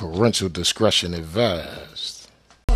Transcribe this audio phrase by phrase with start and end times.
[0.00, 2.30] Parental discretion advised.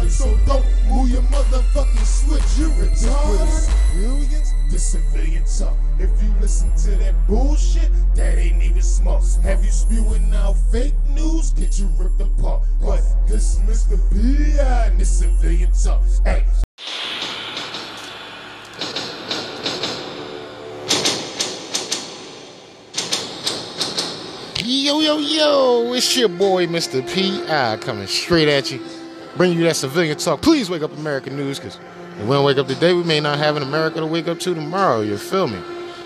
[0.08, 4.71] So don't move your motherfucking switch, you retarded.
[4.71, 5.74] The civilian talk.
[5.98, 9.24] If you listen to that bullshit, that ain't even smart.
[9.42, 11.52] Have you spewing out fake news?
[11.52, 12.65] Get you ripped apart.
[12.79, 13.97] But this Mr.
[14.13, 14.88] P.I.
[14.88, 16.02] and this civilian talk.
[16.27, 16.45] Hey,
[24.84, 27.00] Yo, yo, yo, it's your boy, Mr.
[27.14, 28.78] P.I., coming straight at you.
[29.34, 30.42] Bring you that civilian talk.
[30.42, 31.76] Please wake up American news, because
[32.18, 34.38] if we don't wake up today, we may not have an America to wake up
[34.40, 35.00] to tomorrow.
[35.00, 35.59] You feel me?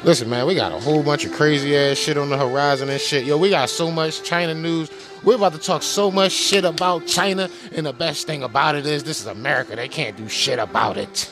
[0.04, 3.00] Listen, man, we got a whole bunch of crazy ass shit on the horizon and
[3.00, 3.24] shit.
[3.24, 4.92] Yo, we got so much China news.
[5.24, 8.86] We're about to talk so much shit about China, and the best thing about it
[8.86, 9.74] is this is America.
[9.74, 11.28] They can't do shit about it.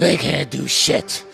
[0.00, 1.24] They can't do shit.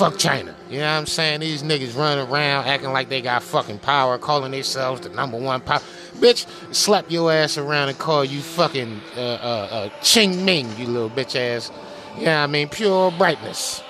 [0.00, 0.56] Fuck China.
[0.70, 1.40] You know what I'm saying?
[1.40, 5.60] These niggas running around acting like they got fucking power, calling themselves the number one
[5.60, 5.80] power.
[6.14, 10.86] Bitch, slap your ass around and call you fucking uh, uh, uh, Ching Ming, you
[10.86, 11.70] little bitch ass.
[12.16, 12.70] You know what I mean?
[12.70, 13.82] Pure brightness.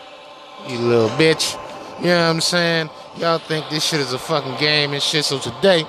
[0.67, 1.55] You little bitch.
[2.01, 2.91] You know what I'm saying?
[3.19, 5.25] Y'all think this shit is a fucking game and shit.
[5.25, 5.85] So today,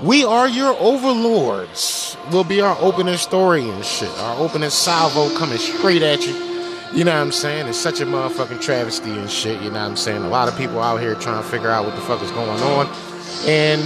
[0.00, 2.16] we are your overlords.
[2.30, 4.10] We'll be our opening story and shit.
[4.18, 6.49] Our opening salvo coming straight at you.
[6.92, 7.68] You know what I'm saying?
[7.68, 9.62] It's such a motherfucking travesty and shit.
[9.62, 10.24] You know what I'm saying?
[10.24, 12.60] A lot of people out here trying to figure out what the fuck is going
[12.60, 12.88] on.
[13.46, 13.80] And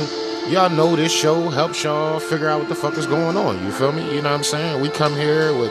[0.51, 3.63] y'all know this show helps y'all figure out what the fuck is going on.
[3.63, 4.03] You feel me?
[4.05, 4.81] You know what I'm saying?
[4.81, 5.71] We come here with,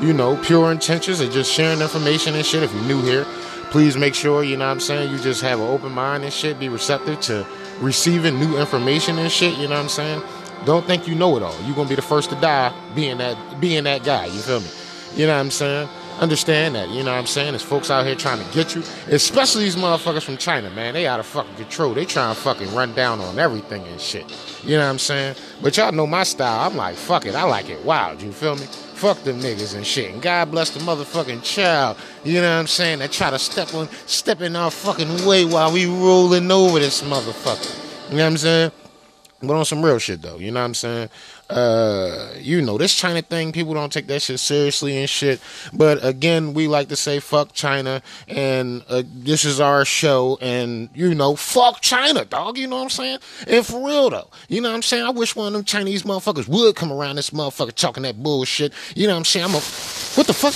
[0.00, 2.64] you know, pure intentions of just sharing information and shit.
[2.64, 3.26] If you're new here,
[3.70, 6.32] please make sure, you know what I'm saying, you just have an open mind and
[6.32, 6.58] shit.
[6.58, 7.46] Be receptive to
[7.80, 9.56] receiving new information and shit.
[9.56, 10.20] You know what I'm saying?
[10.64, 11.56] Don't think you know it all.
[11.62, 14.26] You're gonna be the first to die being that being that guy.
[14.26, 14.68] You feel me?
[15.14, 15.88] You know what I'm saying?
[16.20, 17.52] Understand that, you know what I'm saying?
[17.52, 20.94] There's folks out here trying to get you, especially these motherfuckers from China, man.
[20.94, 21.94] They out of fucking control.
[21.94, 24.30] They trying to fucking run down on everything and shit.
[24.62, 25.34] You know what I'm saying?
[25.60, 26.60] But y'all know my style.
[26.60, 27.34] I'm like, fuck it.
[27.34, 28.22] I like it wild.
[28.22, 28.66] You feel me?
[28.66, 30.12] Fuck them niggas and shit.
[30.12, 31.96] And God bless the motherfucking child.
[32.22, 33.00] You know what I'm saying?
[33.00, 37.02] That try to step on, step in our fucking way while we rolling over this
[37.02, 38.10] motherfucker.
[38.10, 38.72] You know what I'm saying?
[39.42, 41.08] But on some real shit though, you know what I'm saying?
[41.52, 45.38] Uh, you know, this China thing, people don't take that shit seriously and shit.
[45.74, 50.88] But again, we like to say fuck China, and uh, this is our show, and
[50.94, 52.56] you know, fuck China, dog.
[52.56, 53.18] You know what I'm saying?
[53.46, 55.04] And for real though, you know what I'm saying?
[55.04, 58.72] I wish one of them Chinese motherfuckers would come around this motherfucker talking that bullshit.
[58.96, 59.44] You know what I'm saying?
[59.44, 60.54] I'm a, what the fuck?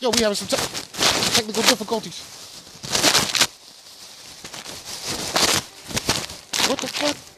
[0.00, 2.20] Yo, we having some te- technical difficulties.
[6.66, 7.29] What the fuck?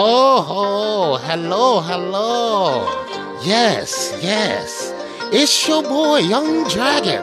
[0.00, 2.86] Oh, hello, hello.
[3.44, 4.92] Yes, yes.
[5.32, 7.22] It's your boy, Young Dragon.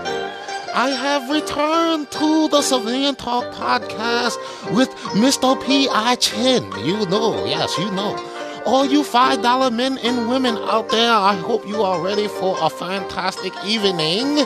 [0.74, 4.38] I have returned to the Civilian Talk podcast
[4.74, 5.62] with Mr.
[5.66, 6.16] P.I.
[6.16, 6.64] Chin.
[6.86, 8.16] You know, yes, you know.
[8.66, 12.70] All you $5 men and women out there, I hope you are ready for a
[12.70, 14.44] fantastic evening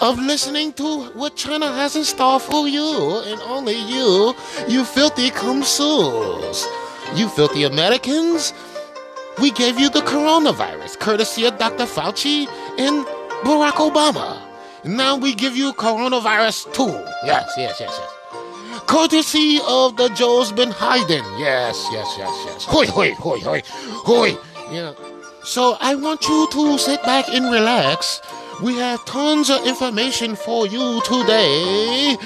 [0.00, 4.32] of listening to what China has in store for you and only you,
[4.68, 6.68] you filthy comsools.
[7.16, 8.52] You filthy Americans.
[9.40, 11.86] We gave you the coronavirus, courtesy of Dr.
[11.86, 12.46] Fauci
[12.78, 13.04] and
[13.42, 14.40] Barack Obama.
[14.84, 16.92] Now we give you coronavirus too.
[17.24, 18.17] Yes, yes, yes, yes.
[18.88, 21.22] Courtesy of the Joe's been hiding.
[21.38, 22.64] Yes, yes, yes, yes.
[22.64, 24.34] Hoi, hoi, hoi, hoi, hoi.
[24.72, 24.94] Yeah.
[25.44, 28.22] So I want you to sit back and relax.
[28.62, 32.16] We have tons of information for you today.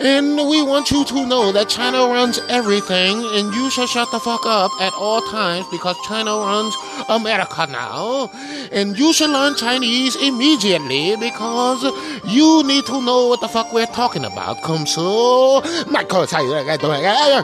[0.00, 4.18] And we want you to know that China runs everything, and you should shut the
[4.18, 6.74] fuck up at all times because China runs
[7.08, 8.30] America now.
[8.72, 11.82] And you should learn Chinese immediately because
[12.24, 14.62] you need to know what the fuck we're talking about.
[14.62, 15.60] Come so.
[15.90, 16.38] My country.
[16.38, 17.42] Uh, uh, uh,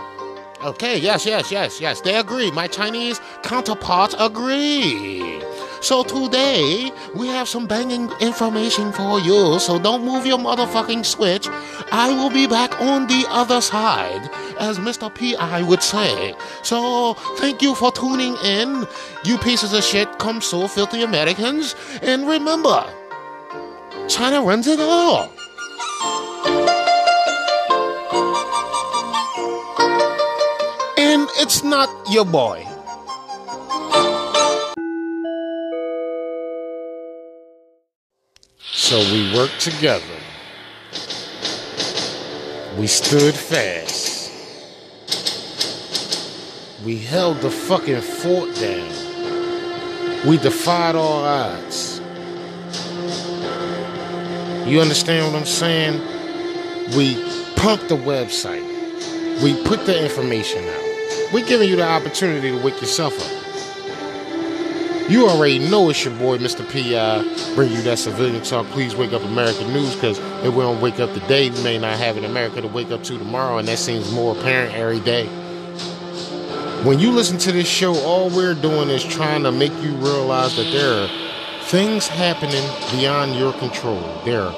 [0.70, 2.00] okay, yes, yes, yes, yes.
[2.00, 2.50] They agree.
[2.50, 5.42] My Chinese counterparts agree.
[5.80, 9.58] So today we have some banging information for you.
[9.58, 11.48] So don't move your motherfucking switch.
[11.90, 14.28] I will be back on the other side,
[14.58, 15.12] as Mr.
[15.12, 15.62] P.I.
[15.62, 16.34] would say.
[16.62, 18.86] So thank you for tuning in,
[19.24, 21.74] you pieces of shit, come so filthy Americans.
[22.02, 22.84] And remember,
[24.06, 25.30] China runs it all.
[30.98, 32.66] And it's not your boy.
[38.82, 40.02] So we worked together.
[42.76, 44.32] We stood fast.
[46.84, 48.88] We held the fucking fort down.
[50.26, 52.00] We defied all odds.
[54.66, 56.00] You understand what I'm saying?
[56.96, 57.22] We
[57.56, 58.64] pump the website.
[59.42, 61.34] We put the information out.
[61.34, 63.39] We're giving you the opportunity to wake yourself up.
[65.10, 66.62] You already know it's your boy, Mr.
[66.70, 66.96] P.I.
[66.96, 68.64] Uh, bring you that civilian talk.
[68.66, 71.98] Please wake up American news because if we don't wake up today, we may not
[71.98, 75.26] have an America to wake up to tomorrow, and that seems more apparent every day.
[76.84, 80.54] When you listen to this show, all we're doing is trying to make you realize
[80.54, 81.08] that there are
[81.64, 82.62] things happening
[82.92, 84.00] beyond your control.
[84.24, 84.54] There are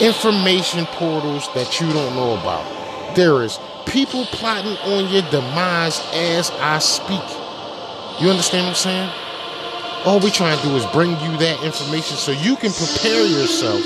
[0.00, 3.14] information portals that you don't know about.
[3.14, 7.20] There is people plotting on your demise as I speak.
[8.22, 9.31] You understand what I'm saying?
[10.04, 13.80] All we trying to do is bring you that information so you can prepare yourself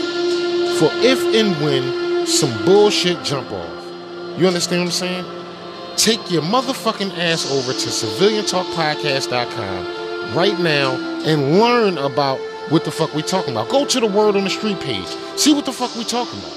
[0.79, 3.85] for if and when some bullshit jump off.
[4.39, 5.27] You understand what I'm saying?
[5.97, 10.93] Take your motherfucking ass over to civiliantalkpodcast.com right now
[11.25, 12.39] and learn about
[12.71, 13.69] what the fuck we talking about.
[13.69, 15.07] Go to the Word on the Street page.
[15.37, 16.53] See what the fuck we talking about.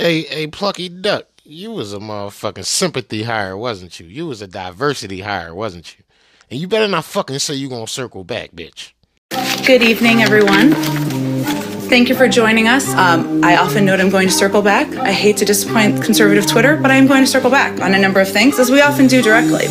[0.01, 1.27] Hey, hey, Plucky Duck.
[1.43, 4.07] You was a motherfucking sympathy hire, wasn't you?
[4.07, 6.05] You was a diversity hire, wasn't you?
[6.53, 8.93] And you better not fucking say you gonna circle back, bitch.
[9.67, 10.73] Good evening, everyone.
[11.91, 12.89] Thank you for joining us.
[12.95, 14.87] Um, I often note I'm going to circle back.
[14.99, 17.99] I hate to disappoint conservative Twitter, but I am going to circle back on a
[17.99, 19.67] number of things, as we often do directly.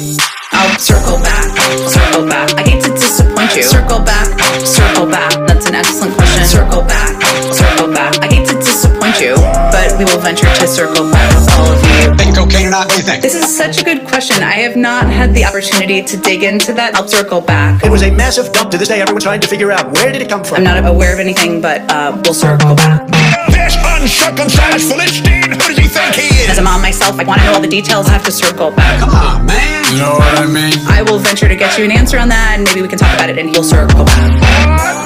[0.51, 1.55] I'll circle back,
[1.87, 2.53] circle back.
[2.55, 3.63] I hate to disappoint you.
[3.63, 4.27] Circle back,
[4.65, 5.31] circle back.
[5.47, 6.43] That's an excellent question.
[6.45, 7.16] Circle back,
[7.57, 8.13] circle back.
[8.21, 9.33] I hate to disappoint you,
[9.73, 12.13] but we will venture to circle back with all of you.
[12.17, 12.85] Taking cocaine or not?
[12.87, 13.21] What do you think?
[13.21, 14.43] This is such a good question.
[14.43, 16.95] I have not had the opportunity to dig into that.
[16.95, 17.83] I'll circle back.
[17.83, 18.71] It was a massive dump.
[18.71, 20.57] To this day, everyone's trying to figure out where did it come from.
[20.57, 23.07] I'm not aware of anything, but uh, we'll circle back.
[23.49, 26.49] This uncircumcised Philistine, who does he think he is?
[26.49, 28.07] As a mom myself, I want to know all the details.
[28.07, 28.99] I have to circle back.
[28.99, 29.83] Come on, man.
[29.91, 30.73] You know what I mean?
[30.87, 33.15] I will venture to get you an answer on that, and maybe we can talk
[33.15, 34.31] about it, and you'll circle back.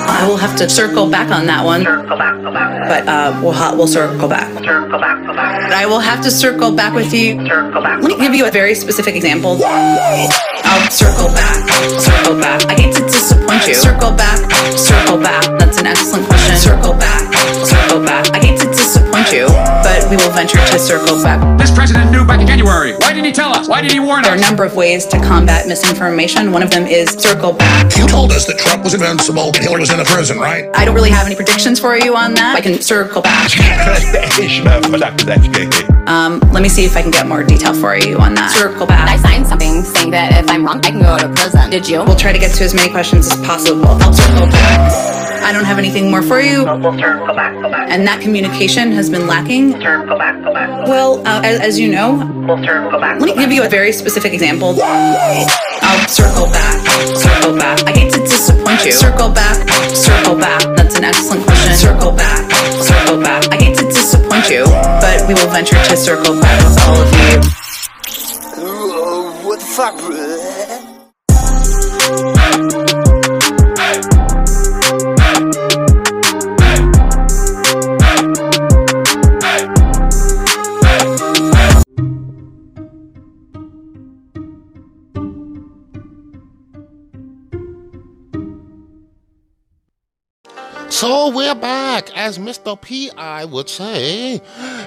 [0.09, 1.83] I will have to circle back on that one,
[2.43, 4.49] but uh, we'll we'll circle back.
[4.65, 7.35] I will have to circle back with you.
[7.41, 9.59] Let me give you a very specific example.
[9.63, 11.67] I'll circle back,
[11.99, 12.65] circle back.
[12.65, 13.75] I hate to disappoint you.
[13.75, 14.39] Circle back,
[14.77, 15.43] circle back.
[15.59, 16.57] That's an excellent question.
[16.57, 17.33] Circle back,
[17.65, 18.33] circle back.
[18.33, 19.45] I hate to disappoint you,
[19.91, 21.39] but we will venture to circle back.
[21.59, 22.93] This president knew back in January.
[22.93, 23.67] Why didn't he tell us?
[23.67, 24.25] Why did he warn us?
[24.25, 26.53] There are a number of ways to combat misinformation.
[26.53, 27.97] One of them is circle back.
[27.97, 30.69] You told us that Trump was invincible and Hillary was in the prison, right?
[30.75, 32.55] I don't really have any predictions for you on that.
[32.55, 33.51] I can circle back.
[36.07, 38.51] Um, let me see if I can get more detail for you on that.
[38.51, 39.09] Circle back.
[39.09, 41.69] I signed something saying that if I'm wrong, I can go to prison.
[41.69, 42.03] Did you?
[42.03, 43.85] We'll try to get to as many questions as possible.
[43.85, 45.31] I'll circle back.
[45.43, 46.67] I don't have anything more for you.
[46.67, 49.71] And that communication has been lacking.
[49.71, 52.15] Well, uh, as, as you know,
[52.47, 54.75] let me give you a very specific example.
[54.81, 56.77] I'll circle back,
[57.17, 57.83] circle back.
[57.88, 58.91] I hate to disappoint you.
[58.91, 60.62] Circle back, circle back.
[60.75, 61.75] That's an excellent question.
[61.75, 63.51] Circle back, circle back.
[63.51, 64.65] I hate to disappoint you,
[65.01, 67.41] but we will venture to circle back with all of you.
[69.48, 69.98] what the fuck,
[91.01, 92.79] So we're back, as Mr.
[92.79, 93.46] P.I.
[93.46, 94.39] would say.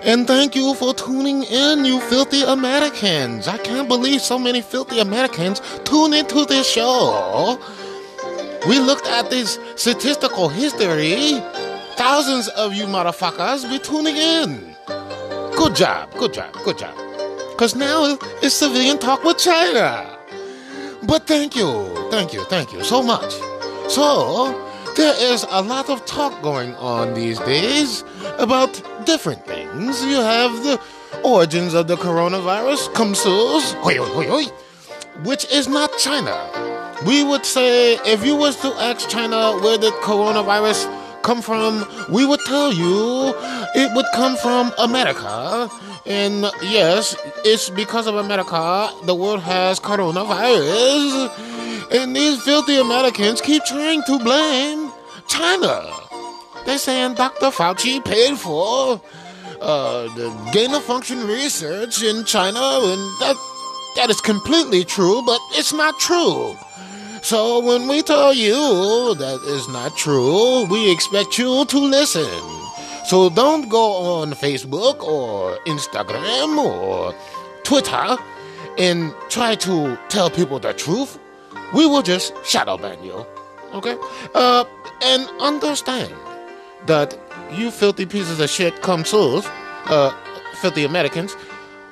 [0.05, 3.49] And thank you for tuning in, you filthy Americans.
[3.49, 7.59] I can't believe so many filthy Americans tune into this show.
[8.69, 11.43] We looked at this statistical history.
[11.97, 14.77] Thousands of you motherfuckers be tuning in.
[15.57, 16.95] Good job, good job, good job.
[17.51, 20.17] Because now it's civilian talk with China.
[21.09, 21.73] But thank you,
[22.13, 23.33] thank you, thank you so much.
[23.89, 28.05] So, there is a lot of talk going on these days
[28.39, 30.05] about different things.
[30.05, 30.81] You have the
[31.25, 32.95] origins of the coronavirus,
[33.83, 34.45] hoi,
[35.25, 36.37] which is not China.
[37.07, 40.87] We would say if you was to ask China where did coronavirus
[41.23, 43.35] come from, we would tell you
[43.75, 45.69] it would come from America.
[46.07, 51.54] And yes, it's because of America the world has coronavirus.
[51.91, 54.93] And these filthy Americans keep trying to blame
[55.29, 55.91] China.
[56.65, 57.51] They're saying Dr.
[57.51, 59.01] Fauci paid for
[59.61, 63.37] uh, the gain of function research in China, and that
[63.97, 66.57] that is completely true, but it's not true.
[67.23, 72.43] So when we tell you that is not true, we expect you to listen.
[73.07, 77.15] So don't go on Facebook or Instagram or
[77.63, 78.17] Twitter
[78.79, 81.19] and try to tell people the truth.
[81.75, 83.27] We will just shadow ban you.
[83.73, 83.97] Okay?
[84.35, 84.65] Uh,
[85.03, 86.15] and understand
[86.87, 87.19] that
[87.53, 89.47] you filthy pieces of shit come souls,
[89.87, 90.13] uh,
[90.61, 91.37] filthy Americans,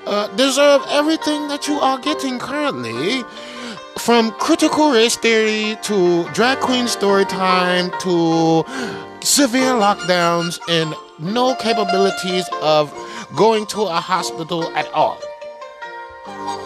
[0.06, 3.24] uh, deserve everything that you are getting currently.
[3.98, 8.64] From critical race theory to drag queen story time to
[9.20, 12.92] severe lockdowns and no capabilities of
[13.36, 15.18] going to a hospital at all.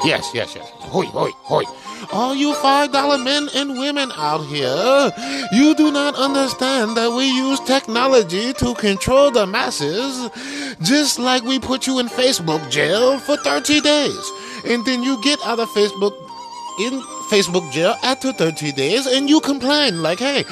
[0.05, 0.71] Yes, yes, yes.
[0.71, 1.65] Hoi, hoi, hoi.
[2.13, 5.13] All you five dollar men and women out here,
[5.53, 10.31] you do not understand that we use technology to control the masses,
[10.83, 14.33] just like we put you in Facebook jail for 30 days.
[14.67, 16.15] And then you get out of Facebook
[16.81, 20.45] in Facebook jail after 30 days and you complain like, hey,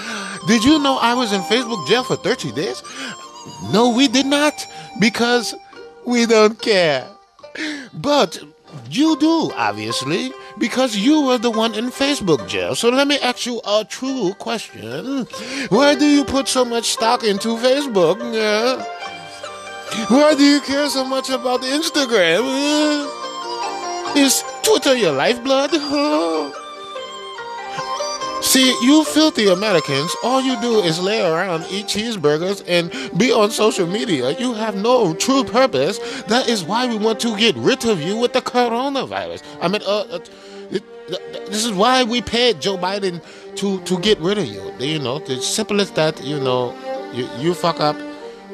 [0.47, 2.83] did you know I was in Facebook jail for 30 days?
[3.73, 4.55] No, we did not
[5.01, 5.55] because
[6.05, 7.07] we don't care.
[7.93, 8.39] But
[8.91, 12.75] you do, obviously, because you were the one in Facebook jail.
[12.75, 15.27] So let me ask you a true question.
[15.69, 18.19] Why do you put so much stock into Facebook?
[18.33, 18.85] Yeah.
[20.09, 22.43] Why do you care so much about Instagram?
[22.45, 24.23] Yeah.
[24.25, 25.71] Is Twitter your lifeblood?
[25.73, 26.64] Huh?
[28.45, 33.51] See, you filthy Americans, all you do is lay around, eat cheeseburgers, and be on
[33.51, 34.33] social media.
[34.39, 35.99] You have no true purpose.
[36.25, 39.43] That is why we want to get rid of you with the coronavirus.
[39.63, 40.19] I mean, uh, uh,
[41.47, 43.25] this is why we paid Joe Biden
[43.57, 44.73] to to get rid of you.
[44.79, 46.23] You know, the simple as that.
[46.23, 46.75] You know,
[47.15, 47.97] you, you fuck up,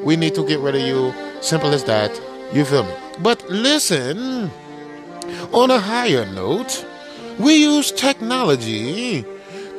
[0.03, 1.13] we need to get rid of you.
[1.41, 2.11] Simple as that.
[2.53, 2.93] You feel me?
[3.19, 4.49] But listen,
[5.51, 6.85] on a higher note,
[7.39, 9.25] we use technology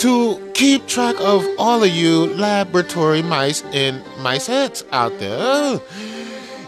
[0.03, 5.81] to keep track of all of you laboratory mice and mice heads out there.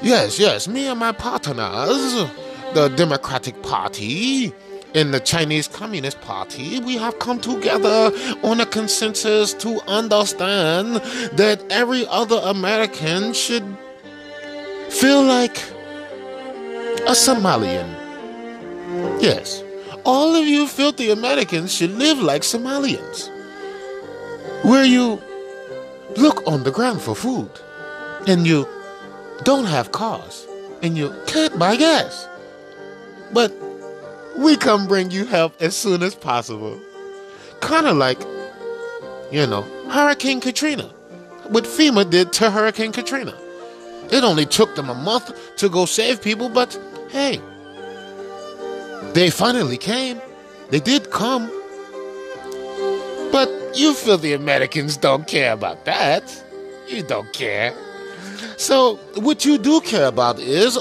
[0.02, 2.30] Yes, yes, me and my partners,
[2.74, 4.52] the Democratic Party
[4.94, 8.12] and the Chinese Communist Party, we have come together
[8.44, 10.94] on a consensus to understand
[11.32, 13.64] that every other American should
[14.90, 15.58] feel like
[17.08, 17.92] a Somalian.
[19.20, 19.63] Yes.
[20.04, 23.30] All of you filthy Americans should live like Somalians,
[24.62, 25.20] where you
[26.16, 27.50] look on the ground for food
[28.26, 28.68] and you
[29.44, 30.46] don't have cars
[30.82, 32.28] and you can't buy gas.
[33.32, 33.52] But
[34.36, 36.78] we come bring you help as soon as possible.
[37.60, 38.20] Kind of like,
[39.32, 40.84] you know, Hurricane Katrina.
[41.48, 43.34] What FEMA did to Hurricane Katrina.
[44.10, 46.78] It only took them a month to go save people, but
[47.10, 47.40] hey,
[49.14, 50.20] they finally came.
[50.70, 51.46] They did come.
[53.32, 56.22] But you filthy Americans don't care about that.
[56.88, 57.72] You don't care.
[58.56, 60.78] So, what you do care about is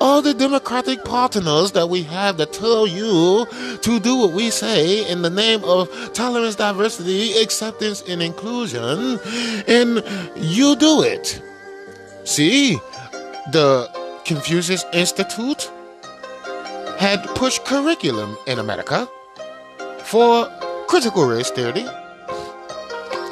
[0.00, 3.46] all the Democratic partners that we have that tell you
[3.80, 9.18] to do what we say in the name of tolerance, diversity, acceptance, and inclusion,
[9.66, 10.02] and
[10.36, 11.40] you do it.
[12.24, 12.74] See,
[13.52, 13.88] the
[14.24, 15.70] Confucius Institute
[16.98, 19.08] had pushed curriculum in America
[20.04, 20.48] for
[20.86, 21.84] critical race theory.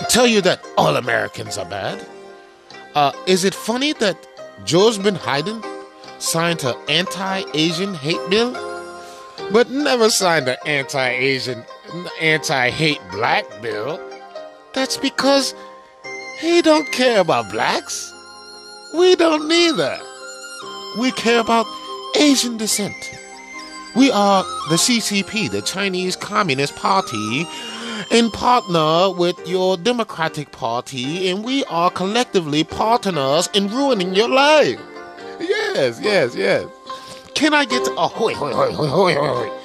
[0.09, 2.07] Tell you that all Americans are bad.
[2.95, 4.16] Uh, is it funny that
[4.64, 5.62] George Bin Hayden
[6.19, 8.52] signed an anti-Asian hate bill,
[9.52, 11.64] but never signed an anti-Asian,
[12.21, 14.00] anti-hate black bill?
[14.75, 15.54] That's because
[16.40, 18.12] he don't care about blacks.
[18.95, 19.99] We don't neither.
[20.99, 21.66] We care about
[22.16, 22.95] Asian descent.
[23.94, 27.46] We are the CCP, the Chinese Communist Party,
[28.11, 34.80] in partner with your Democratic Party, and we are collectively partners in ruining your life.
[35.38, 36.66] Yes, yes, yes.
[37.34, 37.94] Can I get to.
[37.96, 39.58] Oh, hoi, hoi, hoi, hoi, hoi.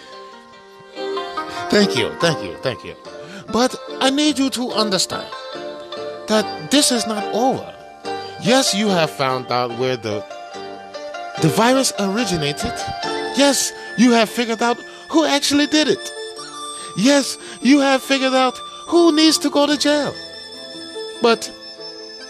[1.70, 2.96] Thank you, thank you, thank you.
[3.52, 5.28] But I need you to understand
[6.28, 7.74] that this is not over.
[8.42, 10.24] Yes, you have found out where the
[11.42, 12.74] the virus originated.
[13.38, 14.78] Yes, you have figured out
[15.10, 16.12] who actually did it.
[16.98, 20.14] Yes, you have figured out who needs to go to jail.
[21.22, 21.52] But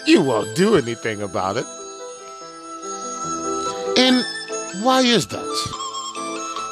[0.06, 1.66] you won't do anything about it.
[3.98, 4.24] And
[4.84, 5.78] why is that?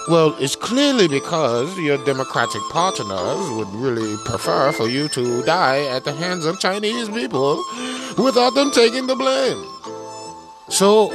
[0.08, 6.04] Well, it's clearly because your Democratic partners would really prefer for you to die at
[6.04, 7.64] the hands of Chinese people
[8.16, 9.62] without them taking the blame.
[10.68, 11.10] So,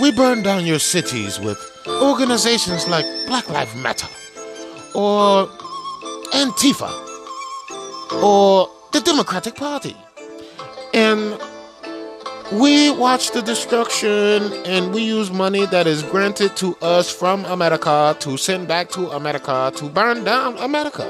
[0.00, 4.08] we burn down your cities with organizations like Black Lives Matter,
[4.94, 5.46] or
[6.32, 6.90] Antifa,
[8.22, 9.96] or the Democratic Party.
[10.94, 11.38] And
[12.60, 18.14] we watch the destruction and we use money that is granted to us from America
[18.20, 21.06] to send back to America to burn down America.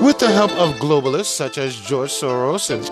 [0.00, 2.84] With the help of globalists such as George Soros and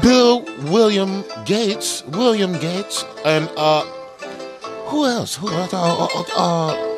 [0.00, 3.84] Bill William Gates, William Gates, and uh,
[4.86, 5.36] who else?
[5.36, 5.72] Who else?
[5.72, 6.94] Uh, uh, uh,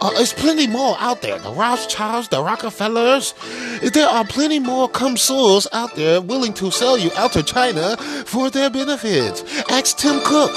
[0.00, 1.38] uh, there's plenty more out there.
[1.38, 3.34] The Rothschilds, the Rockefellers.
[3.92, 8.50] There are plenty more comsouls out there willing to sell you out to China for
[8.50, 9.42] their benefits.
[9.70, 10.52] Ask Tim Cook.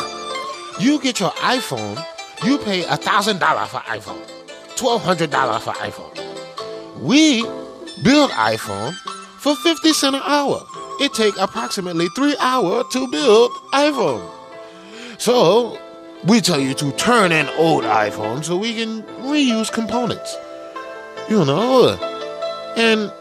[0.79, 2.03] You get your iPhone,
[2.45, 4.21] you pay $1,000 for iPhone,
[4.77, 7.01] $1,200 for iPhone.
[7.01, 7.43] We
[8.03, 8.93] build iPhone
[9.39, 10.65] for 50 cents an hour.
[11.01, 14.29] It take approximately three hours to build iPhone.
[15.17, 15.77] So
[16.25, 20.38] we tell you to turn in old iPhones so we can reuse components.
[21.29, 21.97] You know?
[22.75, 23.11] And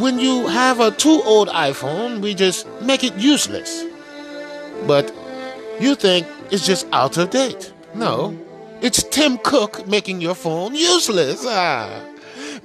[0.00, 3.84] when you have a too old iPhone, we just make it useless.
[4.86, 5.14] But
[5.80, 7.72] you think it's just out of date.
[7.94, 8.36] No,
[8.82, 11.44] it's Tim Cook making your phone useless.
[11.46, 12.15] Ah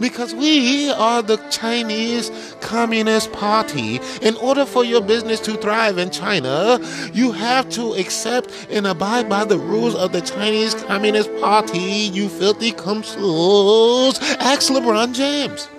[0.02, 4.02] because we are the Chinese Communist Party.
[4.22, 6.80] In order for your business to thrive in China,
[7.14, 12.28] you have to accept and abide by the rules of the Chinese Communist Party, you
[12.28, 14.20] filthy cumsouls.
[14.40, 15.70] Ask LeBron James.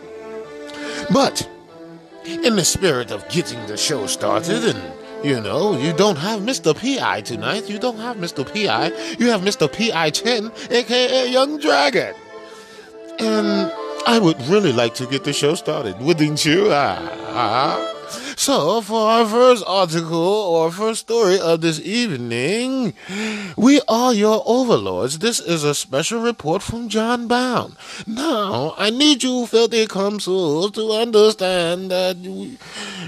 [1.12, 1.49] But,
[2.25, 4.81] in the spirit of getting the show started and
[5.25, 6.76] you know, you don't have Mr.
[6.76, 7.21] P.I.
[7.21, 7.69] tonight.
[7.71, 8.50] You don't have Mr.
[8.52, 8.87] P.I.
[9.21, 9.73] You have Mr.
[9.73, 10.11] P.I.
[10.11, 12.12] Chen, aka Young Dragon.
[13.21, 13.73] And
[14.07, 16.69] I would really like to get the show started, wouldn't you?
[16.71, 17.88] Ah, ah.
[18.37, 22.95] So, for our first article or first story of this evening,
[23.57, 25.21] we are your overlords.
[25.21, 27.77] This is a special report from Jon Bowne.
[28.07, 32.17] Now, I need you filthy cumsouls to understand that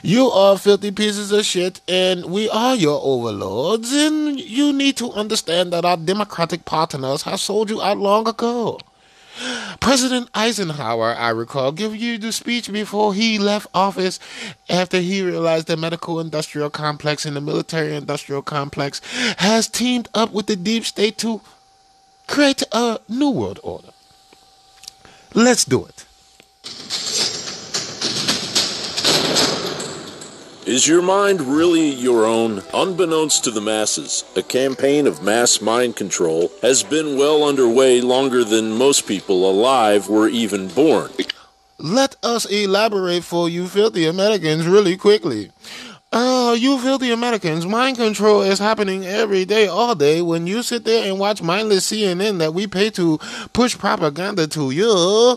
[0.03, 5.11] you are filthy pieces of shit and we are your overlords and you need to
[5.13, 8.79] understand that our democratic partners have sold you out long ago.
[9.81, 14.19] President Eisenhower, I recall, gave you the speech before he left office
[14.69, 19.01] after he realized the medical industrial complex and the military industrial complex
[19.39, 21.41] has teamed up with the deep state to
[22.27, 23.91] create a new world order.
[25.35, 26.05] Let's do it.
[30.67, 32.63] Is your mind really your own?
[32.73, 38.45] Unbeknownst to the masses, a campaign of mass mind control has been well underway longer
[38.45, 41.11] than most people alive were even born.
[41.77, 45.51] Let us elaborate for you filthy Americans really quickly.
[46.17, 50.85] Oh, you filthy Americans, mind control is happening every day, all day, when you sit
[50.85, 53.19] there and watch mindless CNN that we pay to
[53.53, 55.37] push propaganda to you,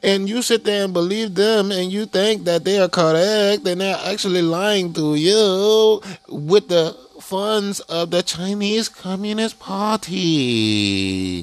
[0.00, 3.80] and you sit there and believe them, and you think that they are correct, and
[3.80, 11.42] they're actually lying to you with the funds of the Chinese Communist Party.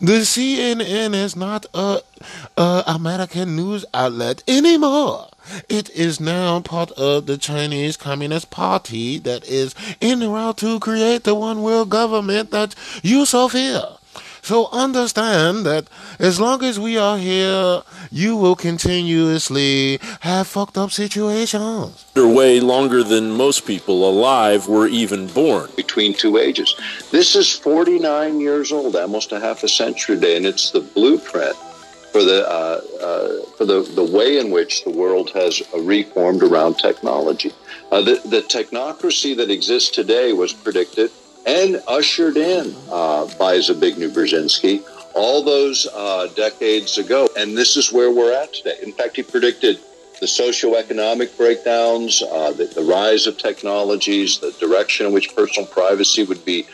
[0.00, 2.00] The CNN is not a,
[2.56, 5.29] a American news outlet anymore.
[5.68, 10.80] It is now part of the Chinese Communist Party that is in the route to
[10.80, 13.82] create the one world government that you so fear.
[14.42, 15.86] So understand that
[16.18, 22.06] as long as we are here, you will continuously have fucked up situations.
[22.16, 25.70] Way longer than most people alive were even born.
[25.76, 26.74] Between two ages.
[27.10, 31.56] This is 49 years old, almost a half a century today, and it's the blueprint
[32.12, 36.74] for the uh, uh, for the, the way in which the world has reformed around
[36.74, 37.52] technology.
[37.90, 41.10] Uh, the, the technocracy that exists today was predicted
[41.46, 44.82] and ushered in uh, by Zbigniew Brzezinski
[45.14, 47.28] all those uh, decades ago.
[47.36, 48.76] And this is where we're at today.
[48.82, 49.80] In fact, he predicted
[50.20, 56.24] the socioeconomic breakdowns, uh, the, the, rise of technologies, the direction in which personal privacy
[56.24, 56.66] would be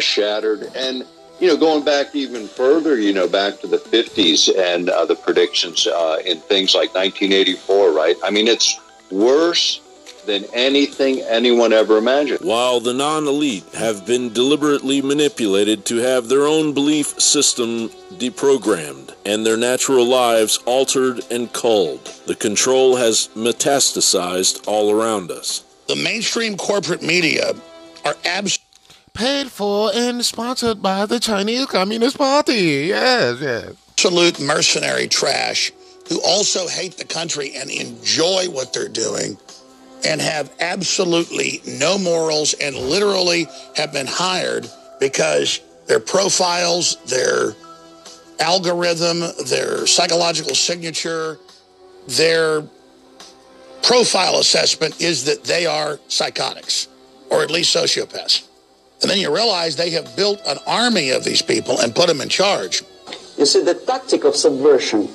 [0.00, 0.62] shattered.
[0.74, 1.06] And,
[1.40, 5.14] you know, going back even further, you know, back to the 50s and uh, the
[5.14, 8.16] predictions uh, in things like 1984, right?
[8.24, 8.78] I mean, it's
[9.10, 9.80] worse
[10.26, 12.40] than anything anyone ever imagined.
[12.42, 19.14] While the non elite have been deliberately manipulated to have their own belief system deprogrammed
[19.24, 25.64] and their natural lives altered and culled, the control has metastasized all around us.
[25.86, 27.54] The mainstream corporate media
[28.04, 28.67] are absolutely
[29.18, 32.86] Paid for and sponsored by the Chinese Communist Party.
[32.86, 33.72] Yes, yes.
[33.94, 35.72] absolute mercenary trash
[36.08, 39.36] who also hate the country and enjoy what they're doing
[40.06, 47.56] and have absolutely no morals and literally have been hired because their profiles, their
[48.38, 51.40] algorithm, their psychological signature,
[52.06, 52.62] their
[53.82, 56.86] profile assessment is that they are psychotics
[57.30, 58.47] or at least sociopaths.
[59.00, 62.20] And then you realize they have built an army of these people and put them
[62.20, 62.82] in charge.
[63.36, 65.08] You see, the tactic of subversion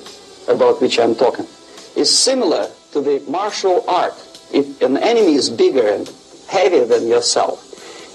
[0.48, 1.46] about which I'm talking
[1.94, 4.14] is similar to the martial art.
[4.52, 6.10] If an enemy is bigger and
[6.48, 7.60] heavier than yourself,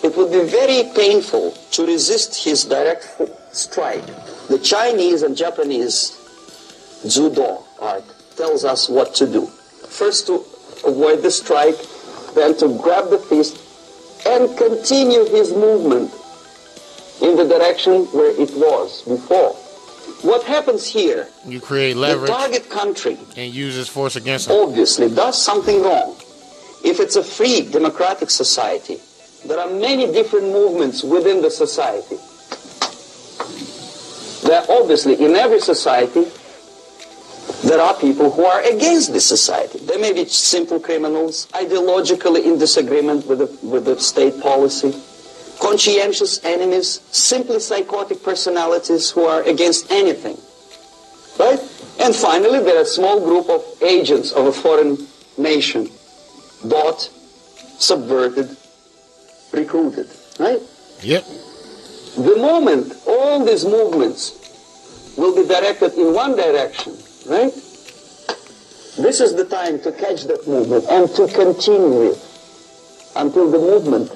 [0.03, 4.05] it would be very painful to resist his direct strike.
[4.47, 6.15] The Chinese and Japanese
[7.08, 8.03] judo art
[8.36, 9.45] tells us what to do.
[9.45, 10.45] First to
[10.86, 11.75] avoid the strike,
[12.34, 13.58] then to grab the fist
[14.25, 16.12] and continue his movement
[17.21, 19.53] in the direction where it was before.
[20.21, 21.27] What happens here?
[21.45, 24.58] You create The leverage target country and uses force against them.
[24.58, 26.15] obviously does something wrong.
[26.84, 28.99] If it's a free democratic society,
[29.45, 32.17] there are many different movements within the society.
[34.47, 36.25] There obviously in every society
[37.63, 39.80] there are people who are against this society.
[39.80, 44.93] They may be simple criminals, ideologically in disagreement with the, with the state policy,
[45.60, 50.38] conscientious enemies, simply psychotic personalities who are against anything.
[51.38, 51.60] Right?
[52.00, 54.98] And finally, there are a small group of agents of a foreign
[55.38, 55.89] nation,
[56.63, 57.02] bought,
[57.78, 58.56] subverted,
[59.52, 60.08] recruited.
[60.39, 60.62] Right?
[61.02, 61.26] Yep.
[62.15, 66.98] The moment all these movements will be directed in one direction,
[67.30, 67.54] right?
[68.98, 72.18] This is the time to catch that movement and to continue it
[73.15, 74.10] until the movement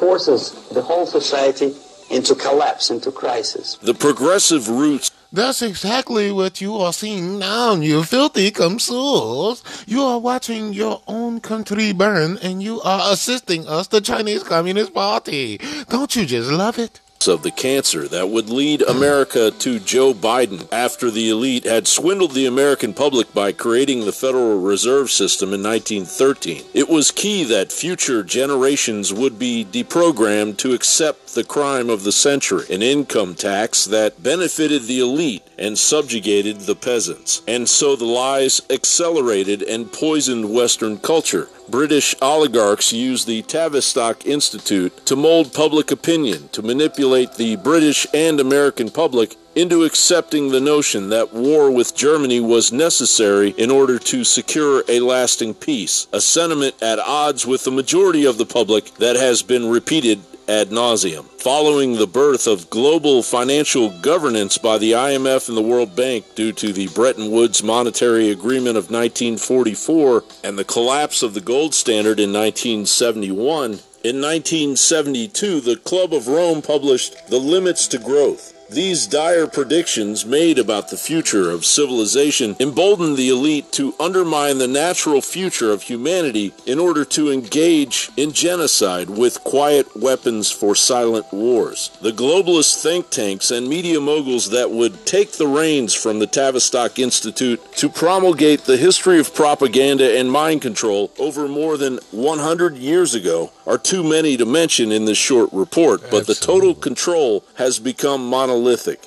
[0.00, 1.74] forces the whole society
[2.10, 3.76] into collapse, into crisis.
[3.82, 9.62] The progressive roots That's exactly what you are seeing now, you filthy consuls.
[9.86, 14.94] You are watching your own country burn and you are assisting us, the Chinese Communist
[14.94, 15.58] Party.
[15.88, 17.00] Don't you just love it?
[17.26, 22.34] Of the cancer that would lead America to Joe Biden after the elite had swindled
[22.34, 26.64] the American public by creating the Federal Reserve System in 1913.
[26.74, 32.12] It was key that future generations would be deprogrammed to accept the crime of the
[32.12, 37.42] century, an income tax that benefited the elite and subjugated the peasants.
[37.48, 41.48] And so the lies accelerated and poisoned Western culture.
[41.68, 48.38] British oligarchs used the Tavistock Institute to mold public opinion, to manipulate the British and
[48.38, 54.22] American public into accepting the notion that war with Germany was necessary in order to
[54.22, 59.16] secure a lasting peace, a sentiment at odds with the majority of the public that
[59.16, 61.24] has been repeated ad nauseum.
[61.40, 66.52] Following the birth of global financial governance by the IMF and the World Bank due
[66.52, 72.20] to the Bretton Woods Monetary Agreement of 1944 and the collapse of the gold standard
[72.20, 78.55] in 1971, in 1972, the Club of Rome published The Limits to Growth.
[78.68, 84.66] These dire predictions made about the future of civilization emboldened the elite to undermine the
[84.66, 91.32] natural future of humanity in order to engage in genocide with quiet weapons for silent
[91.32, 91.96] wars.
[92.00, 96.98] The globalist think tanks and media moguls that would take the reins from the Tavistock
[96.98, 103.14] Institute to promulgate the history of propaganda and mind control over more than 100 years
[103.14, 107.78] ago are too many to mention in this short report, but the total control has
[107.78, 109.00] become monolithic.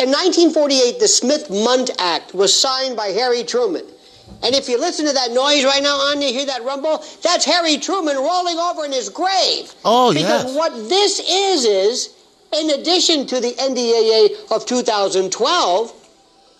[0.00, 3.84] In 1948, the Smith-Mundt Act was signed by Harry Truman.
[4.42, 7.04] And if you listen to that noise right now, on you hear that rumble?
[7.22, 9.74] That's Harry Truman rolling over in his grave.
[9.84, 10.56] Oh, because yes.
[10.56, 12.14] what this is is,
[12.52, 15.92] in addition to the NDAA of 2012,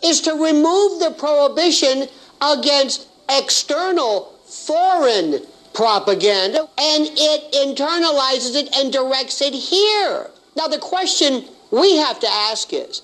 [0.05, 2.09] is to remove the prohibition
[2.43, 5.41] against external foreign
[5.81, 10.29] propaganda, and it internalizes it and directs it here.
[10.55, 13.01] Now, the question we have to ask is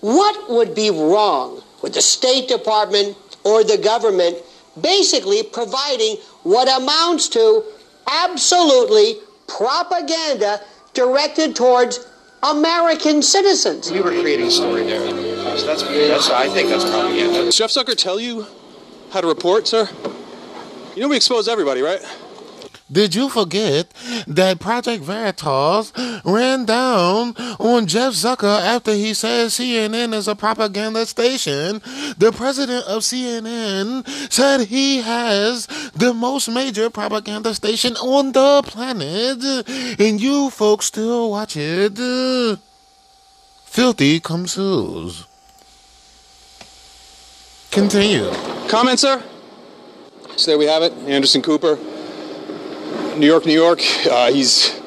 [0.00, 4.36] what would be wrong with the State Department or the government
[4.80, 7.62] basically providing what amounts to
[8.10, 10.60] absolutely propaganda
[10.92, 12.04] directed towards
[12.42, 13.92] American citizens?
[13.92, 15.08] We were creating a story there.
[15.56, 17.52] So that's, that's, I think that's propaganda.
[17.52, 18.44] Jeff Zucker tell you
[19.10, 19.88] how to report, sir?
[20.96, 22.00] You know we expose everybody, right?
[22.90, 23.92] Did you forget
[24.26, 25.92] that Project Veritas
[26.24, 31.82] ran down on Jeff Zucker after he said CNN is a propaganda station?
[32.16, 39.68] The president of CNN said he has the most major propaganda station on the planet,
[40.00, 41.98] and you folks still watch it.
[43.66, 45.26] Filthy comes.
[47.70, 48.30] Continue.
[48.68, 49.22] Comment, sir?
[50.36, 50.92] So there we have it.
[51.08, 51.76] Anderson Cooper,
[53.16, 53.80] New York, New York.
[54.10, 54.78] Uh, he's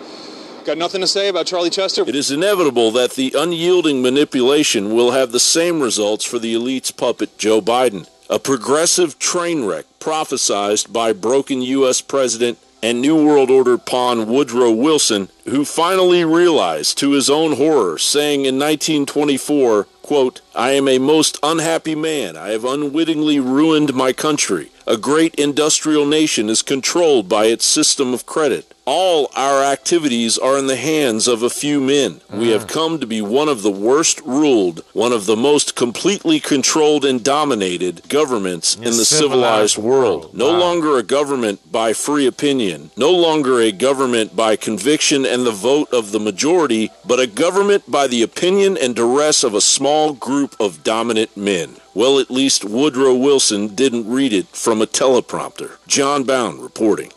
[0.64, 2.04] got nothing to say about Charlie Chester.
[2.08, 6.92] It is inevitable that the unyielding manipulation will have the same results for the elite's
[6.92, 8.08] puppet, Joe Biden.
[8.30, 12.00] A progressive train wreck prophesized by broken U.S.
[12.00, 17.98] President and New World Order pawn Woodrow Wilson, who finally realized to his own horror,
[17.98, 22.38] saying in 1924, quote, I am a most unhappy man.
[22.38, 24.72] I have unwittingly ruined my country.
[24.90, 28.74] A great industrial nation is controlled by its system of credit.
[28.86, 32.22] All our activities are in the hands of a few men.
[32.32, 32.74] We have mm-hmm.
[32.74, 37.24] come to be one of the worst ruled, one of the most completely controlled and
[37.24, 40.34] dominated governments in the civilized world.
[40.34, 45.52] No longer a government by free opinion, no longer a government by conviction and the
[45.52, 50.14] vote of the majority, but a government by the opinion and duress of a small
[50.14, 51.76] group of dominant men.
[52.00, 55.86] Well, at least Woodrow Wilson didn't read it from a teleprompter.
[55.86, 57.12] Jon Bowne reporting.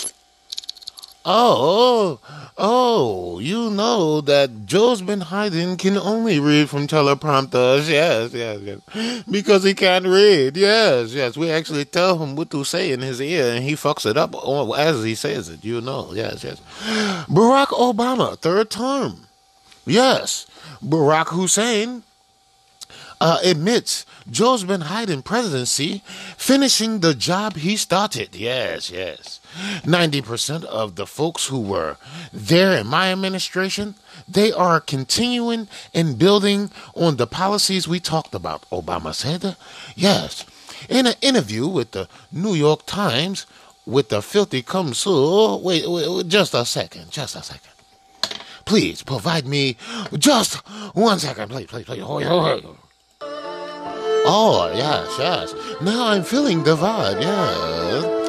[1.25, 2.19] Oh,
[2.59, 7.89] oh, you know that Joe's been hiding can only read from teleprompters.
[7.89, 9.23] Yes, yes, yes.
[9.31, 10.57] Because he can't read.
[10.57, 11.37] Yes, yes.
[11.37, 14.35] We actually tell him what to say in his ear and he fucks it up
[14.77, 15.65] as he says it.
[15.65, 16.11] You know.
[16.13, 16.61] Yes, yes.
[17.29, 19.29] Barack Obama, third term.
[19.87, 20.49] Yes.
[20.85, 22.03] Barack Hussein
[23.23, 26.03] uh, admits Joe's been hiding presidency,
[26.37, 28.35] finishing the job he started.
[28.35, 29.39] Yes, yes.
[29.85, 31.99] 90% of the folks who were
[32.33, 33.95] there in my administration,
[34.27, 39.57] they are continuing and building on the policies we talked about, Obama said.
[39.95, 40.45] Yes.
[40.89, 43.47] In an interview with the New York Times
[43.87, 47.71] with the filthy Kumsu, wait, wait, wait, just a second, just a second.
[48.65, 49.77] Please provide me
[50.19, 50.57] just
[50.97, 52.03] one second, please, please, please.
[52.03, 52.79] Hold, hold, hold.
[54.25, 55.55] Oh, yes, yes.
[55.81, 58.23] Now I'm feeling the vibe, yeah.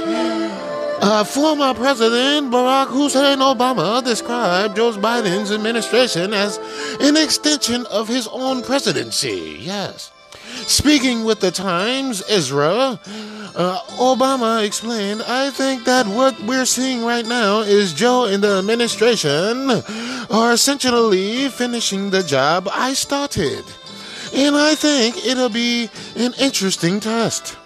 [1.05, 6.57] Uh, former President Barack Hussein Obama described Joe Biden's administration as
[7.01, 9.57] an extension of his own presidency.
[9.59, 10.11] Yes.
[10.65, 12.99] Speaking with the Times, Ezra,
[13.55, 18.59] uh, Obama explained, I think that what we're seeing right now is Joe and the
[18.59, 19.69] administration
[20.31, 23.65] are essentially finishing the job I started.
[24.33, 27.57] And I think it'll be an interesting test.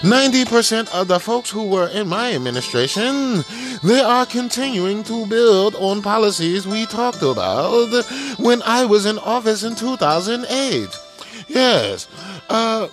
[0.00, 3.44] 90% of the folks who were in my administration,
[3.82, 8.04] they are continuing to build on policies we talked about
[8.38, 10.88] when I was in office in 2008.
[11.48, 12.08] Yes.
[12.48, 12.88] Uh,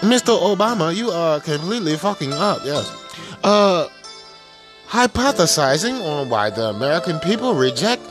[0.00, 0.36] Mr.
[0.38, 2.92] Obama, you are completely fucking up, yes.
[3.42, 3.88] Uh,
[4.88, 8.02] hypothesizing on why the American people reject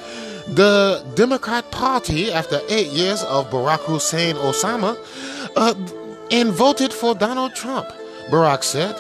[0.48, 4.98] the Democrat Party after eight years of Barack Hussein Osama
[5.56, 5.74] uh,
[6.32, 7.88] and voted for Donald Trump.
[8.30, 8.96] Barack said,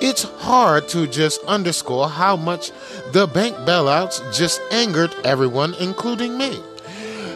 [0.00, 2.70] It's hard to just underscore how much
[3.12, 6.58] the bank bailouts just angered everyone, including me.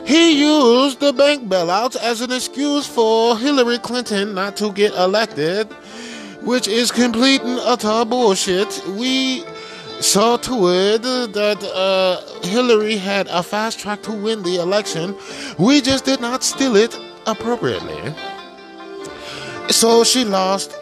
[0.07, 5.69] He used the bank bailouts as an excuse for Hillary Clinton not to get elected,
[6.43, 8.83] which is complete and utter bullshit.
[8.89, 9.45] We
[10.01, 15.17] saw to it that uh, Hillary had a fast track to win the election.
[15.59, 18.15] We just did not steal it appropriately.
[19.69, 20.75] So she lost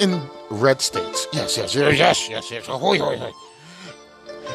[0.00, 1.26] in red states.
[1.32, 2.68] Yes, yes, yes, yes, yes, yes.
[2.68, 3.32] Ahoy, ahoy, ahoy.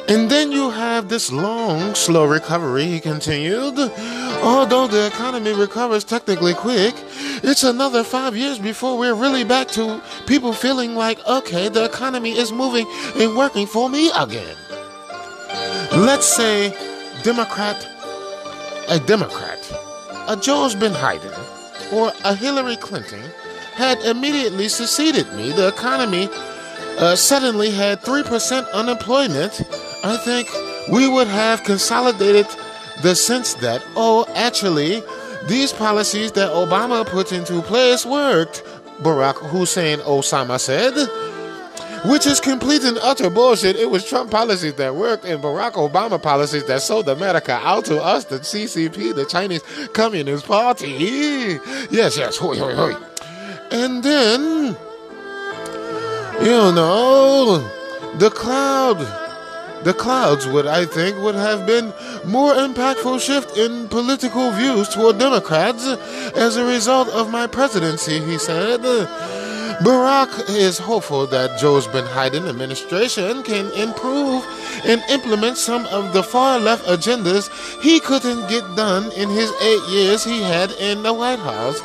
[0.07, 3.77] And then you have this long, slow recovery, he continued.
[4.41, 6.95] Although the economy recovers technically quick,
[7.43, 12.31] it's another five years before we're really back to people feeling like, okay, the economy
[12.31, 14.55] is moving and working for me again.
[15.91, 16.73] Let's say
[17.23, 17.87] Democrat,
[18.87, 19.59] a Democrat,
[20.27, 21.31] a Joe's been hiding,
[21.91, 23.21] or a Hillary Clinton
[23.73, 25.51] had immediately succeeded me.
[25.51, 26.29] The economy
[26.99, 29.61] uh, suddenly had 3% unemployment.
[30.03, 30.49] I think
[30.91, 32.47] we would have consolidated
[33.01, 35.01] the sense that, oh, actually,
[35.47, 38.63] these policies that Obama put into place worked,
[39.01, 40.93] Barack Hussein Osama said,
[42.05, 43.75] which is complete and utter bullshit.
[43.75, 48.01] It was Trump policies that worked and Barack Obama policies that sold America out to
[48.01, 51.59] us, the CCP, the Chinese Communist Party.
[51.89, 52.95] Yes, yes, hoi, hoi, hoi.
[53.71, 54.75] And then,
[56.41, 57.69] you know,
[58.17, 58.99] The cloud,
[59.83, 61.93] the clouds would, I think, would have been
[62.25, 65.85] more impactful shift in political views toward Democrats
[66.35, 68.81] as a result of my presidency, he said.
[69.79, 74.43] Barack is hopeful that Joe's Biden administration can improve
[74.83, 77.47] and implement some of the far left agendas
[77.81, 81.79] he couldn't get done in his eight years he had in the White House.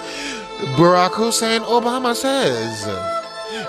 [0.74, 3.13] Barack Hussein Obama says.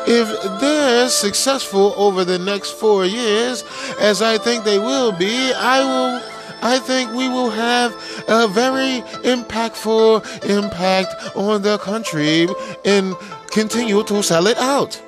[0.07, 3.63] If they're successful over the next four years,
[3.99, 7.93] as I think they will be, I will I think we will have
[8.27, 12.47] a very impactful impact on the country
[12.83, 13.15] and
[13.51, 15.01] continue to sell it out.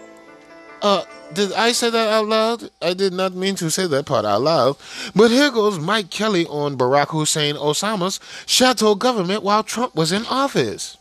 [0.82, 2.70] Uh, did I say that out loud?
[2.82, 4.78] I did not mean to say that part out loud.
[5.16, 10.26] But here goes Mike Kelly on Barack Hussein Osama's shadow government while Trump was in
[10.28, 10.97] office.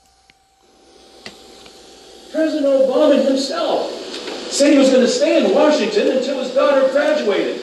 [2.32, 3.90] President Obama himself
[4.50, 7.56] said he was going to stay in Washington until his daughter graduated.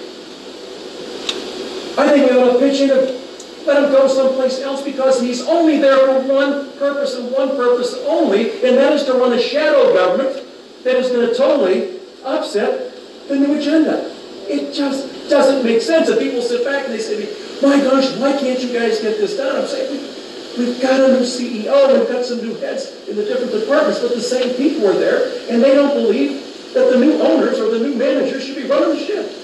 [1.98, 3.24] I think we ought to pitch in and
[3.68, 7.94] let him go someplace else because he's only there for one purpose and one purpose
[8.08, 10.44] only, and that is to run a shadow government
[10.84, 12.94] that is going to totally upset
[13.28, 14.12] the new agenda.
[14.50, 16.10] It just doesn't make sense.
[16.10, 17.24] And people sit back and they say,
[17.62, 19.56] my gosh, why can't you guys get this done?
[19.62, 20.23] I'm saying,
[20.58, 24.14] we've got a new CEO, we've got some new heads in the different departments, but
[24.14, 27.80] the same people are there, and they don't believe that the new owners or the
[27.80, 29.43] new managers should be running the ship.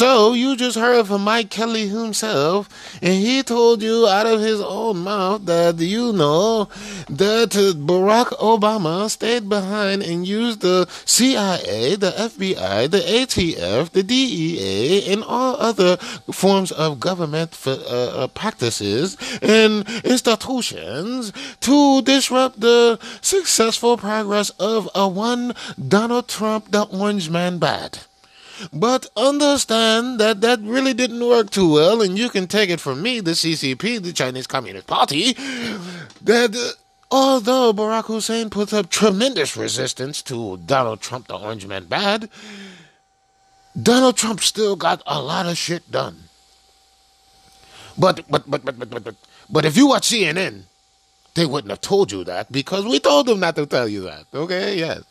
[0.00, 2.70] So you just heard from Mike Kelly himself,
[3.02, 6.70] and he told you out of his own mouth that you know
[7.10, 15.12] that Barack Obama stayed behind and used the CIA, the FBI, the ATF, the DEA,
[15.12, 15.98] and all other
[16.32, 24.88] forms of government for, uh, uh, practices and institutions to disrupt the successful progress of
[24.94, 27.98] a one Donald Trump, the Orange Man bad.
[28.72, 33.02] But understand that that really didn't work too well, and you can take it from
[33.02, 35.32] me, the CCP, the Chinese Communist Party,
[36.22, 36.72] that uh,
[37.10, 42.28] although Barack Hussein put up tremendous resistance to Donald Trump, the Orange Man bad,
[43.80, 46.24] Donald Trump still got a lot of shit done.
[47.98, 49.14] But but but but but but but,
[49.48, 50.62] but if you watch CNN,
[51.34, 54.24] they wouldn't have told you that because we told them not to tell you that.
[54.34, 55.02] Okay, yes.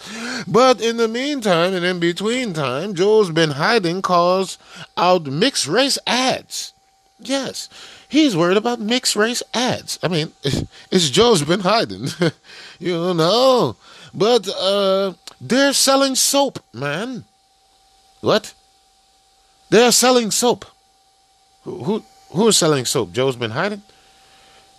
[0.48, 4.58] But in the meantime and in between time, Joe's been hiding calls
[4.98, 6.74] out mixed race ads.
[7.20, 7.70] Yes,
[8.08, 10.00] he's worried about mixed race ads.
[10.04, 12.08] I mean, it's Joe's been hiding.
[12.80, 13.76] you know.
[14.14, 17.24] But uh they're selling soap, man.
[18.22, 18.54] What?
[19.70, 20.66] They're selling soap.
[21.64, 23.14] Who who who's selling soap?
[23.14, 23.84] Joe's been hiding?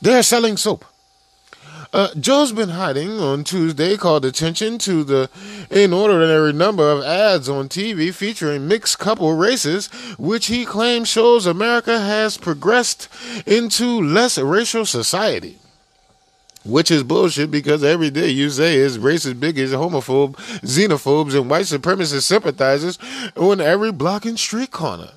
[0.03, 0.85] They're selling soap.
[1.93, 5.29] Uh, Joe's been hiding on Tuesday called attention to the
[5.71, 11.99] inordinary number of ads on TV featuring mixed couple races, which he claims shows America
[11.99, 13.09] has progressed
[13.45, 15.59] into less racial society.
[16.65, 21.65] Which is bullshit because every day you say is racist, bigots, homophobe, xenophobes, and white
[21.65, 22.99] supremacist sympathizers
[23.35, 25.11] on every block and street corner.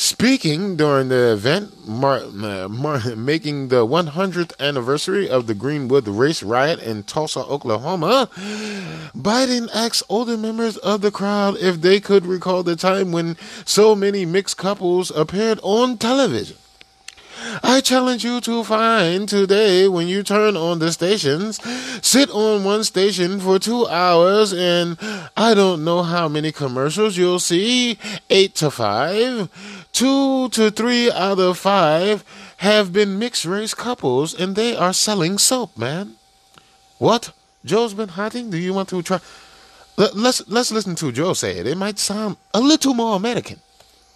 [0.00, 6.40] Speaking during the event, mar- uh, mar- making the 100th anniversary of the Greenwood race
[6.40, 8.30] riot in Tulsa, Oklahoma,
[9.16, 13.96] Biden asked older members of the crowd if they could recall the time when so
[13.96, 16.56] many mixed couples appeared on television.
[17.62, 21.60] I challenge you to find today when you turn on the stations,
[22.04, 24.96] sit on one station for two hours, and
[25.36, 29.48] I don't know how many commercials you'll see eight to five.
[29.98, 32.22] Two to three out of five
[32.58, 36.14] have been mixed race couples, and they are selling soap, man.
[36.98, 37.32] What?
[37.64, 38.48] Joe's been hiding?
[38.48, 39.18] Do you want to try?
[39.96, 41.66] Let, let's let's listen to Joe say it.
[41.66, 43.58] It might sound a little more American.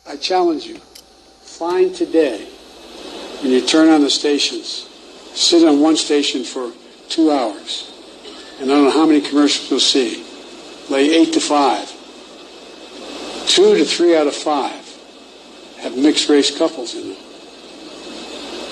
[0.07, 0.77] I challenge you.
[0.79, 2.45] Find today
[3.43, 4.87] when you turn on the stations,
[5.35, 6.71] sit on one station for
[7.09, 7.91] two hours,
[8.61, 10.25] and I don't know how many commercials you'll see.
[10.89, 11.91] Lay eight to five.
[13.49, 14.82] Two to three out of five
[15.83, 17.19] have mixed race couples in them.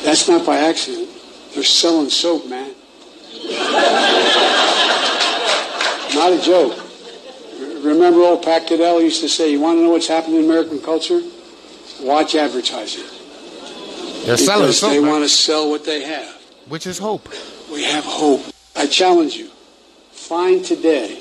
[0.05, 1.09] That's not by accident.
[1.55, 2.71] They're selling soap, man.
[6.15, 6.79] not a joke.
[7.85, 10.81] Remember old Pat Caddell used to say, you want to know what's happening in American
[10.81, 11.21] culture?
[12.03, 13.05] Watch advertising.
[14.25, 15.11] They're selling soap, they man.
[15.11, 16.35] want to sell what they have.
[16.69, 17.29] Which is hope.
[17.73, 18.43] We have hope.
[18.77, 19.49] I challenge you.
[20.13, 21.19] Find today,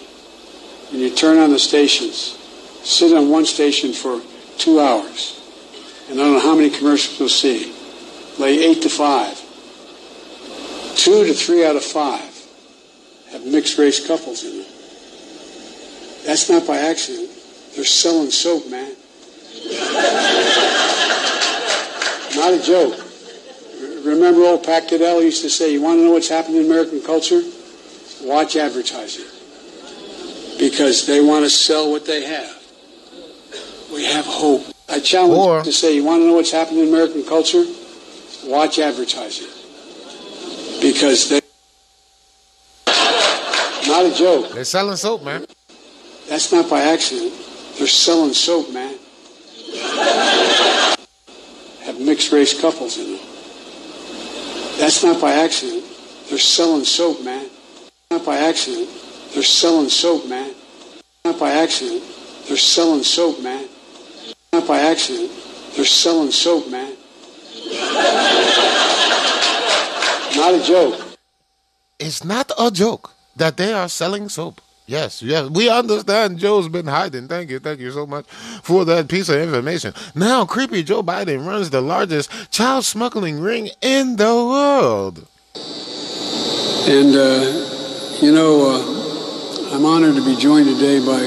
[0.91, 2.37] when you turn on the stations,
[2.83, 4.21] sit on one station for
[4.57, 5.38] two hours,
[6.10, 7.74] and I don't know how many commercials you'll see.
[8.39, 9.38] Lay eight to five.
[10.95, 12.30] Two to three out of five
[13.32, 14.68] have mixed race couples in them.
[16.26, 17.30] That's not by accident.
[17.76, 18.91] They're selling soap, man.
[22.36, 22.99] Not a joke.
[24.05, 27.01] Remember old Pat Caddell used to say, you want to know what's happening in American
[27.01, 27.41] culture?
[28.24, 29.26] Watch advertising.
[30.60, 32.55] Because they want to sell what they have.
[33.93, 34.64] We have hope.
[34.89, 37.65] I challenge Or- you to say, you want to know what's happening in American culture?
[38.45, 39.47] Watch advertising.
[40.81, 41.41] Because they...
[43.87, 44.51] Not a joke.
[44.53, 45.45] They're selling soap, man.
[46.27, 47.33] That's not by accident.
[47.77, 48.95] They're selling soap, man.
[51.83, 53.25] Have mixed race couples in them.
[54.79, 55.83] That's not by accident.
[56.29, 57.49] They're selling soap, man.
[58.11, 58.89] Not by accident.
[59.33, 60.53] They're selling soap, man.
[61.25, 62.03] Not by accident.
[62.47, 63.68] They're selling soap, man.
[64.51, 65.31] Not by accident.
[65.75, 66.95] They're selling soap, man.
[70.35, 71.17] Not a joke.
[71.99, 74.61] It's not a joke that they are selling soap.
[74.87, 77.27] Yes, yes, we understand Joe's been hiding.
[77.27, 78.25] Thank you, thank you so much
[78.63, 79.93] for that piece of information.
[80.15, 85.27] Now, creepy Joe Biden runs the largest child smuggling ring in the world.
[86.89, 91.19] And, uh, you know, uh, I'm honored to be joined today by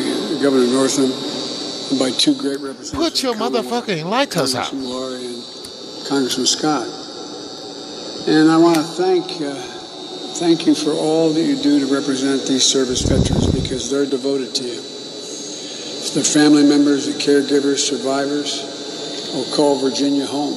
[0.42, 1.31] Governor Northam
[1.98, 2.92] by two great representatives.
[2.92, 4.70] Put your motherfucking lighters out.
[4.70, 6.88] Congressman Luria and Congressman Scott.
[8.28, 9.54] And I want to thank, uh,
[10.38, 14.54] thank you for all that you do to represent these service veterans because they're devoted
[14.56, 14.80] to you.
[16.14, 18.62] Their family members, the caregivers, survivors
[19.32, 20.54] will call Virginia home.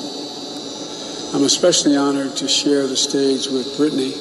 [1.33, 4.13] I'm especially honored to share the stage with Brittany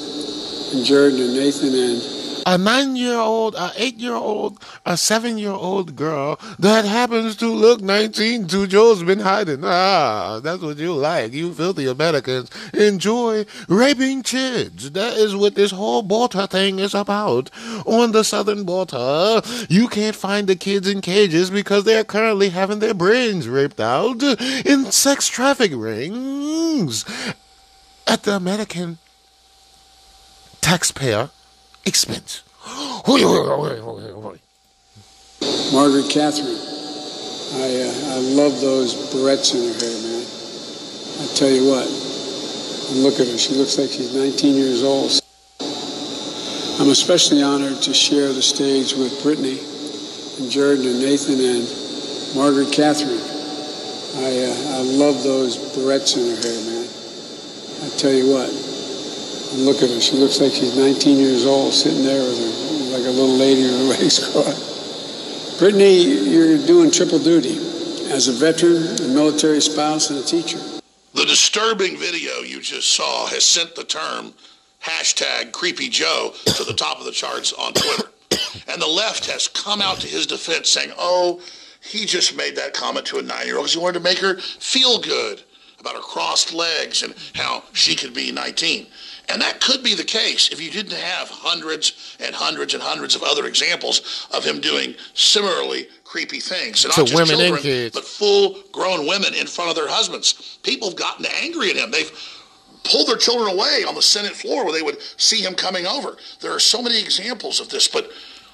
[0.73, 2.14] and Jordan and Nathan and
[2.47, 7.35] A nine year old, a eight year old, a seven year old girl that happens
[7.37, 9.61] to look 19 to Joe's been hiding.
[9.63, 11.33] Ah, that's what you like.
[11.33, 14.91] You filthy Americans enjoy raping kids.
[14.91, 17.49] That is what this whole border thing is about.
[17.85, 22.77] On the southern border, you can't find the kids in cages because they're currently having
[22.77, 27.05] their brains raped out in sex traffic rings
[28.05, 28.99] at the American
[30.61, 31.31] taxpayer
[31.85, 32.43] expense.
[35.71, 36.57] Margaret Catherine.
[37.55, 40.25] I, uh, I love those barrettes in her hair, man.
[41.21, 41.87] I tell you what,
[42.99, 43.37] look at her.
[43.37, 45.11] She looks like she's 19 years old.
[46.79, 49.59] I'm especially honored to share the stage with Brittany
[50.39, 51.63] and Jordan and Nathan and
[52.35, 53.23] Margaret Catherine.
[54.19, 56.87] I, uh, I love those barrettes in her hair, man.
[57.85, 58.64] I tell you what,
[59.53, 59.99] and look at her.
[59.99, 63.63] She looks like she's 19 years old, sitting there with her, like a little lady
[63.63, 65.59] with her legs crossed.
[65.59, 67.57] Brittany, you're doing triple duty
[68.11, 70.59] as a veteran, a military spouse, and a teacher.
[71.13, 74.33] The disturbing video you just saw has sent the term
[74.83, 78.09] hashtag creepy Joe to the top of the charts on Twitter.
[78.67, 81.41] And the left has come out to his defense saying, oh,
[81.81, 84.99] he just made that comment to a nine-year-old because he wanted to make her feel
[84.99, 85.41] good
[85.79, 88.87] about her crossed legs and how she could be 19.
[89.29, 93.15] And that could be the case if you didn't have hundreds and hundreds and hundreds
[93.15, 96.85] of other examples of him doing similarly creepy things.
[96.85, 97.95] And To not just women and children, kids.
[97.95, 100.59] but full-grown women in front of their husbands.
[100.63, 101.91] People have gotten angry at him.
[101.91, 102.11] They've
[102.83, 106.17] pulled their children away on the Senate floor where they would see him coming over.
[106.39, 108.11] There are so many examples of this, but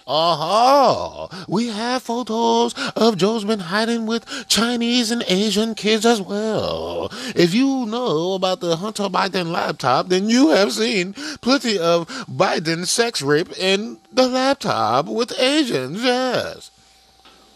[0.07, 1.27] Uh-huh.
[1.47, 7.09] We have photos of Joe's been hiding with Chinese and Asian kids as well.
[7.35, 12.85] If you know about the Hunter Biden laptop, then you have seen plenty of Biden
[12.85, 16.71] sex rape in the laptop with Asians, yes.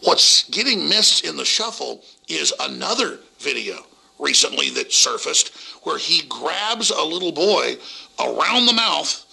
[0.02, 3.76] What's getting missed in the shuffle is another video
[4.18, 7.76] recently that surfaced where he grabs a little boy
[8.18, 9.25] around the mouth,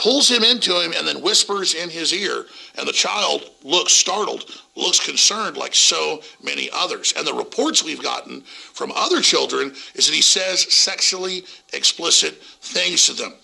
[0.00, 2.46] pulls him into him, and then whispers in his ear.
[2.78, 7.12] And the child looks startled, looks concerned like so many others.
[7.16, 11.44] And the reports we've gotten from other children is that he says sexually
[11.74, 13.34] explicit things to them.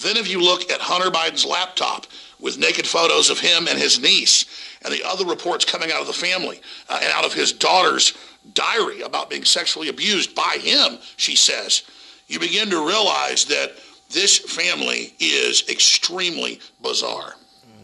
[0.00, 2.06] Then if you look at Hunter Biden's laptop
[2.38, 4.44] with naked photos of him and his niece
[4.82, 8.16] and the other reports coming out of the family uh, and out of his daughter's
[8.54, 11.82] diary about being sexually abused by him, she says,
[12.28, 13.72] you begin to realize that
[14.10, 17.34] this family is extremely bizarre.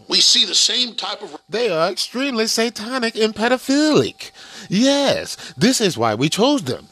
[0.09, 4.31] We see the same type of They are extremely satanic and pedophilic.
[4.69, 6.89] Yes, this is why we chose them.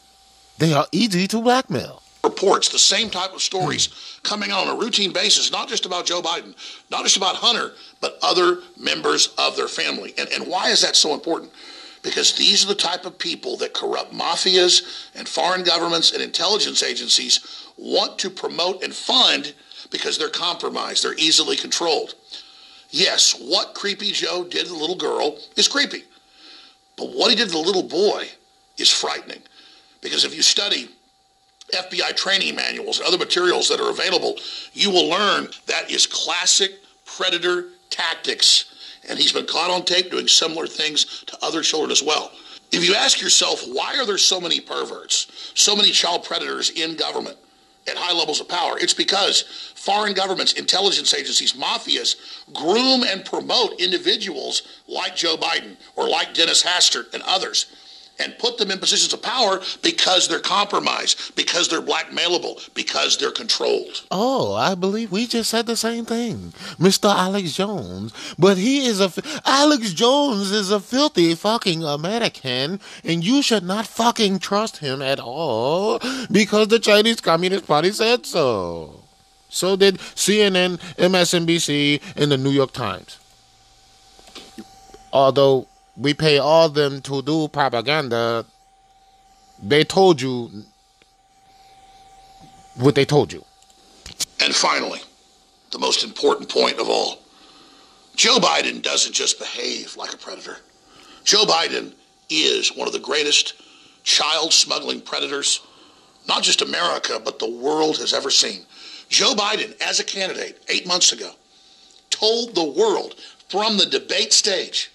[0.58, 2.02] They are easy to blackmail.
[2.24, 3.88] reports, the same type of stories
[4.22, 6.54] coming out on a routine basis, not just about Joe Biden,
[6.90, 10.14] not just about Hunter, but other members of their family.
[10.16, 11.50] And, and why is that so important?
[12.02, 16.82] Because these are the type of people that corrupt mafias and foreign governments and intelligence
[16.82, 19.54] agencies want to promote and fund
[19.90, 22.14] because they're compromised, they're easily controlled.
[22.90, 26.04] Yes, what Creepy Joe did to the little girl is creepy.
[26.96, 28.28] But what he did to the little boy
[28.78, 29.42] is frightening.
[30.00, 30.88] Because if you study
[31.74, 34.36] FBI training manuals and other materials that are available,
[34.72, 36.72] you will learn that is classic
[37.04, 39.00] predator tactics.
[39.08, 42.30] And he's been caught on tape doing similar things to other children as well.
[42.70, 46.96] If you ask yourself, why are there so many perverts, so many child predators in
[46.96, 47.36] government
[47.88, 48.78] at high levels of power?
[48.78, 49.42] It's because
[49.74, 52.16] foreign governments, intelligence agencies, mafias
[52.52, 57.66] groom and promote individuals like Joe Biden or like Dennis Hastert and others
[58.22, 63.30] and put them in positions of power because they're compromised, because they're blackmailable, because they're
[63.30, 64.04] controlled.
[64.10, 67.14] Oh, I believe we just said the same thing, Mr.
[67.14, 68.12] Alex Jones.
[68.38, 69.12] But he is a
[69.44, 75.20] Alex Jones is a filthy fucking American, and you should not fucking trust him at
[75.20, 75.98] all
[76.30, 79.00] because the Chinese Communist Party said so.
[79.48, 83.18] So did CNN, MSNBC, and the New York Times.
[85.12, 88.44] Although we pay all them to do propaganda,
[89.62, 90.64] they told you
[92.76, 93.44] what they told you.
[94.40, 95.00] And finally,
[95.70, 97.18] the most important point of all
[98.14, 100.58] Joe Biden doesn't just behave like a predator.
[101.24, 101.94] Joe Biden
[102.28, 103.54] is one of the greatest
[104.02, 105.60] child smuggling predators,
[106.28, 108.62] not just America, but the world has ever seen.
[109.08, 111.32] Joe Biden, as a candidate eight months ago,
[112.10, 113.14] told the world
[113.48, 114.90] from the debate stage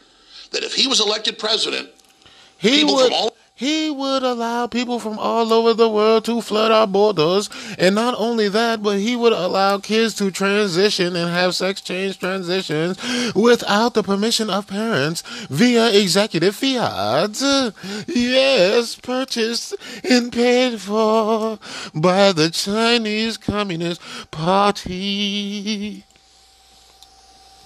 [0.51, 1.89] that if he was elected president,
[2.57, 6.85] he would, all he would allow people from all over the world to flood our
[6.85, 7.49] borders.
[7.79, 12.19] And not only that, but he would allow kids to transition and have sex change
[12.19, 12.99] transitions
[13.33, 17.41] without the permission of parents via executive fiat.
[18.07, 19.75] Yes, purchased
[20.07, 21.57] and paid for
[21.95, 26.03] by the Chinese Communist Party.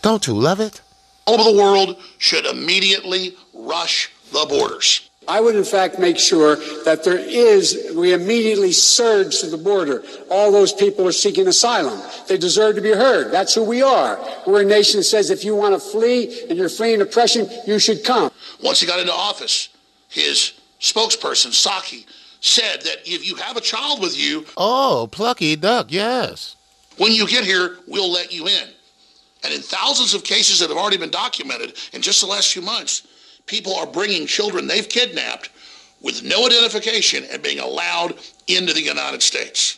[0.01, 0.79] Don't you love it?
[1.26, 5.09] All over the world should immediately rush the borders.
[5.28, 10.03] I would, in fact, make sure that there is, we immediately surge to the border.
[10.32, 12.01] All those people are seeking asylum.
[12.28, 13.32] They deserve to be heard.
[13.32, 14.19] That's who we are.
[14.47, 17.78] We're a nation that says if you want to flee and you're fleeing oppression, you
[17.78, 18.32] should come.
[18.63, 19.69] Once he got into office,
[20.09, 22.05] his spokesperson, Psaki,
[22.39, 24.45] said that if you have a child with you.
[24.57, 26.55] Oh, plucky duck, yes.
[26.97, 28.69] When you get here, we'll let you in.
[29.43, 32.61] And in thousands of cases that have already been documented in just the last few
[32.61, 33.07] months,
[33.47, 35.49] people are bringing children they've kidnapped
[36.01, 38.17] with no identification and being allowed
[38.47, 39.77] into the United States.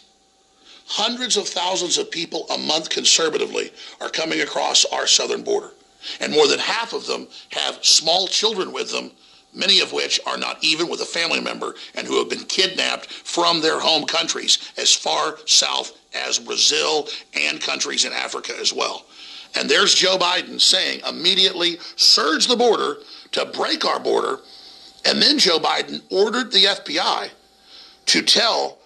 [0.86, 5.72] Hundreds of thousands of people a month conservatively are coming across our southern border.
[6.20, 9.12] And more than half of them have small children with them,
[9.54, 13.08] many of which are not even with a family member and who have been kidnapped
[13.12, 19.06] from their home countries as far south as Brazil and countries in Africa as well.
[19.56, 22.98] And there's Joe Biden saying immediately surge the border
[23.34, 24.40] to break our border.
[25.06, 27.30] And then Joe Biden ordered the FBI
[28.08, 28.80] to tell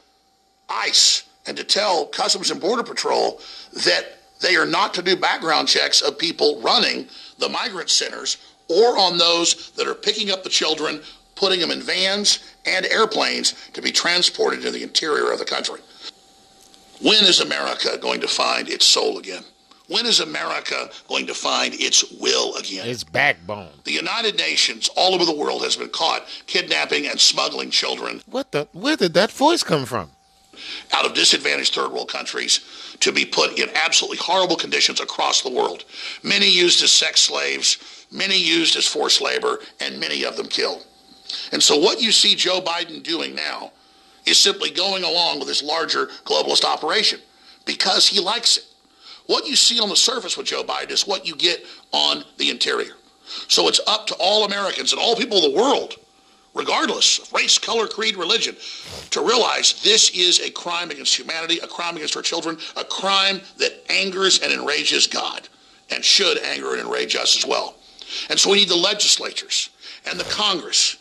[0.70, 3.39] ICE and to tell Customs and Border Patrol
[3.86, 7.07] that they are not to do background checks of people running
[7.39, 8.38] the migrant centers
[8.68, 11.01] or on those that are picking up the children,
[11.36, 15.80] putting them in vans and airplanes to be transported to the interior of the country.
[17.01, 19.43] When is America going to find its soul again?
[19.88, 22.88] When is America going to find its will again?
[22.88, 23.69] Its backbone.
[23.85, 28.21] The United Nations all over the world has been caught kidnapping and smuggling children.
[28.25, 28.67] What the?
[28.73, 30.11] Where did that voice come from?
[30.91, 32.59] Out of disadvantaged third world countries
[32.99, 35.85] to be put in absolutely horrible conditions across the world.
[36.23, 40.85] Many used as sex slaves, many used as forced labor, and many of them killed.
[41.51, 43.71] And so what you see Joe Biden doing now
[44.25, 47.19] is simply going along with this larger globalist operation
[47.65, 48.63] because he likes it.
[49.28, 52.49] What you see on the surface with Joe Biden is what you get on the
[52.49, 52.93] interior.
[53.47, 55.95] So it's up to all Americans and all people of the world,
[56.53, 58.55] regardless of race, color, creed, religion,
[59.11, 63.41] to realize this is a crime against humanity, a crime against our children, a crime
[63.57, 65.49] that angers and enrages God
[65.91, 67.75] and should anger and enrage us as well.
[68.30, 69.69] And so we need the legislatures
[70.09, 70.97] and the Congress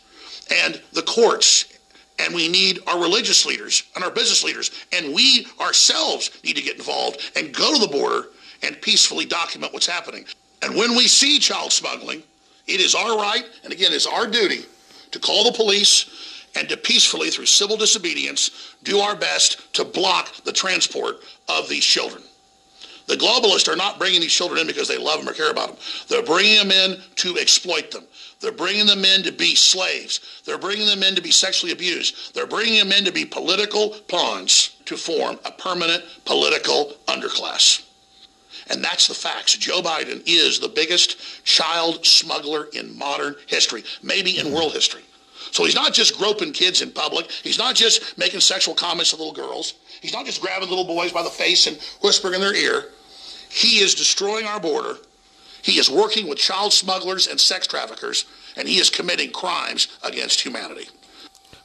[0.51, 1.76] and the courts
[2.19, 6.63] and we need our religious leaders and our business leaders, and we ourselves need to
[6.63, 8.29] get involved and go to the border
[8.63, 10.25] and peacefully document what's happening.
[10.61, 12.23] And when we see child smuggling,
[12.65, 14.65] it is our right, and again, it's our duty
[15.11, 20.33] to call the police and to peacefully, through civil disobedience, do our best to block
[20.43, 22.23] the transport of these children.
[23.05, 25.69] The globalists are not bringing these children in because they love them or care about
[25.69, 25.77] them.
[26.09, 28.03] They're bringing them in to exploit them.
[28.39, 30.41] They're bringing them in to be slaves.
[30.45, 32.35] They're bringing them in to be sexually abused.
[32.35, 37.83] They're bringing them in to be political pawns to form a permanent political underclass.
[38.69, 39.55] And that's the facts.
[39.55, 45.03] Joe Biden is the biggest child smuggler in modern history, maybe in world history.
[45.51, 47.31] So he's not just groping kids in public.
[47.31, 49.75] He's not just making sexual comments to little girls.
[50.01, 52.89] He's not just grabbing little boys by the face and whispering in their ear.
[53.49, 54.97] He is destroying our border.
[55.67, 58.23] He is working with child smugglers and sex traffickers,
[58.55, 60.87] and he is committing crimes against humanity.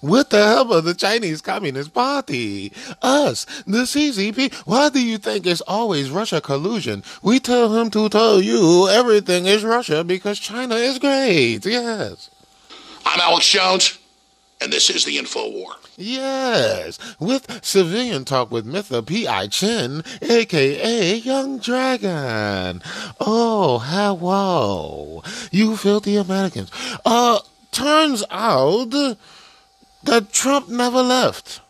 [0.01, 2.73] With the help of the Chinese Communist Party.
[3.01, 4.53] Us, the CCP.
[4.67, 7.05] Why do you think it's always Russia collusion?
[7.23, 11.65] We tell him to tell you everything is Russia because China is great.
[11.65, 12.29] Yes.
[13.07, 14.01] I'm Alex Jones,
[14.61, 15.77] and this is the Info War.
[15.97, 19.49] Yes, with civilian talk with Mitha P.I.
[19.49, 22.83] Chin, aka Young Dragon.
[23.21, 26.71] Oh, hello, you filthy Americans.
[27.05, 27.41] Uh,
[27.73, 28.91] turns out
[30.05, 31.61] that Trump never left.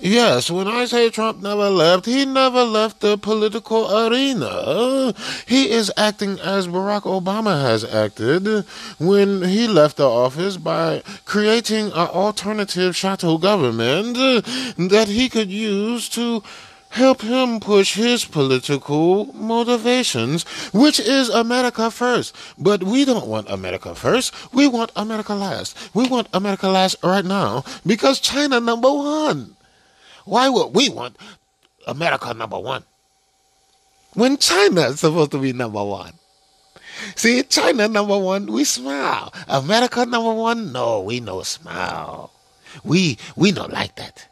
[0.00, 5.12] Yes, when I say Trump never left, he never left the political arena.
[5.44, 8.64] He is acting as Barack Obama has acted
[9.00, 16.08] when he left the office by creating an alternative shadow government that he could use
[16.10, 16.44] to
[16.90, 22.36] help him push his political motivations, which is America first.
[22.56, 24.32] But we don't want America first.
[24.54, 25.76] We want America last.
[25.92, 29.56] We want America last right now because China number one.
[30.28, 31.16] Why would we want
[31.86, 32.84] America number one?
[34.12, 36.12] When China is supposed to be number one.
[37.16, 39.32] See, China number one, we smile.
[39.46, 42.30] America number one, no, we no smile.
[42.84, 44.28] We we not like that.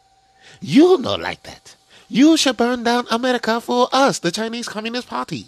[0.61, 1.75] You not like that.
[2.09, 5.47] You should burn down America for us, the Chinese Communist Party.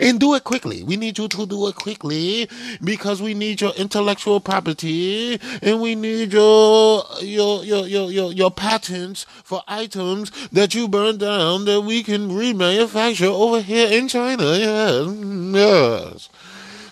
[0.00, 0.82] And do it quickly.
[0.82, 2.48] We need you to do it quickly
[2.82, 8.50] because we need your intellectual property and we need your your your your your, your
[8.50, 14.44] patents for items that you burn down that we can remanufacture over here in China.
[14.56, 15.08] Yes.
[15.54, 16.28] Yes.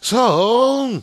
[0.00, 1.02] So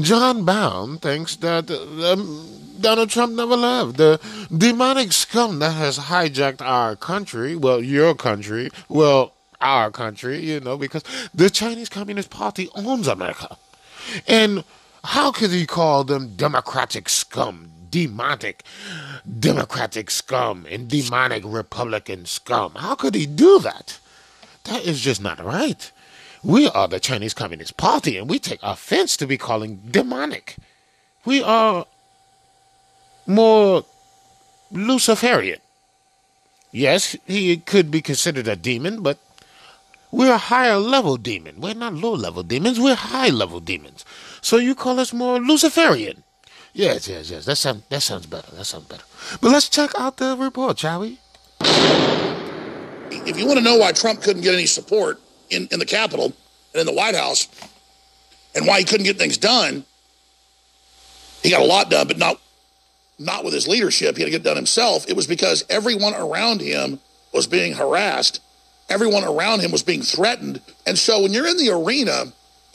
[0.00, 2.48] Jon Bowne thinks that um,
[2.80, 3.96] Donald Trump never left.
[3.96, 4.20] The
[4.56, 10.76] demonic scum that has hijacked our country, well, your country, well, our country, you know,
[10.76, 11.02] because
[11.32, 13.56] the Chinese Communist Party owns America.
[14.26, 14.64] And
[15.04, 18.62] how could he call them democratic scum, demonic
[19.38, 22.74] democratic scum, and demonic Republican scum?
[22.76, 23.98] How could he do that?
[24.64, 25.90] That is just not right.
[26.44, 30.56] We are the Chinese Communist Party, and we take offense to be calling demonic.
[31.24, 31.86] We are
[33.26, 33.84] more
[34.72, 35.60] Luciferian.
[36.72, 39.18] Yes, he could be considered a demon, but
[40.12, 41.60] we're a higher level demon.
[41.60, 44.04] We're not low level demons, we're high level demons.
[44.40, 46.22] So you call us more Luciferian.
[46.74, 47.44] Yes, yes, yes.
[47.44, 48.50] That sounds that sounds better.
[48.54, 49.04] That sounds better.
[49.40, 51.18] But let's check out the report, shall we?
[53.10, 56.32] If you want to know why Trump couldn't get any support in, in the Capitol
[56.72, 57.48] and in the White House,
[58.54, 59.84] and why he couldn't get things done,
[61.42, 62.40] he got a lot done, but not
[63.18, 64.16] not with his leadership.
[64.16, 65.08] He had to get done himself.
[65.08, 67.00] It was because everyone around him
[67.32, 68.40] was being harassed.
[68.92, 70.60] Everyone around him was being threatened.
[70.86, 72.24] And so when you're in the arena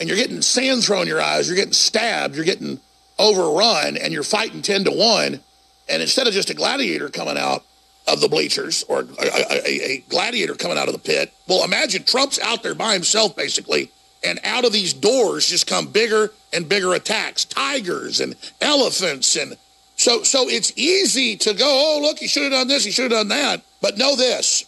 [0.00, 2.80] and you're getting sand thrown in your eyes, you're getting stabbed, you're getting
[3.20, 5.40] overrun, and you're fighting 10 to 1,
[5.88, 7.64] and instead of just a gladiator coming out
[8.08, 12.02] of the bleachers or a, a, a gladiator coming out of the pit, well, imagine
[12.02, 13.90] Trump's out there by himself, basically,
[14.24, 19.56] and out of these doors just come bigger and bigger attacks tigers and elephants and
[19.96, 23.10] so so it's easy to go oh look he should have done this he should
[23.10, 24.64] have done that but know this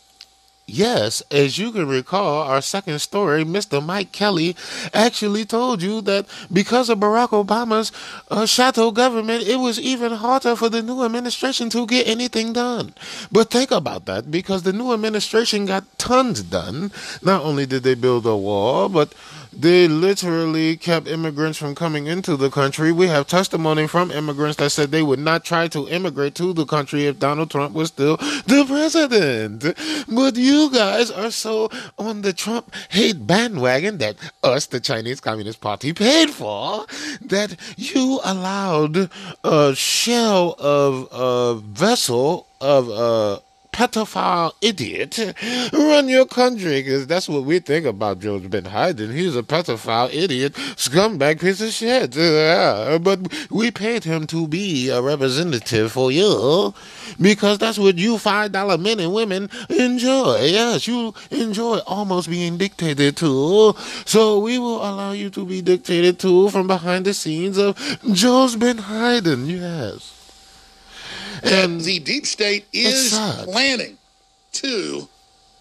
[0.73, 3.85] Yes, as you can recall, our second story, Mr.
[3.85, 4.55] Mike Kelly
[4.95, 7.91] actually told you that because of Barack Obama's
[8.31, 12.95] uh, shadow government, it was even harder for the new administration to get anything done.
[13.33, 16.93] But think about that, because the new administration got tons done.
[17.21, 19.12] Not only did they build a wall, but
[19.53, 22.92] they literally kept immigrants from coming into the country.
[22.92, 26.66] We have testimony from immigrants that said they would not try to immigrate to the
[26.66, 29.74] country if Donald Trump was still the president.
[30.09, 35.61] But you guys are so on the Trump hate bandwagon that us, the Chinese Communist
[35.61, 36.86] Party, paid for
[37.22, 39.11] that you allowed
[39.44, 43.42] a shell of a vessel of a
[43.73, 45.18] pedophile idiot
[45.73, 49.12] run your country because that's what we think about Joe Biden.
[49.12, 52.16] He's a pedophile idiot, scumbag piece of shit.
[52.16, 56.75] Yeah, but we paid him to be a representative for you
[57.21, 60.41] because that's what you five dollar men and women enjoy.
[60.43, 63.75] Yes, you enjoy almost being dictated to.
[64.05, 67.77] So we will allow you to be dictated to from behind the scenes of
[68.12, 69.49] Joe's Biden.
[69.49, 70.20] Yes.
[71.43, 73.12] And the deep state is
[73.45, 73.97] planning
[74.53, 75.09] to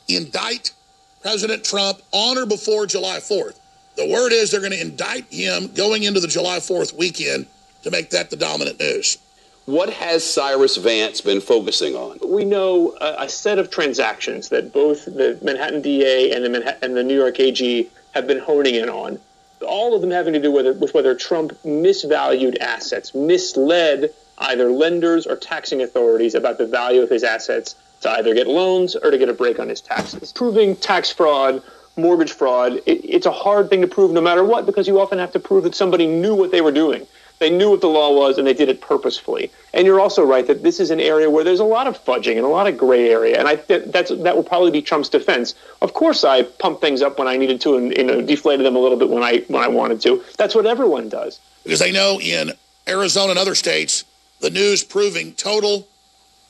[0.07, 0.73] indict
[1.21, 3.59] President Trump on or before July 4th.
[3.95, 7.47] The word is they're going to indict him going into the July 4th weekend
[7.83, 9.17] to make that the dominant news.
[9.65, 12.17] What has Cyrus Vance been focusing on?
[12.27, 16.79] We know a, a set of transactions that both the Manhattan DA and the, Manhattan,
[16.81, 19.19] and the New York AG have been honing in on.
[19.61, 25.27] All of them having to do with, with whether Trump misvalued assets, misled either lenders
[25.27, 29.17] or taxing authorities about the value of his assets to either get loans or to
[29.17, 30.31] get a break on his taxes.
[30.31, 31.61] Proving tax fraud,
[31.97, 35.19] mortgage fraud, it, it's a hard thing to prove no matter what because you often
[35.19, 37.05] have to prove that somebody knew what they were doing.
[37.39, 39.49] They knew what the law was and they did it purposefully.
[39.73, 42.35] And you're also right that this is an area where there's a lot of fudging
[42.35, 43.39] and a lot of gray area.
[43.39, 45.55] And I that's that will probably be Trump's defense.
[45.81, 48.75] Of course, I pumped things up when I needed to and you know deflated them
[48.75, 50.21] a little bit when I when I wanted to.
[50.37, 51.39] That's what everyone does.
[51.63, 52.51] Because they know in
[52.89, 54.03] Arizona and other states,
[54.39, 55.87] the news proving total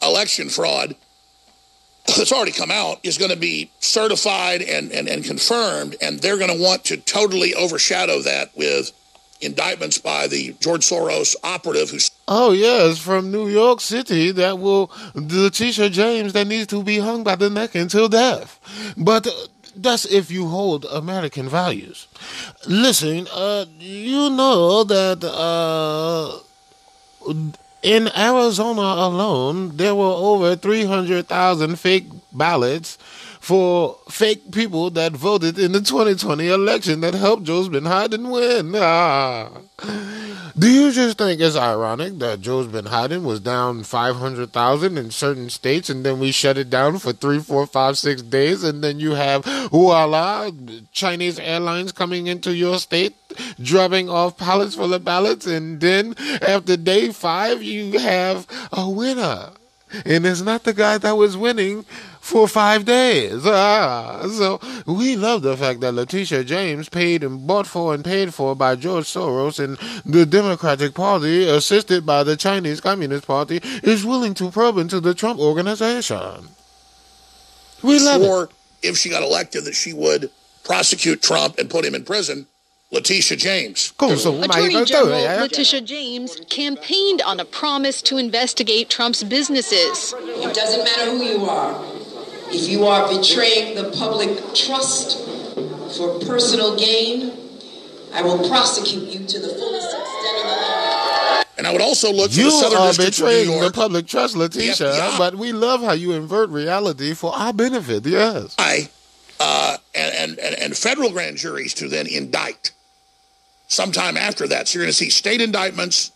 [0.01, 0.95] election fraud
[2.17, 6.37] that's already come out is going to be certified and, and, and confirmed, and they're
[6.37, 8.91] going to want to totally overshadow that with
[9.41, 12.11] indictments by the George Soros operative who's.
[12.27, 17.23] Oh, yes, from New York City that will, Letitia James, that needs to be hung
[17.23, 18.59] by the neck until death.
[18.97, 19.27] But.
[19.27, 19.31] Uh,
[19.75, 22.07] that's if you hold American values.
[22.67, 26.39] Listen, uh, you know that uh,
[27.81, 32.97] in Arizona alone, there were over 300,000 fake ballots
[33.39, 38.73] for fake people that voted in the 2020 election that helped Joe's been Biden win.
[38.75, 39.49] Ah.
[40.57, 45.49] Do you just think it's ironic that Joe's been Biden was down 500,000 in certain
[45.49, 48.99] states and then we shut it down for three, four, five, six days and then
[48.99, 50.51] you have, voila,
[50.91, 53.15] Chinese airlines coming into your state
[53.61, 59.51] dropping off pallets full of ballots and then after day five you have a winner.
[60.05, 61.83] And it's not the guy that was winning
[62.21, 63.41] for five days.
[63.43, 68.31] Ah, so we love the fact that Letitia James, paid and bought for and paid
[68.31, 74.05] for by George Soros and the Democratic Party, assisted by the Chinese Communist Party, is
[74.05, 76.49] willing to probe into the Trump organization.
[77.81, 78.49] We love swore it.
[78.83, 80.29] if she got elected that she would
[80.63, 82.45] prosecute Trump and put him in prison.
[82.91, 83.93] Letitia James.
[83.99, 90.15] Attorney General Letitia James campaigned on a promise to investigate Trump's businesses.
[90.17, 91.79] It doesn't matter who you are.
[92.51, 95.19] If you are betraying the public trust
[95.97, 97.31] for personal gain,
[98.11, 101.43] I will prosecute you to the fullest extent of the law.
[101.59, 103.65] And I would also look for the Southern are District of New betraying York.
[103.67, 105.17] the public trust, Letitia, FBI.
[105.19, 108.03] but we love how you invert reality for our benefit.
[108.07, 108.55] Yes.
[108.57, 108.89] I,
[109.39, 112.71] uh, and, and, and, and federal grand juries to then indict
[113.69, 114.67] sometime after that.
[114.67, 116.11] So you're going to see state indictments,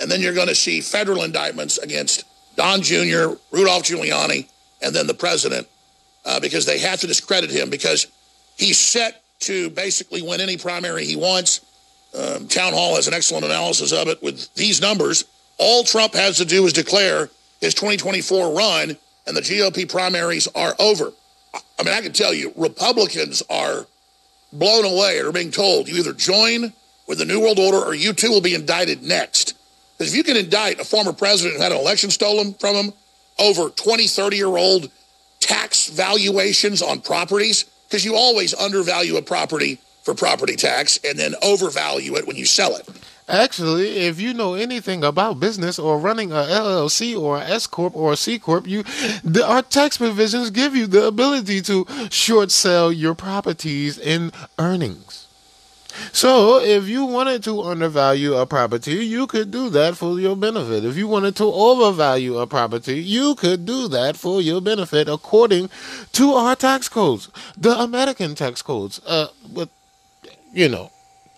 [0.00, 2.24] and then you're going to see federal indictments against
[2.56, 4.48] Don Jr., Rudolph Giuliani,
[4.80, 5.66] and then the president,
[6.24, 8.06] uh, because they have to discredit him because
[8.56, 11.60] he's set to basically win any primary he wants.
[12.16, 15.24] Um, Town Hall has an excellent analysis of it with these numbers.
[15.58, 17.28] All Trump has to do is declare
[17.60, 18.96] his 2024 run,
[19.26, 21.12] and the GOP primaries are over.
[21.52, 23.86] I- I mean, I can tell you, Republicans are
[24.54, 26.72] blown away are being told you either join
[27.06, 29.54] with the New World Order or you too will be indicted next.
[29.98, 32.92] Because if you can indict a former president who had an election stolen from him
[33.38, 34.90] over 20, 30 year old
[35.40, 41.34] tax valuations on properties, because you always undervalue a property for property tax and then
[41.42, 42.88] overvalue it when you sell it.
[43.28, 47.96] Actually, if you know anything about business or running a LLC or a S corp
[47.96, 48.82] or a C corp, you
[49.24, 55.26] the, our tax provisions give you the ability to short sell your properties in earnings.
[56.12, 60.84] So, if you wanted to undervalue a property, you could do that for your benefit.
[60.84, 65.70] If you wanted to overvalue a property, you could do that for your benefit according
[66.12, 69.00] to our tax codes, the American tax codes.
[69.06, 69.68] Uh, but
[70.52, 70.90] you know,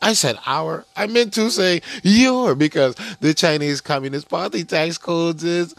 [0.03, 0.85] I said our.
[0.97, 5.75] I meant to say your because the Chinese Communist Party tax codes is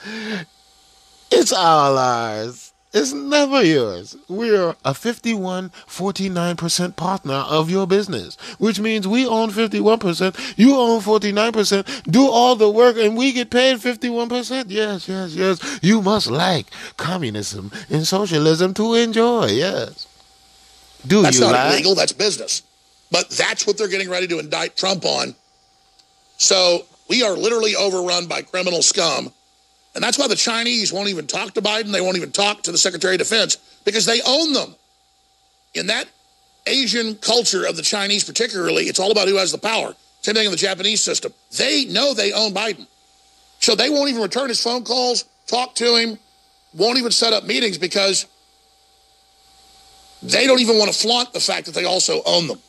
[1.32, 2.74] it's all ours.
[2.94, 4.16] It's never yours.
[4.30, 11.02] We're a 51 49% partner of your business, which means we own 51%, you own
[11.02, 14.66] 49%, do all the work, and we get paid 51%.
[14.70, 15.80] Yes, yes, yes.
[15.84, 19.48] You must like communism and socialism to enjoy.
[19.48, 20.08] Yes.
[21.06, 21.74] Do That's you not like?
[21.74, 22.64] illegal, that's business.
[23.12, 25.36] But that's what they're getting ready to indict Trump on.
[26.38, 29.32] So we are literally overrun by criminal scum.
[29.96, 31.92] And that's why the Chinese won't even talk to Biden.
[31.92, 34.76] They won't even talk to the Secretary of Defense because they own them.
[35.74, 36.06] In that
[36.68, 39.96] Asian culture of the Chinese, particularly, it's all about who has the power.
[40.22, 41.34] Same thing in the Japanese system.
[41.58, 42.88] They know they own Biden.
[43.60, 46.20] So they won't even return his phone calls, talk to him,
[46.74, 48.28] won't even set up meetings because
[50.24, 52.60] They don't even want to flaunt the fact that they also own them.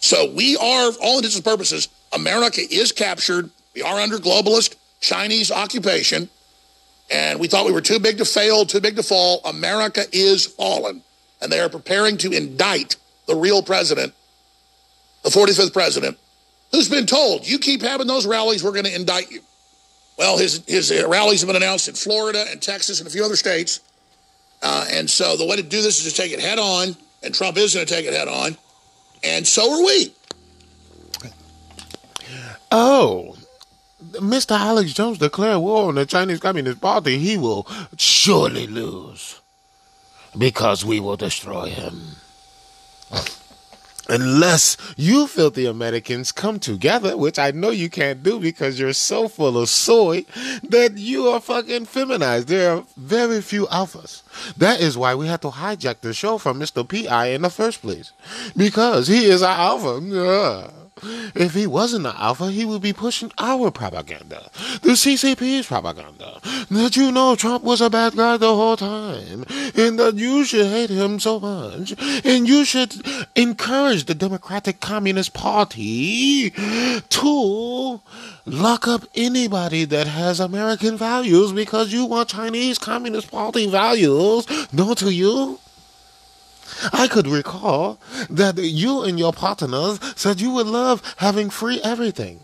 [0.00, 3.50] So we are, all intents and purposes, America is captured.
[3.74, 6.28] We are under globalist Chinese occupation.
[7.10, 9.40] And we thought we were too big to fail, too big to fall.
[9.44, 11.02] America is fallen.
[11.40, 12.96] And they are preparing to indict
[13.26, 14.14] the real president,
[15.22, 16.18] the 45th president,
[16.72, 19.40] who's been told, you keep having those rallies, we're going to indict you.
[20.18, 23.36] Well, his, his rallies have been announced in Florida and Texas and a few other
[23.36, 23.80] states.
[24.62, 27.34] Uh, and so the way to do this is to take it head on, and
[27.34, 28.56] Trump is going to take it head on,
[29.22, 30.14] and so are we.
[32.72, 33.36] Oh,
[34.12, 34.52] Mr.
[34.52, 37.18] Alex Jones declared war on the Chinese Communist Party.
[37.18, 37.66] He will
[37.96, 39.40] surely lose
[40.36, 42.16] because we will destroy him.
[44.10, 49.28] Unless you filthy Americans come together, which I know you can't do because you're so
[49.28, 50.24] full of soy
[50.64, 52.48] that you are fucking feminized.
[52.48, 54.22] There are very few alphas.
[54.56, 56.86] That is why we had to hijack the show from Mr.
[56.86, 57.26] P.I.
[57.28, 58.10] in the first place.
[58.56, 60.72] Because he is our alpha.
[61.34, 64.50] If he wasn't the alpha, he would be pushing our propaganda,
[64.82, 66.40] the CCP's propaganda,
[66.70, 69.44] that you know Trump was a bad guy the whole time,
[69.74, 71.94] and that you should hate him so much,
[72.24, 72.94] and you should
[73.36, 78.00] encourage the Democratic Communist Party to
[78.46, 85.00] lock up anybody that has American values because you want Chinese Communist Party values, don't
[85.02, 85.58] you?
[86.92, 87.98] I could recall
[88.28, 92.40] that you and your partners said you would love having free everything.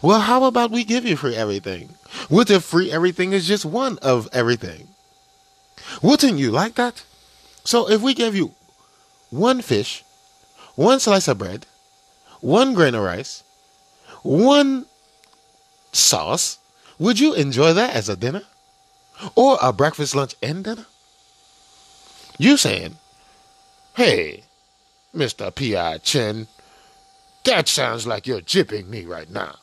[0.00, 1.94] Well, how about we give you free everything?
[2.28, 4.88] What if free everything is just one of everything?
[6.02, 7.04] Wouldn't you like that?
[7.64, 8.54] So if we gave you
[9.30, 10.04] one fish,
[10.74, 11.66] one slice of bread,
[12.40, 13.42] one grain of rice,
[14.22, 14.86] one
[15.92, 16.58] sauce,
[16.98, 18.42] would you enjoy that as a dinner?
[19.34, 20.86] Or a breakfast, lunch, and dinner?
[22.38, 22.96] You saying
[23.94, 24.44] Hey,
[25.14, 25.54] Mr.
[25.54, 25.98] P.I.
[25.98, 26.46] Chen,
[27.44, 29.56] that sounds like you're jipping me right now.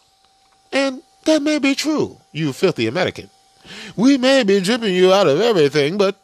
[0.71, 3.29] And that may be true, you filthy American.
[3.95, 6.15] We may be jipping you out of everything, but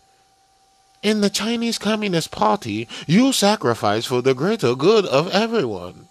[1.02, 6.08] in the Chinese Communist Party, you sacrifice for the greater good of everyone.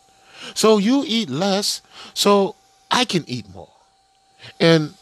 [0.54, 1.80] So you eat less,
[2.12, 2.56] so
[2.90, 3.70] I can eat more.
[4.60, 4.94] And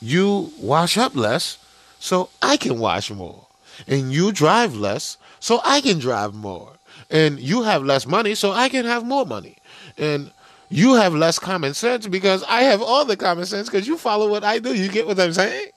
[0.00, 1.58] you wash up less,
[1.98, 3.46] so I can wash more.
[3.86, 6.72] And you drive less, so I can drive more.
[7.10, 9.56] And you have less money, so I can have more money.
[9.96, 10.30] And
[10.70, 14.28] you have less common sense because I have all the common sense because you follow
[14.28, 14.74] what I do.
[14.74, 15.68] You get what I'm saying?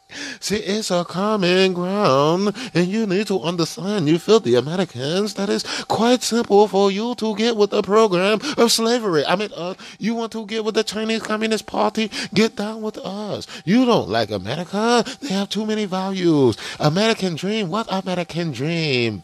[0.41, 5.64] See, it's a common ground, and you need to understand, you filthy Americans, that is
[5.88, 9.26] quite simple for you to get with the program of slavery.
[9.26, 12.12] I mean, uh, you want to get with the Chinese Communist Party?
[12.34, 13.47] Get down with us.
[13.64, 15.05] You don't like America?
[15.22, 16.57] They have too many values.
[16.78, 17.70] American dream?
[17.70, 19.24] What American dream?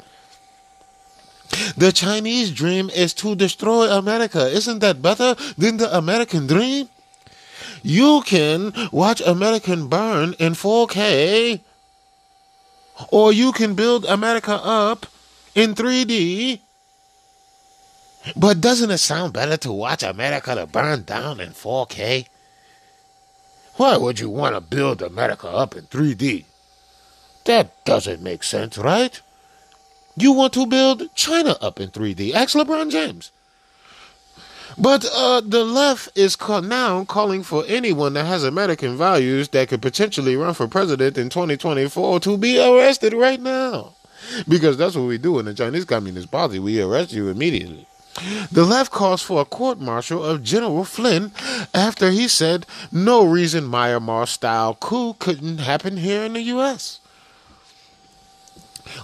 [1.76, 4.48] The Chinese dream is to destroy America.
[4.48, 6.90] Isn't that better than the American dream?
[7.84, 11.62] You can watch American burn in 4K,
[13.10, 15.06] or you can build America up
[15.56, 16.60] in 3D.
[18.36, 22.28] But doesn't it sound better to watch America to burn down in 4K?
[23.76, 26.46] Why would you want to build America up in 3D?
[27.46, 29.22] That doesn't make sense, right?
[30.18, 32.34] You want to build China up in 3D.
[32.34, 33.32] Ask LeBron James.
[34.76, 39.70] But uh, the left is call- now calling for anyone that has American values that
[39.70, 43.94] could potentially run for president in 2024 to be arrested right now.
[44.48, 46.58] Because that's what we do in the Chinese Communist Party.
[46.58, 47.88] We arrest you immediately.
[48.52, 51.32] The left calls for a court martial of General Flynn
[51.76, 57.00] after he said no reason Myanmar style coup couldn't happen here in the U.S.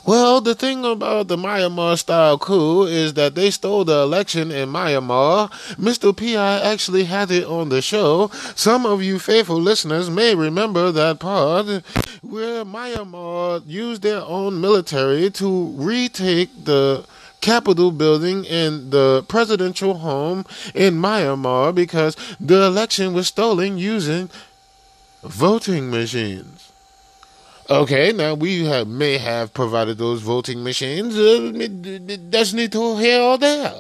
[0.05, 4.69] Well, the thing about the Myanmar style coup is that they stole the election in
[4.69, 5.49] Myanmar.
[5.75, 6.15] Mr.
[6.15, 6.59] P.I.
[6.59, 8.29] actually had it on the show.
[8.55, 11.67] Some of you faithful listeners may remember that part
[12.21, 17.05] where Myanmar used their own military to retake the
[17.41, 24.29] Capitol building and the presidential home in Myanmar because the election was stolen using
[25.23, 26.62] voting machines.
[27.69, 31.17] Okay, now we have, may have provided those voting machines.
[31.17, 33.73] Uh, that's neither here or there.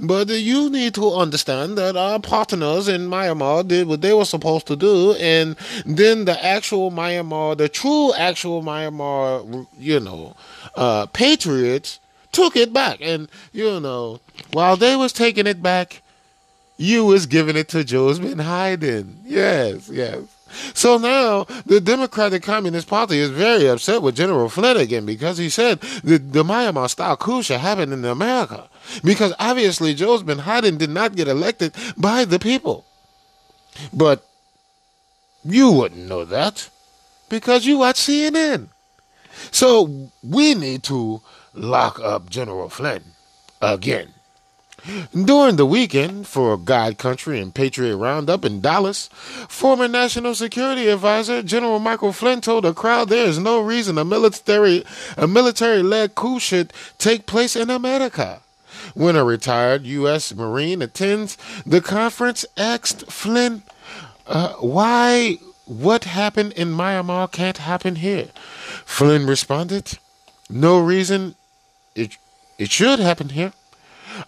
[0.00, 4.66] But you need to understand that our partners in Myanmar did what they were supposed
[4.68, 10.34] to do, and then the actual Myanmar, the true actual Myanmar, you know,
[10.74, 12.00] uh, patriots
[12.32, 12.98] took it back.
[13.02, 14.20] And, you know,
[14.52, 16.00] while they was taking it back,
[16.78, 19.20] you was giving it to Joe's been hiding.
[19.26, 20.22] Yes, yes.
[20.74, 25.48] So now the Democratic Communist Party is very upset with General Flynn again because he
[25.48, 28.68] said the, the Myanmar style coup should happen in America.
[29.02, 32.84] Because obviously Joe's been hiding did not get elected by the people.
[33.92, 34.26] But
[35.44, 36.70] you wouldn't know that
[37.28, 38.68] because you watch CNN.
[39.50, 41.20] So we need to
[41.52, 43.02] lock up General Flynn
[43.60, 44.13] again.
[45.12, 49.08] During the weekend for God Country and Patriot Roundup in Dallas,
[49.48, 54.04] former National Security Advisor General Michael Flynn told a crowd there is no reason a
[54.04, 54.84] military
[55.16, 58.40] a military-led coup should take place in America.
[58.92, 60.34] When a retired U.S.
[60.34, 63.62] Marine attends the conference, asked Flynn
[64.26, 68.28] uh, why what happened in Myanmar can't happen here.
[68.84, 69.98] Flynn responded,
[70.50, 71.36] "No reason
[71.94, 72.18] it
[72.58, 73.54] it should happen here."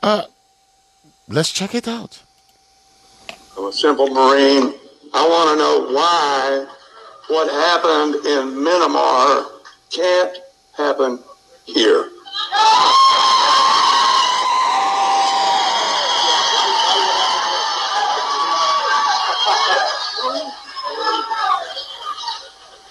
[0.02, 0.24] Uh,
[1.28, 2.22] Let's check it out.
[3.58, 4.74] I'm a simple Marine.
[5.12, 6.66] I want to know why
[7.26, 9.44] what happened in Myanmar
[9.90, 10.38] can't
[10.76, 11.18] happen
[11.64, 12.10] here.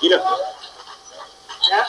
[0.01, 0.39] You know,
[1.71, 1.85] yeah.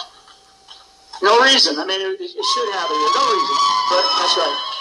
[1.22, 1.76] No reason.
[1.80, 2.97] I mean, it, it should happen.
[3.16, 3.57] No reason,
[3.90, 4.76] but that's right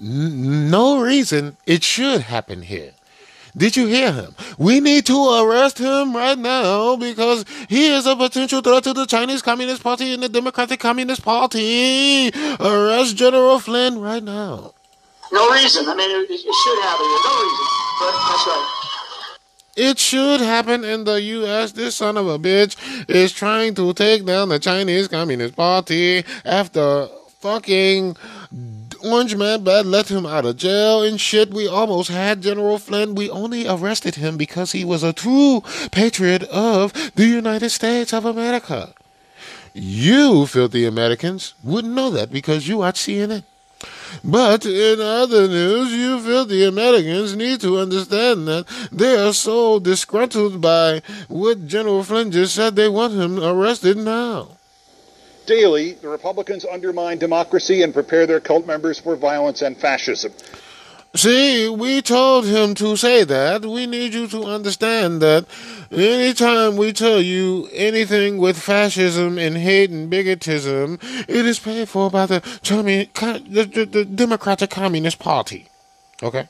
[0.00, 2.92] no reason it should happen here.
[3.56, 4.34] Did you hear him?
[4.58, 9.06] We need to arrest him right now because he is a potential threat to the
[9.06, 12.32] Chinese Communist Party and the Democratic Communist Party.
[12.58, 14.74] Arrest General Flynn right now.
[15.30, 15.88] No reason.
[15.88, 17.06] I mean, it, it should happen.
[17.06, 17.66] There's no reason,
[18.00, 18.80] but that's right.
[19.76, 21.72] It should happen in the U.S.
[21.72, 22.76] This son of a bitch
[23.08, 27.08] is trying to take down the Chinese Communist Party after
[27.40, 28.16] fucking
[29.04, 31.52] Orange Man Bad let him out of jail and shit.
[31.52, 33.14] We almost had General Flynn.
[33.14, 38.24] We only arrested him because he was a true patriot of the United States of
[38.24, 38.94] America.
[39.74, 43.44] You filthy Americans wouldn't know that because you watch CNN.
[44.22, 50.60] But in other news, you filthy Americans need to understand that they are so disgruntled
[50.60, 54.56] by what General Flynn just said they want him arrested now.
[55.46, 60.32] Daily, the Republicans undermine democracy and prepare their cult members for violence and fascism.
[61.16, 63.64] See, we told him to say that.
[63.64, 65.46] We need you to understand that
[65.92, 72.10] anytime we tell you anything with fascism and hate and bigotism, it is paid for
[72.10, 75.68] by the, the, the, the Democratic Communist Party.
[76.20, 76.48] Okay?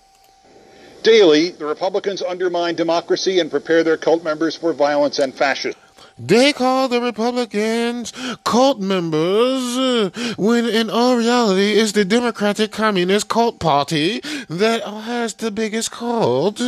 [1.03, 5.79] Daily, the Republicans undermine democracy and prepare their cult members for violence and fascism.
[6.19, 8.13] They call the Republicans
[8.45, 15.35] cult members uh, when in all reality it's the Democratic Communist Cult Party that has
[15.35, 16.61] the biggest cult.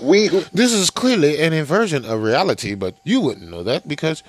[0.00, 4.22] we who this is clearly an inversion of reality, but you wouldn't know that because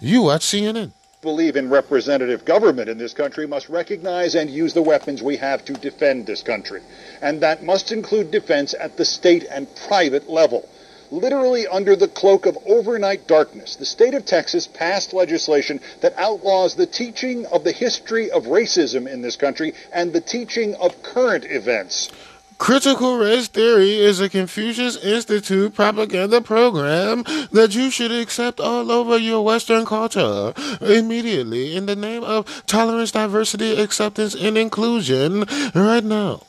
[0.00, 0.90] you watch CNN.
[1.22, 5.64] Believe in representative government in this country must recognize and use the weapons we have
[5.66, 6.82] to defend this country.
[7.22, 10.68] And that must include defense at the state and private level
[11.10, 16.74] literally under the cloak of overnight darkness, the state of Texas passed legislation that outlaws
[16.74, 21.44] the teaching of the history of racism in this country and the teaching of current
[21.44, 22.10] events.
[22.58, 29.16] Critical race theory is a Confucius Institute propaganda program that you should accept all over
[29.16, 30.52] your Western culture
[30.82, 36.42] immediately in the name of tolerance, diversity, acceptance, and inclusion right now.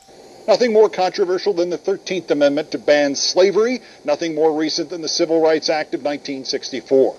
[0.48, 5.08] Nothing more controversial than the 13th Amendment to ban slavery, nothing more recent than the
[5.08, 7.14] Civil Rights Act of 1964.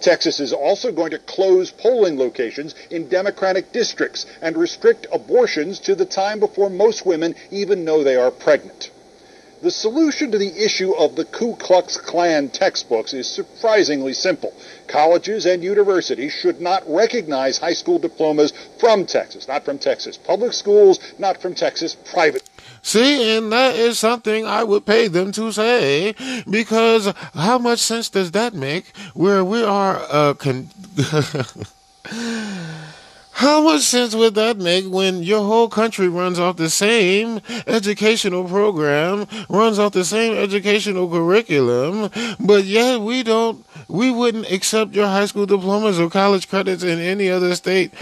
[0.00, 5.96] Texas is also going to close polling locations in Democratic districts and restrict abortions to
[5.96, 8.90] the time before most women even know they are pregnant.
[9.60, 14.52] The solution to the issue of the Ku Klux Klan textbooks is surprisingly simple.
[14.86, 20.52] Colleges and universities should not recognize high school diplomas from Texas, not from Texas public
[20.52, 22.47] schools, not from Texas private
[22.82, 26.14] See, and that is something I would pay them to say,
[26.48, 30.70] because how much sense does that make where we are, uh, con-
[33.38, 38.42] How much sense would that make when your whole country runs off the same educational
[38.42, 42.10] program, runs off the same educational curriculum,
[42.40, 46.98] but yet we don't, we wouldn't accept your high school diplomas or college credits in
[46.98, 47.92] any other state?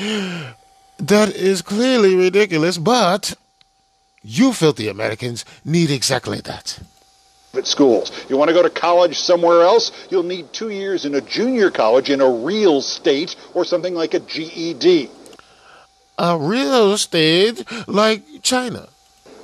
[0.97, 3.35] That is clearly ridiculous, but
[4.27, 6.81] you filthy Americans need exactly that.
[7.55, 8.11] At schools.
[8.29, 9.93] You want to go to college somewhere else?
[10.11, 14.15] You'll need two years in a junior college in a real state or something like
[14.15, 15.11] a GED.
[16.19, 18.89] A real state like China.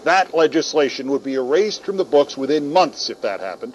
[0.02, 3.74] That legislation would be erased from the books within months if that happened.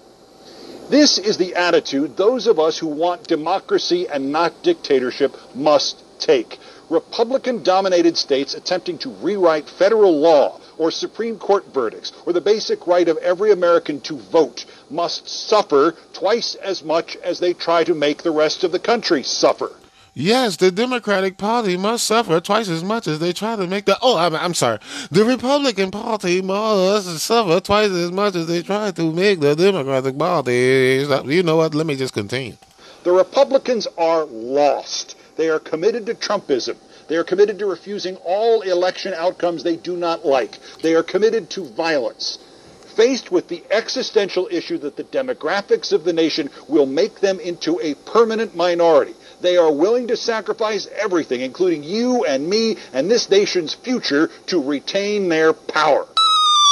[0.90, 6.60] This is the attitude those of us who want democracy and not dictatorship must take.
[6.90, 12.88] Republican dominated states attempting to rewrite federal law or Supreme Court verdicts or the basic
[12.88, 17.94] right of every American to vote must suffer twice as much as they try to
[17.94, 19.72] make the rest of the country suffer.
[20.20, 24.00] Yes, the Democratic Party must suffer twice as much as they try to make the.
[24.02, 24.80] Oh, I'm, I'm sorry.
[25.12, 30.18] The Republican Party must suffer twice as much as they try to make the Democratic
[30.18, 31.06] Party.
[31.26, 31.76] You know what?
[31.76, 32.56] Let me just continue.
[33.04, 35.16] The Republicans are lost.
[35.36, 36.78] They are committed to Trumpism.
[37.08, 40.60] They are committed to refusing all election outcomes they do not like.
[40.82, 42.38] They are committed to violence.
[42.96, 47.80] Faced with the existential issue that the demographics of the nation will make them into
[47.82, 53.30] a permanent minority, they are willing to sacrifice everything, including you and me and this
[53.30, 56.08] nation's future, to retain their power.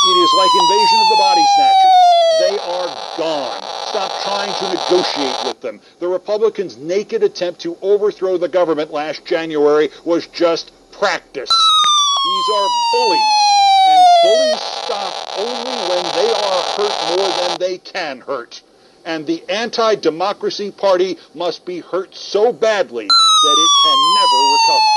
[0.08, 1.94] It is like invasion of the body snatchers.
[2.40, 2.88] They are
[3.18, 3.60] gone.
[3.90, 5.80] Stop trying to negotiate with them.
[6.00, 11.50] The Republicans' naked attempt to overthrow the government last January was just practice.
[11.50, 13.42] These are bullies.
[13.88, 18.62] And bullies stop only when they are hurt more than they can hurt
[19.06, 24.96] and the anti-democracy party must be hurt so badly that it can never recover.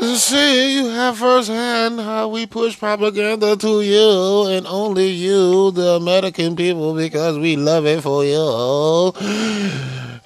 [0.00, 6.54] See, you have firsthand how we push propaganda to you and only you, the American
[6.54, 9.12] people, because we love it for you.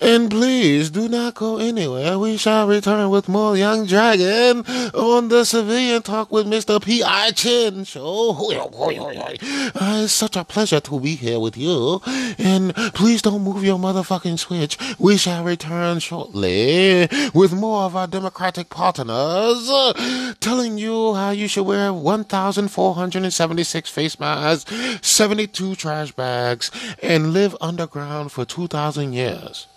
[0.03, 2.19] And please do not go anywhere.
[2.19, 6.83] We shall return with more Young Dragon on the Civilian Talk with Mr.
[6.83, 7.31] P.I.
[7.31, 8.33] Chin show.
[8.33, 12.01] Uh, it's such a pleasure to be here with you.
[12.37, 14.77] And please don't move your motherfucking switch.
[14.99, 21.47] We shall return shortly with more of our Democratic partners uh, telling you how you
[21.47, 29.69] should wear 1,476 face masks, 72 trash bags, and live underground for 2,000 years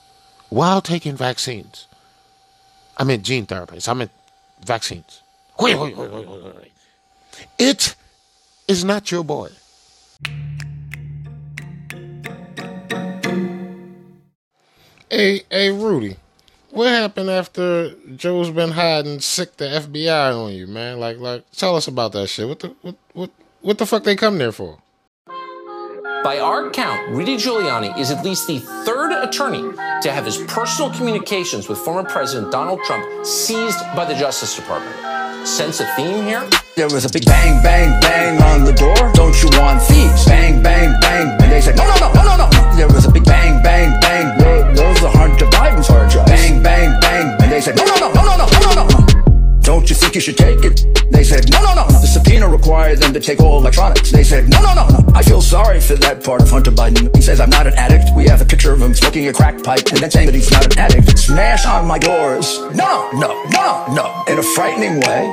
[0.50, 1.88] while taking vaccines.
[2.98, 3.88] I meant gene therapies.
[3.88, 4.12] I meant
[4.66, 5.22] vaccines.
[7.58, 7.96] It
[8.68, 9.50] is not your boy.
[15.10, 16.18] Hey, hey, Rudy,
[16.72, 21.00] what happened after Joe's been hiding sick the FBI on you, man?
[21.00, 22.48] Like, like, tell us about that shit.
[22.48, 23.32] What the, what, what,
[23.62, 24.80] what the fuck they come there for?
[26.26, 29.62] By our count, Rudy Giuliani is at least the third attorney
[30.02, 35.48] to have his personal communications with former President Donald Trump seized by the Justice Department.
[35.48, 36.50] Sense a theme here?
[36.76, 38.96] There was a big bang, bang, bang on the door.
[39.14, 40.26] Don't you want thieves?
[40.26, 41.28] Bang, bang, bang.
[41.44, 42.76] And they said, no, no, no, no, no, no.
[42.76, 44.74] There was a big bang, bang, bang.
[44.74, 46.32] Those are Hunter Biden's hard drives.
[46.32, 46.55] Bang, bang, bang.
[52.96, 54.12] Subpoena them to take all electronics.
[54.12, 55.00] They said, no, no, no, no.
[55.14, 57.14] I feel sorry for that part of Hunter Biden.
[57.16, 58.16] He says, I'm not an addict.
[58.16, 60.52] We have a picture of him smoking a crack pipe and then saying that he's
[60.52, 61.18] not an addict.
[61.18, 62.60] Smash on my doors.
[62.74, 64.24] No, no, no, no.
[64.28, 65.28] In a frightening way.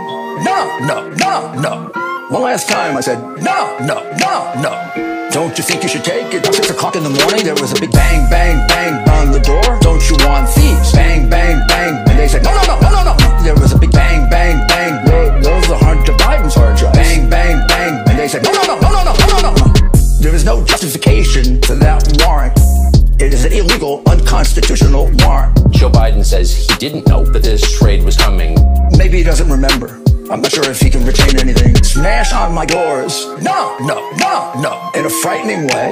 [0.45, 1.91] No, no, no, no.
[2.31, 5.29] One last time I said, no, no, no, no.
[5.31, 6.45] Don't you think you should take it?
[6.55, 9.79] Six o'clock in the morning, there was a big bang, bang, bang on the door.
[9.81, 10.93] Don't you want thieves?
[10.93, 12.09] Bang, bang, bang.
[12.09, 13.43] And they said, no, no, no, no, no, no.
[13.43, 15.12] There was a big bang, bang, bang.
[15.73, 16.99] Those are Hunter Biden's hard drives.
[16.99, 18.05] Bang, bang, bang.
[18.07, 19.73] And they said, no, no, no, no, no, no, no, no, no.
[20.21, 22.59] There is no justification for that warrant.
[23.19, 25.57] It is an illegal, unconstitutional warrant.
[25.71, 28.55] Joe Biden says he didn't know that this trade was coming.
[28.99, 29.99] Maybe he doesn't remember.
[30.31, 31.75] I'm not sure if he can retain anything.
[31.83, 33.25] Smash on my doors.
[33.41, 34.91] No, no, no, no.
[34.95, 35.89] In a frightening way.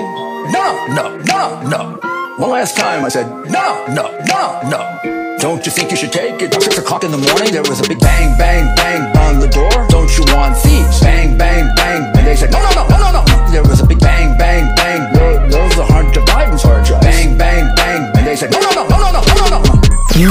[0.53, 1.99] No, no, no, no.
[2.37, 5.20] One last time I said, no, no, no, no.
[5.41, 6.53] Don't you think you should take it?
[6.63, 9.71] Six o'clock in the morning, there was a big bang, bang, bang on the door.
[9.89, 11.01] Don't you want thieves?
[11.01, 12.13] Bang, bang, bang.
[12.15, 13.51] And they said, no, no, no, no, no, no.
[13.51, 15.51] There was a big bang, bang, bang.
[15.51, 17.07] Those are Hunter Biden's hard drives.
[17.07, 18.13] Bang, bang, bang.
[18.19, 19.81] And they said, no, no, no, no, no, no, no, no.
[20.13, 20.29] You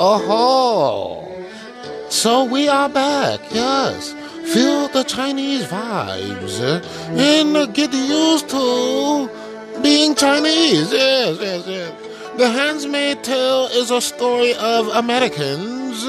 [0.00, 1.26] Oh,
[2.08, 3.40] so we are back.
[3.50, 4.12] Yes,
[4.54, 6.60] feel the Chinese vibes
[7.18, 9.28] and get used to
[9.82, 10.92] being Chinese.
[10.92, 11.92] Yes, yes, yes.
[12.36, 16.04] The Handmaid's Tale is a story of Americans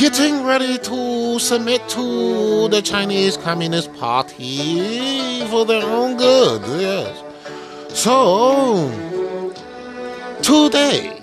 [0.00, 6.62] getting ready to submit to the Chinese Communist Party for their own good.
[6.80, 7.22] Yes.
[7.90, 8.88] So
[10.40, 11.21] today.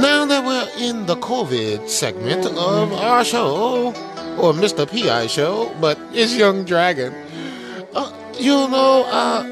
[0.00, 3.88] Now that we're in the COVID segment of our show,
[4.38, 4.90] or Mr.
[4.90, 5.26] P.I.
[5.26, 7.14] show, but it's Young Dragon,
[7.94, 9.44] uh, you know, uh,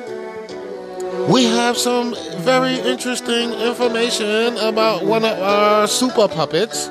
[1.31, 6.89] we have some very interesting information about one of our super puppets,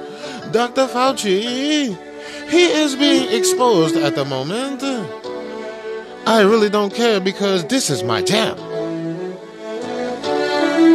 [0.51, 0.87] Dr.
[0.87, 1.97] Fauci.
[2.49, 4.83] He is being exposed at the moment.
[6.27, 8.55] I really don't care because this is my jam.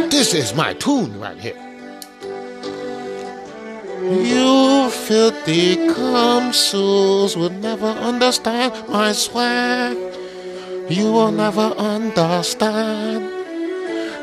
[0.09, 1.66] This is my tune right here.
[4.09, 5.75] You filthy
[6.53, 9.97] souls will never understand my swag.
[10.89, 13.29] You will never understand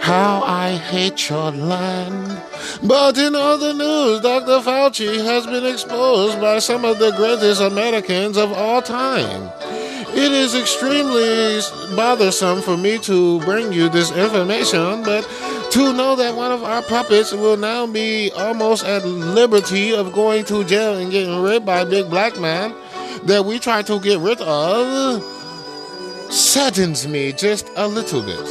[0.01, 2.41] how I hate your land.
[2.83, 4.61] But in other news, Dr.
[4.61, 9.51] Fauci has been exposed by some of the greatest Americans of all time.
[10.17, 11.61] It is extremely
[11.97, 15.29] bothersome for me to bring you this information, but
[15.73, 20.45] to know that one of our puppets will now be almost at liberty of going
[20.45, 22.73] to jail and getting raped by a big black man
[23.25, 25.21] that we try to get rid of
[26.33, 28.47] saddens me just a little bit.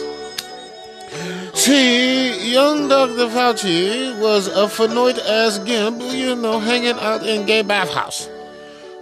[1.55, 3.27] See, young Dr.
[3.27, 8.27] Fauci was a phenoid ass gimp, you know, hanging out in gay bathhouse.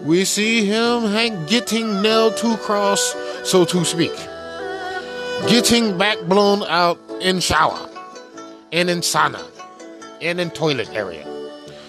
[0.04, 1.04] We see him
[1.46, 4.16] getting nailed to cross, so to speak.
[5.48, 7.88] Getting back blown out in shower
[8.72, 9.44] and in sauna
[10.22, 11.26] and in toilet area.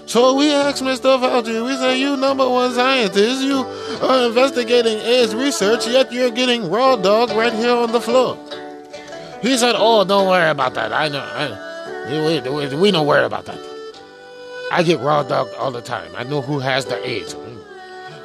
[0.06, 1.18] So we asked Mr.
[1.18, 3.64] Fauci, we say, you number one scientist, you
[4.02, 8.36] are investigating AIDS research, yet you're getting raw dog right here on the floor.
[9.40, 10.92] He said, oh, don't worry about that.
[10.92, 11.20] I know.
[11.20, 13.58] I, we, we, we don't worry about that.
[14.70, 16.10] I get raw dog all the time.
[16.16, 17.34] I know who has the AIDS.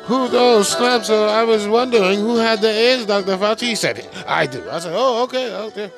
[0.07, 1.09] Who those snaps?
[1.09, 3.37] Uh, I was wondering who had the AIDS, Dr.
[3.37, 3.75] Fauci.
[3.75, 4.09] Said, it.
[4.25, 4.63] I do.
[4.69, 5.91] I said, oh, okay, okay.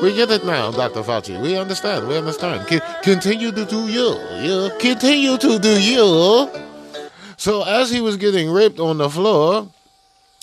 [0.00, 1.02] We get it now, Dr.
[1.02, 1.40] Fauci.
[1.40, 2.08] We understand.
[2.08, 2.66] We understand.
[2.68, 4.18] C- continue to do you.
[4.40, 6.50] You continue to do you.
[7.36, 9.68] So as he was getting raped on the floor,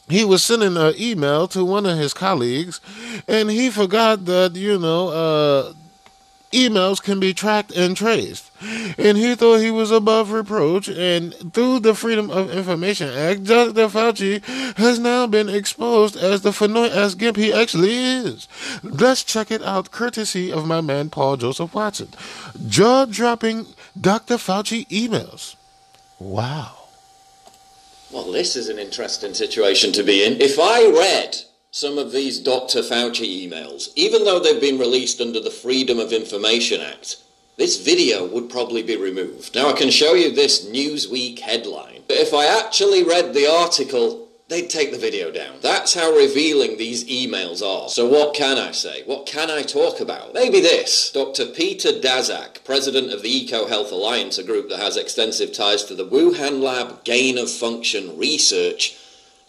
[0.07, 2.79] he was sending an email to one of his colleagues,
[3.27, 5.73] and he forgot that you know uh,
[6.51, 8.51] emails can be tracked and traced.
[8.97, 10.87] And he thought he was above reproach.
[10.87, 13.87] And through the Freedom of Information Act, Dr.
[13.87, 14.43] Fauci
[14.77, 18.47] has now been exposed as the Fanoy as Gimp he actually is.
[18.83, 22.09] Let's check it out, courtesy of my man Paul Joseph Watson.
[22.67, 23.67] Jaw dropping
[23.99, 24.35] Dr.
[24.35, 25.55] Fauci emails.
[26.19, 26.77] Wow.
[28.11, 30.41] Well, this is an interesting situation to be in.
[30.41, 31.37] If I read
[31.73, 32.81] some of these Dr.
[32.81, 37.15] Fauci emails, even though they've been released under the Freedom of Information Act,
[37.55, 39.55] this video would probably be removed.
[39.55, 44.27] Now, I can show you this Newsweek headline, but if I actually read the article,
[44.49, 45.59] they'd take the video down.
[45.61, 47.87] That's how revealing these emails are.
[47.87, 49.03] So, what can I say?
[49.05, 50.33] What can I talk about?
[50.33, 51.45] Maybe this Dr.
[51.45, 55.95] Peter Daszak, president of the Eco Health Alliance, a group that has extensive ties to
[55.95, 58.97] the Wuhan lab gain of function research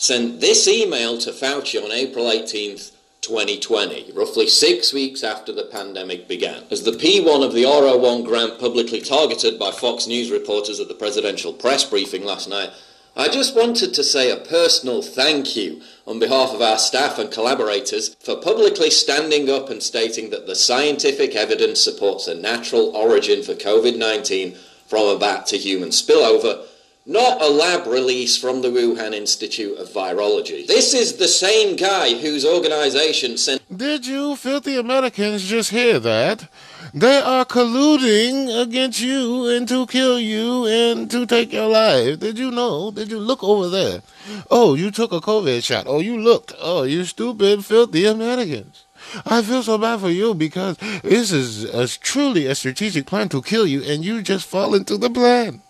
[0.03, 6.27] sent this email to Fauci on April 18th, 2020, roughly six weeks after the pandemic
[6.27, 6.65] began.
[6.73, 10.95] As the P1 of the R01 grant publicly targeted by Fox News reporters at the
[10.95, 12.70] presidential press briefing last night,
[13.15, 17.31] I just wanted to say a personal thank you on behalf of our staff and
[17.31, 23.45] collaborators for publicly standing up and stating that the scientific evidence supports a natural origin
[23.45, 24.57] for COVID 19
[24.89, 26.66] from a bat to human spillover
[27.05, 30.66] not a lab release from the Wuhan Institute of Virology.
[30.66, 33.61] This is the same guy whose organization sent.
[33.77, 36.49] Did you filthy Americans just hear that?
[36.95, 42.20] They are colluding against you and to kill you and to take your life.
[42.20, 42.91] Did you know?
[42.91, 44.03] Did you look over there?
[44.51, 45.87] Oh, you took a COVID shot.
[45.89, 46.53] Oh, you looked.
[46.61, 48.85] Oh, you stupid, filthy Americans.
[49.27, 53.43] I feel so bad for you because this is a, truly a strategic plan to
[53.43, 55.61] kill you and you just fall into the plan.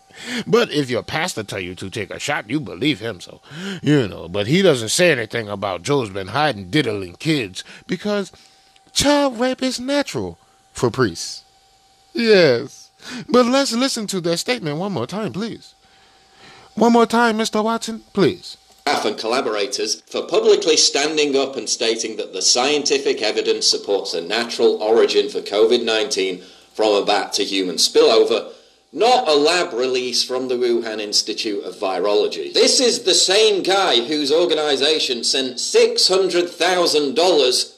[0.46, 3.20] But if your pastor tell you to take a shot, you believe him.
[3.20, 3.40] So,
[3.82, 8.32] you know, but he doesn't say anything about Joe's been hiding diddling kids because
[8.92, 10.38] child rape is natural
[10.72, 11.44] for priests.
[12.12, 12.90] Yes.
[13.28, 15.74] But let's listen to that statement one more time, please.
[16.74, 17.62] One more time, Mr.
[17.62, 18.56] Watson, please.
[18.86, 24.82] And collaborators for publicly standing up and stating that the scientific evidence supports a natural
[24.82, 26.42] origin for COVID 19
[26.74, 28.52] from a bat to human spillover
[28.92, 32.52] not a lab release from the Wuhan Institute of Virology.
[32.52, 37.76] This is the same guy whose organization sent $600,000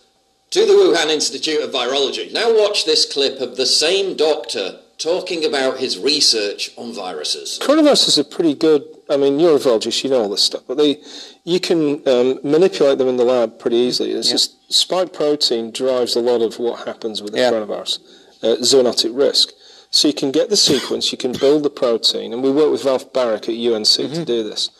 [0.50, 2.32] to the Wuhan Institute of Virology.
[2.32, 7.60] Now watch this clip of the same doctor talking about his research on viruses.
[7.62, 10.62] Coronavirus is a pretty good I mean, you're a virologist, you know all this stuff,
[10.66, 11.02] but they,
[11.44, 14.12] you can um, manipulate them in the lab pretty easily.
[14.12, 17.98] It's just spike protein drives a lot of what happens with the coronavirus,
[18.42, 19.50] uh, zoonotic risk.
[19.94, 22.84] So you can get the sequence, you can build the protein, and we work with
[22.84, 24.70] Ralph Baric at UNC to do this.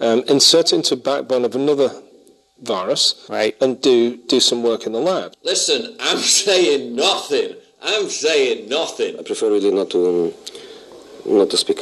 [0.00, 2.02] Um, insert it into a backbone of another
[2.60, 3.56] virus, right.
[3.60, 5.32] and do do some work in the lab.
[5.44, 7.54] Listen, I'm saying nothing.
[7.80, 9.16] I'm saying nothing.
[9.16, 10.32] I prefer really not to um,
[11.24, 11.78] not to speak.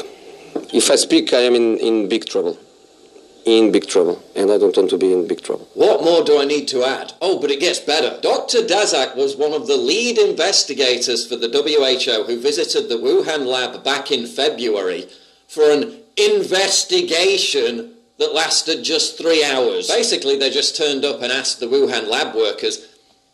[0.74, 2.58] If I speak, I am in, in big trouble.
[3.44, 5.68] In big trouble, and I don't want to be in big trouble.
[5.74, 7.12] What more do I need to add?
[7.20, 8.20] Oh, but it gets better.
[8.20, 8.58] Dr.
[8.58, 13.82] Daszak was one of the lead investigators for the WHO who visited the Wuhan lab
[13.82, 15.08] back in February
[15.48, 19.88] for an investigation that lasted just three hours.
[19.88, 22.86] Basically, they just turned up and asked the Wuhan lab workers,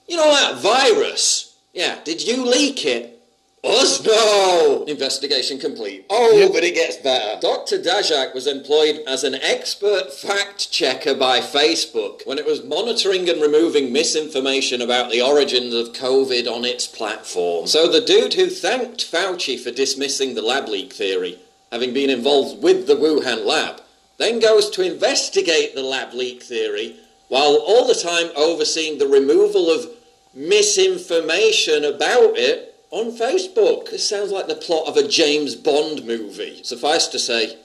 [0.08, 1.54] you know that virus?
[1.74, 3.17] Yeah, did you leak it?
[3.64, 4.04] Us?
[4.04, 4.84] No!
[4.86, 6.06] Investigation complete.
[6.10, 7.40] Oh, but it gets better.
[7.40, 7.78] Dr.
[7.78, 13.42] Daszak was employed as an expert fact checker by Facebook when it was monitoring and
[13.42, 17.66] removing misinformation about the origins of COVID on its platform.
[17.66, 21.38] So the dude who thanked Fauci for dismissing the lab leak theory,
[21.72, 23.82] having been involved with the Wuhan lab,
[24.18, 26.96] then goes to investigate the lab leak theory
[27.28, 29.86] while all the time overseeing the removal of
[30.34, 33.90] misinformation about it on Facebook.
[33.90, 36.62] This sounds like the plot of a James Bond movie.
[36.62, 37.56] Suffice to say,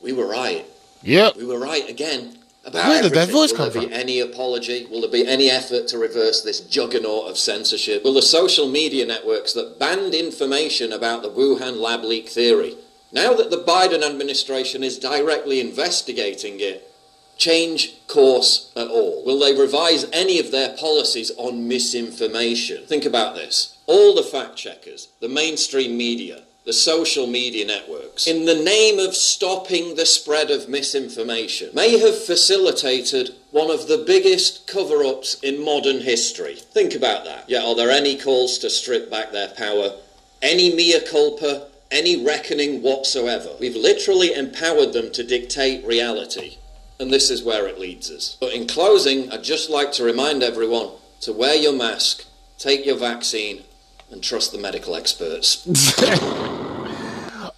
[0.00, 0.64] we were right.
[1.02, 1.36] Yep.
[1.36, 2.36] We were right again.
[2.64, 3.90] About Where did that voice Will come there from?
[3.90, 4.86] be any apology?
[4.90, 8.04] Will there be any effort to reverse this juggernaut of censorship?
[8.04, 12.76] Will the social media networks that banned information about the Wuhan lab leak theory,
[13.12, 16.92] now that the Biden administration is directly investigating it,
[17.38, 19.24] change course at all?
[19.24, 22.84] Will they revise any of their policies on misinformation?
[22.84, 23.78] Think about this.
[23.90, 29.16] All the fact checkers, the mainstream media, the social media networks, in the name of
[29.16, 35.64] stopping the spread of misinformation, may have facilitated one of the biggest cover ups in
[35.64, 36.54] modern history.
[36.54, 37.50] Think about that.
[37.50, 39.96] Yet, are there any calls to strip back their power?
[40.40, 41.66] Any mea culpa?
[41.90, 43.56] Any reckoning whatsoever?
[43.58, 46.58] We've literally empowered them to dictate reality.
[47.00, 48.36] And this is where it leads us.
[48.38, 50.90] But in closing, I'd just like to remind everyone
[51.22, 52.24] to wear your mask,
[52.56, 53.64] take your vaccine,
[54.10, 55.66] and trust the medical experts.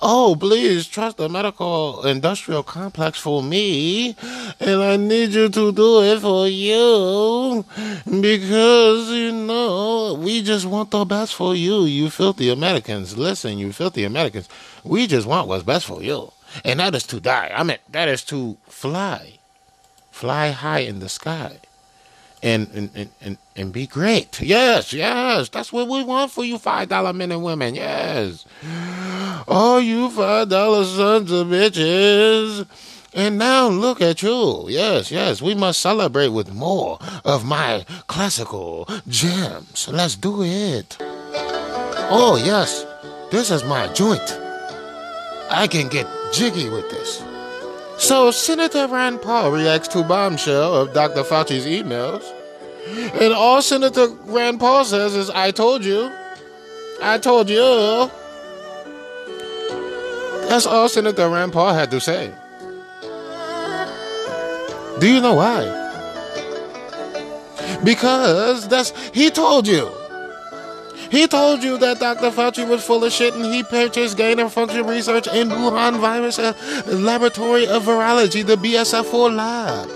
[0.04, 4.16] Oh, please trust the medical industrial complex for me,
[4.58, 7.64] and I need you to do it for you
[8.04, 13.16] because you know we just want the best for you, you filthy Americans.
[13.16, 14.48] Listen, you filthy Americans,
[14.82, 16.32] we just want what's best for you,
[16.64, 17.52] and that is to die.
[17.54, 19.38] I mean, that is to fly,
[20.10, 21.60] fly high in the sky.
[22.42, 24.40] And, and, and, and, be great.
[24.40, 25.48] Yes, yes.
[25.48, 27.76] That's what we want for you five dollar men and women.
[27.76, 28.44] Yes.
[29.46, 32.66] Oh, you five dollar sons of bitches.
[33.14, 34.66] And now look at you.
[34.68, 35.42] Yes, yes.
[35.42, 39.88] We must celebrate with more of my classical gems.
[39.88, 40.96] Let's do it.
[41.00, 42.86] Oh, yes.
[43.30, 44.38] This is my joint.
[45.50, 47.22] I can get jiggy with this.
[48.02, 51.22] So Senator Rand Paul reacts to bombshell of Dr.
[51.22, 52.24] Fauci's emails.
[53.14, 56.10] And all Senator Rand Paul says is, I told you.
[57.00, 58.10] I told you.
[60.48, 62.34] That's all Senator Rand Paul had to say.
[64.98, 65.62] Do you know why?
[67.84, 69.88] Because that's he told you.
[71.12, 72.30] He told you that Dr.
[72.30, 76.38] Fauci was full of shit and he purchased gain of function research in Wuhan virus
[76.38, 76.54] uh,
[76.86, 79.88] laboratory of virology, the BSF4 lab.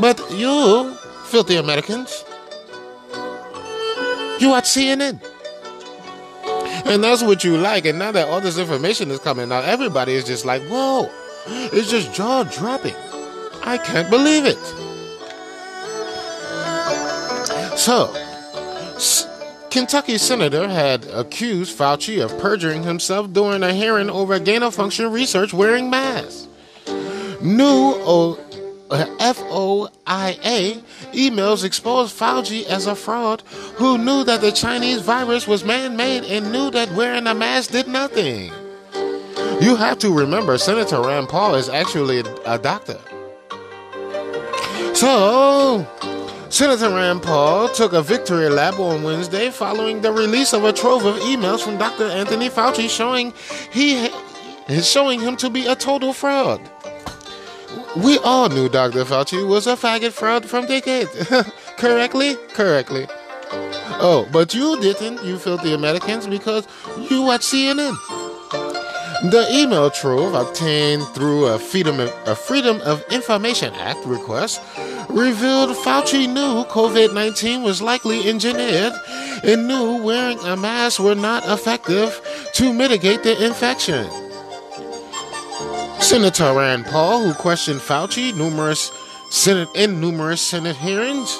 [0.00, 0.96] But you,
[1.26, 2.24] filthy Americans,
[4.40, 5.20] you watch CNN.
[6.86, 7.84] And that's what you like.
[7.84, 11.10] And now that all this information is coming out, everybody is just like, whoa,
[11.46, 12.96] it's just jaw dropping.
[13.62, 14.56] I can't believe it.
[17.78, 18.12] So,
[19.72, 25.10] Kentucky senator had accused Fauci of perjuring himself during a hearing over gain of function
[25.10, 26.46] research wearing masks.
[27.40, 28.38] New o-
[28.90, 30.82] uh, FOIA
[31.14, 33.42] emails exposed Fauci as a fraud
[33.76, 37.70] who knew that the Chinese virus was man made and knew that wearing a mask
[37.70, 38.52] did nothing.
[39.62, 42.98] You have to remember, Senator Rand Paul is actually a, a doctor.
[44.94, 45.86] So,
[46.52, 51.06] Senator Rand Paul took a victory lap on Wednesday following the release of a trove
[51.06, 52.04] of emails from Dr.
[52.04, 53.32] Anthony Fauci showing
[53.70, 54.10] he
[54.68, 56.60] is showing him to be a total fraud.
[57.96, 59.06] We all knew Dr.
[59.06, 61.10] Fauci was a faggot fraud from decades.
[61.78, 62.36] Correctly?
[62.52, 63.06] Correctly.
[64.04, 66.68] Oh, but you didn't, you filthy Americans, because
[67.10, 67.96] you watch CNN.
[69.22, 74.60] The email trove obtained through a Freedom of, a Freedom of Information Act request
[75.08, 78.92] revealed Fauci knew COVID 19 was likely engineered
[79.44, 82.20] and knew wearing a mask were not effective
[82.54, 84.10] to mitigate the infection.
[86.00, 88.90] Senator Rand Paul, who questioned Fauci numerous
[89.30, 91.38] Senate in numerous Senate hearings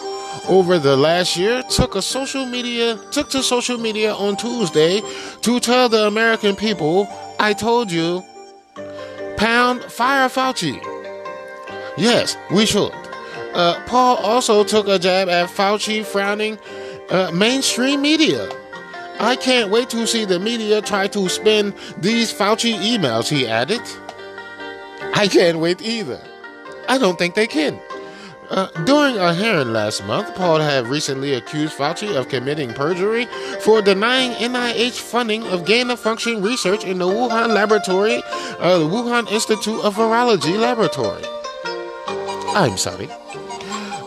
[0.49, 5.03] over the last year, took a social media took to social media on Tuesday
[5.41, 7.09] to tell the American people,
[7.43, 8.25] "I told you,
[9.37, 10.81] pound fire Fauci."
[11.99, 12.93] Yes, we should.
[13.53, 16.59] Uh, Paul also took a jab at Fauci, frowning
[17.11, 18.49] uh, mainstream media.
[19.21, 23.83] I can't wait to see the media try to spin these Fauci emails, he added.
[25.15, 26.21] I can't wait either.
[26.89, 27.79] I don't think they can.
[28.53, 33.25] Uh, during a hearing last month, Paul had recently accused Fauci of committing perjury
[33.61, 38.23] for denying NIH funding of gain of function research in the Wuhan laboratory,
[38.59, 41.25] uh, the Wuhan Institute of Virology laboratory.
[42.55, 43.09] I'm sorry.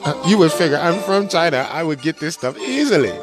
[0.05, 3.17] Uh, you would figure I'm from China, I would get this stuff easily.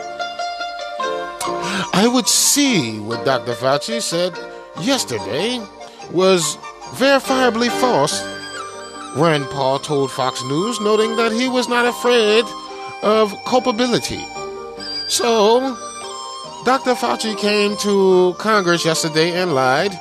[1.95, 3.53] I would see what Dr.
[3.53, 4.37] Fauci said
[4.81, 5.65] yesterday
[6.11, 6.57] was
[6.97, 8.21] verifiably false,
[9.17, 12.45] Rand Paul told Fox News, noting that he was not afraid
[13.03, 14.25] of culpability.
[15.09, 15.61] So,
[16.65, 16.95] Dr.
[16.95, 19.99] Fauci came to Congress yesterday and lied.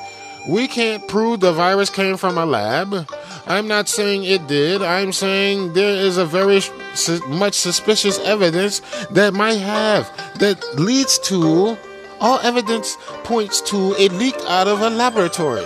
[0.48, 3.08] We can't prove the virus came from a lab.
[3.48, 4.82] I'm not saying it did.
[4.82, 6.62] I'm saying there is a very
[6.96, 8.80] su- much suspicious evidence
[9.12, 10.10] that might have
[10.40, 11.78] that leads to
[12.22, 15.66] all evidence points to it leaked out of a laboratory.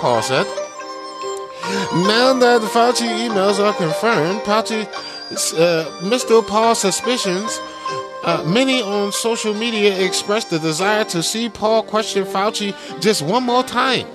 [0.00, 0.65] Paul said.
[2.06, 4.86] Now that the Fauci emails are confirmed, Fauci,
[5.54, 6.46] uh, Mr.
[6.46, 7.58] Paul's suspicions,
[8.22, 13.42] uh, many on social media expressed the desire to see Paul question Fauci just one
[13.42, 14.06] more time.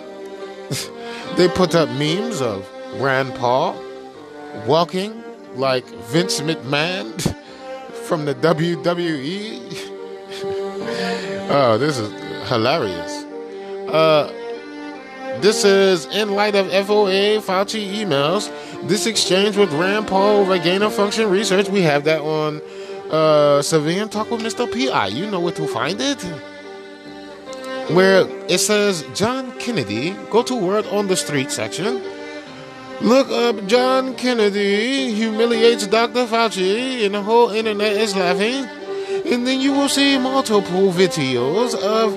[1.36, 2.66] they put up memes of
[3.02, 3.76] Rand Paul
[4.66, 5.22] walking
[5.56, 7.12] like Vince McMahon
[8.06, 9.60] from the WWE.
[11.52, 12.10] oh, this is
[12.50, 13.24] hilarious.
[13.90, 14.32] Uh,
[15.42, 18.52] this is in light of FOA Fauci emails.
[18.88, 21.68] This exchange with Rand Paul over gain of function research.
[21.70, 22.62] We have that on
[23.10, 24.72] uh, Civilian Talk with Mr.
[24.72, 25.08] P.I.
[25.08, 26.22] You know where to find it.
[27.92, 32.02] Where it says John Kennedy, go to Word on the Street section.
[33.02, 36.28] Look up John Kennedy humiliates Dr.
[36.28, 38.66] Fauci, and the whole internet is laughing.
[39.26, 42.14] And then you will see multiple videos of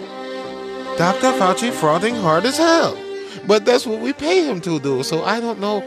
[0.99, 1.33] Dr.
[1.33, 3.04] Fauci frauding hard as hell.
[3.47, 5.03] But that's what we pay him to do.
[5.03, 5.81] So I don't know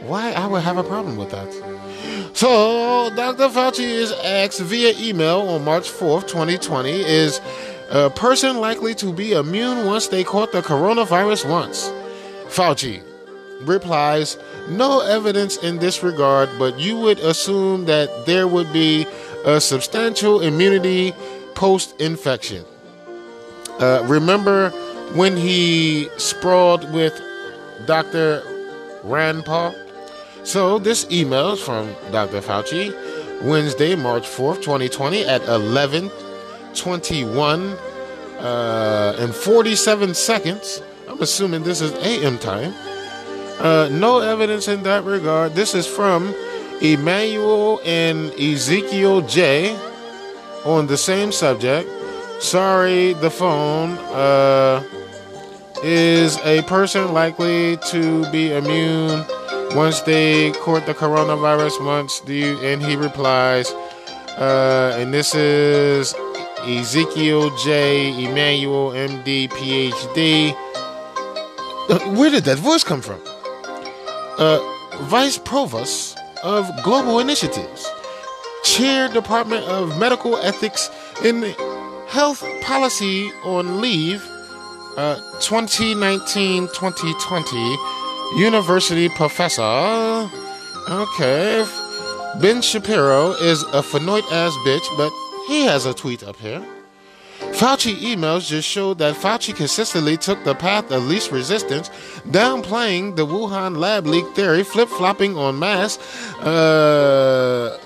[0.00, 1.50] why I would have a problem with that.
[2.34, 3.48] So Dr.
[3.48, 7.40] Fauci is asked via email on March 4th, 2020, is
[7.90, 11.92] a person likely to be immune once they caught the coronavirus once?
[12.46, 13.02] Fauci
[13.60, 19.06] replies, no evidence in this regard, but you would assume that there would be
[19.44, 21.12] a substantial immunity
[21.54, 22.64] post infection.
[23.78, 24.72] Uh, remember
[25.14, 27.20] when he sprawled with
[27.86, 28.42] Dr.
[29.02, 29.74] Rand Paul?
[30.44, 32.40] So, this email is from Dr.
[32.40, 32.92] Fauci,
[33.42, 36.10] Wednesday, March 4th, 2020, at 11
[36.74, 37.76] 21
[38.38, 40.82] uh, and 47 seconds.
[41.08, 42.74] I'm assuming this is AM time.
[43.58, 45.54] Uh, no evidence in that regard.
[45.54, 46.34] This is from
[46.80, 49.76] Emanuel and Ezekiel J
[50.64, 51.88] on the same subject.
[52.42, 53.92] Sorry, the phone.
[54.10, 54.82] Uh,
[55.82, 59.24] is a person likely to be immune
[59.74, 61.84] once they caught the coronavirus?
[61.84, 62.58] Once do you?
[62.60, 63.70] And he replies,
[64.38, 66.14] uh, and this is
[66.64, 68.24] Ezekiel J.
[68.24, 70.54] Emanuel, MD, PhD.
[72.16, 73.20] Where did that voice come from?
[74.38, 74.60] Uh,
[75.02, 77.88] Vice Provost of Global Initiatives,
[78.64, 80.90] Chair Department of Medical Ethics
[81.24, 81.42] in
[82.08, 84.26] Health Policy on Leave,
[84.96, 87.76] uh, 2019 2020,
[88.36, 90.30] University Professor.
[90.88, 91.64] Okay.
[92.40, 95.12] Ben Shapiro is a Fanoid ass bitch, but
[95.46, 96.66] he has a tweet up here.
[97.50, 101.90] Fauci emails just showed that Fauci consistently took the path of least resistance,
[102.28, 105.98] downplaying the Wuhan lab leak theory, flip flopping on mass,
[106.40, 107.78] uh,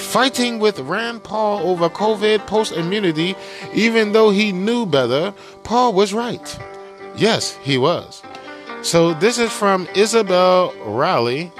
[0.00, 3.36] fighting with Rand Paul over COVID post immunity,
[3.72, 5.32] even though he knew better.
[5.62, 6.58] Paul was right.
[7.16, 8.22] Yes, he was.
[8.82, 11.52] So this is from Isabel Raleigh.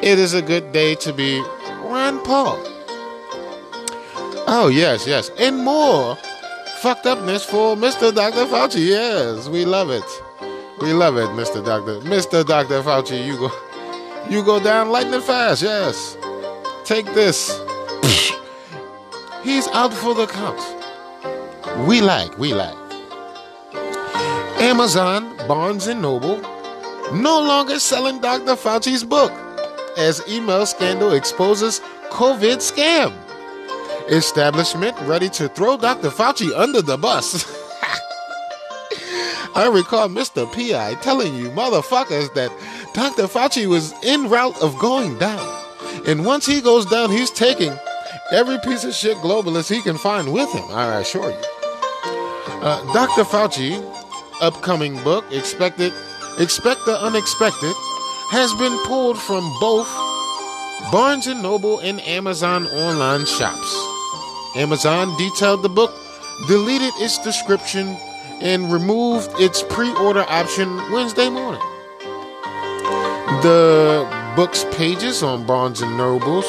[0.00, 1.42] It is a good day to be
[1.82, 2.58] Rand Paul.
[4.46, 5.30] Oh, yes, yes.
[5.38, 6.16] And more
[6.80, 8.14] fucked upness for Mr.
[8.14, 8.46] Dr.
[8.46, 8.86] Fauci.
[8.86, 10.04] Yes, we love it.
[10.80, 11.64] We love it, Mr.
[11.64, 12.00] Doctor.
[12.00, 12.46] Mr.
[12.46, 12.82] Dr.
[12.82, 13.50] Fauci, you go
[14.30, 16.16] you go down lightning fast, yes.
[16.88, 17.50] Take this.
[19.42, 20.58] He's out for the count.
[21.86, 22.74] We like, we like.
[24.58, 26.40] Amazon, Barnes and Noble,
[27.12, 28.56] no longer selling Dr.
[28.56, 29.30] Fauci's book
[29.98, 33.12] as email scandal exposes COVID scam.
[34.10, 36.08] Establishment ready to throw Dr.
[36.08, 37.44] Fauci under the bus.
[39.54, 40.50] I recall Mr.
[40.54, 40.94] P.I.
[41.02, 42.50] telling you motherfuckers that
[42.94, 43.24] Dr.
[43.24, 45.67] Fauci was en route of going down.
[46.08, 47.78] And once he goes down, he's taking
[48.32, 51.36] every piece of shit globalist he can find with him, I assure you.
[52.62, 53.24] Uh, Dr.
[53.24, 53.84] Fauci,
[54.40, 55.92] upcoming book, Expected,
[56.38, 57.74] Expect the Unexpected,
[58.30, 59.86] has been pulled from both
[60.90, 63.76] Barnes & Noble and Amazon online shops.
[64.56, 65.92] Amazon detailed the book,
[66.46, 67.98] deleted its description,
[68.40, 71.60] and removed its pre-order option Wednesday morning.
[73.42, 76.44] The book's pages on Barnes & Noble's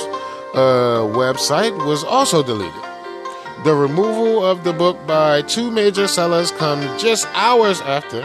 [0.53, 2.83] uh, website was also deleted.
[3.63, 8.21] The removal of the book by two major sellers comes just hours after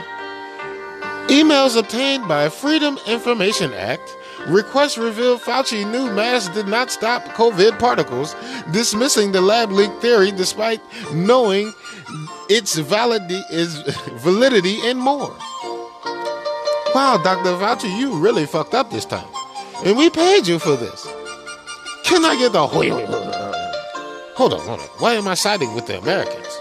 [1.28, 4.15] emails obtained by Freedom Information Act
[4.49, 8.36] requests reveal Fauci knew masks did not stop COVID particles,
[8.70, 10.82] dismissing the lab leak theory despite
[11.15, 11.73] knowing
[12.51, 13.41] its validity
[14.19, 15.35] validity and more.
[16.95, 17.57] Wow, Dr.
[17.57, 19.34] Fauci, you really fucked up this time.
[19.85, 21.06] And we paid you for this.
[22.05, 24.86] Can I get the wait, Hold on, hold on.
[24.98, 26.59] Why am I siding with the Americans?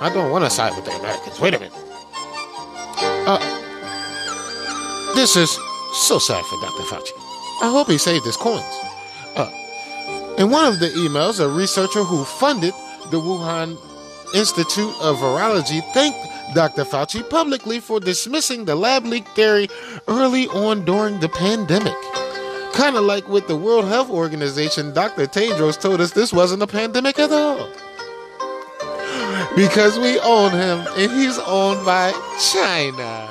[0.00, 1.38] I don't want to side with the Americans.
[1.40, 1.74] Wait a minute.
[3.26, 3.38] Uh,
[5.14, 5.50] this is
[5.92, 6.82] so sad for Dr.
[6.84, 7.12] Fauci.
[7.62, 8.64] I hope he saved his coins.
[9.36, 9.50] Uh,
[10.38, 12.72] in one of the emails, a researcher who funded
[13.10, 13.76] the Wuhan
[14.34, 16.18] Institute of Virology thanked
[16.54, 16.84] Dr.
[16.84, 19.68] Fauci publicly for dismissing the lab leak theory
[20.08, 21.94] early on during the pandemic.
[22.74, 25.26] Kind of like with the World Health Organization, Dr.
[25.26, 27.68] Tedros told us this wasn't a pandemic at all.
[29.54, 32.10] Because we own him and he's owned by
[32.52, 33.28] China.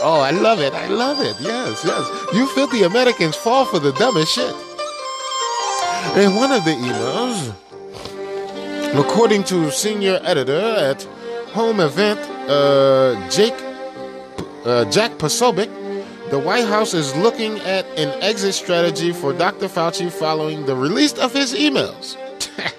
[0.00, 0.72] Oh, I love it.
[0.72, 1.36] I love it.
[1.40, 2.34] Yes, yes.
[2.34, 4.54] You filthy Americans fall for the dumbest shit.
[6.16, 7.54] In one of the emails,
[8.98, 11.02] according to senior editor at
[11.52, 13.54] Home Event, uh, Jake,
[14.64, 15.68] uh, Jack Posobiec,
[16.34, 19.68] the White House is looking at an exit strategy for Dr.
[19.68, 22.16] Fauci following the release of his emails.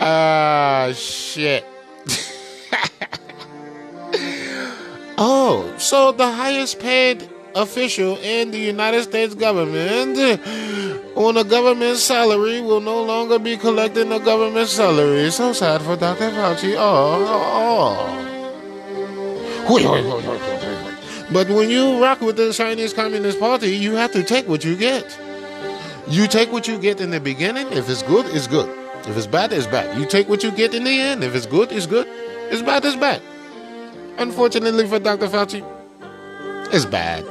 [0.00, 1.64] Ah, shit.
[5.16, 10.18] oh, so the highest paid official in the United States government
[11.16, 15.30] on a government salary will no longer be collecting a government salary.
[15.30, 16.30] So sad for Dr.
[16.30, 16.74] Fauci.
[16.76, 18.20] Oh,
[19.66, 20.53] oh.
[21.34, 24.76] But when you rock with the Chinese Communist Party, you have to take what you
[24.76, 25.18] get.
[26.06, 27.66] You take what you get in the beginning.
[27.72, 28.68] If it's good, it's good.
[29.08, 29.98] If it's bad, it's bad.
[29.98, 31.24] You take what you get in the end.
[31.24, 32.06] If it's good, it's good.
[32.06, 33.20] If it's bad, it's bad.
[34.16, 35.26] Unfortunately for Dr.
[35.26, 35.66] Fauci,
[36.72, 37.24] it's bad.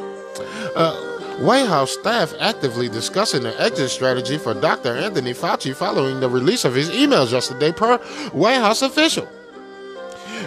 [0.75, 0.93] Uh,
[1.37, 4.97] White House staff actively discussing an exit strategy for Dr.
[4.97, 7.97] Anthony Fauci following the release of his emails yesterday, per
[8.33, 9.29] White House official.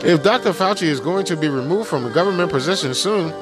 [0.05, 0.53] If Dr.
[0.53, 3.33] Fauci is going to be removed from a government position soon,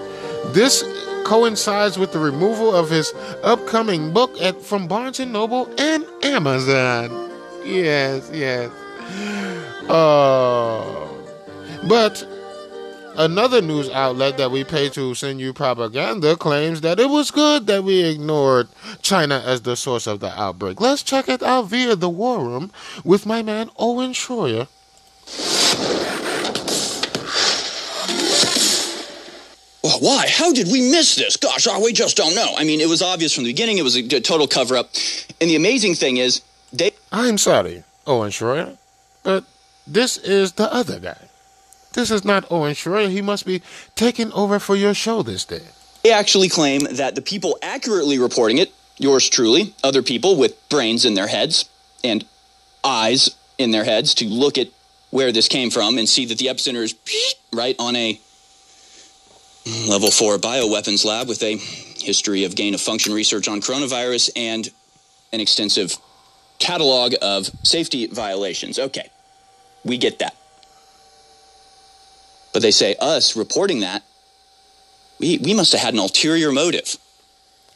[0.53, 0.83] this
[1.25, 3.13] coincides with the removal of his
[3.43, 7.31] upcoming book at, from Barnes and Noble and Amazon.
[7.65, 8.71] Yes, yes.
[9.89, 11.09] Uh,
[11.89, 12.27] but
[13.17, 17.67] another news outlet that we pay to send you propaganda claims that it was good
[17.67, 18.69] that we ignored
[19.03, 20.81] China as the source of the outbreak.
[20.81, 22.71] Let's check it out via the War Room
[23.03, 24.69] with my man Owen Schroyer.
[29.85, 30.27] Well, why?
[30.27, 31.37] How did we miss this?
[31.37, 32.55] Gosh, oh, we just don't know.
[32.57, 33.77] I mean, it was obvious from the beginning.
[33.77, 34.89] It was a total cover up.
[35.43, 36.41] And the amazing thing is,
[36.73, 36.93] they.
[37.13, 38.79] I'm sorry, Owen Schroyer,
[39.23, 39.45] but
[39.87, 41.29] this is the other guy.
[41.93, 43.11] This is not Owen Schroyer.
[43.11, 43.61] He must be
[43.95, 45.67] taking over for your show this day.
[46.03, 51.05] They actually claim that the people accurately reporting it, yours truly, other people with brains
[51.05, 51.69] in their heads
[52.03, 52.25] and
[52.83, 54.69] eyes in their heads to look at
[55.11, 56.95] where this came from and see that the epicenter is
[57.53, 58.19] right on a
[59.89, 64.71] level four bioweapons lab with a history of gain of function research on coronavirus and
[65.33, 65.97] an extensive
[66.59, 68.79] catalog of safety violations.
[68.79, 69.09] Okay,
[69.85, 70.37] we get that.
[72.53, 74.05] But they say us reporting that,
[75.19, 76.97] we, we must have had an ulterior motive.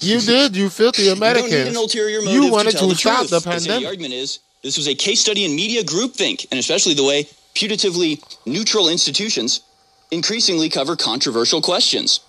[0.00, 1.52] You did, you filthy Americans.
[1.52, 3.30] You, an ulterior motive you wanted to, tell to the stop truth.
[3.30, 3.80] the pandemic.
[3.80, 7.24] The argument is This was a case study in media groupthink, and especially the way
[7.54, 9.62] putatively neutral institutions
[10.10, 12.20] increasingly cover controversial questions.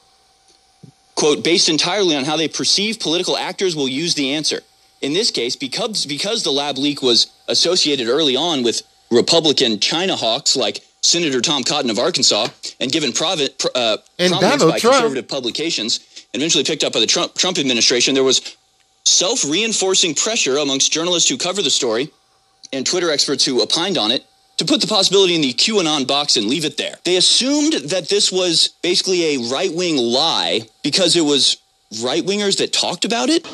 [1.16, 4.62] Quote, based entirely on how they perceive political actors will use the answer.
[5.02, 8.82] In this case, because, because the lab leak was associated early on with
[9.12, 12.48] Republican China hawks like Senator Tom Cotton of Arkansas
[12.80, 14.96] and given provi- pr- uh, And prominence Donald by Trump.
[14.96, 16.00] conservative publications,
[16.34, 18.56] and eventually picked up by the Trump, Trump administration, there was
[19.06, 22.10] self reinforcing pressure amongst journalists who cover the story
[22.74, 24.26] and Twitter experts who opined on it
[24.60, 26.96] to put the possibility in the QAnon box and leave it there.
[27.06, 31.58] They assumed that this was basically a right wing lie because it was
[32.04, 33.46] right wingers that talked about it.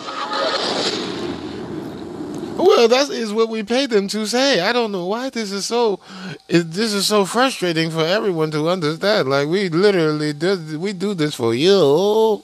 [2.58, 4.62] Well, that is what we paid them to say.
[4.62, 6.00] I don't know why this is so.
[6.48, 9.30] This is so frustrating for everyone to understand.
[9.30, 12.44] Like we literally do, we do this for you.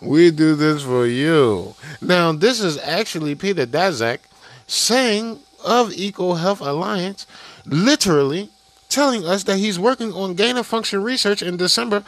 [0.00, 1.74] We do this for you.
[2.00, 4.18] Now, this is actually Peter Daszak
[4.66, 7.26] saying of Eco Health Alliance,
[7.66, 8.50] literally
[8.88, 12.00] telling us that he's working on gain of function research in December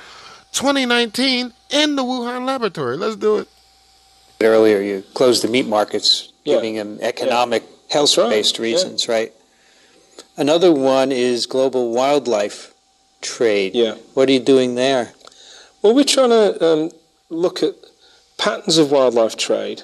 [0.53, 2.97] 2019 in the Wuhan laboratory.
[2.97, 3.49] Let's do it.
[4.41, 6.57] Earlier, you closed the meat markets, Yeah.
[6.57, 7.73] giving them economic, right.
[7.89, 8.63] health-based Yeah.
[8.63, 9.33] reasons, right?
[10.37, 12.73] Another one is global wildlife
[13.23, 13.75] trade.
[13.75, 13.95] Yeah.
[14.15, 15.15] What are you doing there?
[15.83, 16.91] Well, we're trying to um,
[17.31, 17.75] look at
[18.39, 19.83] patterns of wildlife trade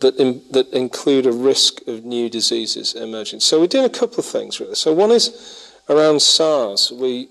[0.00, 3.40] that in, that include a risk of new diseases emerging.
[3.40, 4.74] So we're doing a couple of things really.
[4.74, 6.92] So one is around SARS.
[6.92, 7.28] We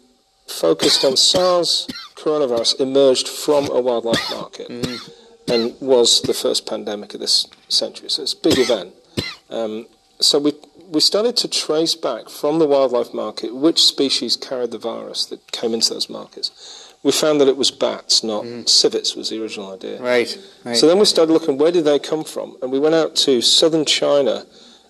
[0.48, 4.70] focused on SARS coronavirus emerged from a wildlife market
[5.48, 8.10] and was the first pandemic of this century.
[8.10, 8.94] So it's a big event.
[9.50, 9.88] Um,
[10.20, 10.54] so we
[10.88, 15.52] we started to trace back from the wildlife market which species carried the virus that
[15.52, 16.83] came into those markets.
[17.04, 20.02] We found that it was bats, not civets, was the original idea.
[20.02, 20.76] Right, right.
[20.76, 23.42] So then we started looking where did they come from, and we went out to
[23.42, 24.46] southern China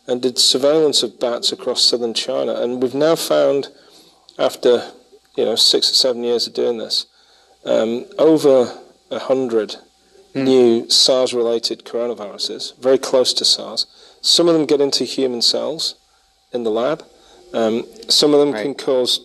[0.08, 3.70] and did surveillance of bats across southern China, and we've now found,
[4.38, 4.92] after
[5.36, 7.08] you know six or seven years of doing this,
[7.66, 8.78] um, over
[9.10, 9.78] a hundred
[10.36, 13.86] new SARS-related coronaviruses, very close to SARS.
[14.22, 15.96] Some of them get into human cells
[16.52, 17.04] in the lab.
[17.54, 19.20] Um, some of them can cause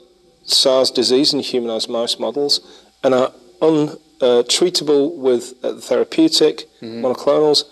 [0.44, 7.65] SARS disease in humanized mouse models and are untreatable with uh, therapeutic monoclonals,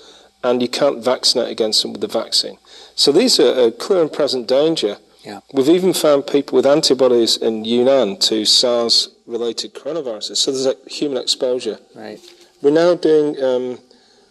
[0.44, 2.58] and you can't vaccinate against them with the vaccine.
[2.94, 4.98] So these are a clear and present danger.
[5.24, 5.40] Yeah.
[5.52, 10.36] We've even found people with antibodies in Yunnan to SARS-related coronaviruses.
[10.36, 11.78] So there's a human exposure.
[11.96, 12.20] Right.
[12.62, 13.78] We're now doing um,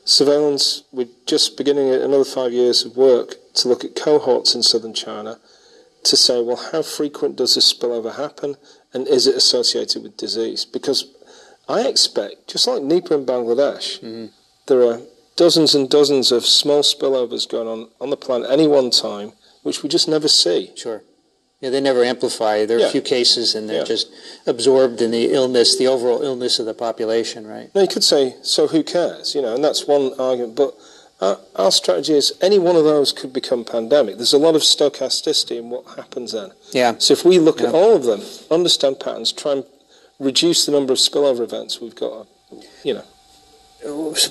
[0.05, 0.83] surveillance.
[0.93, 5.37] We're just beginning another five years of work to look at cohorts in southern China
[6.03, 8.55] to say, well, how frequent does this spillover happen,
[8.95, 10.63] and is it associated with disease?
[10.63, 11.13] Because
[11.67, 14.27] I expect, just like Nipah in Bangladesh, mm-hmm.
[14.67, 15.01] there are
[15.35, 19.83] dozens and dozens of small spillovers going on on the planet any one time, which
[19.83, 20.71] we just never see.
[20.75, 21.03] Sure.
[21.59, 22.65] Yeah, they never amplify.
[22.65, 22.87] There are Yeah.
[22.87, 23.95] a few cases, and they're Yeah.
[23.95, 24.07] just
[24.45, 27.69] absorbed in the illness, the overall illness of the population, right?
[27.75, 29.35] Now, you could say, so who cares?
[29.35, 30.55] You know, and that's one argument.
[30.55, 30.73] But
[31.25, 34.15] our, our strategy is any one of those could become pandemic.
[34.15, 36.51] There's a lot of stochasticity in what happens then.
[36.71, 36.95] Yeah.
[36.99, 38.21] So if we look at all of them,
[38.51, 39.63] understand patterns, try and
[40.19, 42.27] reduce the number of spillover events, we've got,
[42.83, 43.05] you know.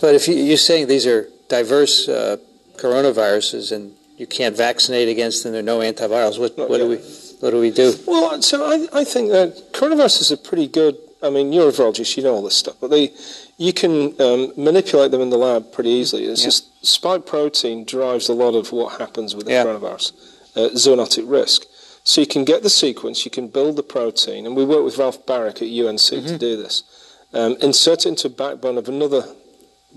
[0.00, 2.38] But if you, you're saying these are diverse uh,
[2.76, 6.38] coronaviruses, and you can't vaccinate against them, there are no antivirals.
[6.38, 6.96] What, what do we
[7.40, 7.94] what do we do?
[8.06, 10.96] Well, so I, I think that coronaviruses are pretty good.
[11.22, 13.12] I mean, you're a virologist, you know all this stuff, but they,
[13.56, 16.24] you can um, manipulate them in the lab pretty easily.
[16.24, 20.12] It's just spike protein drives a lot of what happens with the coronavirus,
[20.56, 21.64] uh, zoonotic risk.
[22.02, 24.98] So you can get the sequence, you can build the protein, and we work with
[24.98, 26.82] Ralph Barrick at UNC to do this.
[27.32, 29.24] Um, insert it into a backbone of another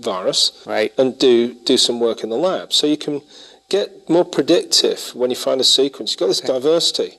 [0.00, 0.92] virus, right.
[0.96, 2.72] and do do some work in the lab.
[2.72, 3.20] So you can
[3.68, 6.12] get more predictive when you find a sequence.
[6.12, 7.18] You've got this diversity.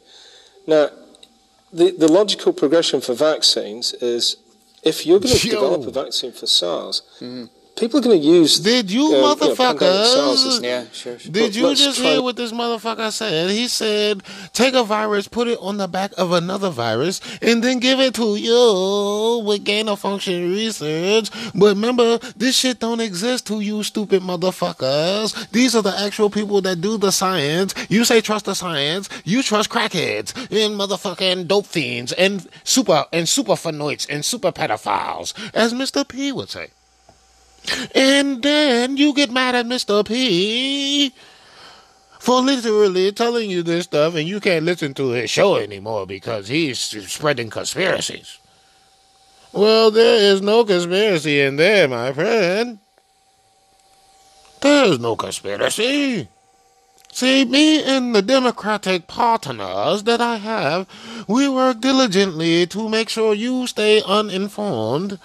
[0.65, 0.89] Now,
[1.71, 4.37] the, the logical progression for vaccines is
[4.83, 5.53] if you're going to Yo.
[5.55, 7.45] develop a vaccine for SARS, mm-hmm.
[7.79, 8.59] People are going to use.
[8.59, 10.63] Did you uh, know, pandemic SARS as- motherfuckers?
[10.63, 11.17] Yeah, sure.
[11.17, 13.49] Did But you just hear what this motherfucker said?
[13.49, 14.23] He said,
[14.53, 18.13] take a virus, put it on the back of another virus, and then give it
[18.15, 21.29] to you with gain of function research.
[21.55, 25.49] But remember, this shit don't exist to you stupid motherfuckers.
[25.51, 27.73] These are the actual people that do the science.
[27.89, 29.09] You say trust the science.
[29.23, 35.33] You trust crackheads and motherfucking dope fiends and super and super phenoids and super pedophiles,
[35.53, 36.07] as Mr.
[36.07, 36.69] P would say.
[37.93, 40.05] And then you get mad at Mr.
[40.05, 41.13] P
[42.19, 46.49] for literally telling you this stuff, and you can't listen to his show anymore because
[46.49, 48.39] he's spreading conspiracies.
[49.51, 52.79] Well, there is no conspiracy in there, my friend.
[54.61, 56.27] There's no conspiracy.
[57.11, 60.87] See, me and the Democratic partners that I have,
[61.27, 65.17] we work diligently to make sure you stay uninformed.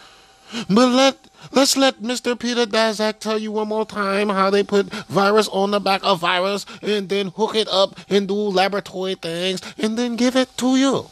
[0.71, 1.19] But let
[1.55, 2.39] let's let Mr.
[2.39, 6.21] Peter Daszak tell you one more time how they put virus on the back of
[6.21, 10.77] virus and then hook it up and do laboratory things and then give it to
[10.77, 11.07] you.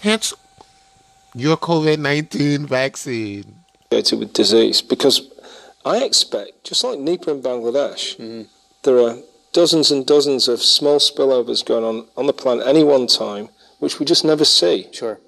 [0.00, 0.34] Hence
[1.34, 3.56] your COVID nineteen vaccine.
[3.90, 5.30] Associated with disease because
[5.84, 8.42] I expect, just like Nipah in Bangladesh, mm-hmm.
[8.82, 9.16] there are
[9.52, 13.98] dozens and dozens of small spillovers going on on the planet any one time, which
[13.98, 14.88] we just never see.
[14.92, 15.18] Sure.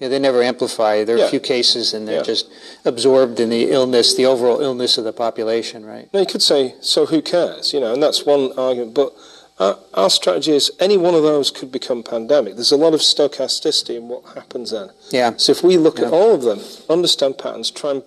[0.00, 1.04] Yeah, they never amplify.
[1.04, 1.26] There are Yeah.
[1.26, 2.22] a few cases, and they're Yeah.
[2.22, 2.46] just
[2.86, 6.08] absorbed in the illness, the overall illness of the population, right?
[6.12, 7.72] Now you could say, so who cares?
[7.74, 8.94] You know, and that's one argument.
[8.94, 9.12] But
[9.58, 12.54] our, our strategy is any one of those could become pandemic.
[12.54, 14.88] There's a lot of stochasticity in what happens then.
[15.10, 15.34] Yeah.
[15.36, 18.02] So if we look at all of them, understand patterns, try and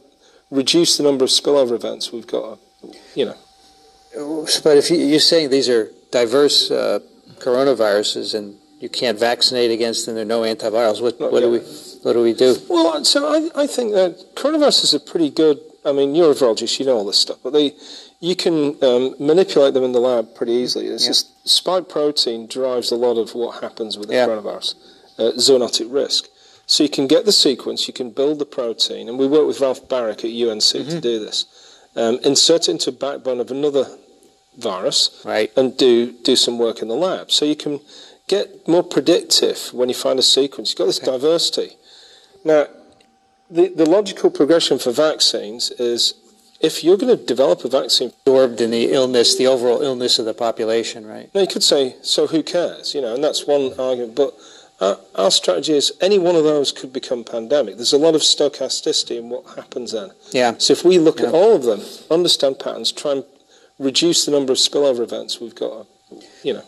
[0.50, 2.58] reduce the number of spillover events, we've got,
[3.14, 3.36] you know.
[4.64, 7.00] But if you, you're saying these are diverse uh,
[7.40, 11.02] coronaviruses, and you can't vaccinate against them, there are no antivirals.
[11.02, 11.60] What, what do we
[12.04, 12.58] what do we do?
[12.70, 15.58] Well, so I, I think that coronaviruses are pretty good.
[15.86, 17.74] I mean, you're a virologist, you know all this stuff, but they,
[18.20, 20.88] you can um, manipulate them in the lab pretty easily.
[20.88, 24.28] It's just spike protein drives a lot of what happens with the Yeah.
[24.28, 24.76] coronavirus,
[25.18, 26.28] uh, zoonotic risk.
[26.66, 29.60] So you can get the sequence, you can build the protein, and we work with
[29.62, 30.90] Ralph Barrick at UNC Mm-hmm.
[30.90, 31.46] to do this.
[31.96, 33.86] Um, insert it into a backbone of another
[34.58, 35.52] virus, right.
[35.58, 37.32] and do do some work in the lab.
[37.32, 37.80] So you can
[38.28, 40.72] get more predictive when you find a sequence.
[40.72, 41.78] You've got this diversity.
[42.46, 42.68] Now,
[43.50, 46.16] the, the logical progression for vaccines is
[46.60, 50.26] if you're going to develop a vaccine absorbed in the illness, the overall illness of
[50.26, 51.30] the population, right?
[51.36, 52.96] Now you could say, so who cares?
[52.96, 54.16] You know, and that's one argument.
[54.16, 54.34] But
[54.80, 57.76] our, our strategy is any one of those could become pandemic.
[57.76, 60.12] There's a lot of stochasticity in what happens then.
[60.32, 60.56] Yeah.
[60.58, 63.26] So if we look at all of them, understand patterns, try and
[63.78, 65.88] reduce the number of spillover events, we've got,
[66.44, 66.64] you know.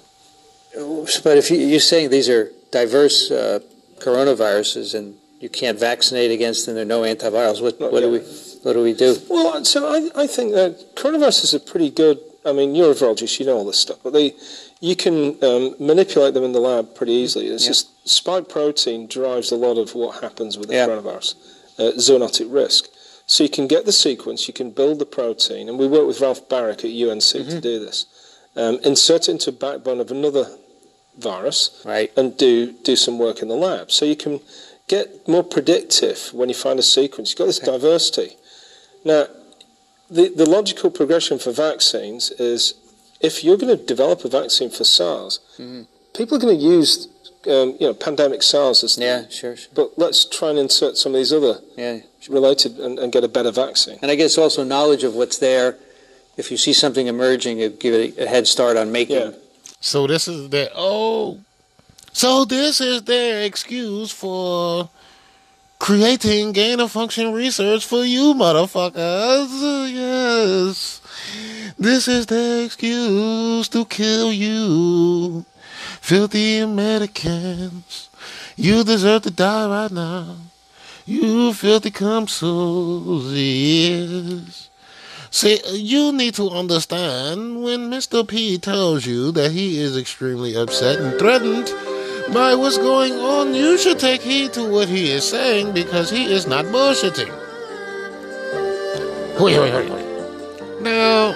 [1.23, 3.59] But if you, you're saying these are diverse uh,
[3.99, 7.61] coronaviruses, and you can't vaccinate against them, there are no antivirals.
[7.61, 8.19] What, what do we
[8.63, 9.17] what do we do?
[9.29, 12.19] Well, so I, I think that coronaviruses are pretty good.
[12.45, 14.33] I mean, you're a virologist, you know all this stuff, but they,
[14.79, 17.47] you can um, manipulate them in the lab pretty easily.
[17.47, 20.87] It's just spike protein drives a lot of what happens with the Yeah.
[20.87, 21.35] coronavirus,
[21.79, 22.85] uh, zoonotic risk.
[23.25, 26.21] So you can get the sequence, you can build the protein, and we work with
[26.21, 28.05] Ralph Barrick at UNC to do this.
[28.55, 30.45] Um, insert it into a backbone of another
[31.17, 32.11] virus, right.
[32.17, 33.91] and do do some work in the lab.
[33.91, 34.39] So you can
[34.87, 37.31] get more predictive when you find a sequence.
[37.31, 38.37] You've got this diversity.
[39.03, 39.27] Now,
[40.09, 42.73] the, the logical progression for vaccines is
[43.21, 45.39] if you're going to develop a vaccine for SARS,
[46.13, 47.07] people are going to use
[47.47, 49.69] um, you know pandemic SARS as yeah, sure, sure.
[49.73, 51.99] But let's try and insert some of these other Yeah.
[52.29, 53.99] related and, and get a better vaccine.
[54.01, 55.77] And I guess also knowledge of what's there.
[56.37, 59.33] If you see something emerging, it give it a head start on making.
[59.85, 61.37] So this is their oh,
[62.11, 64.89] so this is their excuse for
[65.77, 69.47] creating gain of function research for you motherfuckers.
[69.93, 71.01] Yes,
[71.77, 75.45] this is their excuse to kill you,
[76.01, 78.09] filthy Americans.
[78.55, 80.37] You deserve to die right now.
[81.05, 84.71] You filthy cumsos, yes.
[85.35, 88.25] See, you need to understand when Mr.
[88.25, 91.65] P tells you that he is extremely upset and threatened
[92.33, 96.23] by what's going on, you should take heed to what he is saying because he
[96.23, 97.27] is not bullshitting.
[99.37, 100.81] Wait, wait, wait, wait.
[100.81, 101.35] Now,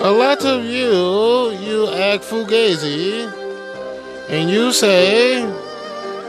[0.00, 3.32] a lot of you, you act fugazi,
[4.28, 5.40] and you say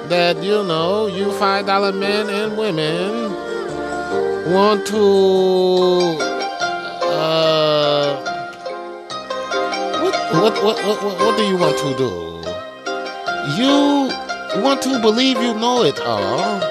[0.08, 3.34] that, you know, you $5 men and women
[4.54, 6.39] want to
[10.41, 12.11] what, what, what, what, do you want to do?
[13.61, 16.61] You want to believe you know it all.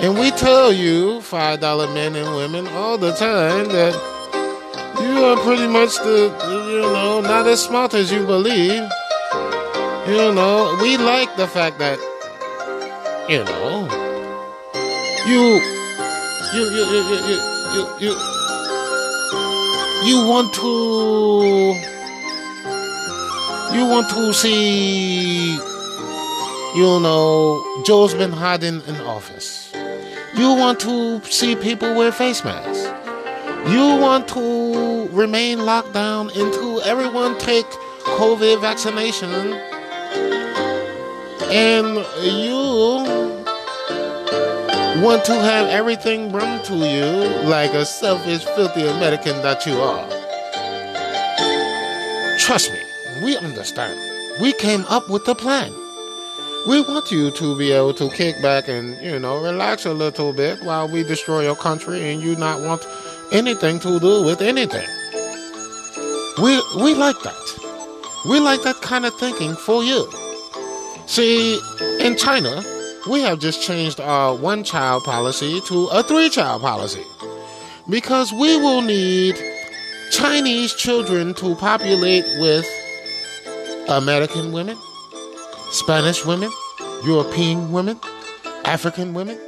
[0.00, 3.94] And we tell you, $5 men and women, all the time that
[5.00, 6.34] you are pretty much the,
[6.70, 8.88] you know, not as smart as you believe.
[10.06, 11.98] You know, we like the fact that,
[13.28, 13.88] you know,
[15.26, 15.60] you,
[16.54, 18.40] you, you, you, you, you, you
[20.02, 21.74] you want to
[23.72, 25.54] you want to see
[26.74, 29.72] you know joe's been hiding in office.
[30.36, 32.84] You want to see people wear face masks.
[33.68, 37.66] You want to remain locked down until everyone take
[38.18, 39.30] covid vaccination.
[41.52, 43.30] And you
[45.02, 50.08] want to have everything brought to you like a selfish, filthy American that you are.
[52.38, 52.79] Trust me,
[53.22, 53.98] We understand.
[54.40, 55.72] We came up with the plan.
[56.68, 60.32] We want you to be able to kick back and, you know, relax a little
[60.32, 62.86] bit while we destroy your country and you not want
[63.32, 64.86] anything to do with anything.
[66.40, 67.60] We we like that.
[68.28, 70.10] We like that kind of thinking for you.
[71.06, 71.58] See,
[72.00, 72.62] in China,
[73.10, 77.04] we have just changed our one child policy to a three child policy
[77.88, 79.36] because we will need
[80.12, 82.66] Chinese children to populate with
[83.88, 84.76] American women,
[85.70, 86.50] Spanish women,
[87.04, 87.98] European women,
[88.64, 89.38] African women.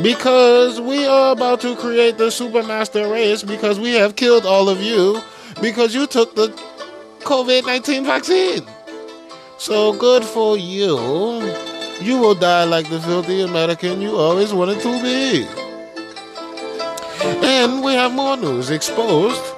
[0.00, 4.80] Because we are about to create the supermaster race because we have killed all of
[4.80, 5.20] you
[5.60, 6.48] because you took the
[7.20, 8.62] COVID 19 vaccine.
[9.58, 10.96] So good for you.
[12.00, 15.46] You will die like the filthy American you always wanted to be.
[17.44, 19.51] And we have more news exposed.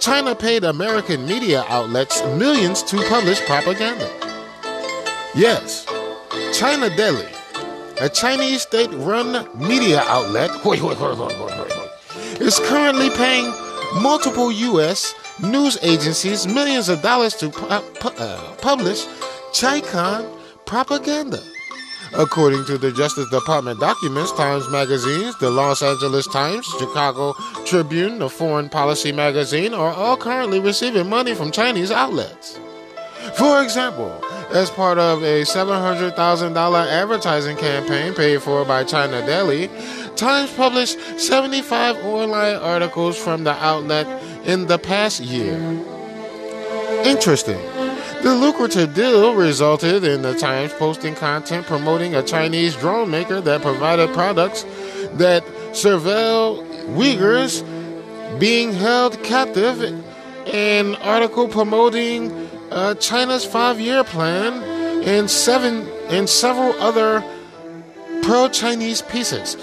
[0.00, 4.10] China paid American media outlets millions to publish propaganda.
[5.34, 5.86] Yes,
[6.52, 7.26] China Daily,
[8.00, 10.50] a Chinese state run media outlet,
[12.40, 13.46] is currently paying
[14.02, 15.14] multiple U.S.
[15.40, 19.06] news agencies millions of dollars to pu- pu- uh, publish
[19.52, 20.26] Chicon
[20.66, 21.40] propaganda.
[22.16, 27.34] According to the Justice Department documents, Times Magazines, the Los Angeles Times, Chicago
[27.64, 32.56] Tribune, the Foreign Policy Magazine are all currently receiving money from Chinese outlets.
[33.36, 34.22] For example,
[34.52, 39.68] as part of a $700,000 advertising campaign paid for by China Daily,
[40.14, 44.06] Times published 75 online articles from the outlet
[44.44, 45.56] in the past year.
[47.04, 47.58] Interesting.
[48.24, 53.60] The lucrative deal resulted in the Times posting content promoting a Chinese drone maker that
[53.60, 54.62] provided products
[55.12, 57.60] that surveil Uyghurs
[58.40, 59.82] being held captive,
[60.46, 62.32] an article promoting
[62.70, 64.54] uh, China's five-year plan,
[65.06, 67.22] and seven and several other
[68.22, 69.56] pro-Chinese pieces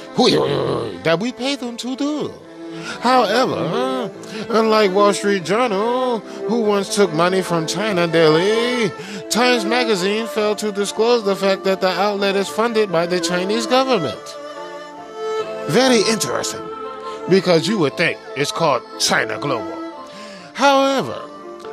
[1.04, 2.32] that we pay them to do.
[3.02, 4.12] However,
[4.50, 8.92] unlike Wall Street Journal, who once took money from China Daily,
[9.30, 13.66] Times Magazine failed to disclose the fact that the outlet is funded by the Chinese
[13.66, 14.20] government.
[15.68, 16.62] Very interesting,
[17.30, 19.78] because you would think it's called China Global.
[20.54, 21.22] However,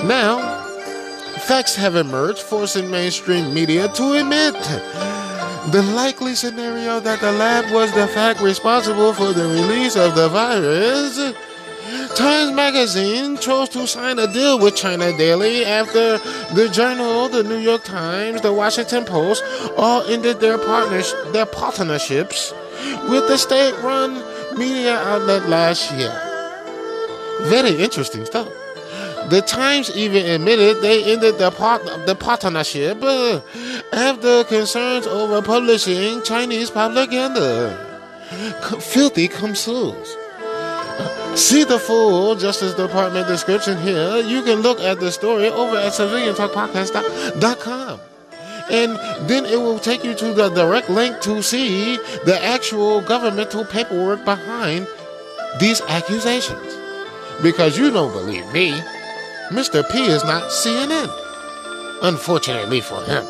[0.07, 0.62] Now,
[1.53, 4.55] Facts have emerged, forcing mainstream media to admit
[5.71, 10.31] the likely scenario that the lab was the fact responsible for the release of the
[10.31, 11.15] virus.
[12.17, 16.17] Times Magazine chose to sign a deal with China Daily after
[16.55, 19.45] the Journal, the New York Times, the Washington Post
[19.77, 22.55] all ended their partners their partnerships
[23.11, 24.15] with the state-run
[24.59, 26.17] media outlet last year.
[27.43, 28.49] Very interesting stuff.
[29.29, 33.41] The Times even admitted they ended the, part- the partnership uh,
[33.93, 37.89] after concerns over publishing Chinese propaganda.
[38.81, 40.17] Filthy consuls.
[41.35, 44.19] See the full Justice Department description here.
[44.19, 48.01] You can look at the story over at civiliantalkpodcast.com.
[48.71, 48.97] And
[49.29, 54.25] then it will take you to the direct link to see the actual governmental paperwork
[54.25, 54.87] behind
[55.59, 56.77] these accusations.
[57.43, 58.79] Because you don't believe me,
[59.53, 59.89] Mr.
[59.91, 61.11] P is not CNN.
[62.03, 63.23] Unfortunately for him.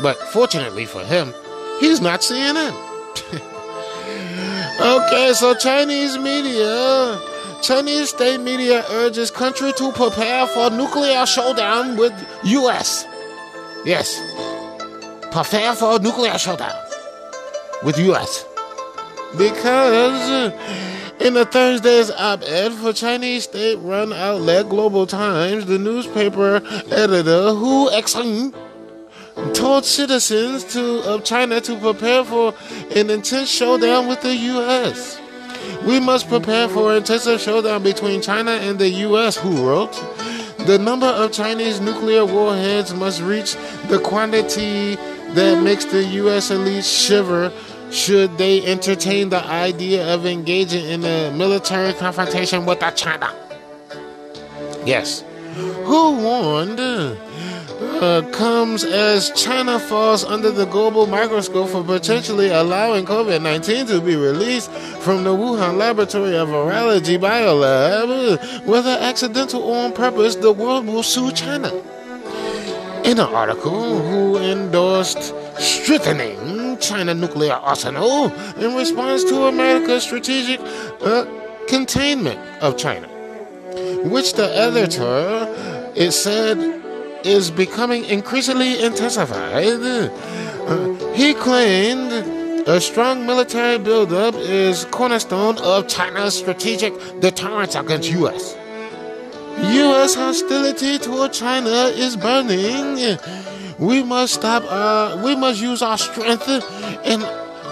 [0.00, 1.34] But fortunately for him,
[1.80, 2.70] he's not CNN.
[4.80, 7.20] okay, so Chinese media,
[7.60, 12.12] Chinese state media urges country to prepare for nuclear showdown with
[12.44, 13.04] US.
[13.84, 14.16] Yes.
[15.32, 16.76] Prepare for nuclear showdown
[17.82, 18.44] with US.
[19.36, 20.52] Because
[21.20, 28.54] in the Thursday's op-ed for Chinese state-run outlet Global Times, the newspaper editor Hu Exing
[29.54, 32.54] told citizens to, of China to prepare for
[32.94, 35.20] an intense showdown with the U.S.
[35.84, 39.92] We must prepare for an intensive showdown between China and the U.S., Hu wrote.
[40.66, 43.54] The number of Chinese nuclear warheads must reach
[43.88, 44.96] the quantity
[45.34, 46.50] that makes the U.S.
[46.50, 47.52] elite shiver
[47.90, 53.32] should they entertain the idea of engaging in a military confrontation with China.
[54.84, 55.24] Yes.
[55.84, 56.80] Who warned?
[57.80, 64.00] Uh, comes as China falls under the global microscope for potentially allowing COVID 19 to
[64.00, 64.70] be released
[65.00, 68.66] from the Wuhan laboratory of virology biolab.
[68.66, 71.72] Whether accidental or on purpose, the world will sue China.
[73.04, 80.60] In an article, who endorsed strengthening China nuclear arsenal in response to America's strategic
[81.02, 81.24] uh,
[81.68, 83.08] containment of China,
[84.04, 85.46] which the editor,
[85.94, 86.56] it said,
[87.24, 89.66] is becoming increasingly intensified.
[89.66, 92.12] Uh, he claimed
[92.68, 98.56] a strong military buildup is cornerstone of China's strategic deterrence against U.S.
[99.58, 100.14] U.S.
[100.14, 103.18] hostility toward China is burning.
[103.78, 104.64] We must stop.
[104.68, 106.48] Uh, we must use our strength
[107.04, 107.22] and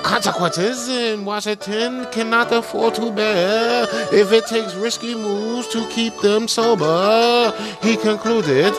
[0.04, 0.88] consequences.
[0.88, 7.52] And Washington cannot afford to bear if it takes risky moves to keep them sober.
[7.82, 8.72] He concluded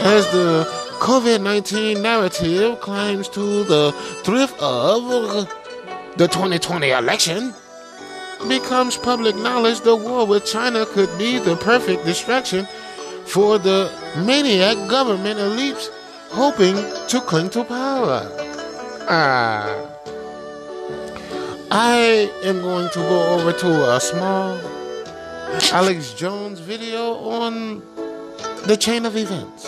[0.00, 0.68] as the
[1.00, 3.92] COVID 19 narrative climbs to the
[4.22, 5.48] thrift of
[6.16, 7.54] the 2020 election
[8.48, 12.66] becomes public knowledge, the war with China could be the perfect distraction
[13.26, 13.90] for the
[14.26, 15.88] maniac government elites
[16.30, 16.76] hoping
[17.08, 18.26] to cling to power.
[19.08, 19.90] Ah.
[21.72, 24.58] I am going to go over to a small
[25.72, 27.82] Alex Jones video on
[28.66, 29.66] the chain of events.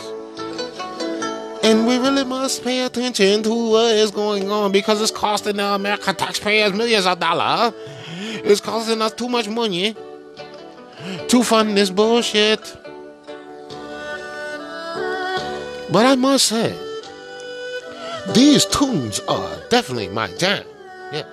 [1.64, 5.64] And we really must pay attention to what is going on because it's costing the
[5.64, 7.72] American taxpayers millions of dollars.
[8.44, 9.94] It's costing us too much money
[11.28, 12.76] to fund this bullshit.
[15.92, 16.74] But I must say,
[18.32, 20.64] these tunes are definitely my jam.
[21.12, 21.26] Yes.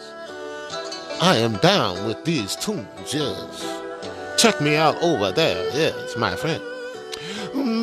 [1.21, 3.79] I am down with these tunes, yes.
[4.37, 6.61] Check me out over there, yes, my friend.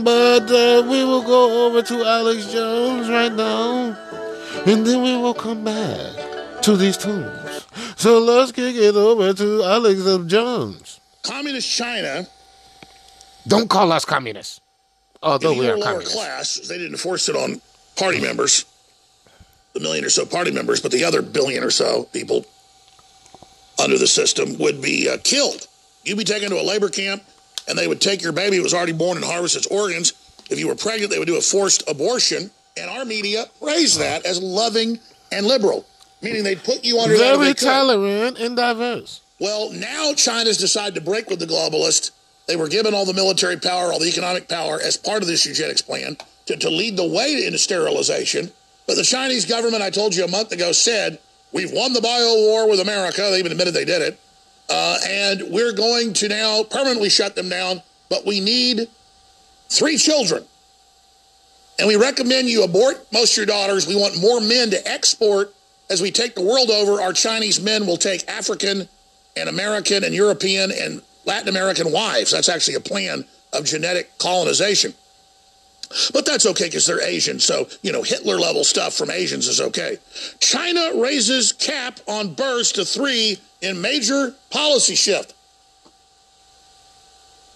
[0.04, 3.96] But uh, we will go over to Alex Jones right now,
[4.66, 7.66] and then we will come back to these tunes.
[7.96, 11.00] So let's kick it over to Alex Jones.
[11.22, 12.26] Communist China.
[13.46, 14.60] Don't call us communists.
[15.26, 17.60] Although we are lower class, they didn't force it on
[17.96, 18.64] party members,
[19.74, 22.46] the million or so party members, but the other billion or so people
[23.82, 25.66] under the system would be uh, killed.
[26.04, 27.22] You'd be taken to a labor camp,
[27.68, 30.12] and they would take your baby who was already born and harvest its organs.
[30.48, 32.50] If you were pregnant, they would do a forced abortion.
[32.78, 34.98] And our media raised that as loving
[35.32, 35.86] and liberal,
[36.22, 39.22] meaning they'd put you under Very tolerant and diverse.
[39.40, 42.10] Well, now China's decided to break with the globalists.
[42.46, 45.46] They were given all the military power, all the economic power as part of this
[45.46, 46.16] eugenics plan
[46.46, 48.52] to, to lead the way into sterilization.
[48.86, 51.18] But the Chinese government, I told you a month ago, said,
[51.52, 53.22] We've won the bio war with America.
[53.30, 54.20] They even admitted they did it.
[54.68, 57.82] Uh, and we're going to now permanently shut them down.
[58.08, 58.88] But we need
[59.68, 60.44] three children.
[61.78, 63.86] And we recommend you abort most of your daughters.
[63.86, 65.54] We want more men to export.
[65.88, 68.88] As we take the world over, our Chinese men will take African
[69.36, 72.30] and American and European and Latin American wives.
[72.30, 74.94] That's actually a plan of genetic colonization.
[76.12, 77.38] But that's okay because they're Asian.
[77.38, 79.98] So, you know, Hitler level stuff from Asians is okay.
[80.40, 85.34] China raises cap on births to three in major policy shift.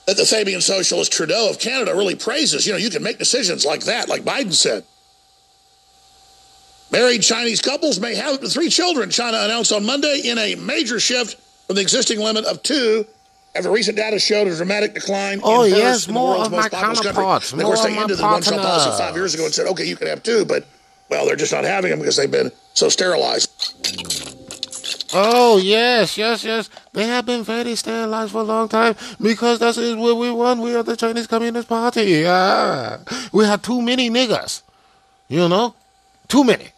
[0.07, 2.67] That the Fabian socialist Trudeau of Canada really praises.
[2.67, 4.85] You know, you can make decisions like that, like Biden said.
[6.91, 10.57] Married Chinese couples may have up to three children, China announced on Monday in a
[10.57, 11.37] major shift
[11.67, 13.07] from the existing limit of two
[13.55, 16.31] As the recent data showed a dramatic decline Oh, in births yes, in the more
[16.35, 17.13] world's of most my populous country.
[17.13, 19.85] counterparts, And of course, they ended the one-child policy five years ago and said, okay,
[19.85, 20.65] you can have two, but,
[21.09, 23.51] well, they're just not having them because they've been so sterilized.
[25.13, 26.71] Oh yes, yes, yes.
[26.93, 30.61] They have been very sterilized for a long time because that is what we want.
[30.61, 32.03] We are the Chinese Communist Party.
[32.03, 32.99] Yeah.
[33.33, 34.63] We have too many niggas.
[35.27, 35.75] You know?
[36.29, 36.69] Too many.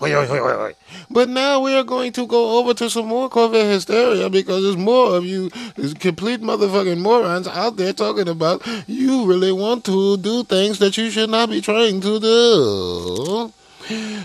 [0.00, 0.76] Wait, wait, wait, wait, wait.
[1.10, 4.76] But now we are going to go over to some more COVID hysteria because there's
[4.76, 5.50] more of you
[5.98, 11.10] complete motherfucking morons out there talking about you really want to do things that you
[11.10, 13.52] should not be trying to do.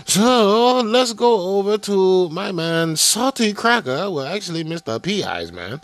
[0.06, 4.10] So let's go over to my man Salty Cracker.
[4.10, 5.02] Well, actually, Mr.
[5.02, 5.80] P Eyes, man.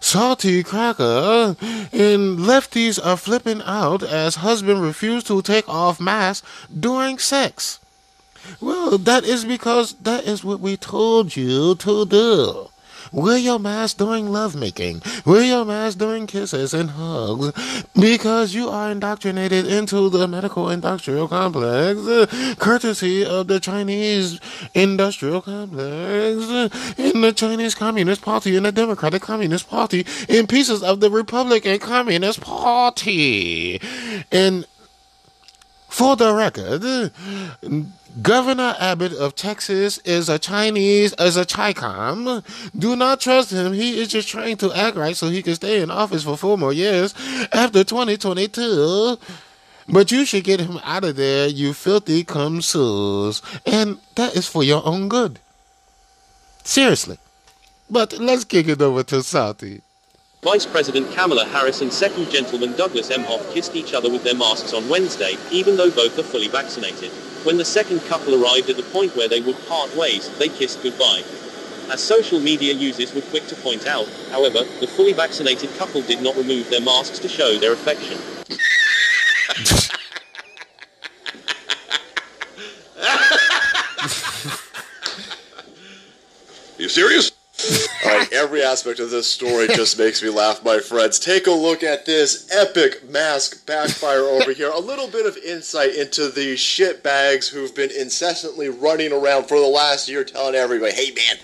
[0.00, 1.56] Salty Cracker.
[1.92, 6.44] And lefties are flipping out as husband refused to take off mask
[6.78, 7.80] during sex.
[8.60, 12.68] Well, that is because that is what we told you to do.
[13.12, 15.02] Wear your mask during lovemaking.
[15.26, 17.52] Wear your mask during kisses and hugs
[17.94, 22.00] because you are indoctrinated into the medical industrial complex,
[22.56, 24.40] courtesy of the Chinese
[24.72, 31.00] industrial complex, in the Chinese Communist Party in the Democratic Communist Party, in pieces of
[31.00, 33.78] the Republican Communist Party.
[34.30, 34.66] And
[35.88, 37.12] for the record,
[38.20, 42.44] Governor Abbott of Texas is a Chinese, is a Chicom.
[42.78, 43.72] Do not trust him.
[43.72, 46.58] He is just trying to act right so he can stay in office for four
[46.58, 47.14] more years
[47.52, 49.16] after 2022.
[49.88, 53.40] But you should get him out of there, you filthy cumsoos.
[53.64, 55.38] And that is for your own good.
[56.64, 57.16] Seriously.
[57.88, 59.80] But let's kick it over to Salty.
[60.42, 64.74] Vice President Kamala Harris and second gentleman Douglas Emhoff kissed each other with their masks
[64.74, 67.10] on Wednesday, even though both are fully vaccinated.
[67.44, 70.80] When the second couple arrived at the point where they would part ways, they kissed
[70.80, 71.24] goodbye.
[71.90, 76.22] As social media users were quick to point out, however, the fully vaccinated couple did
[76.22, 78.16] not remove their masks to show their affection.
[86.78, 87.32] you serious?
[88.04, 91.18] Right, every aspect of this story just makes me laugh, my friends.
[91.18, 94.70] Take a look at this epic mask backfire over here.
[94.70, 99.58] A little bit of insight into the shit bags who've been incessantly running around for
[99.58, 101.36] the last year telling everybody, hey man,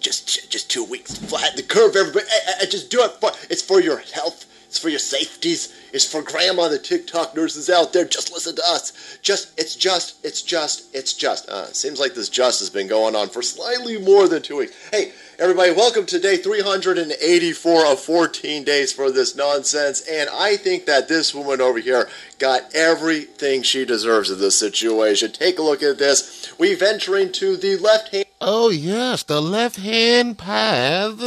[0.00, 2.26] just just two weeks, flatten the curve, everybody.
[2.26, 6.04] Eh, eh, just do it for it's for your health, it's for your safeties, it's
[6.04, 8.04] for grandma, the TikTok nurses out there.
[8.04, 9.16] Just listen to us.
[9.22, 11.48] Just it's just it's just it's just.
[11.48, 14.88] Uh, seems like this just has been going on for slightly more than two weeks.
[14.90, 15.12] Hey.
[15.36, 20.06] Everybody, welcome to day 384 of 14 days for this nonsense.
[20.08, 22.08] And I think that this woman over here
[22.38, 25.32] got everything she deserves in this situation.
[25.32, 26.56] Take a look at this.
[26.56, 28.26] We venture into the left hand.
[28.40, 31.18] Oh, yes, the left hand path.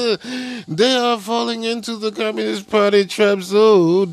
[0.68, 4.06] They are falling into the Communist Party trap so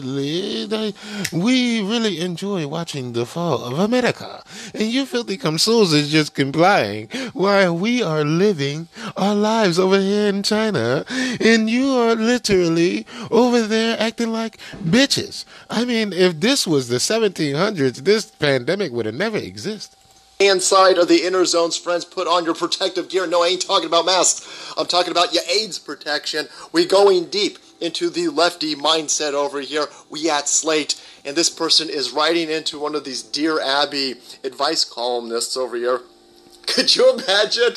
[0.00, 0.94] They,
[1.32, 4.42] we really enjoy watching the fall of America.
[4.74, 10.28] And you filthy comsoos is just complying while we are living our lives over here
[10.28, 11.04] in China.
[11.40, 15.44] And you are literally over there acting like bitches.
[15.70, 19.98] I mean, if this was the 1700s, this pandemic would have never existed
[20.40, 23.26] hand side of the inner zones, friends, put on your protective gear.
[23.26, 24.74] No, I ain't talking about masks.
[24.76, 26.48] I'm talking about your AIDS protection.
[26.72, 29.86] We going deep into the lefty mindset over here.
[30.10, 34.84] We at Slate, and this person is writing into one of these Dear Abby advice
[34.84, 36.00] columnists over here.
[36.66, 37.76] Could you imagine?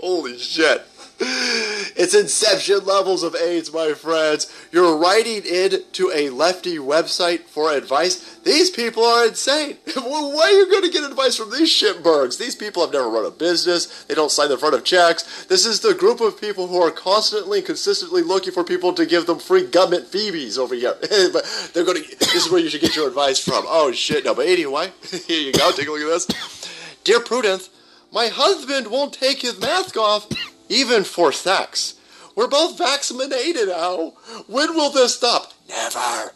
[0.00, 0.86] Holy shit.
[1.96, 4.52] It's inception levels of AIDS, my friends.
[4.72, 8.36] You're writing in to a lefty website for advice.
[8.38, 9.76] These people are insane.
[9.94, 12.36] Why are you going to get advice from these shitbergs?
[12.36, 14.04] These people have never run a business.
[14.04, 15.44] They don't sign the front of checks.
[15.44, 19.26] This is the group of people who are constantly, consistently looking for people to give
[19.26, 20.96] them free government Phoebes over here.
[21.32, 22.18] but they're going to.
[22.18, 23.64] This is where you should get your advice from.
[23.68, 24.24] Oh shit!
[24.24, 24.92] No, but anyway,
[25.26, 25.70] here you go.
[25.70, 26.98] Take a look at this.
[27.04, 27.70] Dear Prudence,
[28.12, 30.28] my husband won't take his mask off
[30.74, 31.94] even for sex.
[32.36, 34.14] We're both vaccinated now.
[34.48, 35.52] When will this stop?
[35.68, 36.32] Never.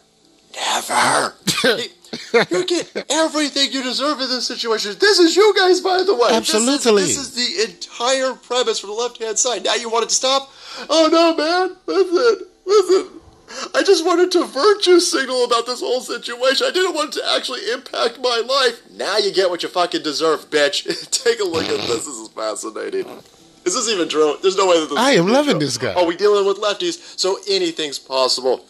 [0.55, 1.35] Never.
[2.49, 4.95] you get everything you deserve in this situation.
[4.99, 6.29] This is you guys, by the way.
[6.31, 7.03] Absolutely.
[7.03, 9.63] This is, this is the entire premise from the left hand side.
[9.63, 10.51] Now you want it to stop?
[10.89, 11.75] Oh no, man.
[11.85, 12.47] Listen.
[12.65, 13.19] Listen.
[13.73, 16.67] I just wanted to virtue signal about this whole situation.
[16.67, 18.79] I didn't want it to actually impact my life.
[18.91, 21.09] Now you get what you fucking deserve, bitch.
[21.23, 22.05] Take a look at this.
[22.05, 23.07] This is fascinating.
[23.65, 24.37] Is this even true?
[24.41, 25.33] There's no way that this I is am true.
[25.33, 25.93] loving this guy.
[25.95, 28.65] Oh, we dealing with lefties, so anything's possible.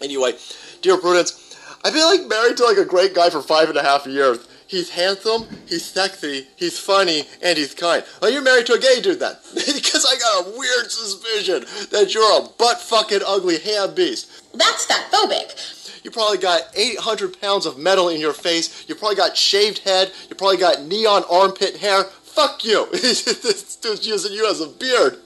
[0.00, 0.34] Anyway,
[0.80, 3.82] dear Prudence, I've been like married to like a great guy for five and a
[3.82, 4.48] half years.
[4.66, 8.02] He's handsome, he's sexy, he's funny, and he's kind.
[8.22, 9.36] Well, you're married to a gay dude then.
[9.54, 14.30] because I got a weird suspicion that you're a butt fucking ugly ham beast.
[14.54, 15.78] That's that phobic.
[16.04, 18.88] You probably got 800 pounds of metal in your face.
[18.88, 20.10] You probably got shaved head.
[20.30, 22.04] You probably got neon armpit hair.
[22.34, 22.86] Fuck you.
[22.92, 25.18] this dude's using you as a beard.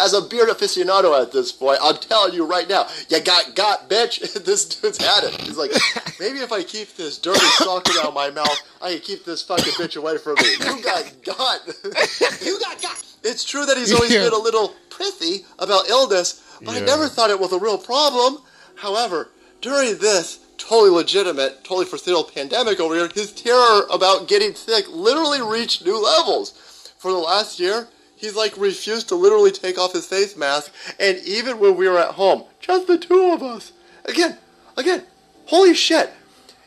[0.00, 3.88] As a beard aficionado at this point, I'm telling you right now, you got got,
[3.88, 4.42] bitch.
[4.44, 5.40] this dude's had it.
[5.42, 5.70] He's like,
[6.18, 9.74] maybe if I keep this dirty sock around my mouth, I can keep this fucking
[9.74, 10.50] bitch away from me.
[10.58, 11.60] You got got.
[12.44, 13.04] you got got.
[13.22, 14.24] It's true that he's always Yeah.
[14.24, 18.38] been a little prissy about illness, but I never thought it was a real problem.
[18.74, 19.28] However,
[19.60, 25.42] during this totally legitimate, totally foreseeable pandemic over here, his terror about getting sick literally
[25.42, 26.50] reached new levels.
[26.98, 31.18] For the last year, he's like refused to literally take off his face mask, and
[31.24, 33.72] even when we were at home, just the two of us.
[34.04, 34.36] Again,
[34.76, 35.04] again,
[35.46, 36.10] holy shit.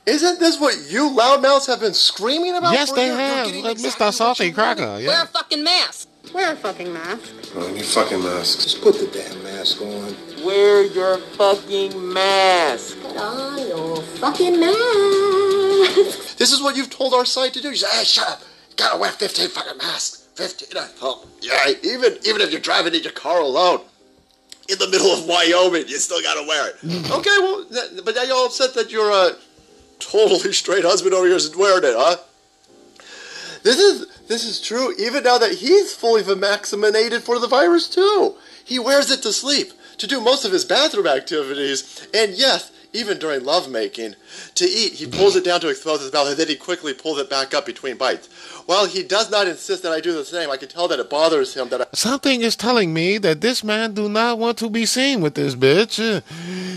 [0.05, 2.73] Isn't this what you loudmouths have been screaming about?
[2.73, 3.17] Yes, for they years?
[3.17, 3.45] You're have.
[3.47, 4.13] getting Uh, exactly Mr.
[4.13, 4.81] Salty Cracker.
[4.81, 6.09] Wear a fucking mask.
[6.33, 7.55] Wear a fucking mask.
[7.55, 8.61] On your fucking mask.
[8.61, 10.15] Just put the damn mask on.
[10.43, 12.99] Wear your fucking mask.
[13.01, 16.19] Put on your fucking mask.
[16.37, 17.69] This is what you've told our site to do.
[17.69, 18.41] You say, hey, shut up.
[18.69, 20.27] You gotta wear 15 fucking masks.
[20.35, 20.77] 15.
[20.77, 23.81] I thought, yeah, even, even if you're driving in your car alone,
[24.67, 26.75] in the middle of Wyoming, you still gotta wear it.
[27.11, 29.31] okay, well, that, but now you're all upset that your uh,
[29.99, 32.17] totally straight husband over here is wearing it, huh?
[33.63, 34.93] This is this is true.
[34.99, 39.71] Even now that he's fully vaccinated for the virus too, he wears it to sleep,
[40.03, 44.15] to do most of his bathroom activities, and yes, even during lovemaking,
[44.55, 47.17] to eat, he pulls it down to expose his mouth, and then he quickly pulls
[47.19, 48.27] it back up between bites.
[48.65, 51.09] While he does not insist that I do the same, I can tell that it
[51.09, 51.85] bothers him that I.
[51.93, 55.55] Something is telling me that this man do not want to be seen with this
[55.55, 55.97] bitch.
[55.99, 56.19] Uh,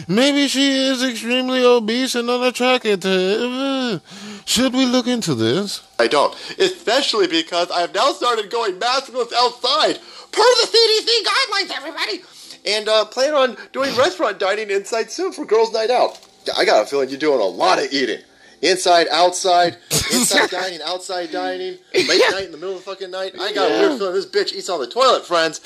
[0.06, 3.04] Maybe she is extremely obese and unattractive.
[3.04, 3.98] Uh,
[4.44, 5.82] Should we look into this?
[5.98, 6.32] I don't.
[6.60, 9.98] Especially because I have now started going maskless outside
[10.30, 12.22] per the CDC guidelines, everybody.
[12.66, 16.18] And uh, plan on doing restaurant dining inside soon for girls' night out.
[16.56, 18.20] I got a feeling you're doing a lot of eating.
[18.62, 23.34] Inside, outside, inside dining, outside dining, late night in the middle of the fucking night.
[23.38, 25.60] I got a weird feeling this bitch eats on the toilet, friends.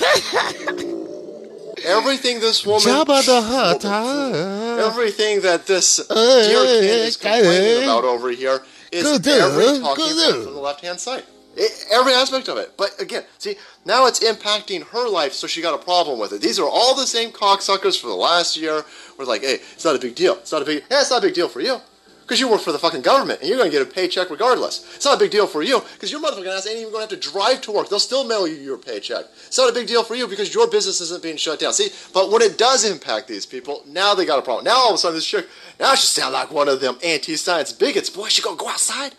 [1.82, 3.82] Everything this woman, Jabba the Hutt.
[3.82, 4.86] huh?
[4.86, 6.14] everything that this Uh,
[6.46, 8.62] dear kid is complaining about over here
[8.92, 10.04] is every talking
[10.44, 11.22] from the left hand side.
[11.58, 12.72] I- every aspect of it.
[12.76, 16.40] But again, see, now it's impacting her life, so she got a problem with it.
[16.40, 18.84] These are all the same cocksuckers for the last year.
[19.18, 20.34] We're like, hey, it's not a big deal.
[20.34, 20.84] It's not a big.
[20.90, 21.80] Yeah, it's not a big deal for you.
[22.22, 24.86] Because you work for the fucking government and you're going to get a paycheck regardless.
[24.94, 27.12] It's not a big deal for you because your motherfucking ass ain't even going to
[27.12, 27.88] have to drive to work.
[27.88, 29.24] They'll still mail you your paycheck.
[29.48, 31.72] It's not a big deal for you because your business isn't being shut down.
[31.72, 34.64] See, but when it does impact these people, now they got a problem.
[34.64, 35.48] Now all of a sudden this chick,
[35.80, 38.10] now she sound like one of them anti-science bigots.
[38.10, 39.16] Boy, she gonna go outside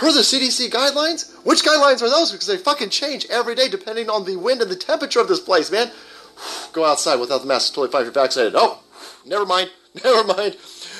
[0.00, 1.30] per the CDC guidelines.
[1.44, 2.32] Which guidelines are those?
[2.32, 5.38] Because they fucking change every day depending on the wind and the temperature of this
[5.38, 5.90] place, man.
[6.72, 7.74] Go outside without the mask.
[7.74, 8.54] Totally fine if you're vaccinated.
[8.56, 8.82] Oh,
[9.26, 9.70] never mind.
[10.04, 10.56] Never mind.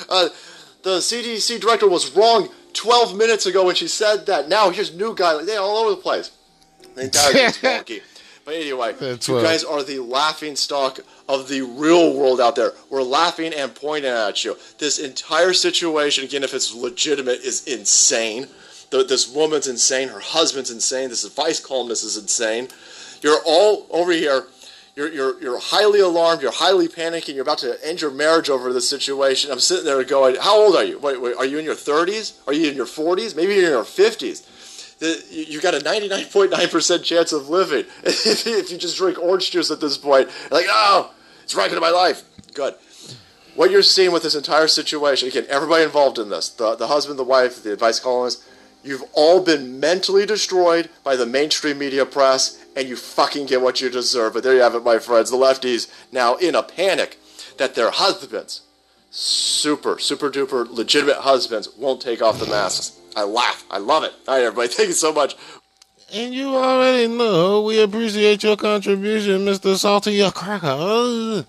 [0.09, 0.31] Uh,
[0.83, 4.49] the CDC director was wrong 12 minutes ago when she said that.
[4.49, 5.47] Now here's new guidelines.
[5.47, 6.33] They're all over the place.
[6.97, 8.03] The entire thing's wonky.
[8.45, 10.99] But anyway, That's you guys are the laughing stock
[11.29, 12.73] of the real world out there.
[12.91, 14.57] We're laughing and pointing at you.
[14.79, 18.49] This entire situation, again, if it's legitimate, is insane.
[18.91, 20.09] The, this woman's insane.
[20.09, 21.09] Her husband's insane.
[21.09, 22.69] This advice columnist is insane.
[23.23, 24.47] You're all over here.
[24.97, 26.43] You're, you're, you're highly alarmed.
[26.43, 27.35] You're highly panicking.
[27.35, 29.51] You're about to end your marriage over this situation.
[29.51, 30.99] I'm sitting there going, How old are you?
[30.99, 32.37] Wait, wait, are you in your 30s?
[32.47, 33.37] Are you in your 40s?
[33.37, 34.47] Maybe you're in your 50s.
[35.31, 39.81] You got a 99.9% chance of living if, if you just drink orange juice at
[39.81, 40.29] this point.
[40.51, 42.23] Like, oh, it's right into my life.
[42.53, 42.75] Good.
[43.55, 47.19] What you're seeing with this entire situation, again, everybody involved in this the, the husband,
[47.19, 48.45] the wife, the advice columnist,
[48.83, 53.81] you've all been mentally destroyed by the mainstream media press, and you fucking get what
[53.81, 54.35] you deserve.
[54.35, 55.31] But there you have it, my friends.
[55.31, 57.19] The lefties now in a panic
[57.59, 58.63] that their husbands,
[59.11, 62.99] super, super duper legitimate husbands, won't take off the masks.
[63.17, 63.65] I laugh.
[63.71, 64.13] I love it.
[64.27, 64.69] All right, everybody.
[64.73, 65.37] Thank you so much.
[66.13, 69.77] And you already know we appreciate your contribution, Mr.
[69.77, 71.45] Salty Cracker.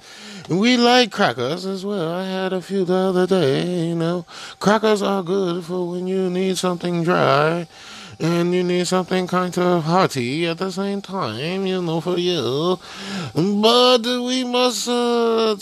[0.49, 2.11] We like crackers as well.
[2.11, 4.25] I had a few the other day, you know.
[4.59, 7.67] Crackers are good for when you need something dry
[8.19, 12.79] and you need something kind of hearty at the same time, you know, for you.
[13.33, 15.55] But we must uh,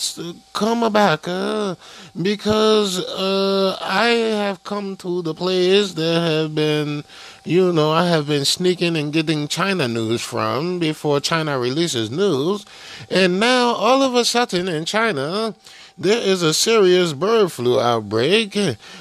[0.53, 1.75] come back uh,
[2.21, 7.03] because uh, I have come to the place that have been,
[7.49, 12.63] you know, I have been sneaking and getting China news from before China releases news.
[13.09, 15.55] And now, all of a sudden in China,
[15.97, 18.51] there is a serious bird flu outbreak.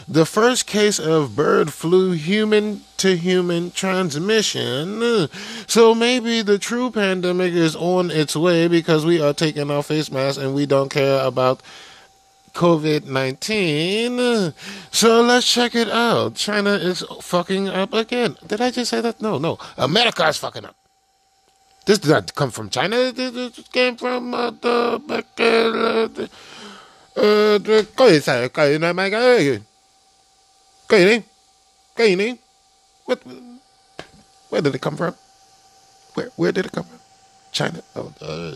[0.09, 5.29] The first case of bird flu human to human transmission.
[5.67, 10.11] So maybe the true pandemic is on its way because we are taking our face
[10.11, 11.61] masks and we don't care about
[12.59, 14.53] COVID 19.
[14.91, 16.35] So let's check it out.
[16.35, 18.37] China is fucking up again.
[18.47, 19.23] Did I just say that?
[19.23, 19.59] No, no.
[19.77, 20.75] America is fucking up.
[21.87, 23.13] This did not come from China.
[23.13, 25.01] This came from uh, the.
[25.39, 26.09] Uh,
[27.17, 27.87] uh, the
[31.99, 32.35] cày đi
[33.07, 33.19] what
[34.51, 35.15] where did it come from
[36.15, 36.98] where where did it come from
[37.53, 38.55] China oh uh,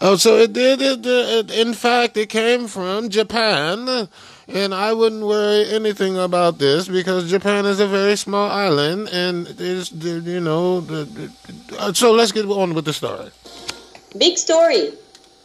[0.00, 4.08] oh so it did it, it in fact it came from Japan
[4.46, 9.46] and I wouldn't worry anything about this because Japan is a very small island and
[9.58, 13.30] it's you know the, the, so let's get on with the story
[14.18, 14.92] big story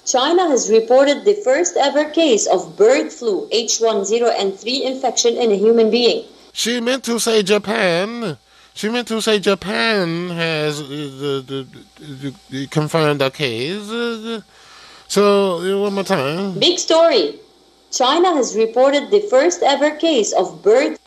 [0.10, 5.92] China has reported the first ever case of bird flu H1N3 infection in a human
[5.92, 6.26] being.
[6.52, 8.40] She meant to say Japan.
[8.74, 13.90] She meant to say Japan has uh, the, the, the, the confirmed a case.
[13.90, 14.42] Uh,
[15.08, 16.60] so, uh, one more time.
[16.60, 17.40] Big story.
[17.92, 20.98] China has reported the first ever case of bird.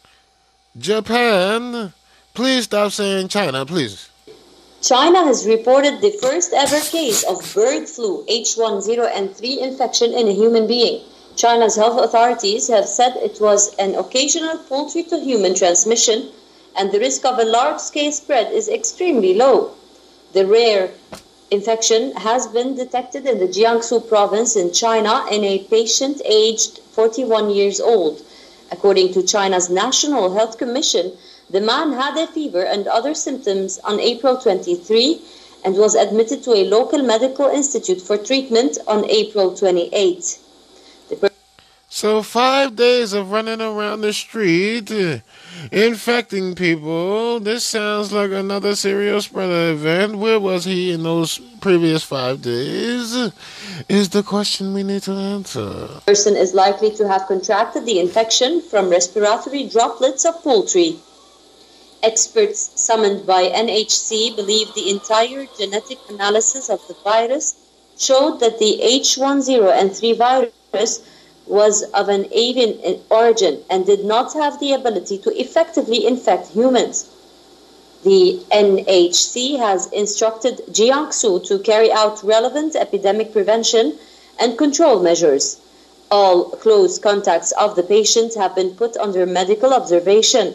[0.76, 1.92] Japan.
[2.34, 4.08] Please stop saying China, please.
[4.80, 10.66] China has reported the first ever case of bird flu H1N3 infection in a human
[10.66, 11.04] being.
[11.36, 16.30] China's health authorities have said it was an occasional poultry to human transmission
[16.76, 19.74] and the risk of a large scale spread is extremely low.
[20.32, 20.90] The rare
[21.50, 27.50] infection has been detected in the Jiangsu province in China in a patient aged 41
[27.50, 28.22] years old.
[28.70, 31.12] According to China's National Health Commission,
[31.50, 35.20] the man had a fever and other symptoms on April 23
[35.64, 40.38] and was admitted to a local medical institute for treatment on April 28.
[41.94, 45.18] So, five days of running around the street, uh,
[45.70, 47.38] infecting people.
[47.38, 50.16] This sounds like another serial spreader event.
[50.16, 53.14] Where was he in those previous five days?
[53.90, 56.00] Is the question we need to answer.
[56.06, 60.96] Person is likely to have contracted the infection from respiratory droplets of poultry.
[62.02, 67.54] Experts summoned by NHC believe the entire genetic analysis of the virus
[67.98, 71.02] showed that the H1N3 virus
[71.52, 77.06] was of an avian origin and did not have the ability to effectively infect humans.
[78.04, 83.98] The NHC has instructed Jiangsu to carry out relevant epidemic prevention
[84.40, 85.58] and control measures.
[86.10, 90.54] All close contacts of the patient have been put under medical observation.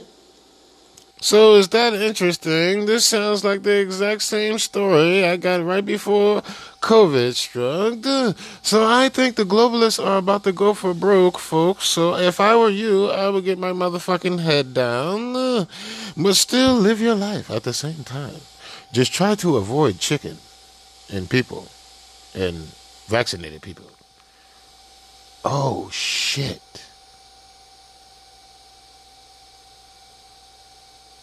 [1.19, 2.85] So is that interesting?
[2.85, 6.44] This sounds like the exact same story I got right before
[6.81, 8.35] COVID struck.
[8.61, 11.85] So I think the globalists are about to go for broke, folks.
[11.85, 15.68] So if I were you, I would get my motherfucking head down,
[16.15, 18.41] but still live your life at the same time.
[18.94, 20.38] Just try to avoid chicken
[21.11, 21.68] and people
[22.35, 22.56] and
[23.07, 23.89] vaccinated people.
[25.44, 26.86] Oh shit.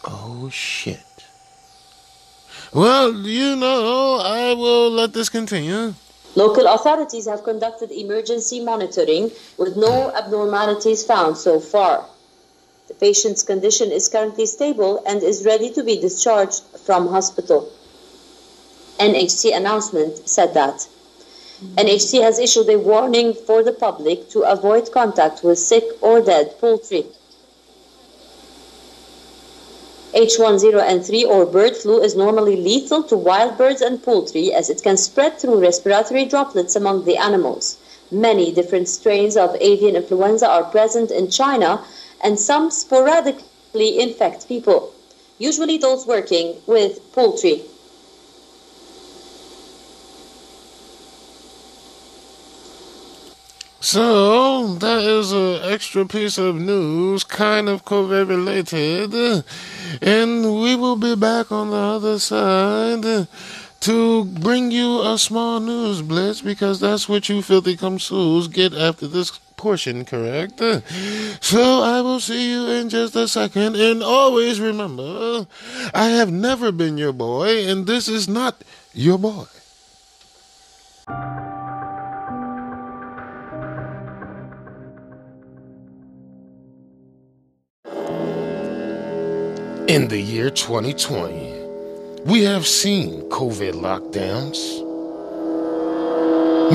[0.07, 0.99] Oh shit.
[2.73, 5.95] Well, you know, I will let this continue.
[6.35, 12.05] Local authorities have conducted emergency monitoring with no abnormalities found so far.
[12.87, 17.71] The patient's condition is currently stable and is ready to be discharged from hospital.
[18.99, 20.87] NHC announcement said that.
[21.75, 26.59] NHC has issued a warning for the public to avoid contact with sick or dead
[26.59, 27.05] poultry.
[30.15, 34.95] H1N3 or bird flu is normally lethal to wild birds and poultry as it can
[34.95, 37.75] spread through respiratory droplets among the animals.
[38.09, 41.83] Many different strains of avian influenza are present in China
[42.23, 44.93] and some sporadically infect people,
[45.37, 47.63] usually those working with poultry.
[53.85, 59.13] So, that is an extra piece of news, kind of COVID related.
[60.01, 63.27] And we will be back on the other side
[63.81, 69.07] to bring you a small news blitz because that's what you filthy comsos get after
[69.07, 70.57] this portion, correct?
[71.39, 73.75] So I will see you in just a second.
[73.75, 75.45] And always remember,
[75.93, 78.63] I have never been your boy, and this is not
[78.95, 79.45] your boy.
[89.87, 94.81] In the year 2020, we have seen COVID lockdowns,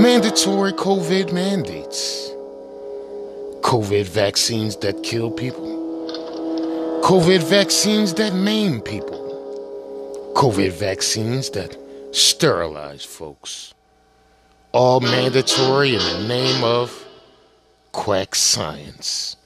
[0.00, 2.30] mandatory COVID mandates,
[3.62, 7.00] COVID vaccines that kill people.
[7.02, 10.32] COVID vaccines that maim people.
[10.36, 11.76] COVID vaccines that
[12.12, 13.74] sterilize folks.
[14.70, 17.04] All mandatory in the name of
[17.90, 19.36] quack science.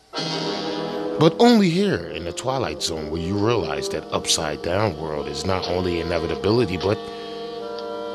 [1.19, 5.47] But only here in the Twilight Zone will you realize that upside down world is
[5.47, 6.99] not only inevitability, but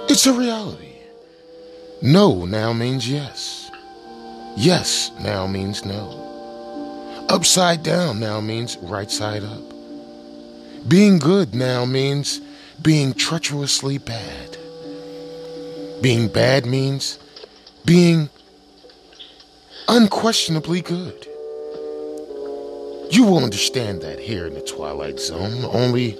[0.09, 0.95] it's a reality.
[2.01, 3.71] No now means yes.
[4.57, 7.25] Yes now means no.
[7.29, 9.61] Upside down now means right side up.
[10.87, 12.41] Being good now means
[12.81, 14.57] being treacherously bad.
[16.01, 17.19] Being bad means
[17.85, 18.29] being
[19.87, 21.28] unquestionably good.
[23.11, 25.65] You will understand that here in the Twilight Zone.
[25.65, 26.17] Only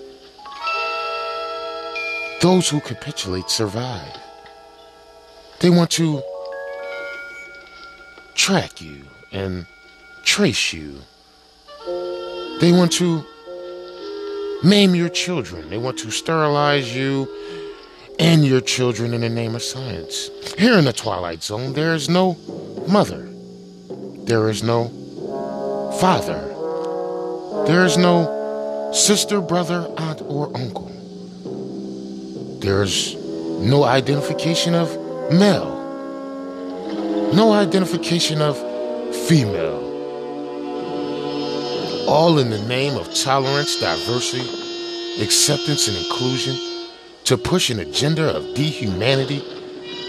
[2.42, 4.18] those who capitulate survive.
[5.60, 6.22] They want to
[8.34, 9.68] track you and
[10.24, 10.96] trace you.
[12.60, 13.24] They want to
[14.64, 15.70] maim your children.
[15.70, 17.28] They want to sterilize you
[18.20, 20.30] and your children in the name of science.
[20.58, 22.36] Here in the Twilight Zone, there is no
[22.88, 23.30] mother.
[24.26, 24.90] There is no
[26.00, 26.49] father.
[27.68, 30.92] There is no sister, brother, aunt, or uncle.
[32.60, 34.90] There's no identification of
[35.32, 35.78] male.
[37.34, 38.58] No identification of
[39.28, 39.88] female.
[42.08, 44.50] All in the name of tolerance, diversity,
[45.24, 46.58] acceptance, and inclusion
[47.26, 49.44] to push an agenda of dehumanity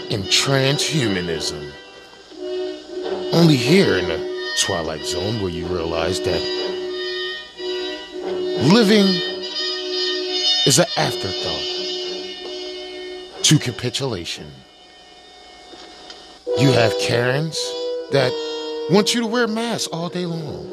[0.09, 1.71] and transhumanism.
[3.33, 6.60] Only here in the Twilight Zone will you realize that
[8.61, 9.07] living
[10.67, 11.61] is an afterthought
[13.43, 14.45] to capitulation.
[16.59, 17.57] You have Karens
[18.11, 18.31] that
[18.91, 20.67] want you to wear masks all day long.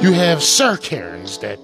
[0.00, 1.60] You have Sir Karens that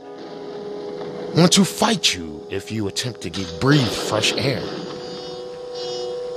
[1.35, 4.63] want to fight you if you attempt to get breathe fresh air.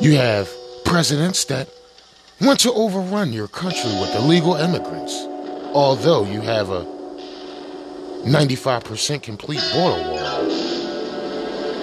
[0.01, 0.49] You have
[0.83, 1.69] presidents that
[2.41, 5.13] want to overrun your country with illegal immigrants,
[5.75, 7.00] although you have a
[8.23, 10.49] 95% complete border wall.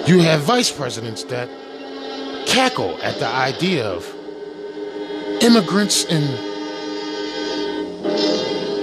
[0.07, 1.49] You have vice presidents that
[2.47, 4.05] cackle at the idea of
[5.41, 6.23] immigrants and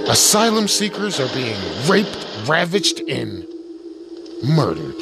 [0.07, 3.45] asylum seekers are being raped, ravaged, and
[4.43, 4.95] murdered.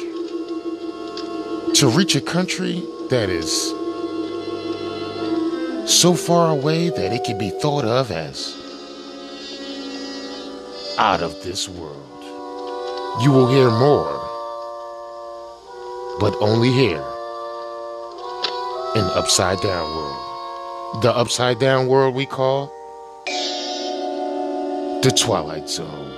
[1.74, 3.70] To reach a country that is
[5.86, 8.56] so far away that it can be thought of as
[10.98, 12.05] out of this world.
[13.18, 14.12] You will hear more,
[16.20, 17.02] but only here
[18.94, 21.02] in Upside Down World.
[21.02, 22.70] The Upside Down World we call
[25.02, 26.15] the Twilight Zone.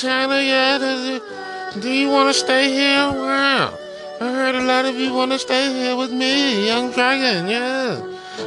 [0.00, 1.22] China it-
[1.82, 3.12] do you want to stay here?
[3.12, 3.76] Wow.
[4.18, 7.46] I heard a lot of you want to stay here with me, Young Dragon.
[7.46, 8.00] Yeah.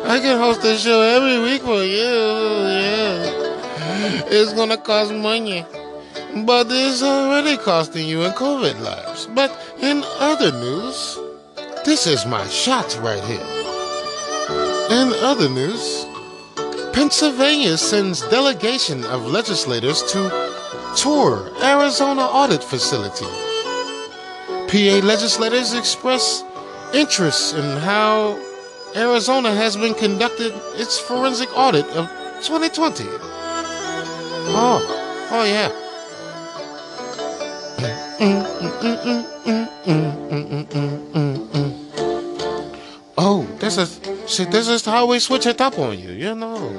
[0.04, 2.10] I can host this show every week for you.
[2.74, 4.34] Yeah.
[4.34, 5.64] It's to cost money.
[6.44, 9.28] But it's already costing you in COVID lives.
[9.36, 11.20] But in other news,
[11.86, 13.48] this is my shot right here.
[14.90, 16.08] In other news,
[16.94, 20.53] Pennsylvania sends delegation of legislators to
[20.96, 23.26] tour Arizona audit facility.
[24.68, 26.44] PA legislators express
[26.94, 28.40] interest in how
[28.96, 32.08] Arizona has been conducted its forensic audit of
[32.42, 33.06] 2020.
[34.56, 35.72] Oh, oh yeah.
[43.18, 46.72] Oh, this is see, this is how we switch it up on you, you know.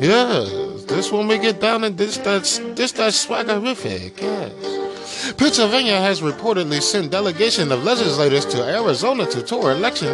[0.00, 5.34] Yeah, this when we get down and this that's this that swaggerific, yes.
[5.34, 10.08] Pennsylvania has reportedly sent delegation of legislators to Arizona to tour election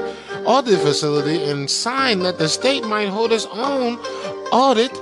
[0.44, 3.96] audit facility and sign that the state might hold its own
[4.52, 4.92] audit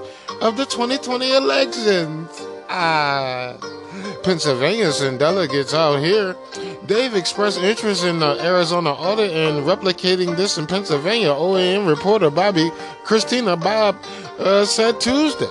[0.40, 2.28] of the 2020 elections.
[2.68, 3.56] Ah,
[4.22, 6.36] Pennsylvania sent delegates out here.
[6.84, 11.28] They've expressed interest in the Arizona audit and replicating this in Pennsylvania.
[11.28, 12.70] OAN reporter Bobby
[13.04, 13.96] Christina Bob
[14.38, 15.48] uh, said Tuesday.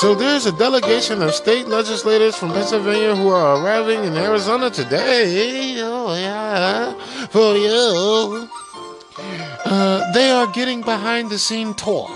[0.00, 5.76] So there's a delegation of state legislators from Pennsylvania who are arriving in Arizona today.
[5.82, 6.94] Oh yeah,
[7.28, 8.48] for you.
[9.66, 12.08] Uh, they are getting behind the scene tour.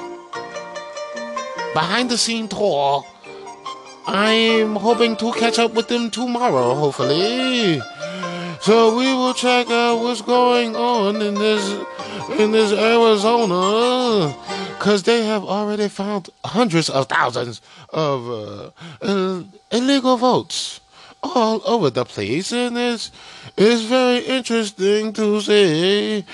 [1.74, 3.04] Behind the scene tour.
[4.06, 7.82] I'm hoping to catch up with them tomorrow, hopefully.
[8.64, 11.62] So we will check out what's going on in this
[12.40, 14.34] in this Arizona,
[14.78, 17.60] because they have already found hundreds of thousands
[17.90, 18.70] of uh,
[19.02, 20.80] uh, illegal votes
[21.22, 23.10] all over the place, and it's
[23.58, 26.24] it's very interesting to see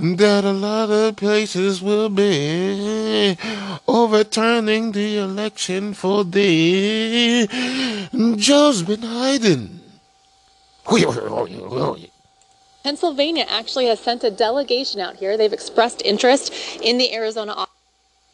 [0.00, 3.38] that a lot of places will be
[3.86, 7.46] overturning the election for the
[8.36, 9.75] Joe Biden.
[12.82, 15.36] Pennsylvania actually has sent a delegation out here.
[15.36, 17.66] They've expressed interest in the Arizona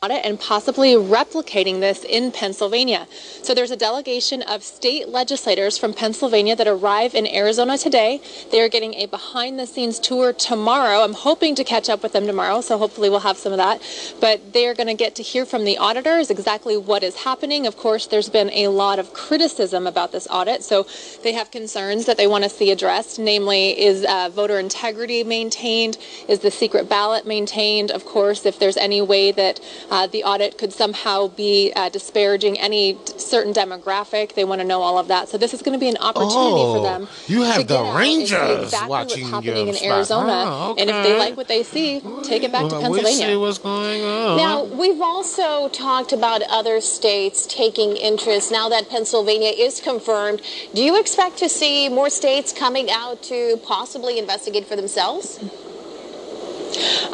[0.04, 3.06] audit and possibly replicating this in Pennsylvania.
[3.44, 8.20] So there's a delegation of state legislators from Pennsylvania that arrive in Arizona today.
[8.50, 11.04] They are getting a behind the scenes tour tomorrow.
[11.04, 13.80] I'm hoping to catch up with them tomorrow, so hopefully we'll have some of that.
[14.20, 17.68] But they are going to get to hear from the auditors exactly what is happening.
[17.68, 20.84] Of course, there's been a lot of criticism about this audit, so
[21.22, 25.96] they have concerns that they want to see addressed, namely, is uh, voter integrity maintained?
[26.26, 27.92] Is the secret ballot maintained?
[27.92, 29.60] Of course, if there's any way that
[29.93, 34.32] uh, the audit could somehow be uh, disparaging any certain demographic.
[34.35, 35.28] They want to know all of that.
[35.28, 37.09] So this is going to be an opportunity oh, for them.
[37.27, 39.93] You have the Rangers exactly watching what's happening in spot.
[39.93, 40.81] Arizona, Oh, okay.
[40.81, 43.27] and if they like what they see, take it back to Well, we Pennsylvania.
[43.27, 44.36] see what's going on.
[44.39, 48.51] Now, we've also talked about other states taking interest.
[48.51, 50.40] Now that Pennsylvania is confirmed,
[50.74, 55.39] do you expect to see more states coming out to possibly investigate for themselves?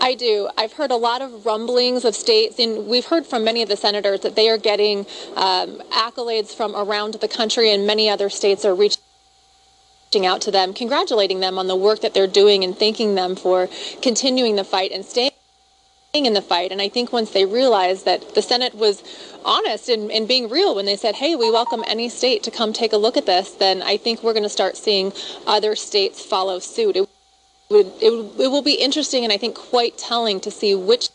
[0.01, 0.49] I do.
[0.57, 3.77] I've heard a lot of rumblings of states, and we've heard from many of the
[3.77, 5.01] senators that they are getting
[5.37, 8.99] um, accolades from around the country, and many other states are reaching
[10.25, 13.69] out to them, congratulating them on the work that they're doing and thanking them for
[14.01, 15.33] continuing the fight and staying
[16.15, 16.73] in the fight.
[16.73, 19.03] And I think once they realized that the Senate was
[19.45, 22.73] honest and, and being real when they said, hey, we welcome any state to come
[22.73, 25.13] take a look at this, then I think we're going to start seeing
[25.47, 26.97] other states follow suit.
[26.97, 27.09] It
[27.71, 31.11] it, will be interesting and I think quite telling to see which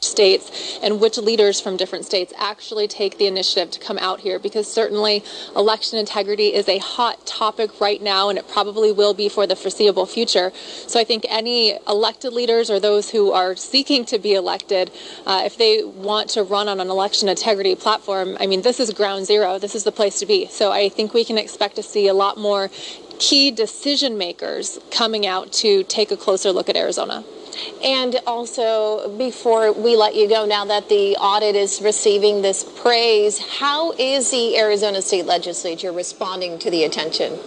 [0.00, 4.38] states and which leaders from different states actually take the initiative to come out here
[4.38, 5.24] because certainly
[5.56, 9.56] election integrity is a hot topic right now and it probably will be for the
[9.56, 10.52] foreseeable future.
[10.86, 14.90] So I think any elected leaders or those who are seeking to be elected,
[15.26, 18.90] uh, if they want to run on an election integrity platform, I mean, this is
[18.92, 19.58] ground zero.
[19.58, 20.46] This is the place to be.
[20.46, 22.70] So I think we can expect to see a lot more
[23.18, 27.24] key decision makers coming out to take a closer look at Arizona.
[27.82, 33.38] And also, before we let you go, now that the audit is receiving this praise,
[33.38, 37.38] how is the Arizona State Legislature responding to the attention?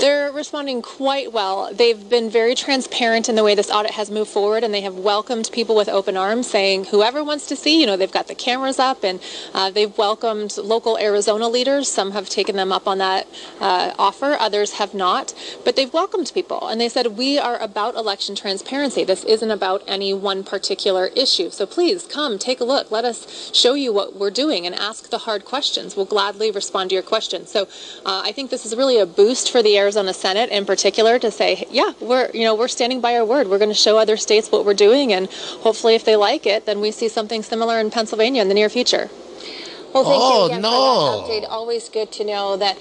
[0.00, 1.72] They're responding quite well.
[1.72, 4.96] They've been very transparent in the way this audit has moved forward, and they have
[4.96, 8.34] welcomed people with open arms, saying whoever wants to see, you know, they've got the
[8.34, 9.20] cameras up, and
[9.54, 11.88] uh, they've welcomed local Arizona leaders.
[11.88, 13.28] Some have taken them up on that
[13.60, 15.34] uh, offer, others have not,
[15.64, 19.04] but they've welcomed people, and they said we are about election transparency.
[19.04, 21.50] This isn't about any one particular issue.
[21.50, 22.90] So please come, take a look.
[22.90, 25.96] Let us show you what we're doing and ask the hard questions.
[25.96, 27.50] We'll gladly respond to your questions.
[27.50, 27.62] So
[28.04, 31.30] uh, I think this is really a boost for the Arizona Senate in particular to
[31.30, 33.48] say, yeah, we're you know we're standing by our word.
[33.48, 35.26] We're going to show other states what we're doing, and
[35.60, 38.68] hopefully, if they like it, then we see something similar in Pennsylvania in the near
[38.68, 39.08] future.
[39.94, 40.70] Well, thank Oh, you again no.
[40.70, 41.50] for that update.
[41.50, 42.78] Always good to know that.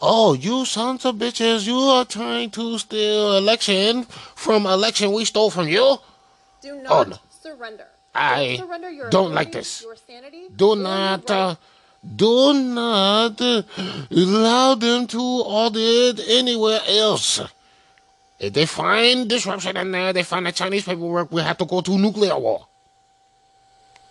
[0.00, 4.04] Oh, you sons of bitches, you are trying to steal election
[4.34, 5.98] from election we stole from you?
[6.60, 7.16] Do not Oh, no.
[7.42, 7.86] surrender.
[8.14, 8.60] I
[9.10, 9.84] don't like this.
[10.54, 11.54] Do not, uh,
[12.16, 17.40] do not allow them to audit anywhere else.
[18.38, 21.80] If they find disruption in there, they find the Chinese paperwork, we have to go
[21.80, 22.66] to nuclear war.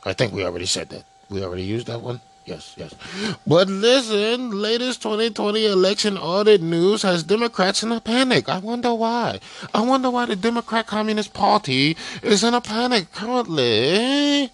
[0.05, 1.03] I think we already said that.
[1.29, 2.19] We already used that one?
[2.45, 2.93] Yes, yes.
[3.47, 8.49] But listen, latest 2020 election audit news has Democrats in a panic.
[8.49, 9.39] I wonder why.
[9.73, 14.51] I wonder why the Democrat Communist Party is in a panic currently.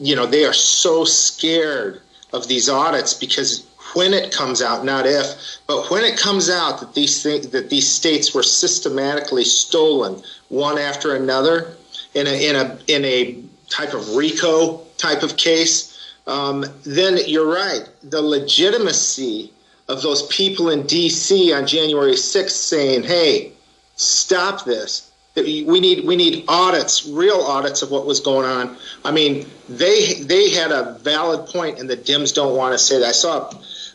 [0.00, 2.00] You know, they are so scared
[2.32, 6.80] of these audits because when it comes out, not if, but when it comes out
[6.80, 11.74] that these things, that these states were systematically stolen one after another
[12.14, 17.50] in a in a in a type of RICO type of case, um, then you're
[17.50, 17.88] right.
[18.02, 19.52] The legitimacy
[19.88, 21.52] of those people in D.C.
[21.52, 23.52] on January 6th saying, "Hey,
[23.96, 25.08] stop this,"
[25.42, 28.76] We need we need audits, real audits of what was going on.
[29.04, 32.98] I mean, they they had a valid point, and the Dems don't want to say
[32.98, 33.08] that.
[33.08, 33.50] I saw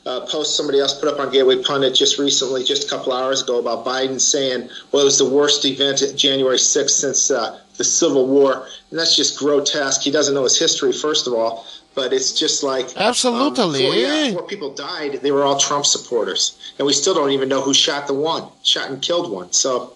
[0.05, 3.41] a post somebody else put up on Gateway Pundit just recently, just a couple hours
[3.41, 7.59] ago, about Biden saying, "Well, it was the worst event at January 6th since uh,
[7.77, 10.01] the Civil War," and that's just grotesque.
[10.01, 13.87] He doesn't know his history, first of all, but it's just like absolutely.
[13.87, 15.13] Um, yeah, four people died.
[15.21, 18.43] They were all Trump supporters, and we still don't even know who shot the one,
[18.63, 19.51] shot and killed one.
[19.53, 19.93] So.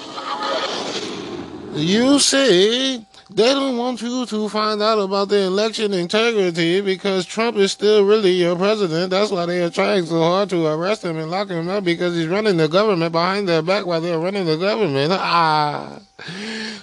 [1.73, 7.57] You see, they don't want you to find out about the election integrity because Trump
[7.57, 9.09] is still really your president.
[9.09, 12.15] That's why they are trying so hard to arrest him and lock him up because
[12.15, 15.11] he's running the government behind their back while they're running the government.
[15.11, 15.99] Ah.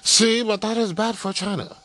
[0.02, 1.76] See, but that is bad for China.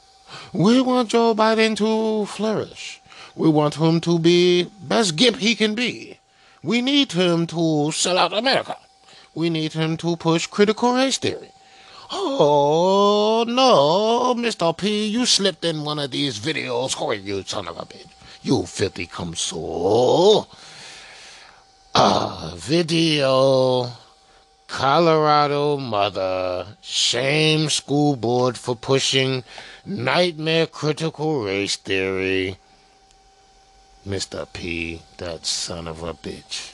[0.52, 3.02] We want Joe Biden to flourish.
[3.36, 6.20] We want him to be best gimp he can be.
[6.62, 8.76] We need him to sell out America.
[9.34, 11.52] We need him to push critical race theory.
[12.12, 14.76] Oh, no, Mr.
[14.76, 16.96] P, you slipped in one of these videos.
[17.00, 18.08] Oh, you son of a bitch.
[18.42, 20.48] You filthy soul.
[21.94, 23.92] Ah, video.
[24.68, 29.44] Colorado mother shame school board for pushing
[29.86, 32.58] nightmare critical race theory.
[34.08, 34.48] Mr.
[34.54, 36.74] P, that son of a bitch.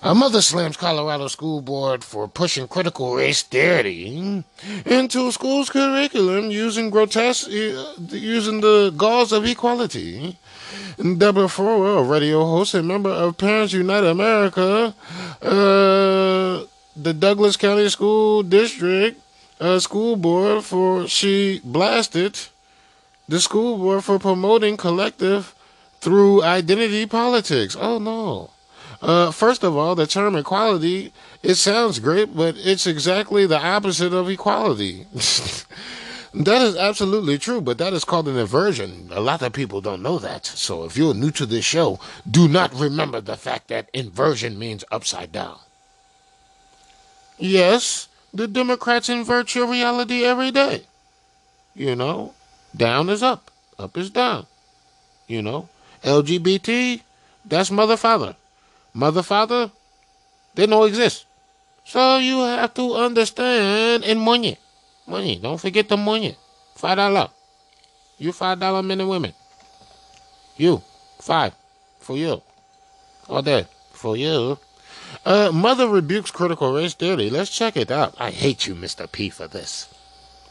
[0.00, 4.44] A mother slams Colorado school board for pushing critical race theory
[4.86, 10.38] into school's curriculum using grotesque, uh, using the gauze of equality.
[10.98, 14.94] Deborah Flora, a radio host and member of Parents Unite America,
[15.42, 16.64] uh,
[16.94, 19.20] the Douglas County School District
[19.60, 22.38] uh, school board for she blasted
[23.28, 25.54] the school board for promoting collective
[26.00, 27.76] through identity politics.
[27.78, 28.50] Oh no.
[29.00, 31.12] Uh, first of all, the term equality,
[31.42, 35.06] it sounds great, but it's exactly the opposite of equality.
[36.34, 39.08] that is absolutely true, but that is called an inversion.
[39.12, 40.46] A lot of people don't know that.
[40.46, 44.84] So if you're new to this show, do not remember the fact that inversion means
[44.90, 45.58] upside down.
[47.38, 50.82] Yes, the Democrats invert your reality every day.
[51.72, 52.34] You know,
[52.76, 54.46] down is up, up is down.
[55.28, 55.68] You know,
[56.02, 57.02] LGBT,
[57.44, 58.34] that's mother father
[58.94, 59.70] mother, father,
[60.54, 61.26] they don't exist.
[61.84, 64.58] So you have to understand in money.
[65.06, 65.38] Money.
[65.38, 66.36] Don't forget the money.
[66.74, 67.28] Five dollar.
[68.18, 69.32] You five dollar men and women.
[70.56, 70.82] You.
[71.18, 71.54] Five.
[71.98, 72.42] For you.
[73.28, 73.66] All day.
[73.92, 74.58] For you.
[75.24, 77.30] Uh, mother rebukes critical race theory.
[77.30, 78.14] Let's check it out.
[78.18, 79.10] I hate you, Mr.
[79.10, 79.88] P, for this.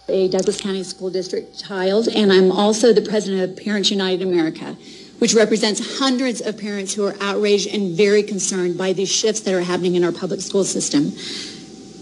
[0.09, 4.77] A Douglas County School District child, and I'm also the president of Parents United America
[5.19, 9.53] which represents hundreds of parents who are outraged and very concerned by these shifts that
[9.53, 11.11] are happening in our public school system.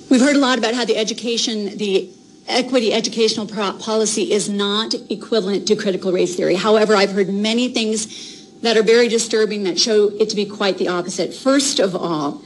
[0.10, 2.10] We've heard a lot about how the education, the
[2.48, 6.56] equity educational policy is not equivalent to critical race theory.
[6.56, 10.78] However, I've heard many things that are very disturbing that show it to be quite
[10.78, 11.34] the opposite.
[11.34, 12.42] First of all,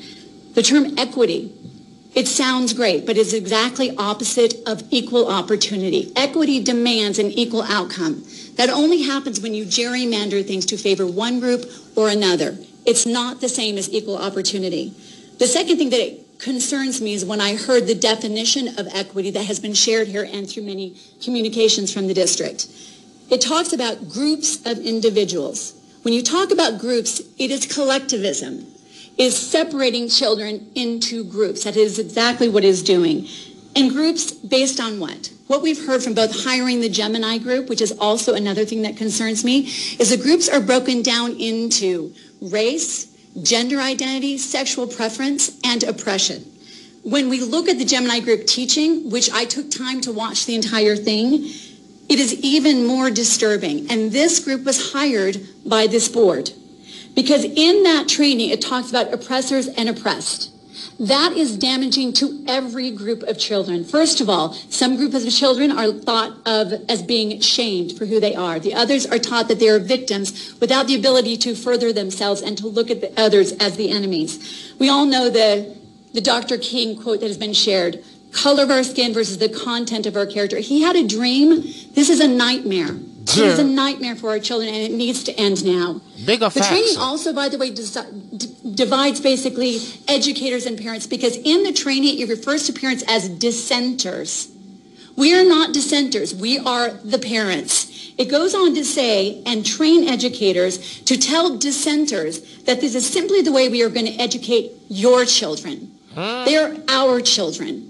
[0.53, 1.53] the term equity
[2.16, 6.12] it sounds great, but it's exactly opposite of equal opportunity.
[6.16, 8.24] Equity demands an equal outcome.
[8.56, 11.66] That only happens when you gerrymander things to favor one group
[11.96, 12.58] or another.
[12.86, 14.94] It's not the same as equal opportunity.
[15.38, 19.46] The second thing that concerns me is when I heard the definition of equity that
[19.46, 22.68] has been shared here and through many communications from the district.
[23.30, 25.76] It talks about groups of individuals.
[26.02, 28.66] When you talk about groups, it is collectivism,
[29.19, 31.65] is separating children into groups.
[31.65, 33.27] That is exactly what it is doing.
[33.75, 35.31] And groups based on what?
[35.48, 38.98] What we've heard from both hiring the Gemini group, which is also another thing that
[38.98, 39.65] concerns me,
[39.99, 43.07] is the groups are broken down into race,
[43.43, 46.45] gender identity, sexual preference, and oppression.
[47.03, 50.56] When we look at the Gemini group teaching, which I took time to watch the
[50.56, 51.45] entire thing,
[52.09, 53.91] it is even more disturbing.
[53.91, 56.51] And this group was hired by this board.
[57.16, 60.52] Because in that training, it talks about oppressors and oppressed.
[61.00, 63.86] That is damaging to every group of children.
[63.86, 68.20] First of all, some groups of children are thought of as being shamed for who
[68.20, 68.60] they are.
[68.60, 72.58] The others are taught that they are victims without the ability to further themselves and
[72.58, 74.74] to look at the others as the enemies.
[74.78, 75.78] We all know the,
[76.14, 76.58] the Dr.
[76.58, 78.04] King quote that has been shared.
[78.34, 80.58] Color of our skin versus the content of our character.
[80.58, 81.62] He had a dream.
[81.94, 83.00] This is a nightmare.
[83.38, 86.01] It is a nightmare for our children, and it needs to end now.
[86.25, 91.74] Bigger the training also, by the way, divides basically educators and parents because in the
[91.74, 94.49] training it refers to parents as dissenters.
[95.16, 96.33] We are not dissenters.
[96.33, 98.14] We are the parents.
[98.17, 103.41] It goes on to say and train educators to tell dissenters that this is simply
[103.41, 105.98] the way we are going to educate your children.
[106.16, 106.43] Huh?
[106.45, 107.89] They are our children.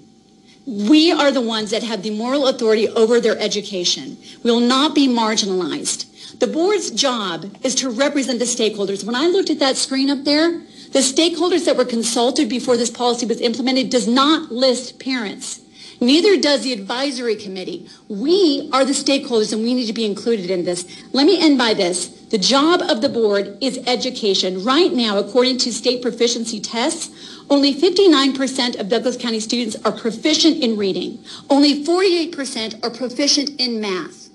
[0.69, 4.19] We are the ones that have the moral authority over their education.
[4.43, 6.37] We will not be marginalized.
[6.37, 9.03] The board's job is to represent the stakeholders.
[9.03, 10.59] When I looked at that screen up there,
[10.91, 15.59] the stakeholders that were consulted before this policy was implemented does not list parents.
[16.01, 17.89] Neither does the advisory committee.
[18.07, 20.85] We are the stakeholders and we need to be included in this.
[21.13, 22.09] Let me end by this.
[22.29, 24.63] The job of the board is education.
[24.63, 30.63] Right now, according to state proficiency tests, only 59% of Douglas County students are proficient
[30.63, 31.19] in reading.
[31.49, 34.29] Only 48% are proficient in math.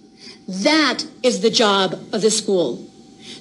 [0.48, 2.84] That is the job of the school.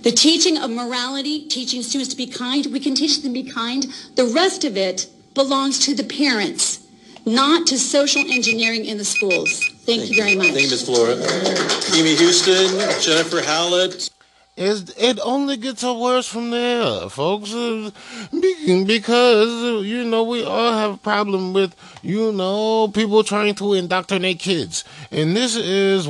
[0.03, 3.49] The teaching of morality, teaching students to be kind, we can teach them to be
[3.49, 3.87] kind.
[4.15, 6.85] The rest of it belongs to the parents,
[7.25, 9.59] not to social engineering in the schools.
[9.59, 10.47] Thank, Thank you very much.
[10.47, 10.85] Thank you, Ms.
[10.85, 11.15] Flora.
[11.97, 14.09] Amy Houston, Jennifer Howlett.
[14.55, 17.51] It's, it only gets worse from there, folks.
[18.31, 24.39] Because, you know, we all have a problem with, you know, people trying to indoctrinate
[24.39, 24.83] kids.
[25.11, 26.07] And this is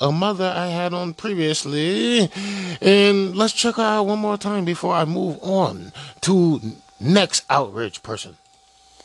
[0.00, 2.30] a mother I had on previously.
[2.80, 6.60] And let's check her out one more time before I move on to
[6.98, 8.36] next outrage person.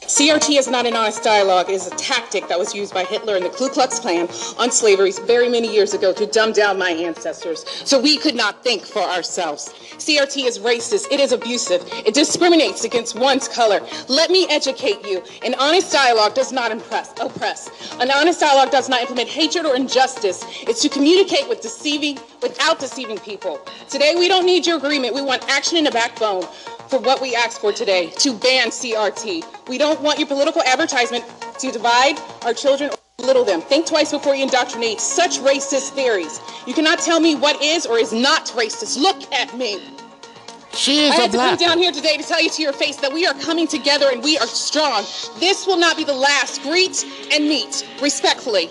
[0.08, 1.70] CRT is not an honest dialogue.
[1.70, 4.72] It is a tactic that was used by Hitler and the Ku Klux Klan on
[4.72, 8.86] slavery very many years ago to dumb down my ancestors so we could not think
[8.86, 9.74] for ourselves.
[9.98, 11.12] CRT is racist.
[11.12, 11.84] It is abusive.
[12.06, 13.82] It discriminates against one's color.
[14.08, 15.22] Let me educate you.
[15.44, 17.70] An honest dialogue does not impress, oppress.
[18.00, 20.42] An honest dialogue does not implement hatred or injustice.
[20.62, 23.60] It's to communicate with deceiving without deceiving people.
[23.90, 25.16] Today we don't need your agreement.
[25.16, 26.46] We want action and a backbone
[26.88, 29.68] for what we asked for today to ban CRT.
[29.68, 31.26] We don't want your political advertisement
[31.60, 33.62] to divide our children or belittle them.
[33.62, 36.40] Think twice before you indoctrinate such racist theories.
[36.66, 38.98] You cannot tell me what is or is not racist.
[39.00, 39.80] Look at me.
[40.74, 42.98] She is I had to come down here today to tell you to your face
[42.98, 45.04] that we are coming together and we are strong.
[45.40, 46.62] This will not be the last.
[46.62, 47.04] Greet
[47.34, 48.70] and meet respectfully.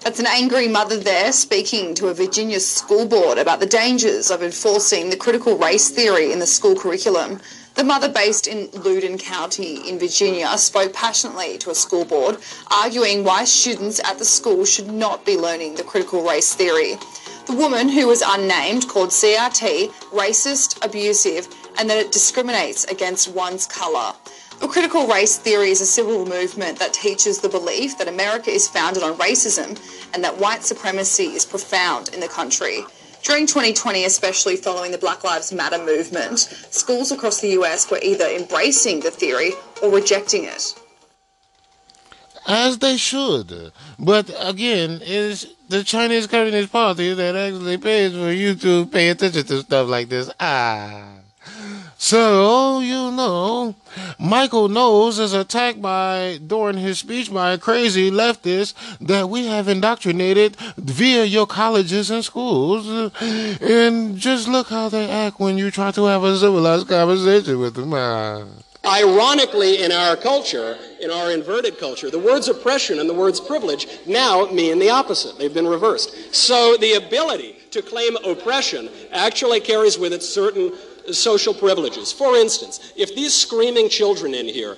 [0.00, 4.42] That's an angry mother there speaking to a Virginia school board about the dangers of
[4.42, 7.38] enforcing the critical race theory in the school curriculum.
[7.76, 12.38] The mother, based in Loudoun County in Virginia, spoke passionately to a school board,
[12.70, 16.96] arguing why students at the school should not be learning the critical race theory.
[17.46, 23.66] The woman, who was unnamed, called CRT racist, abusive, and that it discriminates against one's
[23.66, 24.14] colour.
[24.60, 28.68] The critical race theory is a civil movement that teaches the belief that America is
[28.68, 29.80] founded on racism
[30.12, 32.84] and that white supremacy is profound in the country.
[33.22, 38.24] During 2020, especially following the Black Lives Matter movement, schools across the US were either
[38.26, 40.74] embracing the theory or rejecting it.
[42.46, 43.72] As they should.
[43.98, 49.44] But again, it's the Chinese Communist Party that actually pays for you to pay attention
[49.44, 50.30] to stuff like this.
[50.40, 51.19] Ah.
[52.02, 53.74] So, you know,
[54.18, 58.72] Michael Knowles is attacked by, during his speech by a crazy leftist
[59.06, 63.12] that we have indoctrinated via your colleges and schools.
[63.20, 67.74] And just look how they act when you try to have a civilized conversation with
[67.74, 67.92] them.
[67.92, 68.46] Ah.
[68.82, 73.86] Ironically, in our culture, in our inverted culture, the words oppression and the words privilege
[74.06, 75.38] now mean the opposite.
[75.38, 76.34] They've been reversed.
[76.34, 80.72] So the ability to claim oppression actually carries with it certain
[81.14, 82.12] social privileges.
[82.12, 84.76] For instance, if these screaming children in here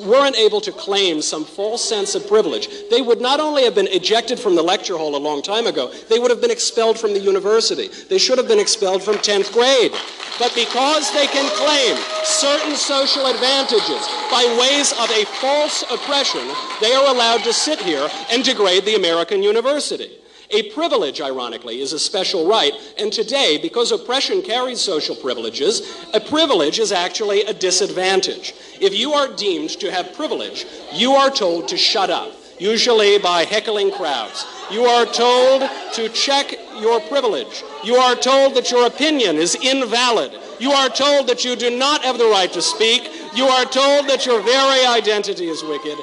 [0.00, 3.88] weren't able to claim some false sense of privilege, they would not only have been
[3.88, 7.12] ejected from the lecture hall a long time ago, they would have been expelled from
[7.12, 7.88] the university.
[8.08, 9.92] They should have been expelled from 10th grade.
[10.38, 16.48] But because they can claim certain social advantages by ways of a false oppression,
[16.80, 20.18] they are allowed to sit here and degrade the American university.
[20.54, 26.20] A privilege, ironically, is a special right, and today, because oppression carries social privileges, a
[26.20, 28.52] privilege is actually a disadvantage.
[28.78, 33.44] If you are deemed to have privilege, you are told to shut up, usually by
[33.44, 34.44] heckling crowds.
[34.70, 37.64] You are told to check your privilege.
[37.82, 40.32] You are told that your opinion is invalid.
[40.60, 43.10] You are told that you do not have the right to speak.
[43.34, 45.96] You are told that your very identity is wicked,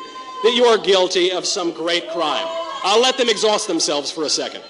[0.43, 2.47] that you are guilty of some great crime.
[2.83, 4.63] I'll let them exhaust themselves for a second.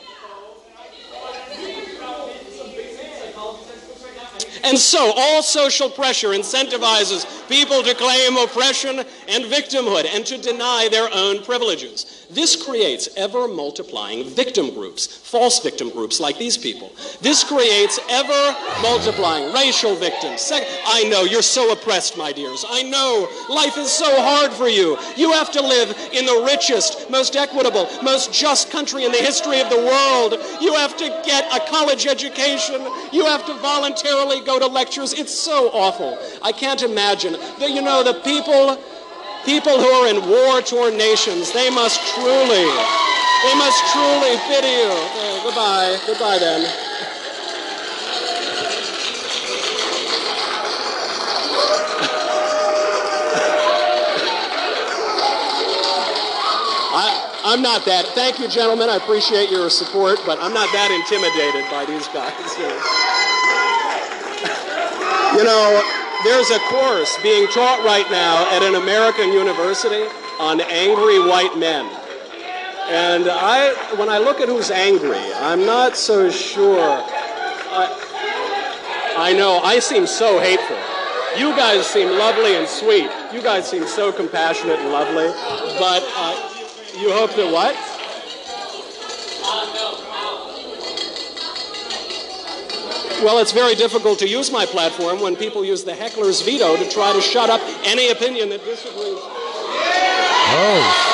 [4.63, 10.87] And so, all social pressure incentivizes people to claim oppression and victimhood and to deny
[10.89, 12.27] their own privileges.
[12.29, 16.91] This creates ever multiplying victim groups, false victim groups like these people.
[17.21, 20.51] This creates ever multiplying racial victims.
[20.53, 22.63] I know you're so oppressed, my dears.
[22.69, 24.95] I know life is so hard for you.
[25.17, 29.59] You have to live in the richest, most equitable, most just country in the history
[29.59, 30.35] of the world.
[30.61, 32.79] You have to get a college education.
[33.11, 35.13] You have to voluntarily go to lectures.
[35.13, 36.19] It's so awful.
[36.43, 38.77] I can't imagine that, you know, the people
[39.45, 42.67] people who are in war-torn nations, they must truly,
[43.43, 44.93] they must truly pity you.
[45.43, 45.97] Goodbye.
[46.05, 46.69] Goodbye then.
[57.41, 58.05] I'm not that.
[58.13, 58.89] Thank you, gentlemen.
[58.89, 62.35] I appreciate your support, but I'm not that intimidated by these guys.
[65.29, 70.03] You know, there's a course being taught right now at an American university
[70.39, 71.85] on angry white men.
[72.89, 76.81] And I, when I look at who's angry, I'm not so sure.
[76.81, 77.85] I,
[79.17, 80.77] I know, I seem so hateful.
[81.37, 83.09] You guys seem lovely and sweet.
[83.31, 85.27] You guys seem so compassionate and lovely.
[85.77, 86.33] But uh,
[86.97, 87.75] you hope that what?
[93.21, 96.89] Well, it's very difficult to use my platform when people use the heckler's veto to
[96.89, 99.19] try to shut up any opinion that disagrees.
[100.51, 101.05] Oh.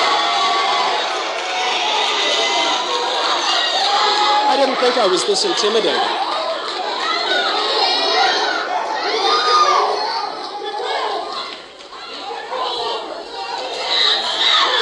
[4.48, 6.00] I didn't think I was this intimidated.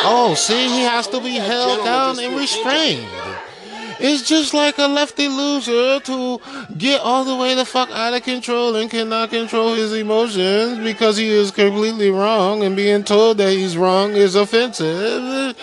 [0.06, 3.08] Oh, see, he has to be held down and restrained.
[3.99, 6.39] It's just like a lefty loser to
[6.77, 11.17] get all the way the fuck out of control and cannot control his emotions because
[11.17, 15.55] he is completely wrong and being told that he's wrong is offensive.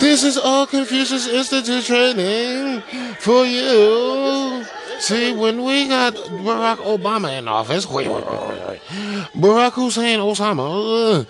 [0.00, 2.82] This is all Confucius Institute training
[3.18, 4.64] for you.
[5.00, 11.26] See, when we got Barack Obama in office, Barack Hussein Osama,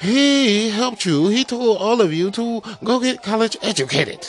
[0.00, 1.28] he helped you.
[1.28, 4.26] He told all of you to go get college educated.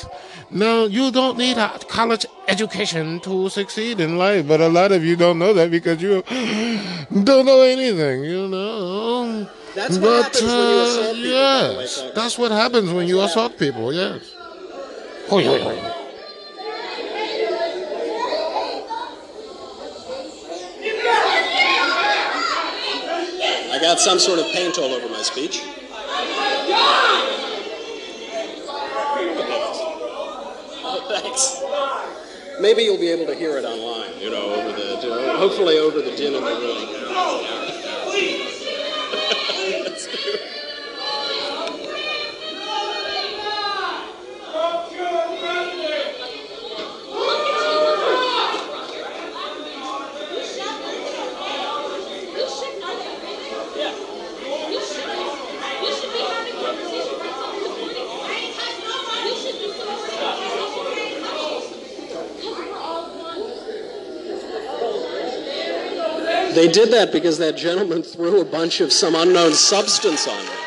[0.52, 5.04] Now, you don't need a college education to succeed in life, but a lot of
[5.04, 6.22] you don't know that because you
[7.24, 9.50] don't know anything, you know.
[9.74, 12.52] That's but, what happens when you uh, assault people, by the way, Yes, that's what
[12.52, 14.34] happens when you assault people, yes.
[15.30, 16.06] Oh, yeah, yeah, yeah.
[23.76, 25.62] I got some sort of paint all over my speech.
[30.88, 31.62] Oh, thanks.
[32.60, 36.16] Maybe you'll be able to hear it online, you know, over the, hopefully over the
[36.16, 37.65] din in the room.
[66.56, 70.65] They did that because that gentleman threw a bunch of some unknown substance on me.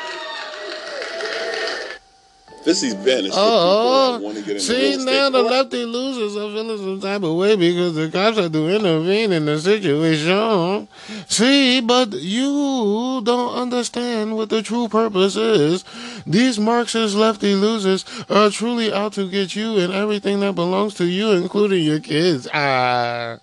[2.69, 6.53] This event is for Oh, people to get into see now the lefty losers are
[6.53, 10.87] feeling some type of way because the cops had to intervene in the situation.
[11.29, 15.83] See, but you don't understand what the true purpose is.
[16.27, 21.07] These Marxist lefty losers are truly out to get you and everything that belongs to
[21.07, 22.47] you, including your kids.
[22.53, 23.39] Ah,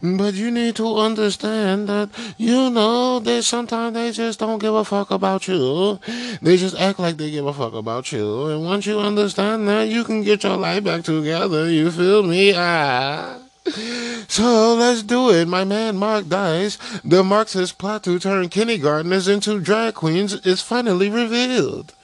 [0.00, 4.84] but you need to understand that you know that sometimes they just don't give a
[4.84, 5.98] fuck about you.
[6.40, 8.46] They just act like they give a fuck about you.
[8.46, 11.70] And once you understand that, you can get your life back together.
[11.70, 12.52] You feel me?
[12.54, 13.38] Ah.
[14.28, 15.48] So let's do it.
[15.48, 21.08] My man Mark Dice, the Marxist plot to turn kindergartners into drag queens is finally
[21.08, 21.94] revealed.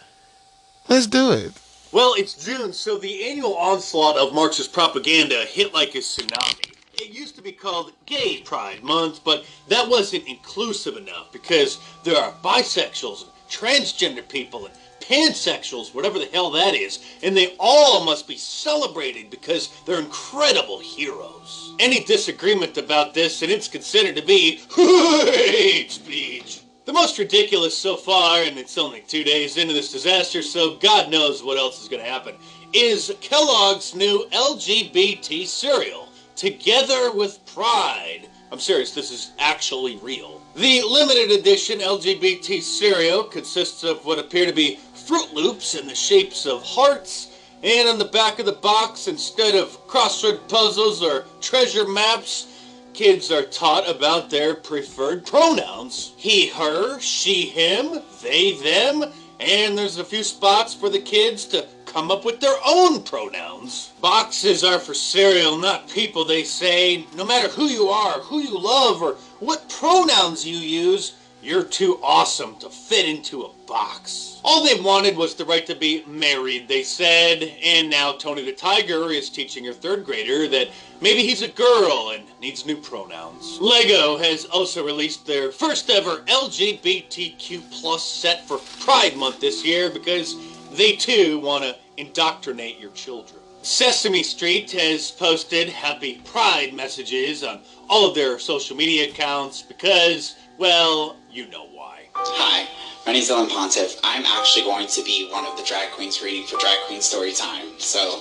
[0.89, 1.53] Let's do it.
[1.93, 6.73] Well, it's June, so the annual onslaught of Marxist propaganda hit like a tsunami.
[6.95, 12.17] It used to be called Gay Pride Month, but that wasn't inclusive enough because there
[12.17, 14.75] are bisexuals and transgender people and
[15.09, 20.79] pansexuals, whatever the hell that is, and they all must be celebrated because they're incredible
[20.79, 21.75] heroes.
[21.79, 26.61] Any disagreement about this, and it's considered to be hate speech.
[26.85, 31.11] The most ridiculous so far, and it's only two days into this disaster, so God
[31.11, 32.35] knows what else is going to happen,
[32.75, 38.29] is Kellogg's new LGBT cereal, Together with Pride.
[38.53, 40.43] I'm serious, this is actually real.
[40.55, 45.95] The limited edition LGBT cereal consists of what appear to be Froot Loops in the
[45.95, 47.29] shapes of hearts,
[47.63, 52.47] and on the back of the box, instead of crossword puzzles or treasure maps,
[52.95, 56.15] kids are taught about their preferred pronouns.
[56.17, 61.67] He, her, she, him, they, them, and there's a few spots for the kids to
[61.85, 63.93] come up with their own pronouns.
[64.01, 67.07] Boxes are for cereal, not people, they say.
[67.15, 71.13] No matter who you are, who you love, or what pronouns you use,
[71.45, 74.41] you're too awesome to fit into a box.
[74.45, 78.53] All they wanted was the right to be married, they said, and now Tony the
[78.53, 80.69] Tiger is teaching her third grader that
[81.03, 83.59] maybe he's a girl and needs new pronouns.
[83.61, 89.91] Lego has also released their first ever LGBTQ plus set for Pride Month this year
[89.91, 90.37] because
[90.73, 93.41] they too want to indoctrinate your children.
[93.63, 100.37] Sesame Street has posted happy Pride messages on all of their social media accounts because,
[100.59, 102.07] well, you know why.
[102.15, 102.69] Hi,
[103.05, 103.99] my name is Ellen Pontiff.
[104.05, 107.81] I'm actually going to be one of the drag queens reading for Drag Queen Storytime.
[107.81, 108.21] So,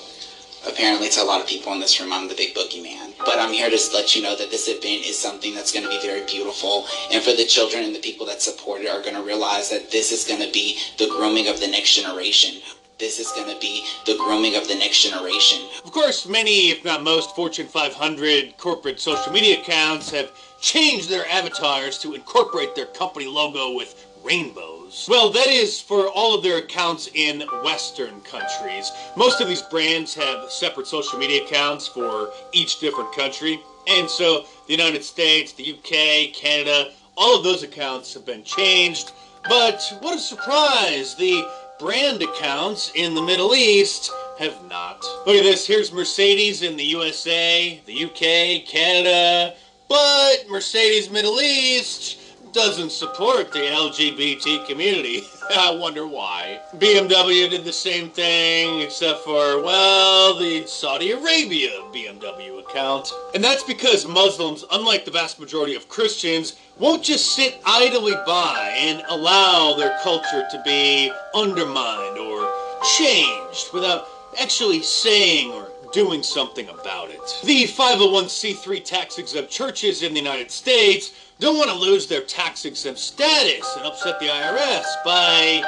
[0.67, 3.13] apparently to a lot of people in this room, I'm the big boogeyman.
[3.19, 5.91] But I'm here to let you know that this event is something that's going to
[5.91, 6.87] be very beautiful.
[7.11, 9.91] And for the children and the people that support it are going to realize that
[9.91, 12.61] this is going to be the grooming of the next generation.
[12.97, 15.59] This is going to be the grooming of the next generation.
[15.83, 20.31] Of course, many, if not most, Fortune 500 corporate social media accounts have
[20.63, 25.05] changed their avatars to incorporate their company logo with rainbows.
[25.09, 28.89] Well, that is for all of their accounts in Western countries.
[29.17, 33.59] Most of these brands have separate social media accounts for each different country.
[33.89, 39.11] And so the United States, the UK, Canada, all of those accounts have been changed.
[39.49, 41.15] But what a surprise!
[41.15, 41.45] The
[41.77, 44.09] brand accounts in the Middle East
[44.39, 45.03] have not.
[45.25, 45.67] Look at this.
[45.67, 49.55] Here's Mercedes in the USA, the UK, Canada,
[49.93, 52.17] but Mercedes Middle East
[52.51, 55.21] doesn't support the LGBT community.
[55.55, 56.61] I wonder why.
[56.77, 63.13] BMW did the same thing, except for, well, the Saudi Arabia BMW account.
[63.35, 68.73] And that's because Muslims, unlike the vast majority of Christians, won't just sit idly by
[68.75, 72.51] and allow their culture to be undermined or
[72.97, 74.07] changed without
[74.41, 77.21] actually saying or doing something about it.
[77.43, 82.65] The 501c3 tax exempt churches in the United States don't want to lose their tax
[82.65, 85.63] exempt status and upset the IRS by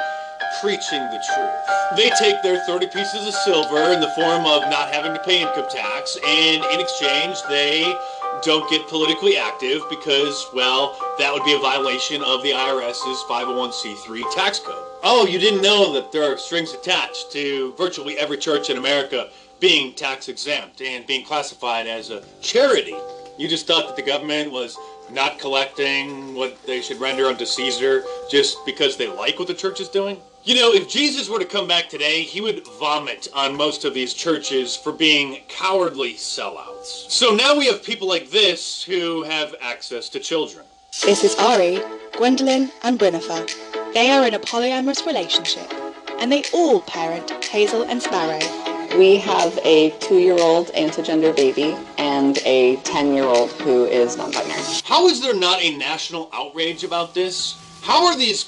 [0.60, 1.96] preaching the truth.
[1.96, 5.42] They take their 30 pieces of silver in the form of not having to pay
[5.42, 7.94] income tax, and in exchange, they
[8.42, 14.34] don't get politically active because, well, that would be a violation of the IRS's 501c3
[14.34, 14.82] tax code.
[15.02, 19.30] Oh, you didn't know that there are strings attached to virtually every church in America
[19.60, 22.96] being tax exempt and being classified as a charity.
[23.38, 24.78] You just thought that the government was
[25.10, 29.80] not collecting what they should render unto Caesar just because they like what the church
[29.80, 30.18] is doing?
[30.44, 33.94] You know, if Jesus were to come back today, he would vomit on most of
[33.94, 37.10] these churches for being cowardly sellouts.
[37.10, 40.64] So now we have people like this who have access to children.
[41.04, 41.80] This is Ari,
[42.16, 43.46] Gwendolyn, and Brinifer.
[43.92, 45.72] They are in a polyamorous relationship,
[46.20, 48.75] and they all parent Hazel and Sparrow.
[48.96, 54.62] We have a two-year-old intergender baby and a 10-year-old who is non-binary.
[54.84, 57.56] How is there not a national outrage about this?
[57.82, 58.46] How are these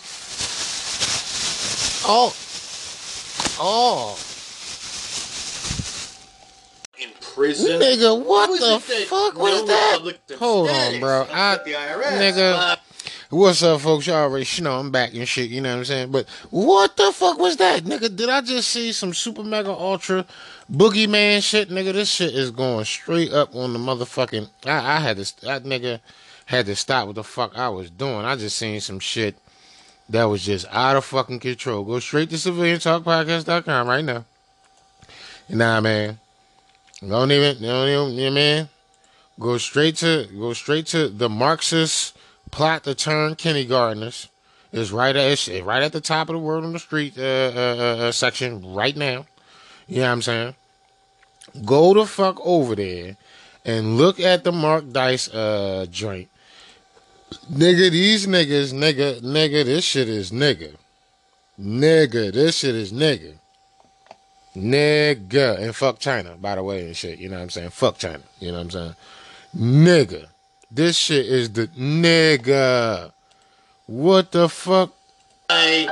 [2.07, 2.35] Oh.
[3.60, 4.18] Oh.
[6.99, 7.81] in prison?
[7.81, 10.01] Nigga, what the fuck no was that?
[10.39, 11.23] Hold on, bro.
[11.23, 12.57] upset I, the IRS, nigga.
[12.57, 12.81] but-
[13.31, 14.07] What's up, folks?
[14.07, 15.50] Y'all already you know I'm back and shit.
[15.50, 16.10] You know what I'm saying?
[16.10, 18.16] But what the fuck was that, nigga?
[18.16, 20.24] Did I just see some super mega ultra
[20.73, 21.92] boogeyman shit, nigga?
[21.92, 24.48] This shit is going straight up on the motherfucking.
[24.65, 26.00] I, I had to, that nigga
[26.47, 28.24] had to stop what the fuck I was doing.
[28.24, 29.36] I just seen some shit
[30.08, 31.84] that was just out of fucking control.
[31.84, 34.24] Go straight to civiliantalkpodcast.com right now.
[35.50, 36.18] Nah, man.
[37.07, 38.70] Don't even, don't even, man.
[39.39, 42.17] Go straight to, go straight to the Marxist
[42.51, 44.28] plot to turn kindergartners.
[44.73, 47.23] is right at, it's right at the top of the word on the street uh,
[47.23, 49.27] uh, uh, uh, section right now.
[49.86, 50.55] You know what I'm saying?
[51.65, 53.17] Go the fuck over there
[53.65, 56.28] and look at the Mark Dice uh joint.
[57.51, 60.77] Nigga, these niggas, nigga, nigga, this shit is nigga.
[61.60, 63.35] Nigga, this shit is nigga.
[64.57, 65.59] Nigga.
[65.59, 67.18] And fuck China, by the way, and shit.
[67.18, 67.70] You know what I'm saying?
[67.70, 68.23] Fuck China.
[68.41, 68.94] You know what I'm saying?
[69.57, 70.27] Nigga.
[70.70, 73.12] This shit is the nigga.
[73.86, 74.92] What the fuck?
[75.48, 75.88] I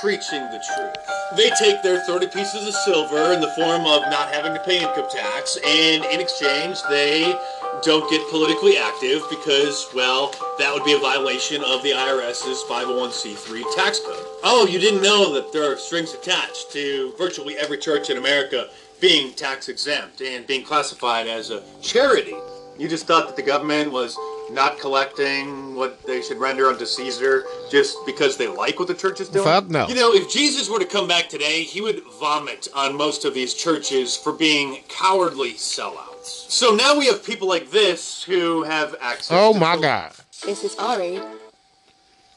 [0.00, 0.96] preaching the truth.
[1.36, 4.80] They take their 30 pieces of silver in the form of not having to pay
[4.80, 7.38] income tax, and in exchange, they
[7.82, 13.74] don't get politically active because, well, that would be a violation of the IRS's 501c3
[13.74, 14.24] tax code.
[14.44, 18.68] Oh, you didn't know that there are strings attached to virtually every church in America
[19.00, 22.34] being tax exempt and being classified as a charity.
[22.78, 24.16] You just thought that the government was
[24.50, 29.20] not collecting what they should render unto Caesar just because they like what the church
[29.20, 29.44] is doing?
[29.44, 29.88] Fuck no.
[29.88, 33.34] You know, if Jesus were to come back today, he would vomit on most of
[33.34, 36.50] these churches for being cowardly sellouts.
[36.50, 39.82] So now we have people like this who have access Oh to my children.
[39.90, 40.12] god.
[40.44, 41.20] This is Ari,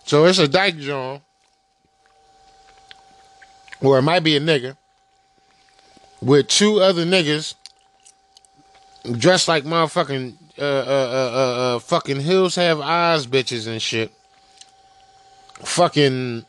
[0.06, 1.22] So it's a dyke John,
[3.82, 4.77] or it might be a nigga,
[6.22, 7.56] with two other niggas
[9.03, 14.11] dressed like motherfucking uh, uh, uh, uh, uh, fucking hills have eyes bitches and shit.
[15.61, 16.45] Fucking,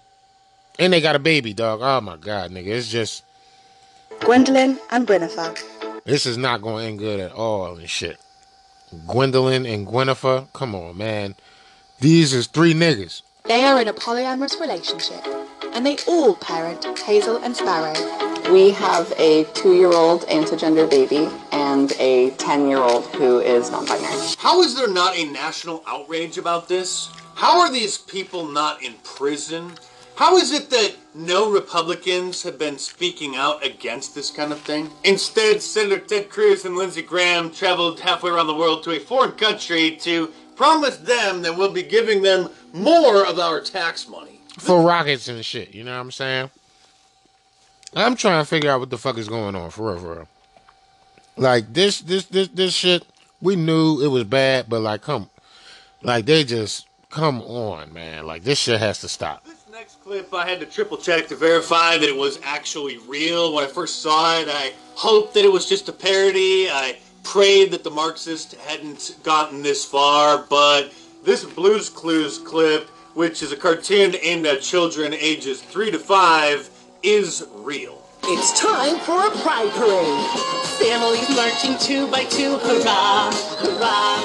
[0.79, 1.81] and they got a baby, dog.
[1.83, 3.25] Oh my god, nigga, it's just
[4.21, 5.63] Gwendolyn and Gwyneth.
[6.05, 8.19] this is not going to end good at all and shit.
[9.07, 11.35] Gwendolyn and Gwyneth, come on, man.
[12.01, 13.23] These is three niggas.
[13.45, 15.25] They are in a polyamorous relationship,
[15.73, 17.95] and they all parent Hazel and Sparrow.
[18.53, 24.35] We have a two-year-old antigender baby and a 10-year-old who is non-binary.
[24.39, 27.11] How is there not a national outrage about this?
[27.35, 29.73] How are these people not in prison?
[30.17, 34.91] How is it that no Republicans have been speaking out against this kind of thing?
[35.05, 39.33] Instead, Senator Ted Cruz and Lindsey Graham traveled halfway around the world to a foreign
[39.33, 44.40] country to promise them that we'll be giving them more of our tax money.
[44.61, 46.51] For rockets and shit, you know what I'm saying?
[47.97, 50.29] I'm trying to figure out what the fuck is going on, for real, for real.
[51.37, 53.05] Like, this, this, this, this shit,
[53.41, 55.31] we knew it was bad, but like, come,
[56.03, 58.27] like, they just, come on, man.
[58.27, 59.45] Like, this shit has to stop.
[59.47, 63.55] This next clip, I had to triple check to verify that it was actually real.
[63.55, 66.69] When I first saw it, I hoped that it was just a parody.
[66.71, 70.93] I prayed that the Marxist hadn't gotten this far, but
[71.25, 76.71] this Blues Clues clip, which is a cartoon aimed at children ages 3 to 5,
[77.03, 78.03] is real.
[78.25, 80.51] It's time for a pride parade.
[80.79, 84.21] Families marching two by two, hurrah, hurrah.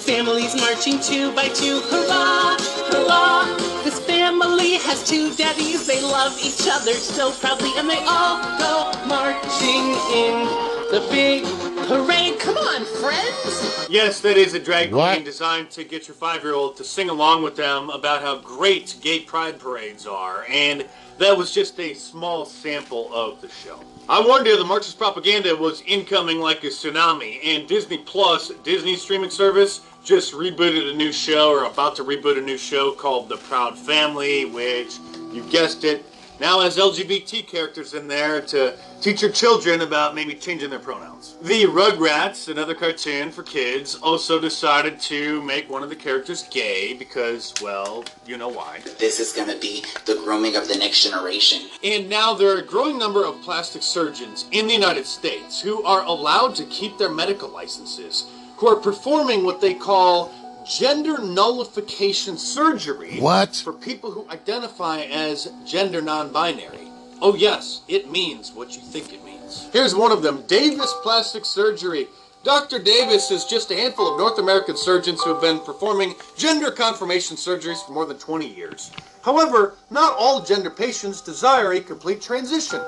[0.00, 2.56] Families marching two by two, hurrah,
[2.90, 3.56] hurrah.
[3.84, 8.92] This family has two daddies, they love each other so proudly, and they all go
[9.06, 10.44] marching in
[10.90, 11.44] the big
[11.86, 12.38] parade.
[12.40, 13.86] Come on, friends.
[13.88, 15.12] Yes, that is a drag What?
[15.14, 18.38] queen designed to get your five year old to sing along with them about how
[18.38, 20.84] great gay pride parades are, and
[21.18, 23.80] that was just a small sample of the show.
[24.08, 28.96] I warned you the Marxist propaganda was incoming like a tsunami, and Disney Plus, Disney
[28.96, 33.28] streaming service, just rebooted a new show, or about to reboot a new show called
[33.28, 34.98] The Proud Family, which,
[35.32, 36.04] you guessed it,
[36.40, 41.36] now has LGBT characters in there to teach your children about maybe changing their pronouns.
[41.42, 46.94] The Rugrats, another cartoon for kids, also decided to make one of the characters gay
[46.94, 48.80] because, well, you know why.
[48.98, 51.62] This is going to be the grooming of the next generation.
[51.82, 55.82] And now there are a growing number of plastic surgeons in the United States who
[55.84, 60.32] are allowed to keep their medical licenses, who are performing what they call
[60.66, 63.20] gender nullification surgery.
[63.20, 63.56] What?
[63.56, 66.88] For people who identify as gender non-binary.
[67.22, 69.68] Oh yes, it means what you think it means.
[69.72, 72.08] Here's one of them, Davis Plastic Surgery.
[72.42, 72.78] Dr.
[72.78, 77.36] Davis is just a handful of North American surgeons who have been performing gender confirmation
[77.36, 78.92] surgeries for more than 20 years.
[79.22, 82.80] However, not all gender patients desire a complete transition.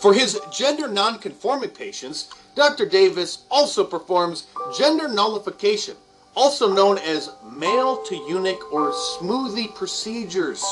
[0.00, 2.86] For his gender non-conforming patients, Dr.
[2.86, 4.46] Davis also performs
[4.76, 5.96] gender nullification,
[6.36, 10.62] also known as male to eunuch or smoothie procedures.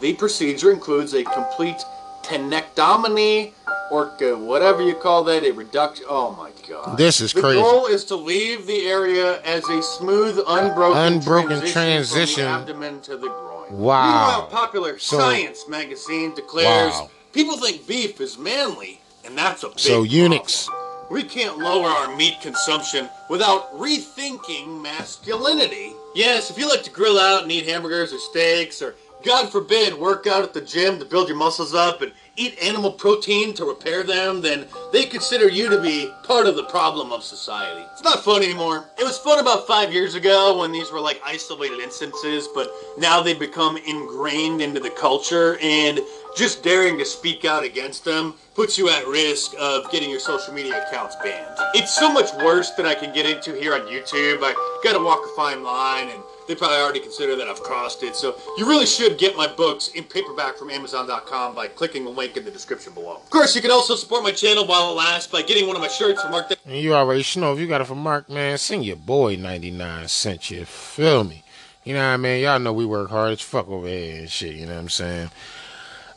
[0.00, 1.82] The procedure includes a complete
[2.22, 3.52] penectomy
[3.90, 4.06] or
[4.38, 6.04] whatever you call that, a reduction.
[6.08, 6.98] Oh my god.
[6.98, 7.56] This is the crazy.
[7.58, 12.34] The goal is to leave the area as a smooth, unbroken, Unbroken transition, transition.
[12.44, 13.66] from the abdomen to the groin.
[13.78, 14.06] Wow.
[14.06, 17.10] Meanwhile, popular So- Science magazine declares Wow.
[17.32, 20.68] people think beef is manly, and that's a big So eunuchs.
[21.10, 25.92] We can't lower our meat consumption without rethinking masculinity.
[26.14, 28.94] Yes, if you like to grill out and eat hamburgers or steaks, or
[29.24, 32.92] God forbid, work out at the gym to build your muscles up and eat animal
[32.92, 37.24] protein to repair them, then they consider you to be part of the problem of
[37.24, 37.84] society.
[37.92, 38.84] It's not fun anymore.
[38.98, 43.20] It was fun about five years ago when these were like isolated instances, but now
[43.22, 45.98] they've become ingrained into the culture and
[46.36, 50.52] just daring to speak out against them puts you at risk of getting your social
[50.52, 51.56] media accounts banned.
[51.74, 54.38] It's so much worse than I can get into here on YouTube.
[54.42, 58.14] I gotta walk a fine line and they probably already consider that I've crossed it.
[58.14, 62.36] So you really should get my books in paperback from Amazon.com by clicking the link
[62.36, 63.16] in the description below.
[63.16, 65.82] Of course, you can also support my channel while it lasts by getting one of
[65.82, 66.52] my shirts from Mark.
[66.64, 70.08] And you already know if you got it from Mark, man, send your boy 99
[70.08, 70.50] cents.
[70.50, 71.42] You feel me?
[71.84, 72.42] You know what I mean?
[72.42, 74.54] Y'all know we work hard as fuck over here and shit.
[74.54, 75.30] You know what I'm saying?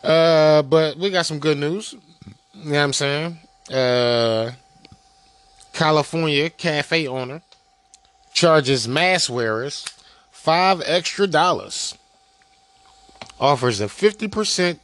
[0.04, 1.94] Uh, but we got some good news.
[2.54, 3.38] You know what I'm saying?
[3.72, 4.52] Uh,
[5.74, 7.42] California cafe owner
[8.34, 9.86] charges mask wearers
[10.32, 11.96] five extra dollars.
[13.40, 14.80] Offers a 50%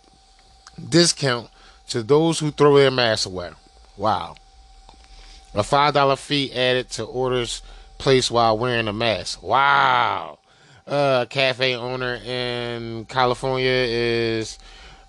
[0.90, 1.50] discount
[1.90, 3.52] to those who throw their masks away.
[3.98, 4.36] Wow.
[5.54, 7.62] A $5 fee added to orders
[7.98, 9.42] placed while wearing a mask.
[9.44, 10.38] Wow.
[10.88, 14.58] uh, cafe owner in California is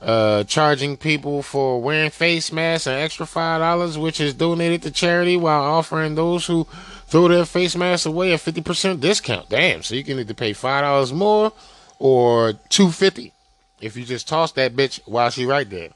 [0.07, 4.91] uh, charging people for wearing face masks an extra five dollars, which is donated to
[4.93, 6.65] charity, while offering those who
[7.09, 9.49] throw their face masks away a fifty percent discount.
[9.49, 9.83] Damn!
[9.83, 11.53] So you can either pay five dollars more
[11.99, 13.33] or two fifty
[13.81, 15.91] if you just toss that bitch while she right there.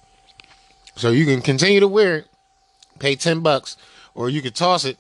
[0.96, 2.26] So you can continue to wear it,
[2.98, 3.76] pay ten bucks,
[4.14, 4.98] or you can toss it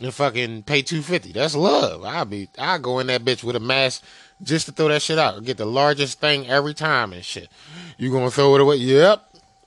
[0.00, 1.32] and fucking pay two fifty.
[1.32, 2.04] That's love.
[2.04, 4.04] I'll be I go in that bitch with a mask
[4.42, 5.44] just to throw that shit out.
[5.44, 7.48] Get the largest thing every time and shit.
[7.98, 8.76] You gonna throw it away?
[8.76, 9.22] Yep.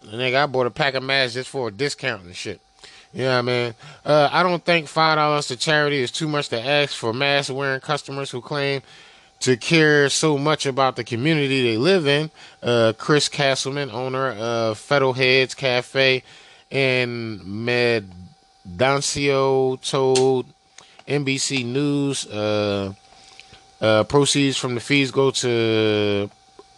[0.06, 2.62] Nigga, I bought a pack of masks just for a discount and shit.
[3.14, 3.74] Yeah, man.
[4.06, 7.54] Uh, I don't think five dollars to charity is too much to ask for mask
[7.54, 8.82] wearing customers who claim
[9.40, 12.32] to care so much about the community they live in.
[12.62, 16.24] Uh, Chris Castleman, owner of Fiddleheads Cafe
[16.70, 17.66] in
[18.66, 20.48] Mendocino, told
[21.08, 22.94] NBC News uh,
[23.82, 26.30] uh, proceeds from the fees go to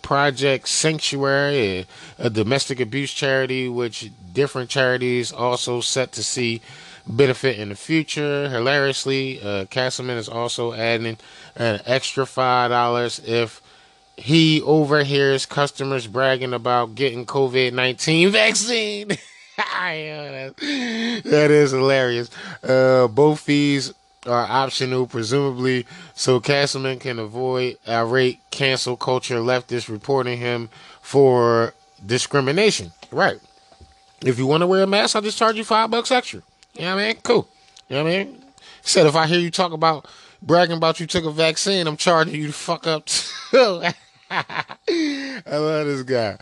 [0.02, 1.86] Project Sanctuary,
[2.18, 6.62] a domestic abuse charity, which different charities also set to see
[7.08, 8.50] benefit in the future.
[8.50, 11.18] Hilariously, uh, Castleman is also adding
[11.56, 13.62] an extra five dollars if
[14.16, 19.10] he overhears customers bragging about getting COVID nineteen vaccine.
[19.58, 20.56] that,
[21.26, 22.30] that is hilarious.
[22.64, 23.94] Uh, both fees
[24.26, 30.70] are optional, presumably, so Castleman can avoid irate cancel culture leftists reporting him
[31.02, 31.74] for
[32.06, 32.92] discrimination.
[33.12, 33.40] Right.
[34.26, 36.42] If you want to wear a mask, I'll just charge you five bucks extra.
[36.74, 37.16] You know what I mean?
[37.24, 37.48] Cool.
[37.88, 38.44] You know what I mean?
[38.82, 40.08] Said if I hear you talk about
[40.42, 43.84] bragging about you took a vaccine, I'm charging you to fuck up too.
[44.32, 46.38] I love this guy.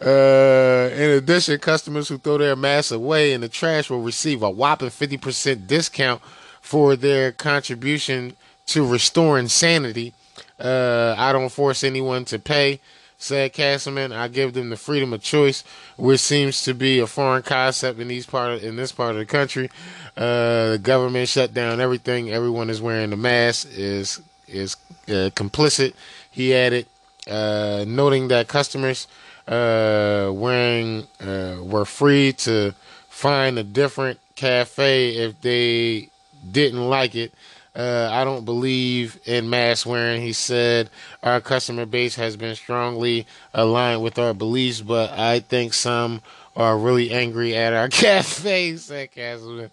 [0.00, 4.50] Uh, in addition, customers who throw their masks away in the trash will receive a
[4.50, 6.22] whopping 50% discount
[6.66, 8.34] for their contribution
[8.66, 10.12] to restoring sanity.
[10.58, 12.80] Uh, I don't force anyone to pay,
[13.18, 14.12] said Castleman.
[14.12, 15.62] I give them the freedom of choice,
[15.96, 19.18] which seems to be a foreign concept in these part of, in this part of
[19.18, 19.70] the country.
[20.16, 22.32] Uh, the government shut down everything.
[22.32, 23.68] Everyone is wearing the mask.
[23.70, 24.74] Is is
[25.06, 25.94] uh, complicit.
[26.32, 26.86] He added,
[27.30, 29.06] uh, noting that customers
[29.46, 32.74] uh, wearing uh, were free to
[33.08, 36.10] find a different cafe if they
[36.50, 37.32] didn't like it.
[37.76, 40.22] Uh, I don't believe in mask wearing.
[40.22, 40.88] He said
[41.22, 46.22] our customer base has been strongly aligned with our beliefs, but I think some
[46.56, 49.70] are really angry at our cafe, said Castleman.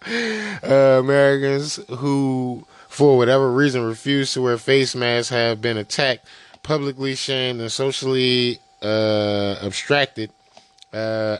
[0.62, 6.26] Uh, Americans who, for whatever reason, refuse to wear face masks have been attacked,
[6.62, 10.30] publicly shamed, and socially uh, abstracted,
[10.92, 11.38] uh,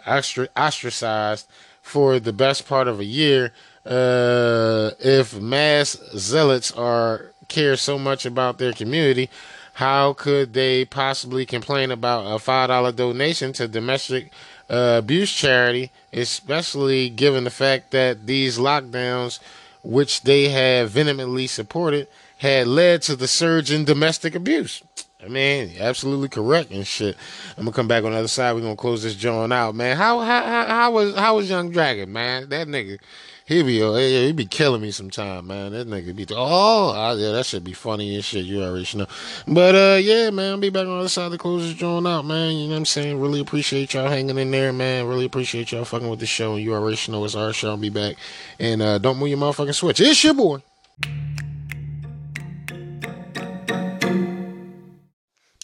[0.57, 1.47] ostracized
[1.83, 3.53] for the best part of a year
[3.87, 9.29] uh, if mass zealots are care so much about their community,
[9.75, 14.33] how could they possibly complain about a five dollar donation to domestic
[14.71, 19.39] uh, abuse charity, especially given the fact that these lockdowns,
[19.83, 24.83] which they have vehemently supported, had led to the surge in domestic abuse.
[25.23, 27.17] I mean, absolutely correct and shit.
[27.57, 28.53] I'm gonna come back on the other side.
[28.53, 29.97] We're gonna close this joint out, man.
[29.97, 32.49] How how how, how was how was Young Dragon, man?
[32.51, 32.99] That nigga
[33.47, 35.73] he be uh, he be killing me sometime, man.
[35.73, 38.47] That nigga be oh yeah, that should be funny and shit.
[38.47, 39.07] You already know.
[39.47, 42.07] But uh, yeah, man, I'll be back on the other side of the closest joint
[42.07, 42.57] out, man.
[42.57, 43.21] You know what I'm saying?
[43.21, 45.07] Really appreciate y'all hanging in there, man.
[45.07, 46.57] Really appreciate y'all fucking with the show.
[46.57, 47.71] You already know it's our show.
[47.71, 48.17] I'll be back.
[48.59, 50.01] And uh, don't move your motherfucking switch.
[50.01, 50.63] It's your boy.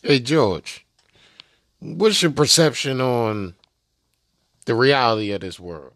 [0.02, 0.84] Hey George,
[1.78, 3.55] what's your perception on
[4.67, 5.92] the reality of this world?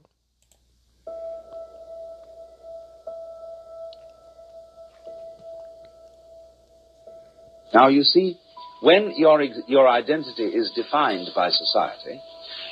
[7.75, 8.39] Now, you see,
[8.81, 12.21] when your, your identity is defined by society,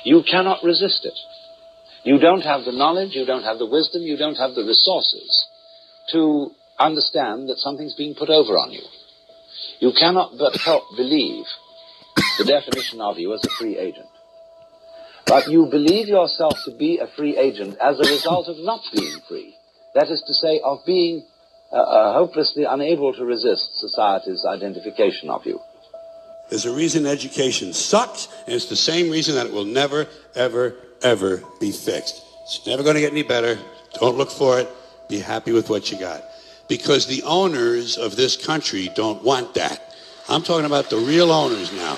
[0.05, 1.19] you cannot resist it.
[2.03, 5.45] You don't have the knowledge, you don't have the wisdom, you don't have the resources
[6.11, 8.83] to understand that something's being put over on you.
[9.79, 11.45] You cannot but help believe
[12.37, 14.07] the definition of you as a free agent.
[15.25, 19.19] But you believe yourself to be a free agent as a result of not being
[19.27, 19.55] free.
[19.95, 21.25] That is to say, of being
[21.73, 25.59] uh, uh, hopelessly unable to resist society's identification of you.
[26.49, 30.75] There's a reason education sucks, and it's the same reason that it will never, ever,
[31.01, 32.21] ever be fixed.
[32.43, 33.57] It's never going to get any better.
[33.99, 34.69] Don't look for it.
[35.09, 36.23] Be happy with what you got.
[36.67, 39.81] Because the owners of this country don't want that.
[40.29, 41.97] I'm talking about the real owners now.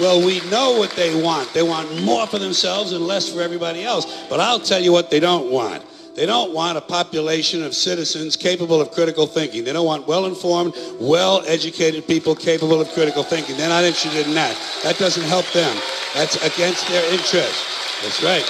[0.00, 1.52] Well, we know what they want.
[1.52, 4.26] They want more for themselves and less for everybody else.
[4.28, 5.84] But I'll tell you what they don't want.
[6.14, 9.64] They don't want a population of citizens capable of critical thinking.
[9.64, 13.56] They don't want well-informed, well-educated people capable of critical thinking.
[13.56, 14.56] They're not interested in that.
[14.82, 15.74] That doesn't help them.
[16.14, 17.64] That's against their interest.
[18.02, 18.44] That's right.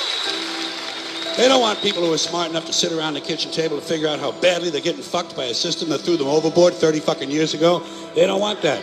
[1.37, 3.83] They don't want people who are smart enough to sit around the kitchen table to
[3.83, 7.01] figure out how badly they're getting fucked by a system that threw them overboard 30
[7.01, 7.83] fucking years ago.
[8.15, 8.83] They don't want that.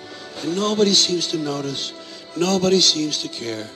[0.43, 1.93] And nobody seems to notice.
[2.35, 3.67] Nobody seems to care.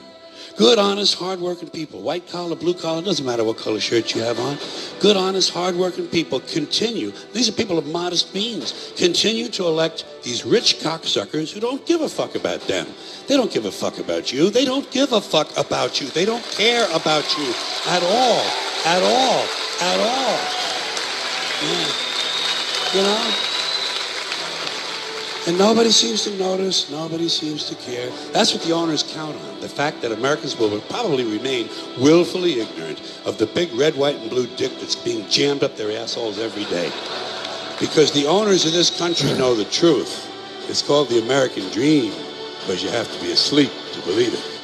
[0.56, 4.40] Good, honest, hardworking people, white collar, blue collar, doesn't matter what color shirt you have
[4.40, 4.56] on.
[5.00, 7.12] Good, honest, hardworking people continue.
[7.34, 8.94] These are people of modest means.
[8.96, 12.86] Continue to elect these rich cocksuckers who don't give a fuck about them.
[13.28, 14.48] They don't give a fuck about you.
[14.48, 16.08] They don't give a fuck about you.
[16.08, 17.52] They don't care about you
[17.88, 18.40] at all.
[18.86, 19.44] At all.
[19.82, 20.38] At all.
[21.62, 21.92] Yeah.
[22.94, 23.55] You know?
[25.46, 28.10] And nobody seems to notice, nobody seems to care.
[28.32, 29.60] That's what the owners count on.
[29.60, 31.68] The fact that Americans will probably remain
[32.00, 35.96] willfully ignorant of the big red, white, and blue dick that's being jammed up their
[35.96, 36.90] assholes every day.
[37.78, 40.28] Because the owners of this country know the truth.
[40.68, 42.12] It's called the American dream,
[42.66, 44.60] but you have to be asleep to believe it.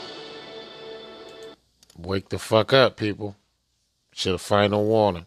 [1.97, 3.37] Wake the fuck up, people.
[4.13, 5.27] Should have final warning.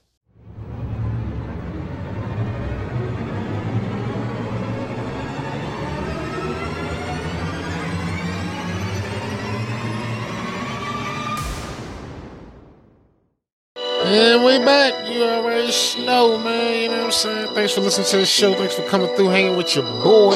[14.08, 15.10] And we back.
[15.10, 15.74] You already
[16.06, 16.84] know, man.
[16.84, 17.56] You know what I'm saying?
[17.56, 18.54] Thanks for listening to the show.
[18.54, 20.36] Thanks for coming through, hanging with your boy.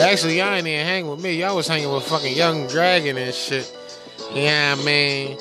[0.00, 1.32] Actually, y'all ain't even hanging with me.
[1.38, 3.70] Y'all was hanging with fucking Young Dragon and shit.
[4.32, 5.36] Yeah, man.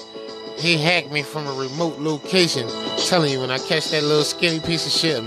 [0.58, 2.68] He hacked me from a remote location.
[2.98, 5.18] telling you, when I catch that little skinny piece of shit,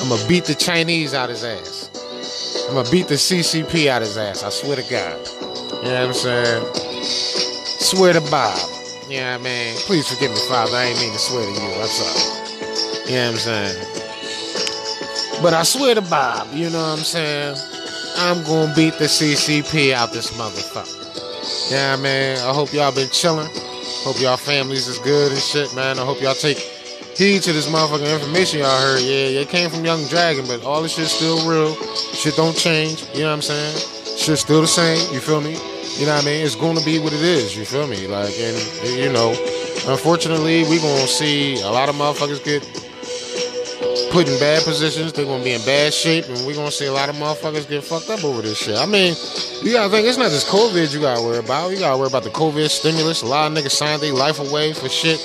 [0.00, 2.66] I'm gonna beat the Chinese out his ass.
[2.70, 4.42] I'm gonna beat the CCP out his ass.
[4.44, 5.28] I swear to God.
[5.84, 6.74] You know what I'm saying?
[7.04, 8.77] Swear to Bob.
[9.08, 10.76] Yeah, I mean, please forgive me, Father.
[10.76, 11.68] I ain't mean to swear to you.
[11.80, 13.08] That's all.
[13.08, 13.76] You know what I'm saying?
[15.42, 17.56] But I swear to Bob, you know what I'm saying?
[18.18, 21.70] I'm gonna beat the CCP out this motherfucker.
[21.70, 22.36] Yeah, man.
[22.46, 23.48] I hope y'all been chilling.
[24.04, 25.98] Hope y'all families is good and shit, man.
[25.98, 29.00] I hope y'all take heed to this motherfucking information y'all heard.
[29.00, 31.74] Yeah, it came from Young Dragon, but all this shit's still real.
[32.12, 33.06] Shit don't change.
[33.14, 33.78] You know what I'm saying?
[34.18, 34.98] Shit's still the same.
[35.14, 35.56] You feel me?
[35.96, 36.44] You know what I mean?
[36.44, 37.56] It's gonna be what it is.
[37.56, 38.06] You feel me?
[38.06, 38.56] Like, and
[38.98, 39.30] you know,
[39.88, 42.62] unfortunately, we gonna see a lot of motherfuckers get
[44.10, 45.12] put in bad positions.
[45.12, 47.84] They're gonna be in bad shape, and we're gonna see a lot of motherfuckers get
[47.84, 48.76] fucked up over this shit.
[48.76, 49.14] I mean,
[49.62, 51.70] you gotta think it's not just COVID you gotta worry about.
[51.70, 53.22] You gotta worry about the COVID stimulus.
[53.22, 55.18] A lot of niggas signed their life away for shit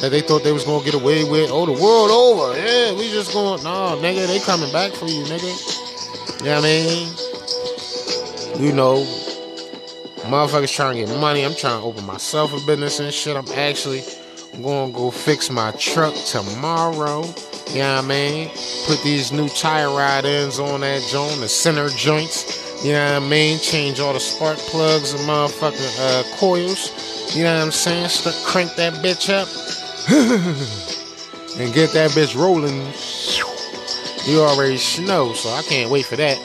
[0.00, 1.50] that they thought they was gonna get away with.
[1.50, 2.56] Oh, the world over.
[2.56, 3.62] Yeah, we just going.
[3.62, 5.50] No, nigga, they coming back for you, nigga.
[6.40, 7.08] You know what I mean?
[8.60, 9.06] You know,
[10.22, 11.44] motherfuckers trying to get money.
[11.44, 13.36] I'm trying to open myself a business and shit.
[13.36, 14.02] I'm actually
[14.62, 17.24] gonna go fix my truck tomorrow.
[17.68, 18.50] You know what I mean?
[18.86, 22.84] Put these new tie rod ends on that joint, the center joints.
[22.84, 23.58] You know what I mean?
[23.58, 27.36] Change all the spark plugs and motherfucking uh, coils.
[27.36, 28.08] You know what I'm saying?
[28.08, 29.46] Start crank that bitch up
[31.60, 32.80] and get that bitch rolling.
[34.26, 36.38] You already know, so I can't wait for that.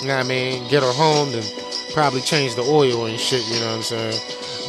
[0.00, 0.68] You know what I mean?
[0.68, 1.44] Get her home and
[1.94, 3.46] probably change the oil and shit.
[3.46, 4.20] You know what I'm saying?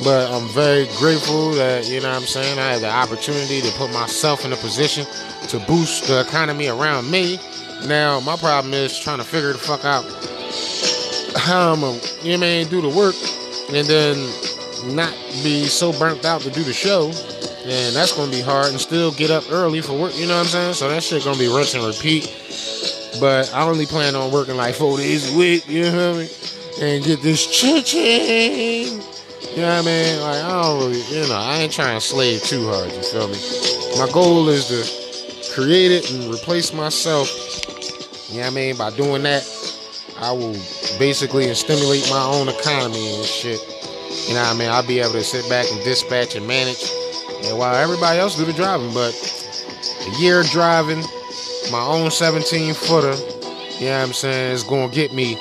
[0.03, 3.71] But I'm very grateful that, you know what I'm saying, I had the opportunity to
[3.71, 5.05] put myself in a position
[5.49, 7.39] to boost the economy around me.
[7.87, 10.05] Now, my problem is trying to figure the fuck out
[11.37, 13.15] how I'm going to, you know do the work
[13.73, 14.15] and then
[14.95, 15.11] not
[15.43, 17.07] be so burnt out to do the show.
[17.65, 20.35] And that's going to be hard and still get up early for work, you know
[20.35, 20.73] what I'm saying?
[20.75, 22.31] So that shit going to be rinse and repeat.
[23.19, 26.19] But I only plan on working like four days a week, you know what I
[26.19, 26.29] mean?
[26.81, 29.01] And get this ching
[29.55, 30.19] you know what I mean?
[30.19, 33.29] Like, I don't really, you know, I ain't trying to slave too hard, you feel
[33.29, 33.37] me?
[33.97, 37.29] My goal is to create it and replace myself,
[38.29, 38.75] you know what I mean?
[38.75, 39.47] By doing that,
[40.17, 40.57] I will
[40.99, 43.61] basically stimulate my own economy and shit.
[44.27, 44.69] You know what I mean?
[44.69, 46.83] I'll be able to sit back and dispatch and manage,
[47.45, 48.93] and while everybody else do the driving.
[48.93, 49.15] But
[50.05, 50.99] a year driving,
[51.71, 53.15] my own 17 footer,
[53.79, 55.37] you know what I'm saying, is going to get me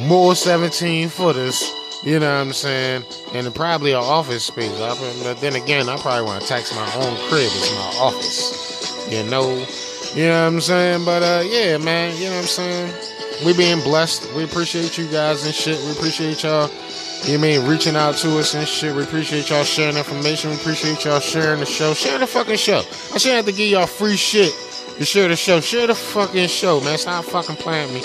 [0.00, 1.72] more 17 footers
[2.04, 3.04] you know what I'm saying?
[3.32, 4.70] And probably an office space.
[4.78, 9.08] But then again, I probably want to tax my own crib as my office.
[9.10, 9.54] You know?
[10.14, 11.04] You know what I'm saying?
[11.06, 13.46] But uh, yeah, man, you know what I'm saying?
[13.46, 14.30] We being blessed.
[14.34, 15.80] We appreciate you guys and shit.
[15.80, 16.70] We appreciate y'all.
[17.24, 18.94] You mean reaching out to us and shit.
[18.94, 20.50] We appreciate y'all sharing information.
[20.50, 21.94] We appreciate y'all sharing the show.
[21.94, 22.82] Share the fucking show.
[23.14, 24.52] I shouldn't have to give y'all free shit
[24.98, 25.60] to share the show.
[25.60, 26.98] Share the fucking show, man.
[26.98, 28.02] Stop fucking playing me.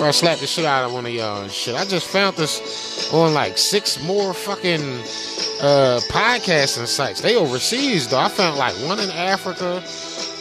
[0.00, 1.74] Before I slap the shit out of one of y'all and shit.
[1.74, 7.20] I just found this on like six more fucking uh podcasting sites.
[7.20, 8.18] They overseas though.
[8.18, 9.84] I found like one in Africa,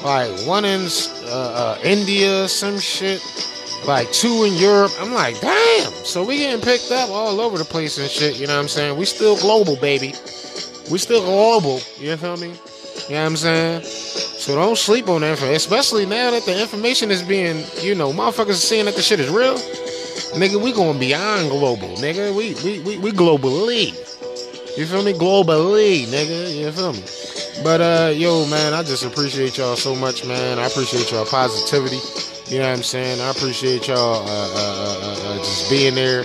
[0.02, 0.88] like one in
[1.26, 3.22] uh, uh, India, some shit,
[3.86, 4.94] like two in Europe.
[4.98, 5.92] I'm like, damn.
[6.06, 8.40] So we getting picked up all over the place and shit.
[8.40, 8.98] You know what I'm saying?
[8.98, 10.14] We still global, baby.
[10.90, 11.82] We still global.
[12.00, 12.54] You feel me?
[13.10, 13.82] You know what I'm saying?
[13.82, 18.50] So don't sleep on that, especially now that the information is being, you know, motherfuckers
[18.50, 19.56] are seeing that the shit is real.
[20.38, 22.36] Nigga, we going beyond global, nigga.
[22.36, 23.98] We we we, we globally.
[24.78, 25.14] You feel me?
[25.14, 26.56] Globally, nigga.
[26.56, 27.02] You feel me?
[27.64, 30.60] But uh, yo, man, I just appreciate y'all so much, man.
[30.60, 31.98] I appreciate y'all positivity.
[32.54, 33.22] You know what I'm saying?
[33.22, 36.24] I appreciate y'all uh, uh, uh, uh, just being there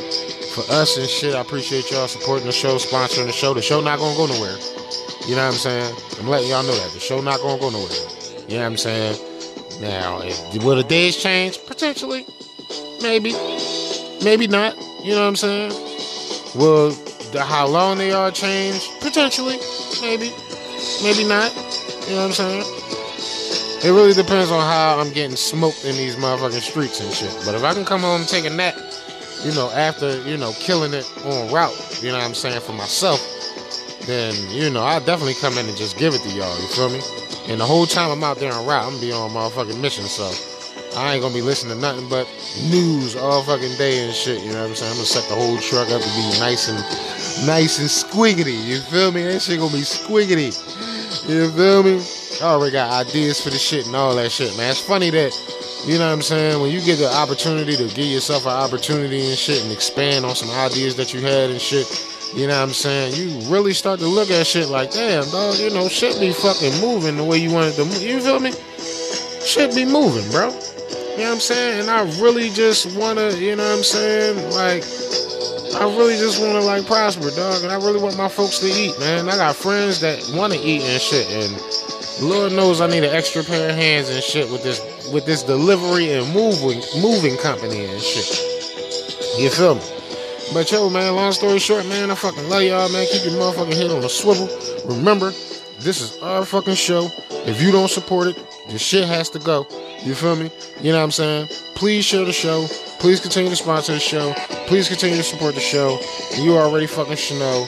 [0.52, 1.34] for us and shit.
[1.34, 3.54] I appreciate y'all supporting the show, sponsoring the show.
[3.54, 4.58] The show not gonna go nowhere.
[5.26, 5.96] You know what I'm saying?
[6.20, 7.88] I'm letting y'all know that the show not gonna go nowhere.
[8.46, 9.16] You know what I'm saying?
[9.80, 11.58] Now, if, will the days change?
[11.64, 12.26] Potentially,
[13.00, 13.32] maybe,
[14.22, 14.76] maybe not.
[15.02, 15.70] You know what I'm saying?
[16.54, 16.90] Will
[17.32, 18.86] the, how long they are change?
[19.00, 19.56] Potentially,
[20.02, 20.30] maybe,
[21.02, 21.50] maybe not.
[22.04, 22.64] You know what I'm saying?
[23.82, 27.34] It really depends on how I'm getting smoked in these motherfucking streets and shit.
[27.46, 28.74] But if I can come home and take a nap,
[29.42, 32.72] you know, after you know killing it on route, you know what I'm saying for
[32.72, 33.34] myself
[34.06, 36.60] then you know I'll definitely come in and just give it to y'all.
[36.60, 37.00] You feel me?
[37.48, 40.04] And the whole time I'm out there on route, I'm gonna be on motherfucking mission.
[40.04, 40.24] So
[40.96, 42.26] I ain't gonna be listening to nothing but
[42.70, 44.42] news all fucking day and shit.
[44.42, 44.92] You know what I'm saying?
[44.92, 46.78] I'm gonna set the whole truck up to be nice and
[47.46, 48.64] nice and squiggity.
[48.64, 49.24] You feel me?
[49.24, 50.54] That shit gonna be squiggity.
[51.28, 52.00] You feel me?
[52.42, 54.70] I already got ideas for the shit and all that shit, man.
[54.70, 55.32] It's funny that
[55.86, 56.62] you know what I'm saying?
[56.62, 60.34] When you get the opportunity to give yourself an opportunity and shit and expand on
[60.34, 61.86] some ideas that you had and shit
[62.32, 63.14] you know what I'm saying?
[63.14, 66.80] You really start to look at shit like, damn, dog, you know, shit be fucking
[66.80, 68.02] moving the way you want it to move.
[68.02, 68.52] You feel me?
[69.44, 70.48] Shit be moving, bro.
[70.48, 71.80] You know what I'm saying?
[71.82, 74.36] And I really just wanna, you know what I'm saying?
[74.50, 74.82] Like,
[75.80, 77.62] I really just wanna like prosper, dog.
[77.62, 79.28] And I really want my folks to eat, man.
[79.28, 81.30] I got friends that wanna eat and shit.
[81.30, 84.80] And Lord knows I need an extra pair of hands and shit with this
[85.12, 88.40] with this delivery and moving moving company and shit.
[89.38, 89.82] You feel me?
[90.52, 93.06] But yo, man, long story short, man, I fucking love y'all, man.
[93.10, 94.48] Keep your motherfucking head on the swivel.
[94.84, 95.30] Remember,
[95.80, 97.08] this is our fucking show.
[97.46, 98.36] If you don't support it,
[98.68, 99.66] the shit has to go.
[100.02, 100.50] You feel me?
[100.80, 101.48] You know what I'm saying?
[101.74, 102.66] Please share the show.
[103.00, 104.32] Please continue to sponsor the show.
[104.66, 105.98] Please continue to support the show.
[106.36, 107.66] You already fucking should know.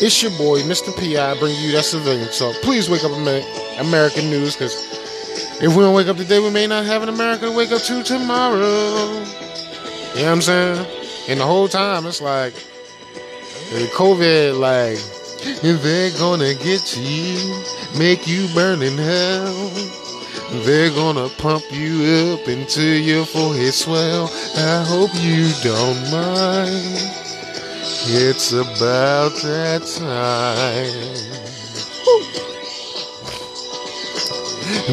[0.00, 0.96] It's your boy, Mr.
[0.98, 2.54] P.I., bringing you that civilian talk.
[2.62, 3.44] Please wake up a minute,
[3.80, 4.74] American news, because
[5.60, 7.82] if we don't wake up today, we may not have an America to wake up
[7.82, 8.58] to tomorrow.
[8.58, 10.97] You know what I'm saying?
[11.28, 12.54] And the whole time, it's like
[13.92, 14.98] COVID, like
[15.62, 17.62] they're gonna get you,
[17.98, 19.70] make you burn in hell.
[20.64, 24.30] They're gonna pump you up until your forehead swell.
[24.56, 27.14] I hope you don't mind.
[28.10, 31.02] It's about that time.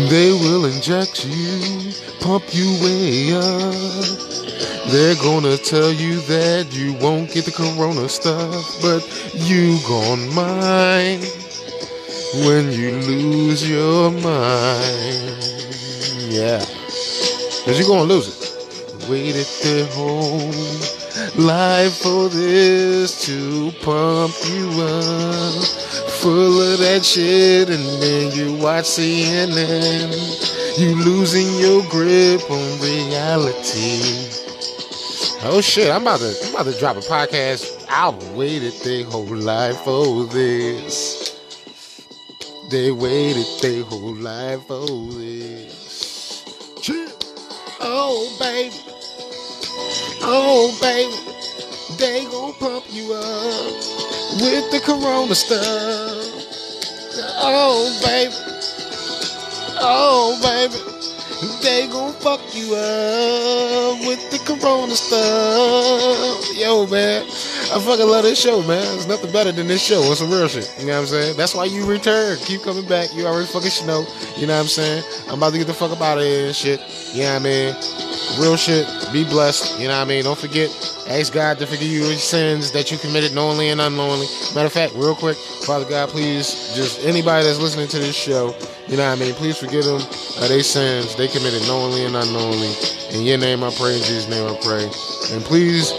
[0.09, 4.44] They will inject you, pump you way up.
[4.87, 9.01] They're gonna tell you that you won't get the corona stuff, but
[9.33, 11.23] you gon' mind
[12.45, 15.43] when you lose your mind.
[16.31, 16.59] Yeah.
[17.65, 19.09] Cause you're gonna lose it.
[19.09, 20.51] Wait at the home.
[21.37, 25.63] Live for this to pump you up.
[26.21, 30.11] Full of that shit, and then you watch CNN.
[30.77, 34.34] You losing your grip on reality.
[35.47, 38.35] Oh shit, I'm about to I'm about to drop a podcast album.
[38.35, 41.39] Waited their whole life for this.
[42.71, 46.43] They waited their whole life for this.
[47.79, 48.73] Oh baby.
[50.23, 51.13] Oh baby.
[51.99, 53.65] They gon' pump you up
[54.41, 55.61] with the corona stuff.
[57.37, 58.33] Oh baby.
[59.79, 61.14] Oh baby.
[61.61, 66.55] They gon' fuck you up with the corona stuff.
[66.55, 67.23] Yo, man.
[67.23, 68.81] I fucking love this show, man.
[68.81, 70.01] There's nothing better than this show.
[70.11, 70.73] It's some real shit.
[70.79, 71.37] You know what I'm saying?
[71.37, 72.37] That's why you return.
[72.45, 73.13] Keep coming back.
[73.13, 74.05] You already fucking know.
[74.37, 75.03] You know what I'm saying?
[75.27, 76.79] I'm about to get the fuck up out of here and shit.
[77.13, 77.75] You know what I mean?
[78.39, 78.87] Real shit.
[79.11, 79.79] Be blessed.
[79.79, 80.23] You know what I mean?
[80.23, 80.69] Don't forget.
[81.09, 84.27] Ask God to forgive you your sins that you committed knowingly and unknowingly.
[84.55, 88.55] Matter of fact, real quick, Father God, please, just anybody that's listening to this show,
[88.87, 89.33] you know what I mean?
[89.33, 92.73] Please forgive them of their sins they committed knowingly and unknowingly.
[93.11, 94.83] In your name I pray, in Jesus' name I pray.
[95.33, 95.91] And please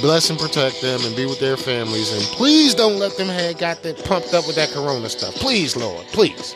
[0.00, 2.12] bless and protect them and be with their families.
[2.12, 5.34] And please don't let them have got that pumped up with that corona stuff.
[5.36, 6.54] Please, Lord, please.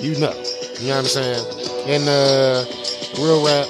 [0.00, 0.34] You know.
[0.80, 1.44] You know what I'm saying?
[1.86, 2.64] And uh
[3.18, 3.66] real rap.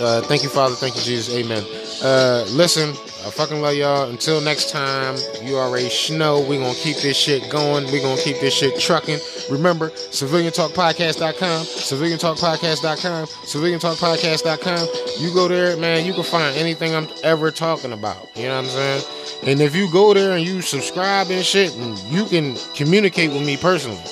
[0.00, 1.64] Uh thank you, Father, thank you, Jesus, amen.
[2.02, 2.94] Uh listen,
[3.26, 4.08] I fucking love y'all.
[4.08, 7.84] Until next time, you already know we gonna keep this shit going.
[7.92, 9.18] we gonna keep this shit trucking.
[9.50, 14.88] Remember, civiliantalkpodcast.com, civiliantalkpodcast.com, civiliantalkpodcast.com.
[15.22, 18.30] You go there, man, you can find anything I'm ever talking about.
[18.34, 19.04] You know what I'm saying?
[19.46, 21.74] And if you go there and you subscribe and shit,
[22.08, 24.02] you can communicate with me personally.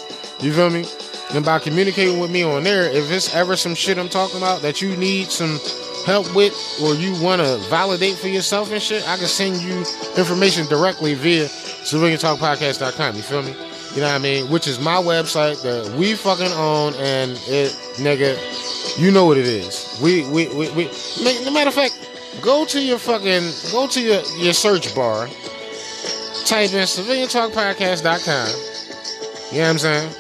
[0.40, 0.84] You feel me?
[1.34, 4.62] And by communicating with me on there, if it's ever some shit I'm talking about
[4.62, 5.58] that you need some
[6.08, 9.84] help with or you want to validate for yourself and shit, I can send you
[10.16, 13.14] information directly via civiliantalkpodcast.com.
[13.14, 13.54] You feel me?
[13.94, 14.50] You know what I mean?
[14.50, 18.38] Which is my website that we fucking own and it, nigga,
[18.98, 19.98] you know what it is.
[20.02, 20.84] We, we, we, we,
[21.22, 21.94] ma- matter of fact,
[22.40, 25.26] go to your fucking, go to your, your search bar,
[26.46, 28.48] type in civiliantalkpodcast.com.
[29.52, 30.12] You know what I'm saying?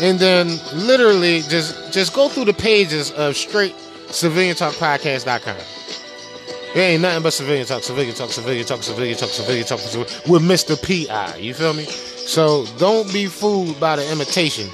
[0.00, 3.74] And then literally just, just go through the pages of straight
[4.12, 5.56] civiliantalkpodcast.com.
[6.74, 9.78] There ain't nothing but civilian talk, civilian talk, civilian talk, civilian talk, civilian talk,
[10.26, 10.82] with Mr.
[10.82, 11.36] P.I.
[11.36, 11.84] You feel me?
[11.84, 14.70] So don't be fooled by the imitation.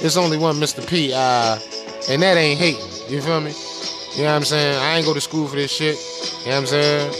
[0.00, 0.86] There's only one Mr.
[0.88, 1.60] P.I.
[2.08, 3.12] And that ain't hating.
[3.12, 3.52] You feel me?
[4.16, 4.78] You know what I'm saying?
[4.78, 5.96] I ain't go to school for this shit.
[6.40, 7.14] You know what I'm saying?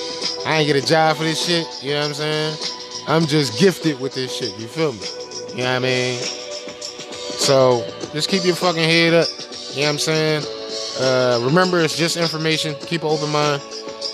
[0.46, 1.66] I ain't get a job for this shit.
[1.82, 2.56] You know what I'm saying?
[3.06, 4.58] I'm just gifted with this shit.
[4.58, 5.00] You feel me?
[5.50, 6.18] You know what I mean?
[6.20, 9.28] So just keep your fucking head up.
[9.74, 10.55] You know what I'm saying?
[10.98, 12.74] Uh, remember, it's just information.
[12.86, 13.62] Keep an open mind.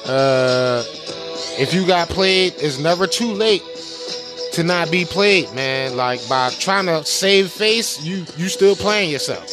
[0.06, 0.82] Uh,
[1.58, 3.62] if you got played, it's never too late
[4.52, 5.96] to not be played, man.
[5.96, 9.48] Like by trying to save face, you you still playing yourself.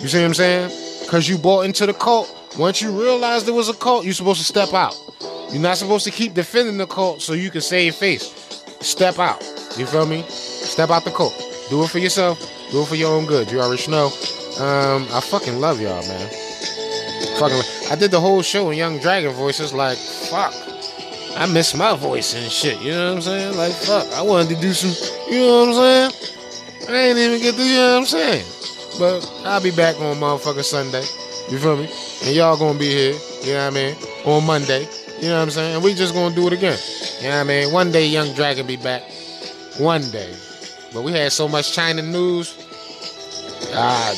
[0.00, 1.02] You see what I'm saying?
[1.02, 2.32] Because you bought into the cult.
[2.58, 4.96] Once you realized there was a cult, you're supposed to step out.
[5.52, 8.24] You're not supposed to keep defending the cult so you can save face.
[8.80, 9.42] Step out.
[9.76, 10.22] You feel me?
[10.22, 11.34] Step out the cult.
[11.70, 12.40] Do it for yourself.
[12.70, 13.50] Do it for your own good.
[13.50, 14.06] You already know.
[14.58, 16.45] Um, I fucking love y'all, man.
[17.38, 19.74] Fucking, I did the whole show in Young Dragon voices.
[19.74, 20.54] Like, fuck,
[21.36, 22.80] I miss my voice and shit.
[22.80, 23.56] You know what I'm saying?
[23.56, 24.90] Like, fuck, I wanted to do some.
[25.30, 26.10] You know what I'm saying?
[26.88, 27.62] I ain't even get to.
[27.62, 28.44] You know what I'm saying?
[28.98, 31.04] But I'll be back on motherfucking Sunday.
[31.50, 31.90] You feel me?
[32.24, 33.14] And y'all gonna be here.
[33.42, 33.96] You know what I mean?
[34.24, 34.88] On Monday.
[35.20, 35.74] You know what I'm saying?
[35.74, 36.78] And we just gonna do it again.
[37.18, 37.72] You know what I mean?
[37.72, 39.02] One day Young Dragon be back.
[39.78, 40.32] One day.
[40.94, 42.56] But we had so much China news.
[43.74, 44.14] Ah,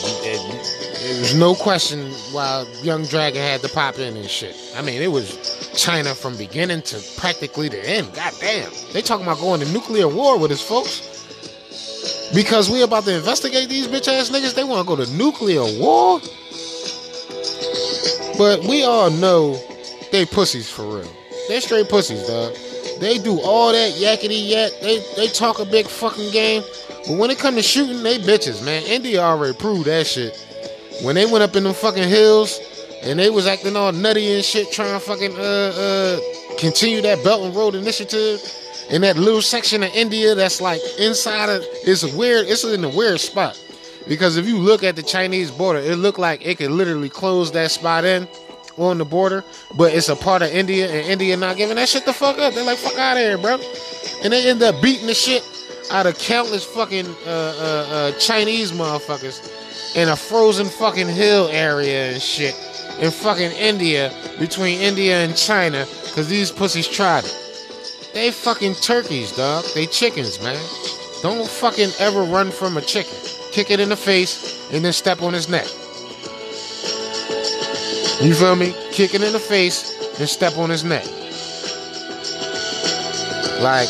[1.01, 4.57] there's no question why Young Dragon had to pop in and shit.
[4.77, 8.13] I mean, it was China from beginning to practically the end.
[8.15, 8.71] God damn.
[8.93, 11.15] They talking about going to nuclear war with us, folks.
[12.35, 14.55] Because we about to investigate these bitch ass niggas.
[14.55, 16.21] They want to go to nuclear war.
[18.37, 19.61] But we all know
[20.13, 21.13] they pussies for real.
[21.49, 22.55] They straight pussies, dog.
[23.01, 24.73] They do all that yakety yak.
[24.81, 26.63] They they talk a big fucking game.
[27.07, 28.83] But when it come to shooting, they bitches, man.
[28.83, 30.45] India already proved that shit.
[31.03, 32.61] When they went up in them fucking hills
[33.03, 36.21] and they was acting all nutty and shit, trying to fucking uh uh
[36.59, 38.41] continue that Belt and Road Initiative
[38.91, 42.89] in that little section of India that's like inside of it's weird it's in a
[42.89, 43.61] weird spot.
[44.09, 47.53] Because if you look at the Chinese border, it looked like it could literally close
[47.53, 48.27] that spot in
[48.79, 49.45] on the border,
[49.77, 52.55] but it's a part of India and India not giving that shit the fuck up.
[52.55, 53.59] They're like, fuck out of here, bro.
[54.23, 55.43] And they end up beating the shit
[55.91, 62.13] out of countless fucking uh, uh, uh, Chinese motherfuckers in a frozen fucking hill area
[62.13, 62.55] and shit
[63.01, 65.87] in fucking India between India and China
[66.19, 68.11] Cause these pussies tried it.
[68.13, 69.65] They fucking turkeys, dog.
[69.73, 70.61] They chickens, man.
[71.23, 73.15] Don't fucking ever run from a chicken.
[73.53, 75.67] Kick it in the face and then step on his neck.
[78.21, 78.75] You feel me?
[78.91, 81.07] Kick it in the face and step on his neck.
[83.63, 83.89] Like,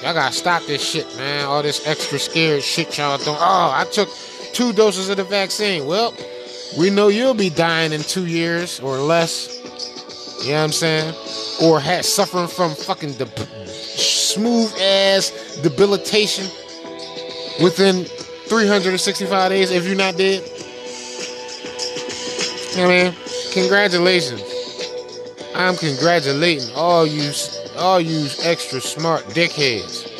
[0.00, 1.46] y'all gotta stop this shit, man.
[1.46, 3.36] All this extra scared shit y'all doing.
[3.36, 4.08] Oh, I took
[4.54, 5.84] two doses of the vaccine.
[5.86, 6.14] Well,
[6.78, 9.50] we know you'll be dying in two years or less.
[10.44, 11.14] You know what I'm saying?
[11.62, 13.26] Or has suffering from fucking de-
[13.66, 16.44] smooth ass debilitation
[17.62, 20.42] within 365 days if you're not dead.
[22.76, 23.14] I mean,
[23.52, 24.42] congratulations.
[25.54, 27.32] I'm congratulating all you
[27.76, 30.13] all you extra smart dickheads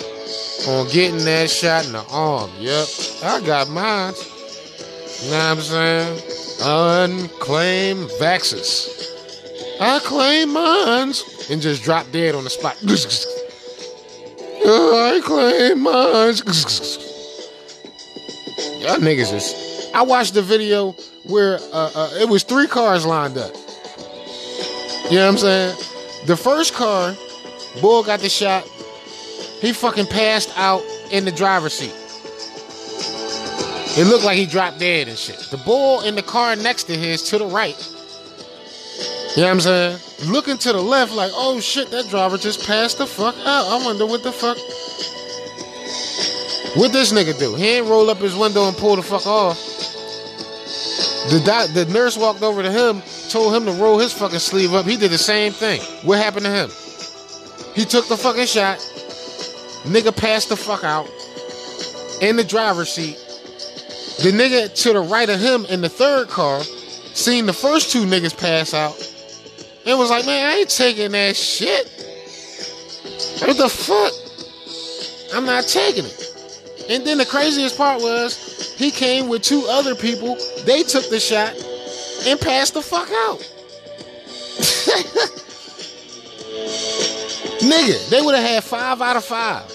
[0.69, 2.51] on getting that shot in the arm.
[2.59, 2.89] Yep.
[3.23, 4.15] I got mine.
[5.23, 6.23] You know what I'm saying?
[6.63, 9.05] Unclaimed vaxes.
[9.81, 11.25] I claim mines.
[11.51, 12.77] And just drop dead on the spot.
[14.67, 16.41] I claim mines.
[18.81, 19.91] Y'all niggas is.
[19.95, 20.93] I watched the video
[21.25, 23.55] where uh, uh, it was three cars lined up.
[25.11, 25.77] You know what I'm saying?
[26.27, 27.15] The first car,
[27.81, 28.69] Bull got the shot.
[29.65, 31.95] He fucking passed out in the driver's seat.
[33.99, 35.39] It looked like he dropped dead and shit.
[35.39, 37.75] The bull in the car next to his to the right.
[39.35, 39.99] You know what I'm saying?
[40.27, 43.65] Looking to the left, like, oh shit, that driver just passed the fuck out.
[43.65, 44.59] I wonder what the fuck.
[46.77, 47.55] What this nigga do?
[47.55, 49.57] He ain't roll up his window and pull the fuck off.
[51.31, 54.75] The doc, the nurse walked over to him, told him to roll his fucking sleeve
[54.75, 54.85] up.
[54.85, 55.81] He did the same thing.
[56.03, 56.71] What happened to him?
[57.75, 58.79] He took the fucking shot.
[59.85, 61.09] Nigga passed the fuck out
[62.21, 63.17] in the driver's seat.
[64.23, 68.05] The nigga to the right of him in the third car seen the first two
[68.05, 68.95] niggas pass out
[69.85, 71.89] and was like, man, I ain't taking that shit.
[73.41, 74.13] What the fuck?
[75.35, 76.87] I'm not taking it.
[76.89, 80.37] And then the craziest part was he came with two other people.
[80.65, 81.55] They took the shot
[82.27, 83.41] and passed the fuck out.
[87.61, 89.74] Nigga, they would have had five out of five.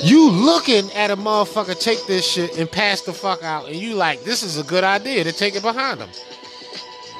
[0.00, 3.94] You looking at a motherfucker take this shit and pass the fuck out, and you
[3.94, 6.10] like, this is a good idea to take it behind them.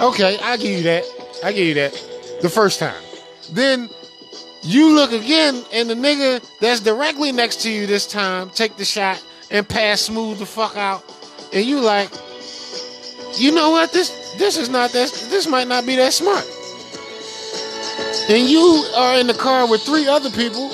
[0.00, 1.05] Okay, I give you that.
[1.42, 1.92] I give you that.
[2.40, 3.02] The first time.
[3.50, 3.90] Then
[4.62, 8.84] you look again, and the nigga that's directly next to you this time take the
[8.84, 11.02] shot and pass smooth the fuck out,
[11.52, 12.10] and you like,
[13.36, 13.92] you know what?
[13.92, 15.10] This this is not that.
[15.31, 16.44] This might not be that smart.
[18.31, 20.70] And you are in the car with three other people,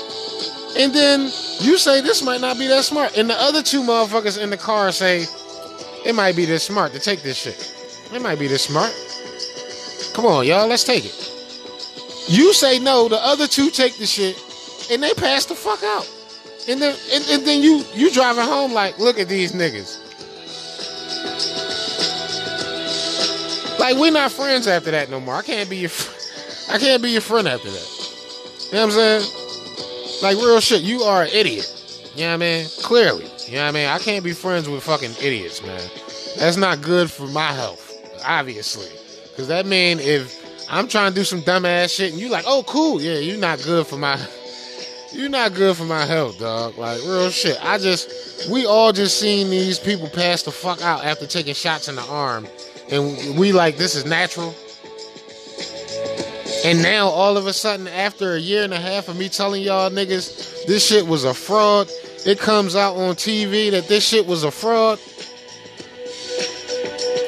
[0.76, 4.40] and then you say this might not be that smart, and the other two motherfuckers
[4.40, 5.26] in the car say
[6.04, 7.72] it might be this smart to take this shit.
[8.12, 8.92] It might be this smart.
[10.14, 11.30] Come on, y'all, let's take it.
[12.28, 14.36] You say no, the other two take the shit,
[14.90, 16.08] and they pass the fuck out.
[16.68, 20.00] And then and, and then you you driving home like, look at these niggas.
[23.78, 25.34] Like we're not friends after that no more.
[25.34, 28.68] I can't be your fr- I can't be your friend after that.
[28.68, 29.43] You know what I'm saying?
[30.22, 31.70] Like real shit, you are an idiot.
[32.14, 32.66] You know what I mean?
[32.82, 33.30] Clearly.
[33.46, 33.88] You know what I mean?
[33.88, 35.90] I can't be friends with fucking idiots, man.
[36.38, 37.92] That's not good for my health,
[38.24, 38.88] obviously.
[39.36, 42.62] Cause that mean if I'm trying to do some dumbass shit and you like, oh
[42.66, 44.18] cool, yeah, you're not good for my
[45.12, 46.78] you're not good for my health, dog.
[46.78, 47.58] Like real shit.
[47.64, 51.88] I just we all just seen these people pass the fuck out after taking shots
[51.88, 52.46] in the arm.
[52.90, 54.54] And we like this is natural.
[56.64, 59.62] And now all of a sudden, after a year and a half of me telling
[59.62, 61.90] y'all niggas this shit was a fraud,
[62.24, 64.98] it comes out on TV that this shit was a fraud.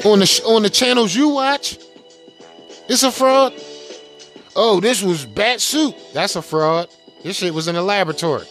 [0.06, 1.78] On the on the channels you watch,
[2.88, 3.52] it's a fraud.
[4.54, 5.94] Oh, this was bat soup.
[6.14, 6.88] That's a fraud.
[7.22, 8.46] This shit was in a laboratory.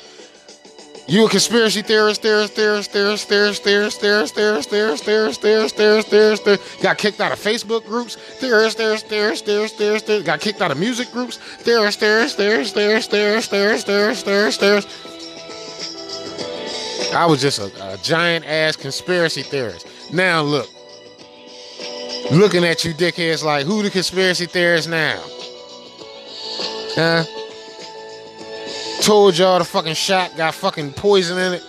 [1.07, 6.07] You a conspiracy theorist, theorist, theorist, theorist, theorist, theorist, theorist, theorist, theorist, theorist, theorist, theorist,
[6.09, 6.81] theorist, theorist.
[6.81, 8.15] Got kicked out of Facebook groups.
[8.15, 10.25] Theorist, theorist, theorist, theorist, theorist.
[10.25, 11.37] Got kicked out of music groups.
[11.37, 14.89] Theorist, theorist, theorist, theorist, theorist, theorist, theorist, theorist, theorist.
[17.13, 19.87] I was just a, a giant ass conspiracy theorist.
[20.11, 20.69] Now look,
[22.31, 25.21] looking at you dickheads like, who the conspiracy theorist now?
[26.95, 27.25] Huh?
[29.01, 31.63] Told y'all the fucking shot got fucking poison in it.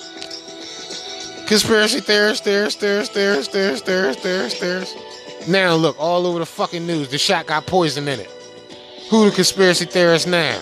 [1.46, 5.48] Conspiracy theorist, theorist, theorist, theorist, theorist, theorist, theorist, theorist.
[5.48, 8.30] Now look, all over the fucking news, the shot got poison in it.
[9.10, 10.60] Who the conspiracy theorist now?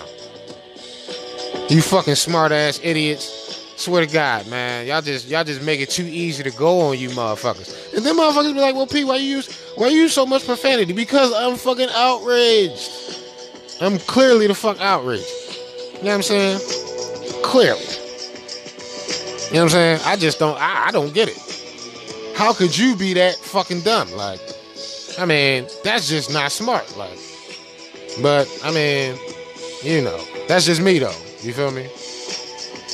[1.71, 3.63] You fucking smart ass idiots.
[3.77, 6.99] Swear to God, man, y'all just y'all just make it too easy to go on
[6.99, 7.95] you motherfuckers.
[7.97, 10.45] And then motherfuckers be like, well, P, why you use why you use so much
[10.45, 10.93] profanity?
[10.93, 12.91] Because I'm fucking outraged.
[13.81, 15.44] I'm clearly the fuck outraged.
[15.97, 16.61] You know what I'm saying?
[17.43, 17.81] Clearly.
[19.49, 20.01] You know what I'm saying?
[20.05, 22.35] I just don't I, I don't get it.
[22.35, 24.11] How could you be that fucking dumb?
[24.13, 24.41] Like,
[25.19, 26.97] I mean, that's just not smart.
[26.97, 27.19] Like,
[28.21, 29.17] but I mean,
[29.83, 31.15] you know, that's just me though.
[31.43, 31.89] You feel me?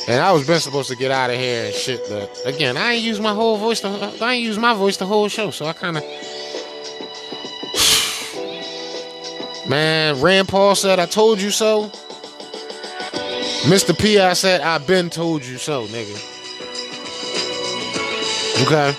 [0.09, 2.95] And I was been supposed to get out of here and shit, but again, I
[2.95, 3.81] ain't use my whole voice.
[3.81, 3.89] To,
[4.20, 6.03] I ain't use my voice the whole show, so I kind of.
[9.69, 11.91] Man, Rand Paul said, "I told you so."
[13.65, 13.99] Mr.
[13.99, 16.17] P, I said, I've been told you so, nigga."
[18.67, 18.95] Okay.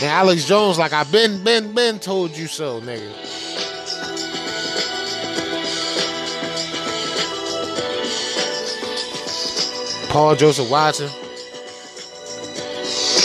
[0.00, 3.12] And Alex Jones, like, "I been, been, been told you so, nigga."
[10.12, 11.08] Paul Joseph Watson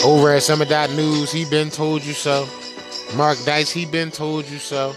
[0.05, 2.47] over at Summit Dot News, he been told you so.
[3.15, 4.95] Mark Dice, he been told you so.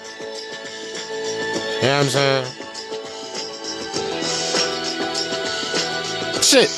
[1.81, 2.60] You know what I'm saying?
[6.51, 6.69] Shit,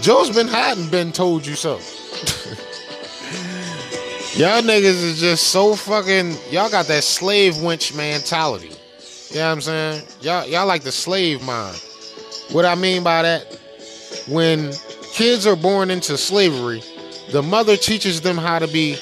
[0.00, 1.72] Joe's been hiding, been told you so.
[4.40, 6.32] y'all niggas is just so fucking.
[6.50, 8.68] Y'all got that slave wench mentality.
[9.28, 10.06] You know what I'm saying?
[10.22, 11.76] Y'all, y'all like the slave mind.
[12.52, 13.60] What I mean by that,
[14.28, 14.72] when
[15.12, 16.82] kids are born into slavery,
[17.30, 18.96] the mother teaches them how to be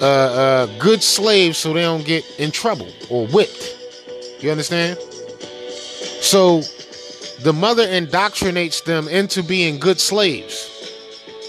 [0.00, 3.76] uh, uh, good slaves so they don't get in trouble or whipped.
[4.38, 4.96] You understand?
[6.20, 6.62] So
[7.40, 10.74] the mother indoctrinates them into being good slaves.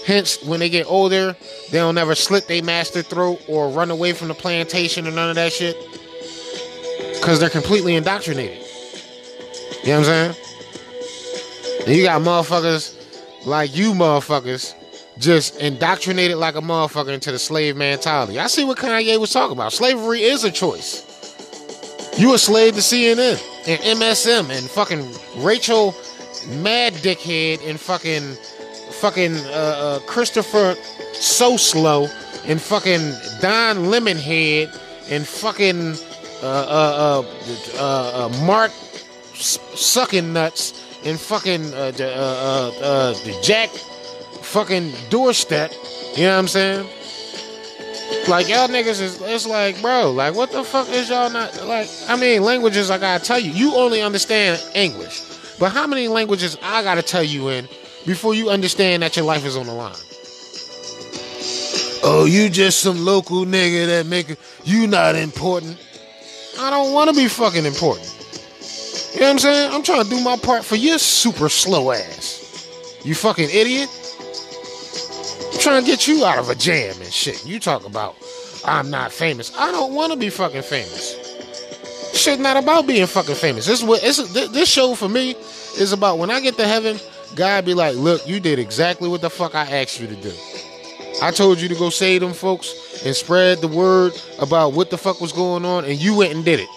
[0.06, 1.36] Hence, when they get older,
[1.70, 5.28] they don't ever slit their master throat or run away from the plantation or none
[5.28, 5.76] of that shit.
[7.14, 8.58] Because they're completely indoctrinated.
[9.82, 10.36] You know what I'm saying?
[11.86, 12.96] And you got motherfuckers
[13.46, 14.74] like you motherfuckers
[15.18, 18.38] just indoctrinated like a motherfucker into the slave mentality.
[18.38, 19.72] I see what Kanye was talking about.
[19.72, 21.09] Slavery is a choice.
[22.20, 25.10] You a slave to CNN and MSM and fucking
[25.42, 25.94] Rachel
[26.60, 28.34] Mad Dickhead and fucking
[29.00, 30.74] fucking uh, uh, Christopher
[31.14, 32.08] So Slow
[32.44, 33.00] and fucking
[33.40, 34.68] Don Lemonhead
[35.08, 35.94] and fucking
[36.42, 37.24] uh, uh,
[37.78, 38.70] uh, uh, Mark
[39.32, 45.72] Sucking Nuts and fucking uh, uh, uh, uh, the Jack fucking doorstep.
[46.16, 46.99] You know what I'm saying?
[48.28, 51.88] Like y'all niggas is it's like, bro, like what the fuck is y'all not like?
[52.08, 53.50] I mean, languages I gotta tell you.
[53.50, 55.22] You only understand English,
[55.58, 57.68] but how many languages I gotta tell you in
[58.06, 59.94] before you understand that your life is on the line?
[62.02, 65.76] Oh, you just some local nigga that make you not important.
[66.58, 68.06] I don't want to be fucking important.
[69.14, 69.72] You know what I'm saying?
[69.72, 73.00] I'm trying to do my part for your super slow ass.
[73.04, 73.88] You fucking idiot.
[75.60, 77.44] Trying to get you out of a jam and shit.
[77.46, 78.16] You talk about
[78.64, 79.56] I'm not famous.
[79.58, 81.16] I don't want to be fucking famous.
[82.14, 83.66] Shit, not about being fucking famous.
[83.66, 85.32] This is what it's, this show for me
[85.78, 86.18] is about.
[86.18, 86.98] When I get to heaven,
[87.36, 90.32] God be like, "Look, you did exactly what the fuck I asked you to do.
[91.22, 94.98] I told you to go save them folks and spread the word about what the
[94.98, 96.68] fuck was going on, and you went and did it.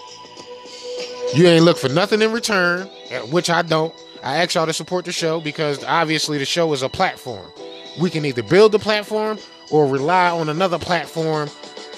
[1.36, 3.94] You ain't look for nothing in return, uh, which I don't.
[4.22, 7.50] I ask y'all to support the show because obviously the show is a platform.
[7.98, 9.38] We can either build the platform
[9.70, 11.48] or rely on another platform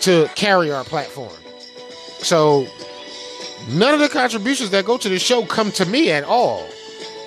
[0.00, 1.32] to carry our platform.
[2.18, 2.66] So
[3.70, 6.68] none of the contributions that go to the show come to me at all.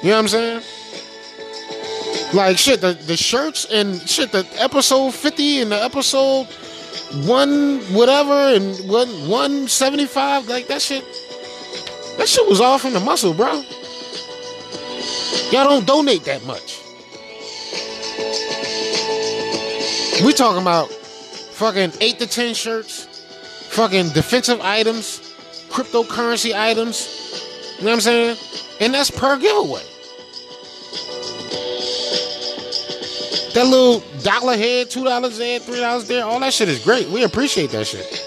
[0.02, 0.64] You know what I'm saying?
[2.34, 6.48] Like shit, the, the shirts and shit, the episode 50 and the episode
[7.26, 11.04] one whatever and one 175, like that shit.
[12.18, 13.64] That shit was all from the muscle, bro.
[15.52, 16.82] Y'all don't donate that much.
[20.26, 23.06] We talking about fucking eight to ten shirts,
[23.70, 25.20] fucking defensive items,
[25.70, 27.76] cryptocurrency items.
[27.78, 28.38] You know what I'm saying?
[28.82, 29.84] And that's per giveaway.
[33.54, 37.08] That little dollar head, two dollars there, three dollars there, all that shit is great.
[37.08, 38.26] We appreciate that shit.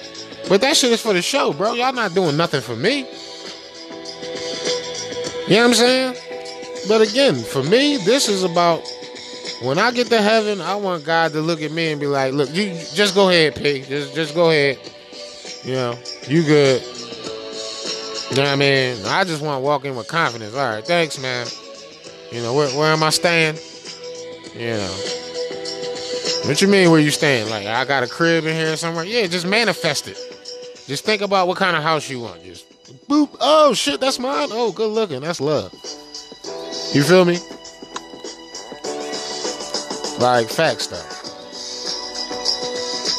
[0.48, 1.74] But that shit is for the show, bro.
[1.74, 3.00] Y'all not doing nothing for me.
[5.48, 6.16] You know what I'm saying?
[6.88, 8.82] But again, for me, this is about
[9.62, 12.32] when I get to heaven, I want God to look at me and be like,
[12.32, 13.82] look, you just go ahead, P.
[13.82, 14.78] Just just go ahead.
[15.64, 16.82] You know, you good.
[18.30, 19.04] You know what I mean?
[19.06, 20.54] I just want to walk in with confidence.
[20.54, 21.46] All right, thanks, man.
[22.30, 23.56] You know, where, where am I staying?
[24.54, 24.94] You know.
[26.46, 27.50] What you mean where you staying?
[27.50, 29.04] Like I got a crib in here somewhere?
[29.04, 30.18] Yeah, just manifest it.
[30.86, 32.42] Just think about what kind of house you want.
[32.42, 32.68] Just
[33.06, 33.36] boop.
[33.40, 34.48] Oh shit, that's mine.
[34.50, 35.20] Oh, good looking.
[35.20, 35.72] That's love.
[36.92, 37.38] You feel me?
[40.22, 41.02] Like facts though.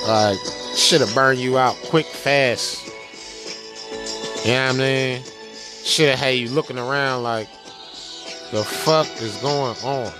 [0.07, 0.39] Like
[0.73, 2.87] shit'll burn you out quick, fast.
[4.45, 5.23] You know what I mean?
[5.83, 7.49] shit had you looking around like,
[8.51, 10.13] the fuck is going on?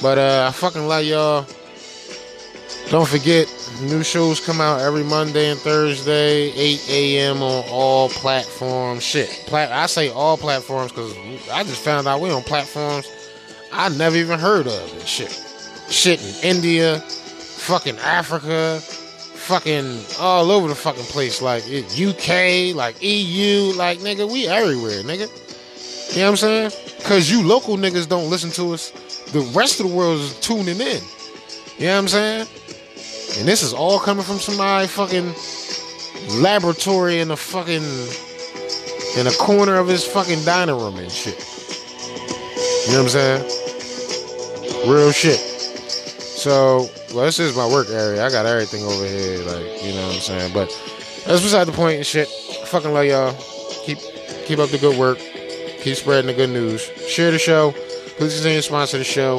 [0.00, 1.44] But uh, I fucking love y'all.
[2.90, 3.48] Don't forget,
[3.82, 7.42] new shows come out every Monday and Thursday, 8 a.m.
[7.42, 9.02] on all platforms.
[9.02, 11.12] Shit, plat- I say all platforms because
[11.50, 13.10] I just found out we on platforms
[13.72, 15.42] I never even heard of and shit.
[15.88, 21.40] Shit in India, fucking Africa, fucking all over the fucking place.
[21.40, 25.28] Like UK, like EU, like nigga, we everywhere, nigga.
[26.14, 26.70] You know what I'm saying?
[27.04, 28.90] Cause you local niggas don't listen to us.
[29.32, 31.02] The rest of the world is tuning in.
[31.78, 32.46] You know what I'm saying?
[33.38, 35.34] And this is all coming from somebody fucking
[36.42, 37.84] laboratory in a fucking
[39.16, 41.38] in a corner of his fucking dining room and shit.
[42.86, 44.88] You know what I'm saying?
[44.88, 45.55] Real shit.
[46.46, 48.24] So, well, this is my work area.
[48.24, 50.52] I got everything over here, like, you know what I'm saying?
[50.52, 50.68] But
[51.26, 52.28] that's beside the point and shit.
[52.68, 53.34] Fucking love y'all.
[53.82, 53.98] Keep
[54.44, 55.18] keep up the good work.
[55.18, 56.82] Keep spreading the good news.
[57.08, 57.72] Share the show.
[58.16, 59.38] Please continue to sponsor the show.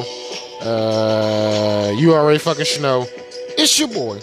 [0.60, 3.06] Uh, you already fucking know.
[3.56, 4.20] It's your boy.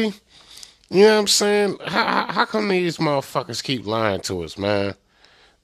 [0.00, 0.12] You
[0.90, 1.78] know what I'm saying?
[1.86, 4.94] How, how, how come these motherfuckers keep lying to us, man?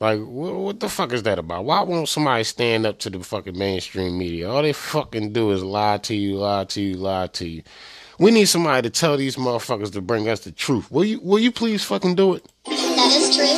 [0.00, 1.65] Like, what, what the fuck is that about?
[1.65, 4.48] Why won't somebody stand up to the fucking mainstream media?
[4.48, 7.62] All they fucking do is lie to you, lie to you, lie to you.
[8.18, 10.90] We need somebody to tell these motherfuckers to bring us the truth.
[10.90, 11.20] Will you?
[11.20, 12.47] Will you please fucking do it?
[12.65, 13.57] That is true.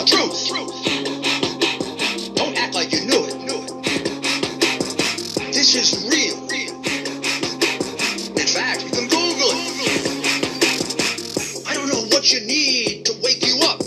[0.00, 0.48] The truth.
[2.34, 3.36] Don't act like you knew it.
[5.52, 6.40] This is real.
[8.32, 9.68] In fact, you can Google it.
[11.68, 13.80] I don't know what you need to wake you up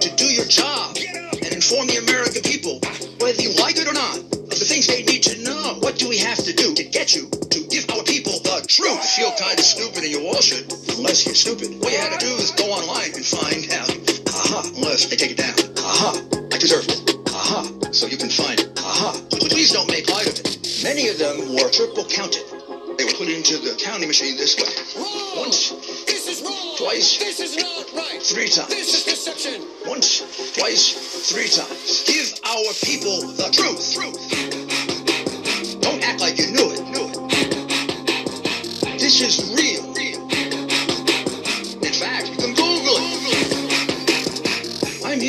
[0.00, 2.80] to do your job and inform the American people,
[3.22, 5.78] whether you like it or not, of the things they need to know.
[5.78, 8.98] What do we have to do to get you to give our people the truth?
[9.16, 10.66] You feel kind of stupid, and you all should,
[10.98, 11.78] unless you're stupid.
[11.84, 14.05] All you had to do is go online and find out.
[14.56, 14.64] Uh-huh.
[14.64, 15.52] Aha, unless they take it down.
[15.76, 16.16] Aha,
[16.50, 17.14] I deserve it.
[17.28, 18.72] Aha, so you can find it.
[18.80, 20.80] Aha, please don't make light of it.
[20.82, 22.40] Many of them were triple counted.
[22.96, 24.72] They were put into the counting machine this way.
[24.96, 25.44] Wrong.
[25.44, 25.76] Once.
[26.08, 26.76] This is wrong.
[26.78, 27.18] Twice.
[27.18, 28.22] This is not right.
[28.22, 28.68] Three times.
[28.72, 29.68] This is deception.
[29.84, 30.24] Once,
[30.56, 30.96] twice,
[31.28, 32.04] three times.
[32.08, 33.92] Give our people the truth.
[33.92, 34.16] Truth.
[35.82, 36.80] Don't act like you knew it.
[36.96, 37.28] Knew it.
[38.98, 39.84] This is real.
[40.00, 40.25] In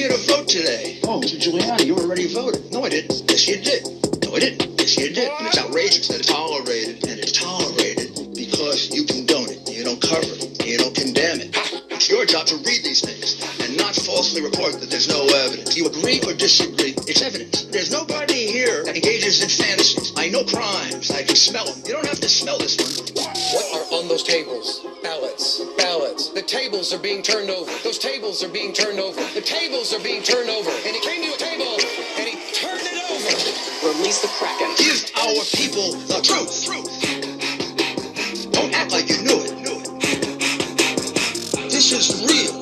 [0.07, 0.99] To vote today.
[1.03, 1.37] Oh, Mr.
[1.37, 2.71] Giuliani, you already voted.
[2.71, 3.29] No, I didn't.
[3.29, 3.83] Yes, you did.
[4.23, 4.79] No, I didn't.
[4.79, 5.29] Yes, you did.
[5.37, 7.05] And it's outrageous that it's tolerated.
[7.09, 9.69] And it's tolerated because you condone it.
[9.69, 10.65] You don't cover it.
[10.65, 11.86] You don't condemn it.
[11.97, 15.75] It's your job to read these things and not falsely report that there's no evidence.
[15.75, 17.65] You agree or disagree, it's evidence.
[17.73, 20.13] There's nobody here that engages in fantasies.
[20.15, 21.09] I know crimes.
[21.09, 21.81] I can smell them.
[21.89, 22.77] You don't have to smell this
[23.17, 23.33] one.
[23.49, 24.85] What are on those tables?
[25.01, 25.65] Ballots.
[25.81, 26.29] Ballots.
[26.37, 27.73] The tables are being turned over.
[27.81, 29.17] Those tables are being turned over.
[29.33, 30.69] The tables are being turned over.
[30.69, 31.81] And he came to a table
[32.21, 33.25] and he turned it over.
[33.89, 34.69] Release the Kraken.
[34.77, 36.61] Give our people the truth.
[36.61, 36.93] truth.
[38.53, 39.36] Don't act like you knew
[41.87, 42.56] shit's real.